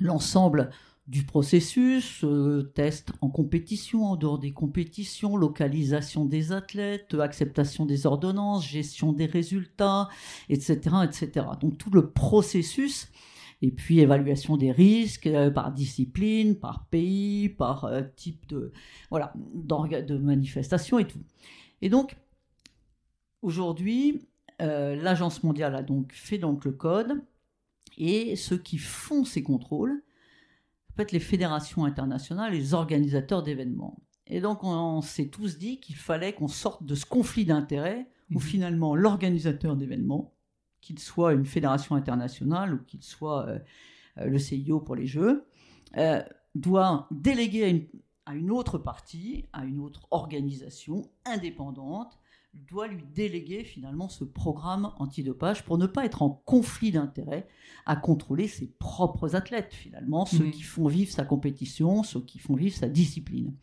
l'ensemble 0.00 0.70
du 1.06 1.24
processus, 1.24 2.22
euh, 2.22 2.70
test 2.74 3.10
en 3.20 3.30
compétition, 3.30 4.04
en 4.04 4.16
dehors 4.16 4.38
des 4.38 4.52
compétitions, 4.52 5.36
localisation 5.36 6.24
des 6.24 6.52
athlètes, 6.52 7.14
acceptation 7.14 7.84
des 7.84 8.06
ordonnances, 8.06 8.64
gestion 8.64 9.12
des 9.12 9.26
résultats, 9.26 10.08
etc. 10.48 10.78
etc. 11.02 11.46
Donc 11.60 11.78
tout 11.78 11.90
le 11.90 12.10
processus, 12.10 13.08
et 13.62 13.70
puis 13.70 14.00
évaluation 14.00 14.56
des 14.56 14.72
risques 14.72 15.26
euh, 15.26 15.50
par 15.50 15.72
discipline, 15.72 16.56
par 16.56 16.86
pays, 16.86 17.48
par 17.48 17.84
euh, 17.84 18.02
type 18.16 18.46
de, 18.48 18.72
voilà, 19.10 19.32
de 19.36 20.16
manifestation 20.16 20.98
et 20.98 21.06
tout. 21.06 21.22
Et 21.82 21.88
donc, 21.88 22.16
aujourd'hui, 23.42 24.26
l'Agence 24.58 25.42
mondiale 25.42 25.74
a 25.74 25.82
donc 25.82 26.12
fait 26.12 26.36
donc 26.36 26.66
le 26.66 26.72
code, 26.72 27.22
et 27.96 28.36
ceux 28.36 28.58
qui 28.58 28.76
font 28.76 29.24
ces 29.24 29.42
contrôles, 29.42 30.02
fait, 30.96 31.12
les 31.12 31.20
fédérations 31.20 31.84
internationales, 31.84 32.52
les 32.52 32.74
organisateurs 32.74 33.42
d'événements. 33.42 33.98
Et 34.26 34.40
donc, 34.40 34.62
on, 34.62 35.00
s'est 35.02 35.28
tous 35.28 35.58
dit 35.58 35.80
qu'il 35.80 35.96
fallait 35.96 36.32
qu'on 36.32 36.48
sorte 36.48 36.84
de 36.84 36.94
ce 36.94 37.04
conflit 37.04 37.44
d'intérêts 37.44 38.06
où 38.30 38.34
mhm. 38.34 38.40
finalement 38.40 38.94
l'organisateur 38.94 39.76
d'événements, 39.76 40.32
qu'il 40.80 40.98
soit 40.98 41.32
une 41.32 41.46
fédération 41.46 41.94
internationale 41.94 42.74
ou 42.74 42.78
qu'il 42.78 43.02
soit 43.02 43.46
euh, 43.46 43.58
euh, 44.18 44.26
le 44.26 44.38
CIO 44.38 44.80
pour 44.80 44.96
les 44.96 45.06
Jeux, 45.06 45.46
euh, 45.96 46.22
doit 46.54 47.06
déléguer 47.10 47.90
à 48.26 48.34
une, 48.34 48.50
autre 48.50 48.78
partie, 48.78 49.46
à 49.52 49.64
une 49.64 49.80
autre 49.80 50.06
organisation 50.10 51.10
indépendante, 51.24 52.18
doit 52.54 52.88
lui 52.88 53.04
déléguer 53.14 53.62
finalement 53.62 54.08
ce 54.08 54.24
programme 54.24 54.92
antidopage 54.98 55.64
pour 55.64 55.78
ne 55.78 55.86
pas 55.86 56.04
être 56.04 56.22
en 56.22 56.30
conflit 56.30 56.90
d'intérêts 56.90 57.46
à 57.86 57.94
contrôler 57.94 58.48
ses 58.48 58.66
propres 58.66 59.36
athlètes 59.36 59.72
finalement, 59.72 60.26
ceux 60.26 60.46
mhm. 60.46 60.50
qui 60.50 60.62
font 60.62 60.88
vivre 60.88 61.12
sa 61.12 61.24
compétition, 61.24 62.02
ceux 62.02 62.20
qui 62.20 62.40
font 62.40 62.56
vivre 62.56 62.74
sa 62.74 62.88
discipline. 62.88 63.54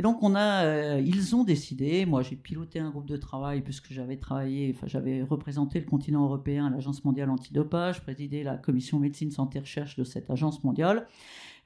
Et 0.00 0.02
donc 0.02 0.22
on 0.22 0.34
a, 0.34 0.64
euh, 0.64 1.02
ils 1.04 1.36
ont 1.36 1.44
décidé, 1.44 2.06
moi 2.06 2.22
j'ai 2.22 2.34
piloté 2.34 2.78
un 2.78 2.88
groupe 2.88 3.04
de 3.04 3.18
travail 3.18 3.60
puisque 3.60 3.92
j'avais 3.92 4.16
travaillé, 4.16 4.72
enfin 4.74 4.86
j'avais 4.86 5.22
représenté 5.22 5.78
le 5.78 5.84
continent 5.84 6.24
européen 6.24 6.68
à 6.68 6.70
l'Agence 6.70 7.04
mondiale 7.04 7.28
antidopage, 7.28 8.00
présidé 8.00 8.42
la 8.42 8.56
commission 8.56 8.98
médecine 8.98 9.30
santé 9.30 9.58
recherche 9.58 9.96
de 9.96 10.04
cette 10.04 10.30
agence 10.30 10.64
mondiale. 10.64 11.06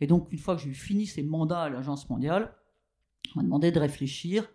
Et 0.00 0.08
donc 0.08 0.32
une 0.32 0.40
fois 0.40 0.56
que 0.56 0.62
j'ai 0.62 0.72
fini 0.72 1.06
ces 1.06 1.22
mandats 1.22 1.62
à 1.62 1.70
l'agence 1.70 2.10
mondiale, 2.10 2.50
on 3.36 3.38
m'a 3.38 3.44
demandé 3.44 3.70
de 3.70 3.78
réfléchir 3.78 4.50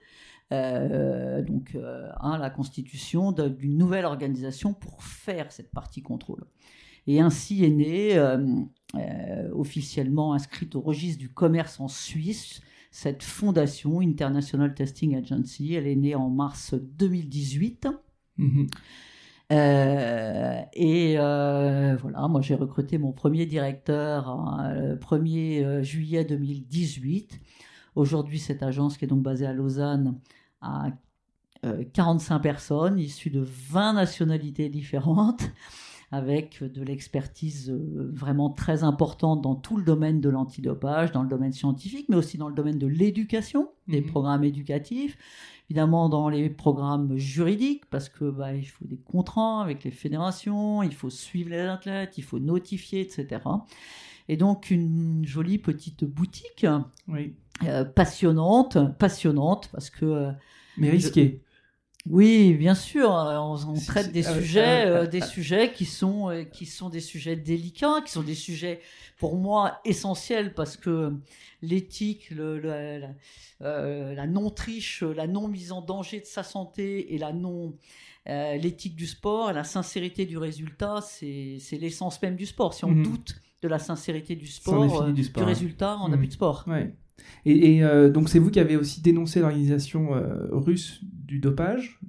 euh, 0.52 1.42
donc 1.42 1.74
euh, 1.76 2.10
à 2.20 2.38
la 2.38 2.50
constitution 2.50 3.32
d'une 3.32 3.78
nouvelle 3.78 4.04
organisation 4.04 4.74
pour 4.74 5.04
faire 5.04 5.54
cette 5.54 5.72
partie 5.72 6.02
contrôle. 6.02 6.44
Et 7.08 7.22
ainsi 7.22 7.64
est 7.64 7.70
née, 7.70 8.20
officiellement 9.54 10.34
inscrite 10.34 10.76
au 10.76 10.82
registre 10.82 11.18
du 11.18 11.30
commerce 11.30 11.80
en 11.80 11.88
Suisse, 11.88 12.60
cette 12.92 13.24
fondation 13.24 14.02
International 14.02 14.74
Testing 14.74 15.16
Agency. 15.16 15.74
Elle 15.74 15.88
est 15.88 15.96
née 15.96 16.16
en 16.16 16.30
mars 16.30 16.74
2018. 16.74 17.88
Mhm. 18.38 18.68
et 19.52 21.16
voilà, 21.16 22.28
moi 22.28 22.42
j'ai 22.42 22.56
recruté 22.56 22.98
mon 22.98 23.12
premier 23.12 23.46
directeur 23.46 24.38
le 24.74 24.96
1er 24.96 25.82
juillet 25.84 26.24
2018. 26.24 27.40
Aujourd'hui, 27.96 28.40
cette 28.40 28.64
agence 28.64 28.98
qui 28.98 29.06
est 29.06 29.08
donc 29.08 29.24
basée 29.24 29.46
à 29.46 29.54
Lausanne 29.54 30.20
à 30.62 30.88
45 31.94 32.36
euh, 32.36 32.40
personnes 32.40 33.00
issues 33.00 33.30
de 33.30 33.42
20 33.42 33.94
nationalités 33.94 34.70
différentes, 34.70 35.44
avec 36.12 36.64
de 36.64 36.84
l'expertise 36.84 37.70
euh, 37.70 38.10
vraiment 38.14 38.50
très 38.50 38.84
importante 38.84 39.42
dans 39.42 39.56
tout 39.56 39.78
le 39.78 39.84
domaine 39.84 40.22
de 40.22 40.30
l'antidopage, 40.30 41.12
dans 41.12 41.22
le 41.22 41.30
domaine 41.30 41.54
scientifique, 41.54 42.08
mais 42.10 42.16
aussi 42.16 42.38
dans 42.38 42.50
le 42.50 42.56
domaine 42.56 42.80
de 42.80 42.88
l'éducation, 42.88 43.70
des 43.88 44.02
mhm. 44.02 44.08
programmes 44.08 44.44
éducatifs, 44.44 45.18
évidemment 45.70 46.10
dans 46.10 46.30
les 46.30 46.50
programmes 46.50 47.16
juridiques, 47.18 47.86
parce 47.92 48.10
que 48.10 48.30
bah, 48.30 48.56
il 48.56 48.66
faut 48.66 48.86
des 48.86 48.98
contrats 48.98 49.62
avec 49.62 49.84
les 49.84 49.92
fédérations, 49.92 50.82
il 50.82 50.94
faut 50.94 51.12
suivre 51.12 51.52
les 51.52 51.60
athlètes, 51.60 52.18
il 52.18 52.24
faut 52.24 52.40
notifier, 52.40 53.02
etc. 53.02 53.42
Et 54.28 54.38
donc 54.38 54.72
une 54.72 55.26
jolie 55.26 55.58
petite 55.58 56.06
boutique 56.06 56.66
oui. 57.08 57.36
Euh, 57.66 57.84
passionnante, 57.84 58.78
passionnante 58.98 59.70
parce 59.72 59.90
que. 59.90 60.06
Euh, 60.06 60.32
Mais 60.78 60.90
risquée. 60.90 61.42
Oui, 62.10 62.56
bien 62.56 62.76
sûr. 62.76 63.16
Euh, 63.16 63.38
on, 63.38 63.76
traite 63.76 64.12
des 64.12 64.24
sujets, 64.24 65.08
des 65.08 65.22
sujets 65.22 65.72
qui 65.72 65.86
sont 65.86 66.46
qui 66.52 66.66
sont 66.66 66.90
des 66.90 67.00
sujets 67.00 67.36
délicats, 67.36 68.02
qui 68.06 68.12
sont 68.12 68.24
des 68.24 68.36
sujets 68.36 68.82
pour 69.18 69.38
moi 69.38 69.80
essentiels 69.86 70.54
parce 70.54 70.76
que 70.76 71.14
l'éthique, 71.62 72.32
la, 72.32 74.28
non 74.28 74.50
triche, 74.50 75.04
la 75.04 75.28
non 75.28 75.48
mise 75.48 75.72
en 75.72 75.82
danger 75.82 76.20
de 76.20 76.26
sa 76.26 76.44
santé 76.44 77.14
et 77.14 77.18
la 77.18 77.32
non 77.32 77.76
l'éthique 78.26 78.96
du 78.96 79.08
sport, 79.08 79.54
la 79.54 79.64
sincérité 79.64 80.26
du 80.26 80.38
résultat, 80.38 81.02
c'est 81.02 81.60
l'essence 81.80 82.22
même 82.22 82.36
du 82.36 82.46
sport. 82.46 82.74
Si 82.74 82.86
on 82.86 82.92
mhm. 82.92 83.04
doute 83.04 83.42
de 83.62 83.68
la 83.68 83.80
sincérité 83.80 84.36
du 84.36 84.48
sport, 84.48 85.12
du, 85.12 85.30
résultat, 85.38 85.98
on 86.02 86.10
n'a 86.10 86.16
mhm. 86.16 86.20
plus 86.20 86.28
de 86.28 86.34
sport. 86.34 86.64
Ouais. 86.68 86.94
Et, 87.46 87.84
euh, 87.84 88.10
donc 88.10 88.30
c'est 88.30 88.40
vous 88.40 88.52
qui 88.52 88.60
avez 88.60 88.78
aussi 88.78 89.02
dénoncé 89.02 89.40
l'organisation 89.40 90.16
euh, 90.16 90.48
russe 90.52 91.02
du 91.30 91.40
dopage. 91.40 92.02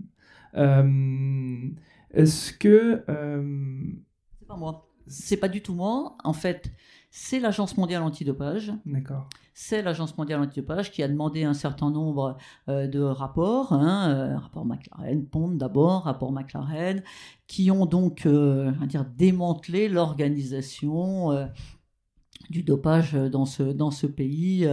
Euh, 0.57 1.69
est-ce 2.11 2.53
que... 2.55 3.05
C'est 4.39 4.47
pas 4.49 4.57
moi. 4.57 4.89
C'est 5.07 5.37
pas 5.37 5.49
du 5.49 5.61
tout 5.61 5.75
moi. 5.75 6.17
En 6.25 6.33
fait, 6.33 6.73
c'est 7.11 7.39
l'Agence 7.39 7.77
mondiale 7.77 8.03
antidopage. 8.03 8.73
D'accord. 8.87 9.29
C'est 9.53 9.83
l'Agence 9.83 10.17
mondiale 10.17 10.41
antidopage 10.41 10.91
qui 10.91 11.03
a 11.03 11.09
demandé 11.09 11.45
un 11.45 11.53
certain 11.53 11.91
nombre 11.91 12.39
de 12.67 13.01
rapports, 13.01 13.75
hein, 13.75 14.39
rapport 14.39 14.65
McLaren, 14.65 15.27
Pond 15.27 15.51
d'abord, 15.51 16.05
rapport 16.05 16.33
McLaren, 16.33 17.03
qui 17.47 17.71
ont 17.71 17.85
donc 17.85 18.27
dire, 18.27 19.05
démantelé 19.05 19.89
l'organisation 19.89 21.49
du 22.49 22.63
dopage 22.63 23.13
dans 23.13 23.45
ce, 23.45 23.65
dans 23.65 23.91
ce 23.91 24.07
pays. 24.07 24.67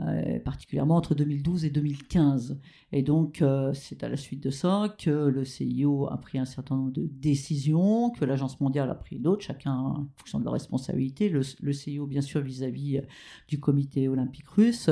Euh, 0.00 0.40
particulièrement 0.40 0.96
entre 0.96 1.14
2012 1.14 1.66
et 1.66 1.70
2015. 1.70 2.58
Et 2.90 3.02
donc, 3.02 3.40
euh, 3.42 3.72
c'est 3.74 4.02
à 4.02 4.08
la 4.08 4.16
suite 4.16 4.42
de 4.42 4.50
ça 4.50 4.92
que 4.98 5.10
le 5.10 5.44
CIO 5.44 6.08
a 6.10 6.16
pris 6.16 6.36
un 6.36 6.44
certain 6.44 6.74
nombre 6.74 6.90
de 6.90 7.06
décisions, 7.06 8.10
que 8.10 8.24
l'Agence 8.24 8.60
mondiale 8.60 8.90
a 8.90 8.96
pris 8.96 9.20
d'autres, 9.20 9.44
chacun 9.44 9.72
en 9.72 10.08
fonction 10.16 10.40
de 10.40 10.44
leur 10.44 10.54
responsabilité. 10.54 11.28
Le, 11.28 11.72
CIO, 11.72 12.06
bien 12.08 12.22
sûr, 12.22 12.40
vis-à-vis 12.40 13.02
du 13.46 13.60
comité 13.60 14.08
olympique 14.08 14.48
russe 14.48 14.90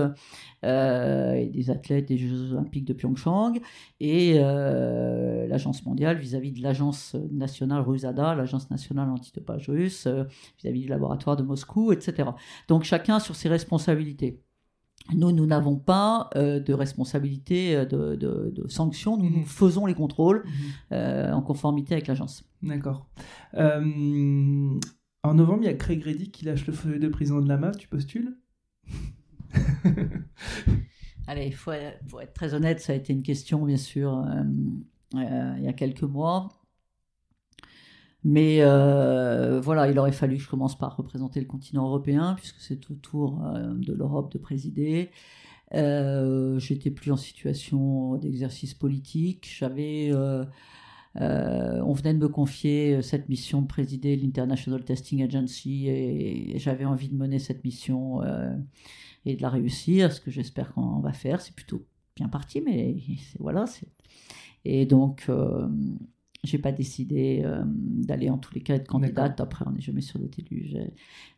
euh, 0.65 1.35
et 1.35 1.49
des 1.49 1.71
athlètes 1.71 2.07
des 2.07 2.17
Jeux 2.17 2.53
olympiques 2.53 2.85
de 2.85 2.93
Pyeongchang, 2.93 3.59
et 3.99 4.35
l'Agence 4.39 5.85
mondiale 5.85 6.17
vis-à-vis 6.19 6.53
de 6.53 6.63
l'Agence 6.63 7.17
nationale 7.33 7.81
RUSADA, 7.81 8.37
l'Agence 8.37 8.71
nationale 8.71 9.11
antidopage 9.11 9.69
russe, 9.69 10.07
vis-à-vis 10.59 10.83
du 10.83 10.89
laboratoire 10.89 11.37
de 11.37 11.43
Moscou, 11.43 11.91
etc. 11.91 12.31
Donc, 12.69 12.85
chacun 12.85 13.19
sur 13.19 13.35
ses 13.35 13.49
responsabilités. 13.49 14.41
Nous, 15.15 15.33
nous 15.33 15.47
n'avons 15.47 15.77
pas 15.77 16.31
euh, 16.37 16.61
de 16.61 16.73
responsabilité 16.73 17.75
euh, 17.77 17.85
de, 17.85 18.15
de, 18.17 18.69
sanctions, 18.69 19.17
nous, 19.17 19.29
nous 19.31 19.41
mhm. 19.41 19.47
faisons 19.47 19.87
les 19.87 19.95
contrôles 19.95 20.45
mhm. 20.45 20.53
euh, 20.93 21.33
en 21.33 21.43
conformité 21.43 21.95
avec 21.95 22.07
l'agence. 22.07 22.45
D'accord. 22.63 23.09
en 23.55 25.35
novembre, 25.35 25.61
il 25.63 25.67
y 25.67 25.69
a 25.69 25.75
Craig 25.75 26.03
Reddy 26.03 26.31
qui 26.31 26.45
lâche 26.45 26.67
le 26.67 26.73
feu 26.73 26.99
de 26.99 27.09
président 27.09 27.41
de 27.41 27.49
la 27.49 27.57
MAF, 27.57 27.77
tu 27.77 27.89
postules? 27.89 28.37
Allez, 31.27 31.47
il 31.47 31.55
faut, 31.55 31.73
être 31.73 32.33
très 32.35 32.55
honnête, 32.55 32.81
ça 32.81 32.93
a 32.93 32.97
été 32.97 33.13
une 33.13 33.23
question, 33.23 33.65
bien 33.65 33.77
sûr, 33.77 34.25
il 35.15 35.63
y 35.63 35.69
a 35.69 35.73
quelques 35.73 36.03
mois. 36.03 36.49
Mais 38.25 38.59
euh, 38.61 39.61
voilà, 39.61 39.91
il 39.91 39.99
aurait 39.99 40.13
fallu 40.13 40.37
que 40.37 40.43
je 40.43 40.49
commence 40.49 40.79
par 40.79 40.97
représenter 40.97 41.41
le 41.41 41.47
continent 41.47 41.87
européen, 41.87 42.35
puisque 42.37 42.61
c'est 42.61 42.91
au 42.91 42.95
tour 42.95 43.45
euh, 43.45 43.75
de 43.75 43.93
l'Europe 43.93 44.33
de 44.33 44.39
présider. 44.39 45.11
Euh, 45.75 46.59
J'étais 46.59 46.91
plus 46.91 47.11
en 47.11 47.17
situation 47.17 48.17
d'exercice 48.17 48.75
politique. 48.75 49.49
J'avais, 49.59 50.11
euh, 50.13 50.45
on 51.17 51.93
venait 51.93 52.15
de 52.15 52.19
me 52.19 52.29
confier 52.29 53.03
cette 53.03 53.29
mission 53.29 53.61
de 53.61 53.67
présider 53.67 54.15
l'International 54.17 54.85
Testing 54.85 55.25
Agency, 55.25 55.89
et, 55.89 56.59
j'avais 56.59 56.85
envie 56.85 57.09
de 57.09 57.17
mener 57.17 57.41
cette 57.41 57.65
mission 57.65 58.21
et 59.25 59.35
de 59.35 59.43
la 59.43 59.49
réussir. 59.49 60.13
Ce 60.13 60.21
que 60.21 60.31
j'espère 60.31 60.73
qu'on 60.75 61.01
va 61.01 61.13
faire, 61.13 61.41
c'est 61.41 61.57
plutôt 61.57 61.85
bien 62.15 62.29
parti, 62.29 62.61
mais 62.61 62.97
voilà. 63.41 63.65
Et 64.65 64.87
donc 64.87 65.29
j'ai 66.45 66.59
pas 66.59 66.73
décidé 66.73 67.43
euh, 67.45 67.63
d'aller 67.67 68.29
en 68.29 68.39
tous 68.39 68.55
les 68.55 68.63
cas 68.63 68.75
être 68.75 68.89
candidate. 68.89 69.41
Après, 69.41 69.65
on 69.67 69.73
n'est 69.73 69.81
jamais 69.81 70.01
d'être 70.19 70.39
élu. 70.39 70.65
J'ai 70.67 70.93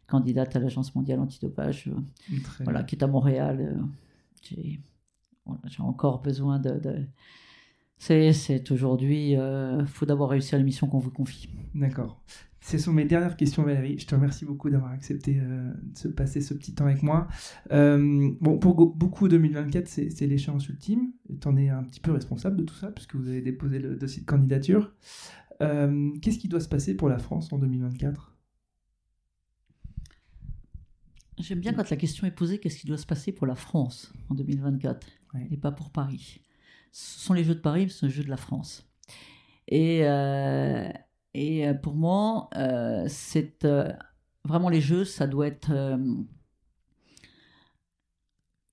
candidate 0.07 0.55
à 0.57 0.59
l'Agence 0.59 0.95
mondiale 0.95 1.21
antidopage, 1.21 1.89
euh, 1.89 2.37
voilà, 2.61 2.83
qui 2.83 2.97
est 2.97 3.03
à 3.03 3.07
Montréal. 3.07 3.61
Euh, 3.61 4.63
j'ai 5.67 5.83
encore 5.83 6.23
besoin 6.23 6.59
de, 6.59 7.07
C'est 7.99 8.71
aujourd'hui, 8.71 9.31
il 9.31 9.37
euh, 9.37 9.87
faut 9.87 10.07
d'abord 10.07 10.31
réussir 10.31 10.59
la 10.59 10.65
mission 10.65 10.87
qu'on 10.87 10.99
vous 10.99 11.11
confie. 11.11 11.49
D'accord. 11.75 12.23
Ce 12.61 12.79
sont 12.79 12.93
mes 12.93 13.05
dernières 13.05 13.37
questions, 13.37 13.63
Valérie. 13.63 13.99
Je 13.99 14.07
te 14.07 14.15
remercie 14.15 14.45
beaucoup 14.45 14.71
d'avoir 14.71 14.91
accepté 14.91 15.39
euh, 15.39 15.73
de 16.03 16.09
passer 16.11 16.41
ce 16.41 16.55
petit 16.55 16.75
temps 16.75 16.87
avec 16.87 17.03
moi. 17.03 17.29
Euh, 17.73 18.31
bon, 18.41 18.59
pour 18.59 18.75
beaucoup, 18.95 19.29
2024, 19.29 19.87
c'est 19.87 20.27
l'échéance 20.27 20.69
ultime. 20.69 21.13
Tu 21.41 21.49
en 21.49 21.57
es 21.57 21.69
un 21.69 21.83
petit 21.85 22.01
peu 22.01 22.13
responsable 22.13 22.57
de 22.57 22.65
tout 22.65 22.75
ça, 22.75 22.91
puisque 22.91 23.17
vous 23.17 23.29
avez 23.29 23.43
déposé 23.43 23.79
le 23.79 23.97
dossier 23.97 24.23
de 24.23 24.27
candidature. 24.27 24.93
Qu'est-ce 25.61 26.39
qui 26.39 26.49
doit 26.49 26.61
se 26.61 26.69
passer 26.69 26.95
pour 26.95 27.09
la 27.09 27.19
France 27.19 27.53
en 27.53 27.59
2024 27.59 28.35
J'aime 31.39 31.61
bien 31.61 31.73
quand 31.73 31.89
la 31.91 31.97
question 31.97 32.27
est 32.27 32.31
posée 32.31 32.59
qu'est-ce 32.59 32.79
qui 32.79 32.87
doit 32.87 32.99
se 32.99 33.07
passer 33.07 33.33
pour 33.33 33.47
la 33.47 33.57
France 33.57 34.13
en 34.29 34.35
2024 34.35 35.07
et 35.51 35.57
pas 35.57 35.73
pour 35.73 35.91
Paris 35.91 36.41
ce 36.95 37.19
sont 37.19 37.35
les 37.35 37.43
Jeux 37.43 37.57
de 37.57 37.61
Paris, 37.61 37.91
ce 37.91 37.99
sont 37.99 38.07
les 38.07 38.13
Jeux 38.13 38.23
de 38.23 38.31
la 38.31 38.37
France. 38.37 38.89
Et, 39.67 40.03
euh, 40.05 40.89
et 41.35 41.67
euh, 41.67 41.75
pour 41.75 41.97
moi, 41.97 42.49
euh, 42.55 43.05
c'est 43.09 43.67
vraiment 44.45 44.69
les 44.69 44.81
Jeux, 44.81 45.05
ça 45.05 45.27
doit 45.27 45.49
être 45.49 45.73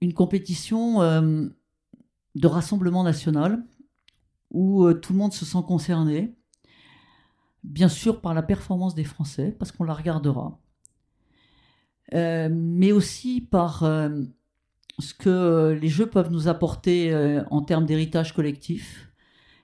une 0.02 0.14
compétition 0.14 0.99
de 0.99 2.48
rassemblement 2.48 3.03
national 3.03 3.65
où 4.52 4.93
tout 4.93 5.14
le 5.14 5.19
monde 5.19 5.34
se 5.34 5.45
sent 5.45 5.64
concerné, 5.65 6.35
bien 7.64 7.89
sûr 7.89 8.22
par 8.22 8.35
la 8.35 8.43
performance 8.43 8.93
des 8.93 9.03
Français, 9.03 9.52
parce 9.57 9.72
qu'on 9.72 9.84
la 9.84 9.95
regardera, 9.95 10.60
mais 12.11 12.91
aussi 12.91 13.41
par 13.41 13.84
ce 15.02 15.14
que 15.14 15.30
euh, 15.30 15.76
les 15.76 15.90
jeux 15.90 16.06
peuvent 16.06 16.32
nous 16.32 16.48
apporter 16.48 17.14
euh, 17.14 17.44
en 17.52 17.61
termes 17.61 17.86
d'héritage 17.86 18.34
collectif. 18.34 19.11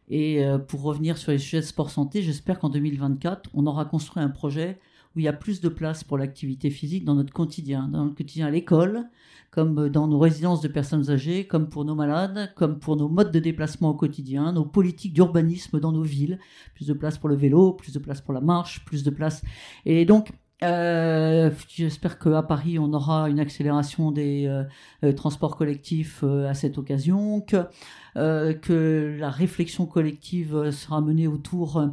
Et 0.10 0.46
euh, 0.46 0.58
pour 0.58 0.84
revenir 0.84 1.18
sur 1.18 1.32
les 1.32 1.38
sujets 1.38 1.62
sport 1.62 1.90
santé, 1.90 2.22
j'espère 2.22 2.60
qu'en 2.60 2.70
2024, 2.70 3.50
on 3.54 3.66
aura 3.68 3.86
construit 3.86 4.24
un 4.24 4.30
projet 4.30 4.80
où 5.16 5.20
il 5.20 5.24
y 5.24 5.28
a 5.28 5.34
plus 5.34 5.62
de 5.62 5.70
place 5.70 6.04
pour 6.04 6.18
l'activité 6.18 6.70
physique 6.70 7.04
dans 7.04 7.16
notre 7.16 7.34
quotidien, 7.34 7.88
dans 7.88 8.04
notre 8.06 8.16
quotidien 8.16 8.48
à 8.48 8.52
l'école, 8.52 9.10
comme 9.52 9.90
dans 9.90 10.08
nos 10.08 10.20
résidences 10.20 10.62
de 10.62 10.68
personnes 10.68 11.10
âgées, 11.10 11.48
comme 11.48 11.70
pour 11.70 11.86
nos 11.86 11.96
malades, 11.96 12.54
comme 12.56 12.80
pour 12.80 12.96
nos 12.96 13.10
modes 13.10 13.32
de 13.32 13.40
déplacement 13.40 13.90
au 13.90 13.94
quotidien, 13.96 14.52
nos 14.52 14.66
politiques 14.66 15.14
d'urbanisme 15.14 15.80
dans 15.80 15.92
nos 15.92 16.04
villes, 16.04 16.40
plus 16.76 16.88
de 16.88 16.94
place 16.94 17.18
pour 17.18 17.30
le 17.30 17.36
vélo, 17.36 17.74
plus 17.74 17.94
de 17.94 18.00
place 18.00 18.22
pour 18.22 18.34
la 18.34 18.42
marche, 18.42 18.86
plus 18.86 19.04
de 19.04 19.10
place. 19.10 19.42
Et 19.86 20.06
donc, 20.06 20.32
euh, 20.64 21.52
J'espère 21.70 22.18
qu'à 22.18 22.42
Paris, 22.42 22.80
on 22.80 22.92
aura 22.94 23.30
une 23.30 23.40
accélération 23.40 24.12
des 24.12 24.48
euh, 24.48 24.64
euh, 25.04 25.14
transports 25.14 25.56
collectifs 25.56 26.24
à 26.24 26.54
cette 26.54 26.78
occasion, 26.78 27.42
que, 27.42 29.18
la 29.20 29.30
réflexion 29.30 29.86
collective 29.86 30.72
sera 30.72 31.02
menée 31.02 31.28
autour 31.28 31.88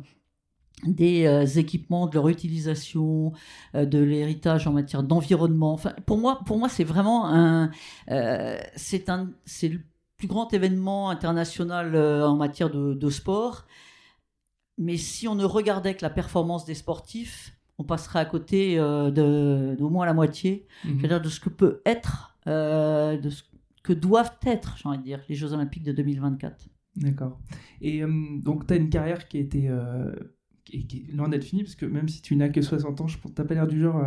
des 0.84 1.58
équipements, 1.58 2.06
de 2.06 2.14
leur 2.14 2.28
utilisation, 2.28 3.32
de 3.74 3.98
l'héritage 3.98 4.66
en 4.66 4.72
matière 4.72 5.02
d'environnement. 5.02 5.72
Enfin, 5.72 5.94
pour 6.06 6.18
moi, 6.18 6.40
pour 6.46 6.58
moi, 6.58 6.68
c'est 6.68 6.84
vraiment 6.84 7.26
un, 7.26 7.70
c'est 8.76 9.10
c'est 9.44 9.68
le 9.68 9.80
plus 10.16 10.28
grand 10.28 10.52
événement 10.54 11.10
international 11.10 11.96
en 11.96 12.36
matière 12.36 12.70
de 12.70 13.10
sport. 13.10 13.66
Mais 14.78 14.96
si 14.96 15.28
on 15.28 15.34
ne 15.34 15.44
regardait 15.44 15.94
que 15.94 16.02
la 16.02 16.10
performance 16.10 16.64
des 16.64 16.74
sportifs, 16.74 17.53
on 17.78 17.84
passerait 17.84 18.20
à 18.20 18.24
côté 18.24 18.78
euh, 18.78 19.10
de 19.10 19.74
d'au 19.76 19.90
moins 19.90 20.06
la 20.06 20.14
moitié, 20.14 20.66
mhm. 20.84 20.98
c'est-à-dire 20.98 21.20
de 21.20 21.28
ce 21.28 21.40
que 21.40 21.48
peut 21.48 21.82
être, 21.84 22.36
euh, 22.46 23.18
de 23.18 23.30
ce 23.30 23.42
que 23.82 23.92
doivent 23.92 24.36
être, 24.46 24.76
j'ai 24.78 24.88
envie 24.88 24.98
de 24.98 25.02
dire, 25.02 25.20
les 25.28 25.34
Jeux 25.34 25.52
Olympiques 25.52 25.82
de 25.82 25.92
2024. 25.92 26.68
D'accord. 26.96 27.40
Et 27.80 28.02
euh, 28.02 28.08
donc, 28.40 28.66
tu 28.66 28.74
as 28.74 28.76
une 28.76 28.88
carrière 28.88 29.26
qui 29.28 29.38
a 29.38 29.40
été 29.40 29.70
qui, 30.64 30.86
qui 30.86 31.06
est 31.08 31.12
loin 31.12 31.28
d'être 31.28 31.44
finie, 31.44 31.64
parce 31.64 31.74
que 31.74 31.86
même 31.86 32.08
si 32.08 32.22
tu 32.22 32.36
n'as 32.36 32.48
que 32.48 32.62
60 32.62 33.00
ans, 33.00 33.08
je 33.08 33.18
tu 33.18 33.28
n'as 33.36 33.44
pas 33.44 33.54
l'air 33.54 33.66
du 33.66 33.80
genre 33.80 34.02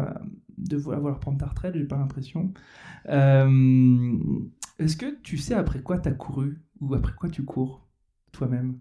de 0.57 0.77
vouloir 0.77 1.19
prendre 1.19 1.37
ta 1.37 1.45
retraite, 1.45 1.75
j'ai 1.75 1.85
pas 1.85 1.97
l'impression. 1.97 2.53
Est-ce 3.05 4.95
que 4.97 5.19
tu 5.21 5.37
sais 5.37 5.53
après 5.53 5.81
quoi 5.81 5.99
tu 5.99 6.09
as 6.09 6.13
couru, 6.13 6.61
ou 6.79 6.95
après 6.95 7.13
quoi 7.13 7.29
tu 7.29 7.43
cours, 7.43 7.87
toi-même? 8.31 8.79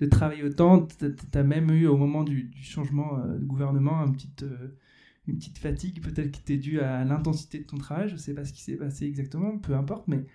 De 0.00 0.06
travailler 0.06 0.42
autant. 0.42 0.86
Tu 0.86 1.14
as 1.34 1.42
même 1.42 1.70
eu 1.70 1.86
au 1.86 1.96
moment 1.96 2.24
du, 2.24 2.50
changement 2.62 3.18
euh, 3.18 3.38
de 3.38 3.44
gouvernement 3.44 4.04
une 4.04 4.12
petite, 4.12 4.42
euh, 4.42 4.76
une 5.26 5.36
petite 5.36 5.58
fatigue 5.58 6.02
peut-être 6.02 6.30
qui 6.30 6.40
était 6.40 6.56
due 6.56 6.80
à 6.80 7.04
l'intensité 7.04 7.58
de 7.58 7.64
ton 7.64 7.76
travail. 7.76 8.08
Je 8.08 8.14
ne 8.14 8.18
sais 8.18 8.34
pas 8.34 8.44
ce 8.44 8.52
qui 8.52 8.62
s'est 8.62 8.76
passé 8.76 9.06
exactement, 9.06 9.58
peu 9.58 9.74
importe, 9.74 10.08
mais 10.08 10.26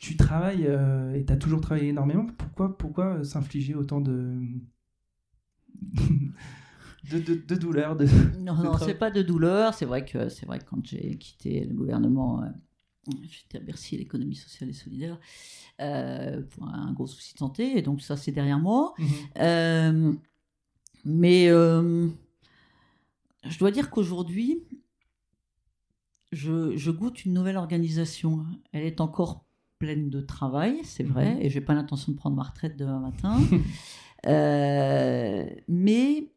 tu 0.00 0.16
travailles 0.16 0.66
euh, 0.66 1.14
et 1.14 1.24
tu 1.24 1.32
as 1.32 1.36
toujours 1.36 1.60
travaillé 1.60 1.88
énormément. 1.88 2.26
Pourquoi, 2.38 2.76
pourquoi 2.76 3.24
s'infliger 3.24 3.74
autant 3.74 4.00
de... 4.00 4.34
de, 7.10 7.18
de, 7.18 7.34
de, 7.34 7.54
douleur 7.54 7.96
de, 7.96 8.06
Non, 8.40 8.54
non, 8.54 8.78
c'est 8.78 8.94
pas 8.94 9.10
de 9.10 9.20
douleur. 9.20 9.74
C'est 9.74 9.84
vrai 9.84 10.04
que 10.04 10.30
c'est 10.30 10.46
vrai 10.46 10.58
que 10.58 10.64
quand 10.64 10.84
j'ai 10.86 11.18
quitté 11.18 11.66
le 11.66 11.74
gouvernement, 11.74 12.42
j'étais 13.30 13.58
à 13.58 13.60
Bercy, 13.60 13.96
l'économie 13.96 14.36
sociale 14.36 14.70
et 14.70 14.72
solidaire. 14.72 15.18
Euh, 15.82 16.40
pour 16.40 16.66
un 16.66 16.90
gros 16.92 17.06
souci 17.06 17.34
de 17.34 17.38
santé, 17.38 17.76
et 17.76 17.82
donc 17.82 18.00
ça 18.00 18.16
c'est 18.16 18.32
derrière 18.32 18.58
moi. 18.58 18.94
Mhm. 18.98 19.08
Euh, 19.40 20.12
mais 21.04 21.48
euh, 21.48 22.08
je 23.46 23.58
dois 23.58 23.70
dire 23.70 23.90
qu'aujourd'hui, 23.90 24.62
je, 26.32 26.74
je, 26.78 26.90
goûte 26.90 27.26
une 27.26 27.34
nouvelle 27.34 27.58
organisation. 27.58 28.46
Elle 28.72 28.84
est 28.84 29.02
encore 29.02 29.44
pleine 29.78 30.08
de 30.08 30.22
travail, 30.22 30.80
c'est 30.82 31.04
vrai, 31.04 31.34
mhm. 31.34 31.42
et 31.42 31.50
j'ai 31.50 31.60
pas 31.60 31.74
l'intention 31.74 32.12
de 32.12 32.16
prendre 32.16 32.36
ma 32.36 32.44
retraite 32.44 32.78
demain 32.78 33.00
matin. 33.00 33.38
mais 35.68 36.32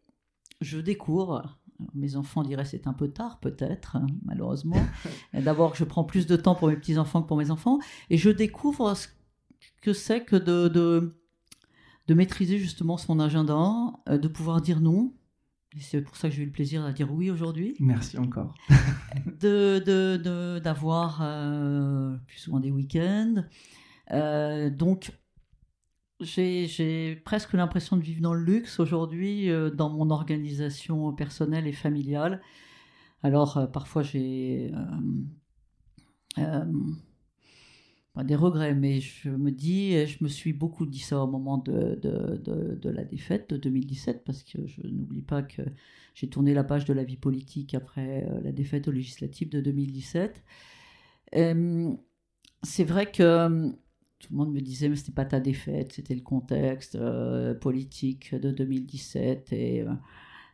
je 0.59 0.79
découvre 0.79 1.57
mes 1.93 2.15
enfants 2.15 2.43
diraient 2.43 2.65
c'est 2.65 2.87
un 2.87 2.93
peu 2.93 3.09
tard, 3.09 3.39
peut-être, 3.39 3.97
malheureusement. 4.25 4.81
D'abord, 5.33 5.75
je 5.75 5.83
prends 5.83 6.03
plus 6.03 6.27
de 6.27 6.35
temps 6.35 6.55
pour 6.55 6.67
mes 6.67 6.75
petits-enfants 6.75 7.21
que 7.21 7.27
pour 7.27 7.37
mes 7.37 7.51
enfants. 7.51 7.79
Et 8.09 8.17
je 8.17 8.29
découvre 8.29 8.95
ce 8.95 9.07
que 9.81 9.93
c'est 9.93 10.23
que 10.23 10.35
de, 10.35 10.67
de, 10.67 11.15
de, 12.07 12.13
maîtriser 12.13 12.57
justement 12.57 12.97
son 12.97 13.19
agenda, 13.19 13.93
euh, 14.09 14.17
de 14.17 14.27
pouvoir 14.27 14.61
dire 14.61 14.81
non. 14.81 15.13
C'est 15.79 16.01
pour 16.01 16.15
ça 16.15 16.29
que 16.29 16.35
j'ai 16.35 16.41
eu 16.41 16.47
le 16.47 16.51
plaisir 16.51 16.85
de 16.85 16.91
dire 16.91 17.13
oui 17.13 17.29
aujourd'hui. 17.29 17.75
Merci 17.79 18.17
encore. 18.17 18.55
de, 19.39 19.79
de, 19.85 20.59
d'avoir 20.59 21.19
euh, 21.21 22.17
plus 22.27 22.39
souvent 22.39 22.59
des 22.59 22.71
week-ends. 22.71 23.43
Euh, 24.11 24.69
donc, 24.71 25.11
j'ai, 26.19 27.15
presque 27.25 27.53
l'impression 27.53 27.97
de 27.97 28.01
vivre 28.01 28.21
dans 28.21 28.33
le 28.33 28.43
luxe 28.43 28.79
aujourd'hui 28.79 29.49
dans 29.73 29.89
mon 29.89 30.09
organisation 30.09 31.13
personnelle 31.13 31.67
et 31.67 31.73
familiale. 31.73 32.41
Alors, 33.23 33.69
parfois, 33.71 34.03
j'ai 34.03 34.71
des 38.23 38.35
regrets, 38.35 38.75
mais 38.75 38.99
je 38.99 39.29
me 39.29 39.51
dis, 39.51 40.05
je 40.05 40.23
me 40.23 40.29
suis 40.29 40.53
beaucoup 40.53 40.85
dit 40.85 40.99
ça 40.99 41.19
au 41.23 41.27
moment 41.27 41.57
de, 41.57 41.99
de, 42.01 42.89
la 42.89 43.03
défaite 43.03 43.49
de 43.51 43.57
2017, 43.57 44.23
parce 44.23 44.43
que 44.43 44.65
je 44.65 44.81
n'oublie 44.87 45.21
pas 45.21 45.41
que 45.41 45.61
j'ai 46.15 46.27
tourné 46.29 46.53
la 46.53 46.63
page 46.63 46.85
de 46.85 46.93
la 46.93 47.03
vie 47.03 47.17
politique 47.17 47.73
après 47.73 48.25
euh, 48.25 48.41
la 48.41 48.51
défaite 48.51 48.87
aux 48.87 48.91
législatives 48.91 49.49
de 49.49 49.61
2017. 49.61 50.43
c'est 52.63 52.83
vrai 52.83 53.11
que 53.11 53.73
tout 54.19 54.27
le 54.31 54.37
monde 54.37 54.53
me 54.53 54.61
disait, 54.61 54.89
mais 54.89 54.95
c'était 54.95 55.11
pas 55.11 55.25
ta 55.25 55.39
défaite, 55.39 55.93
c'était 55.93 56.15
le 56.15 56.21
contexte 56.21 56.95
euh, 56.95 57.53
politique 57.53 58.35
de 58.35 58.51
2017. 58.51 59.53
Et 59.53 59.81
euh, 59.81 59.91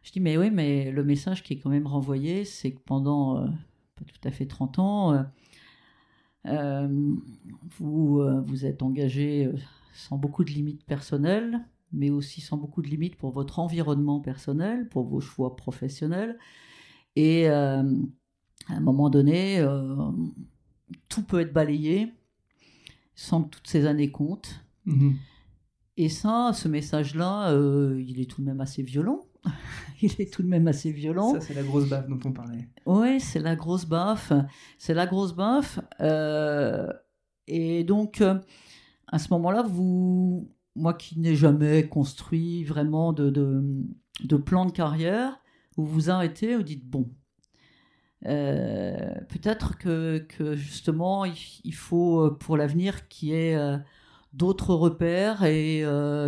je 0.03 0.11
dis, 0.11 0.19
mais 0.19 0.37
oui, 0.37 0.51
mais 0.51 0.91
le 0.91 1.03
message 1.03 1.43
qui 1.43 1.53
est 1.53 1.57
quand 1.57 1.69
même 1.69 1.87
renvoyé, 1.87 2.45
c'est 2.45 2.71
que 2.71 2.81
pendant 2.85 3.47
pas 3.95 4.05
tout 4.05 4.27
à 4.27 4.31
fait 4.31 4.45
30 4.45 4.79
ans, 4.79 5.25
euh, 6.47 7.15
vous, 7.79 8.19
euh, 8.19 8.41
vous 8.41 8.65
êtes 8.65 8.83
engagé 8.83 9.45
euh, 9.45 9.55
sans 9.93 10.17
beaucoup 10.17 10.43
de 10.43 10.51
limites 10.51 10.83
personnelles, 10.85 11.59
mais 11.91 12.09
aussi 12.09 12.41
sans 12.41 12.57
beaucoup 12.57 12.81
de 12.81 12.87
limites 12.87 13.15
pour 13.15 13.31
votre 13.31 13.59
environnement 13.59 14.19
personnel, 14.19 14.87
pour 14.89 15.05
vos 15.05 15.21
choix 15.21 15.55
professionnels. 15.55 16.37
Et 17.15 17.47
à 17.47 17.79
un 18.67 18.79
moment 18.81 19.09
donné, 19.09 19.65
tout 21.07 21.23
peut 21.23 21.39
être 21.39 21.53
balayé 21.53 22.11
sans 23.15 23.43
que 23.43 23.49
toutes 23.49 23.67
ces 23.67 23.85
années 23.85 24.11
comptent. 24.11 24.65
Mmh 24.85 25.13
Et 25.97 26.09
ça, 26.09 26.51
ce 26.53 26.67
message-là, 26.67 27.51
il 27.97 28.19
est 28.19 28.29
tout 28.29 28.41
de 28.41 28.45
même 28.45 28.61
assez 28.61 28.83
violent. 28.83 29.21
il 30.01 30.11
est 30.19 30.31
tout 30.31 30.43
de 30.43 30.47
même 30.47 30.67
assez 30.67 30.91
violent. 30.91 31.33
Ça, 31.33 31.41
c'est 31.41 31.53
la 31.53 31.63
grosse 31.63 31.87
baffe 31.87 32.07
dont 32.07 32.19
on 32.25 32.31
parlait. 32.31 32.67
Oui, 32.85 33.19
c'est 33.19 33.39
la 33.39 33.55
grosse 33.55 33.85
baffe. 33.85 34.33
C'est 34.77 34.93
la 34.93 35.05
grosse 35.05 35.35
baffe. 35.35 35.79
Euh, 36.01 36.91
et 37.47 37.83
donc, 37.83 38.21
euh, 38.21 38.39
à 39.07 39.19
ce 39.19 39.31
moment-là, 39.33 39.63
vous, 39.63 40.49
moi 40.75 40.93
qui 40.93 41.19
n'ai 41.19 41.35
jamais 41.35 41.87
construit 41.87 42.63
vraiment 42.63 43.13
de, 43.13 43.29
de, 43.29 44.37
plan 44.37 44.65
de 44.65 44.71
carrière, 44.71 45.39
vous 45.77 45.85
vous 45.85 46.09
arrêtez, 46.09 46.55
vous 46.55 46.63
dites 46.63 46.85
bon. 46.85 47.09
Euh, 48.25 49.13
peut-être 49.29 49.77
que, 49.77 50.25
justement 50.55 51.25
il, 51.25 51.73
faut 51.73 52.31
pour 52.31 52.57
l'avenir 52.57 53.07
qu'il 53.07 53.29
y 53.29 53.33
ait 53.33 53.57
d'autres 54.33 54.73
repères 54.73 55.43
et 55.43 55.83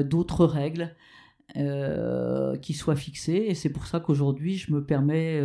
d'autres 0.06 0.46
règles 0.46 0.96
qui 2.62 2.74
soient 2.74 2.96
fixées. 2.96 3.46
Et 3.48 3.56
c'est 3.56 3.72
pour 3.72 3.88
ça 3.88 4.00
qu'aujourd'hui, 4.00 4.58
je 4.58 4.72
me 4.74 4.84
permets 4.84 5.42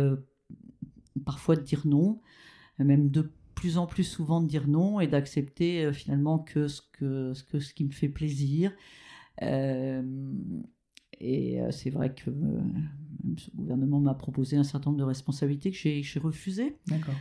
parfois 1.25 1.55
de 1.55 1.61
dire 1.61 1.83
non, 1.85 2.21
même 2.77 3.09
de 3.09 3.31
plus 3.55 3.77
en 3.77 3.87
plus 3.87 4.03
souvent 4.03 4.41
de 4.41 4.47
dire 4.47 4.67
non 4.67 4.99
et 4.99 5.07
d'accepter 5.07 5.91
finalement 5.93 6.39
que 6.39 6.67
ce, 6.67 6.81
que, 6.91 7.33
ce 7.33 7.73
qui 7.73 7.85
me 7.85 7.91
fait 7.91 8.09
plaisir. 8.09 8.71
Et 11.19 11.61
euh, 11.61 11.71
c'est 11.71 11.89
vrai 11.89 12.13
que 12.13 12.29
euh, 12.29 12.59
ce 13.37 13.49
gouvernement 13.55 13.99
m'a 13.99 14.13
proposé 14.13 14.57
un 14.57 14.63
certain 14.63 14.89
nombre 14.89 14.99
de 14.99 15.05
responsabilités 15.05 15.71
que 15.71 15.77
j'ai 15.77 16.19
refusées. 16.19 16.77
D'accord. 16.87 17.15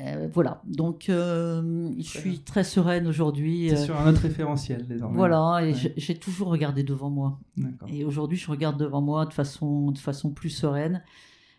Euh, 0.00 0.28
voilà, 0.32 0.62
donc 0.64 1.04
je 1.06 1.92
suis 2.02 2.40
très 2.40 2.64
sereine 2.64 3.06
aujourd'hui. 3.06 3.68
C'est 3.68 3.84
sur 3.84 3.96
un 4.00 4.10
autre 4.10 4.22
référentiel 4.22 4.86
désormais. 4.88 5.16
Voilà, 5.16 5.64
et 5.64 5.74
j'ai 5.96 6.18
toujours 6.18 6.48
regardé 6.48 6.82
devant 6.82 7.10
moi. 7.10 7.40
Et 7.88 8.04
aujourd'hui, 8.04 8.36
je 8.36 8.50
regarde 8.50 8.80
devant 8.80 9.00
moi 9.00 9.26
de 9.26 9.32
façon, 9.32 9.92
de 9.92 9.98
façon 9.98 10.30
plus 10.30 10.50
sereine, 10.50 11.02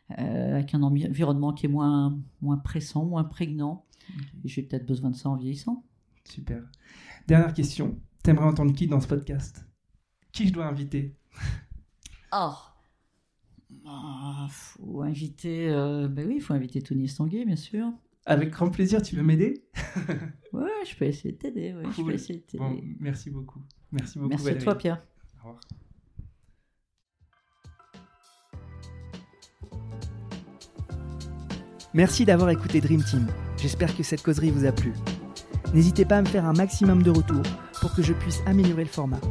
avec 0.10 0.74
un 0.74 0.84
environnement 0.84 1.54
qui 1.54 1.68
est 1.68 1.70
moins, 1.70 2.20
moins 2.42 2.58
pressant, 2.58 3.06
moins 3.06 3.24
prégnant. 3.24 3.86
J'ai 4.44 4.64
peut-être 4.64 4.86
besoin 4.86 5.12
de 5.12 5.16
ça 5.16 5.30
en 5.30 5.38
vieillissant. 5.38 5.86
Super. 6.26 6.64
Dernière 7.28 7.54
question. 7.54 7.98
T'aimerais 8.24 8.46
entendre 8.46 8.74
qui 8.74 8.88
dans 8.88 9.00
ce 9.00 9.08
podcast? 9.08 9.66
Qui 10.34 10.48
je 10.48 10.54
dois 10.54 10.66
inviter? 10.66 11.16
Ah 12.36 12.58
oh. 13.86 14.48
faut 14.50 15.02
inviter. 15.04 15.70
Euh, 15.70 16.08
ben 16.08 16.28
oui, 16.28 16.36
il 16.38 16.42
faut 16.42 16.54
inviter 16.54 16.82
Tony 16.82 17.06
Estanguet, 17.06 17.46
bien 17.46 17.56
sûr. 17.56 17.92
Avec 18.26 18.50
grand 18.50 18.70
plaisir, 18.70 19.02
tu 19.02 19.16
veux 19.16 19.24
m'aider? 19.24 19.64
Ouais, 20.54 20.70
je 20.88 20.96
peux 20.96 21.06
essayer 21.06 21.32
de 21.32 21.38
t'aider. 21.40 21.74
Ouais, 21.74 21.84
je 21.98 22.04
peux 22.04 22.14
essayer 22.14 22.46
de 22.54 22.58
bon, 22.60 22.80
merci 23.00 23.32
beaucoup. 23.32 23.60
Merci 23.92 24.20
beaucoup. 24.20 24.30
Merci 24.30 24.50
à 24.50 24.56
toi, 24.56 24.76
Pierre. 24.76 25.04
Au 25.44 25.48
revoir. 25.48 25.62
Merci 31.96 32.24
d'avoir 32.26 32.52
écouté 32.52 32.82
Dream 32.82 33.04
Team. 33.04 33.28
J'espère 33.58 33.98
que 33.98 34.04
cette 34.04 34.22
causerie 34.22 34.52
vous 34.52 34.66
a 34.66 34.72
plu. 34.72 34.94
N'hésitez 35.74 36.06
pas 36.06 36.18
à 36.18 36.22
me 36.22 36.28
faire 36.28 36.46
un 36.46 36.54
maximum 36.54 37.02
de 37.02 37.10
retours 37.10 37.42
pour 37.82 37.96
que 37.96 38.04
je 38.04 38.14
puisse 38.14 38.42
améliorer 38.46 38.84
le 38.84 38.90
format. 38.90 39.22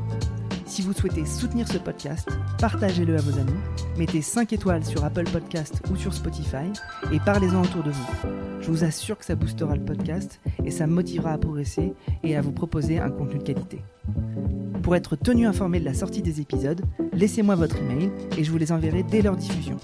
Si 0.73 0.81
vous 0.81 0.94
souhaitez 0.94 1.27
soutenir 1.27 1.69
ce 1.69 1.77
podcast, 1.77 2.31
partagez-le 2.59 3.15
à 3.15 3.20
vos 3.20 3.39
amis, 3.39 3.61
mettez 3.99 4.23
5 4.23 4.55
étoiles 4.55 4.82
sur 4.82 5.05
Apple 5.05 5.28
Podcast 5.31 5.82
ou 5.93 5.97
sur 5.97 6.15
Spotify 6.15 6.73
et 7.12 7.20
parlez-en 7.20 7.61
autour 7.61 7.82
de 7.82 7.90
vous. 7.90 8.07
Je 8.62 8.70
vous 8.70 8.82
assure 8.82 9.19
que 9.19 9.27
ça 9.27 9.35
boostera 9.35 9.77
le 9.77 9.85
podcast 9.85 10.40
et 10.65 10.70
ça 10.70 10.86
motivera 10.86 11.32
à 11.32 11.36
progresser 11.36 11.93
et 12.23 12.39
à 12.39 12.40
vous 12.40 12.53
proposer 12.53 12.99
un 12.99 13.11
contenu 13.11 13.39
de 13.40 13.43
qualité. 13.43 13.82
Pour 14.82 14.97
être 14.97 15.15
tenu 15.15 15.47
informé 15.47 15.78
de 15.78 15.85
la 15.85 15.93
sortie 15.93 16.23
des 16.23 16.40
épisodes, 16.40 16.81
laissez-moi 17.12 17.55
votre 17.55 17.77
email 17.77 18.11
et 18.39 18.43
je 18.43 18.51
vous 18.51 18.57
les 18.57 18.73
enverrai 18.73 19.03
dès 19.03 19.20
leur 19.20 19.36
diffusion. 19.36 19.77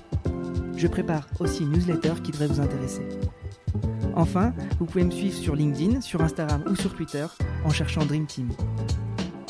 Je 0.75 0.87
prépare 0.87 1.29
aussi 1.39 1.65
une 1.65 1.73
newsletter 1.73 2.15
qui 2.25 2.33
devrait 2.33 2.47
vous 2.47 2.61
intéresser. 2.61 3.07
Enfin, 4.17 4.55
vous 4.79 4.87
pouvez 4.87 5.05
me 5.05 5.11
suivre 5.11 5.37
sur 5.37 5.55
LinkedIn, 5.55 6.01
sur 6.01 6.23
Instagram 6.23 6.65
ou 6.67 6.75
sur 6.77 6.95
Twitter 6.95 7.27
en 7.67 7.69
cherchant 7.69 8.07
Dream 8.07 8.25
Team. 8.25 8.49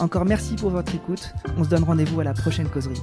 Encore 0.00 0.24
merci 0.24 0.54
pour 0.54 0.70
votre 0.70 0.94
écoute. 0.94 1.34
On 1.56 1.64
se 1.64 1.68
donne 1.68 1.82
rendez-vous 1.82 2.20
à 2.20 2.24
la 2.24 2.34
prochaine 2.34 2.68
causerie. 2.68 3.00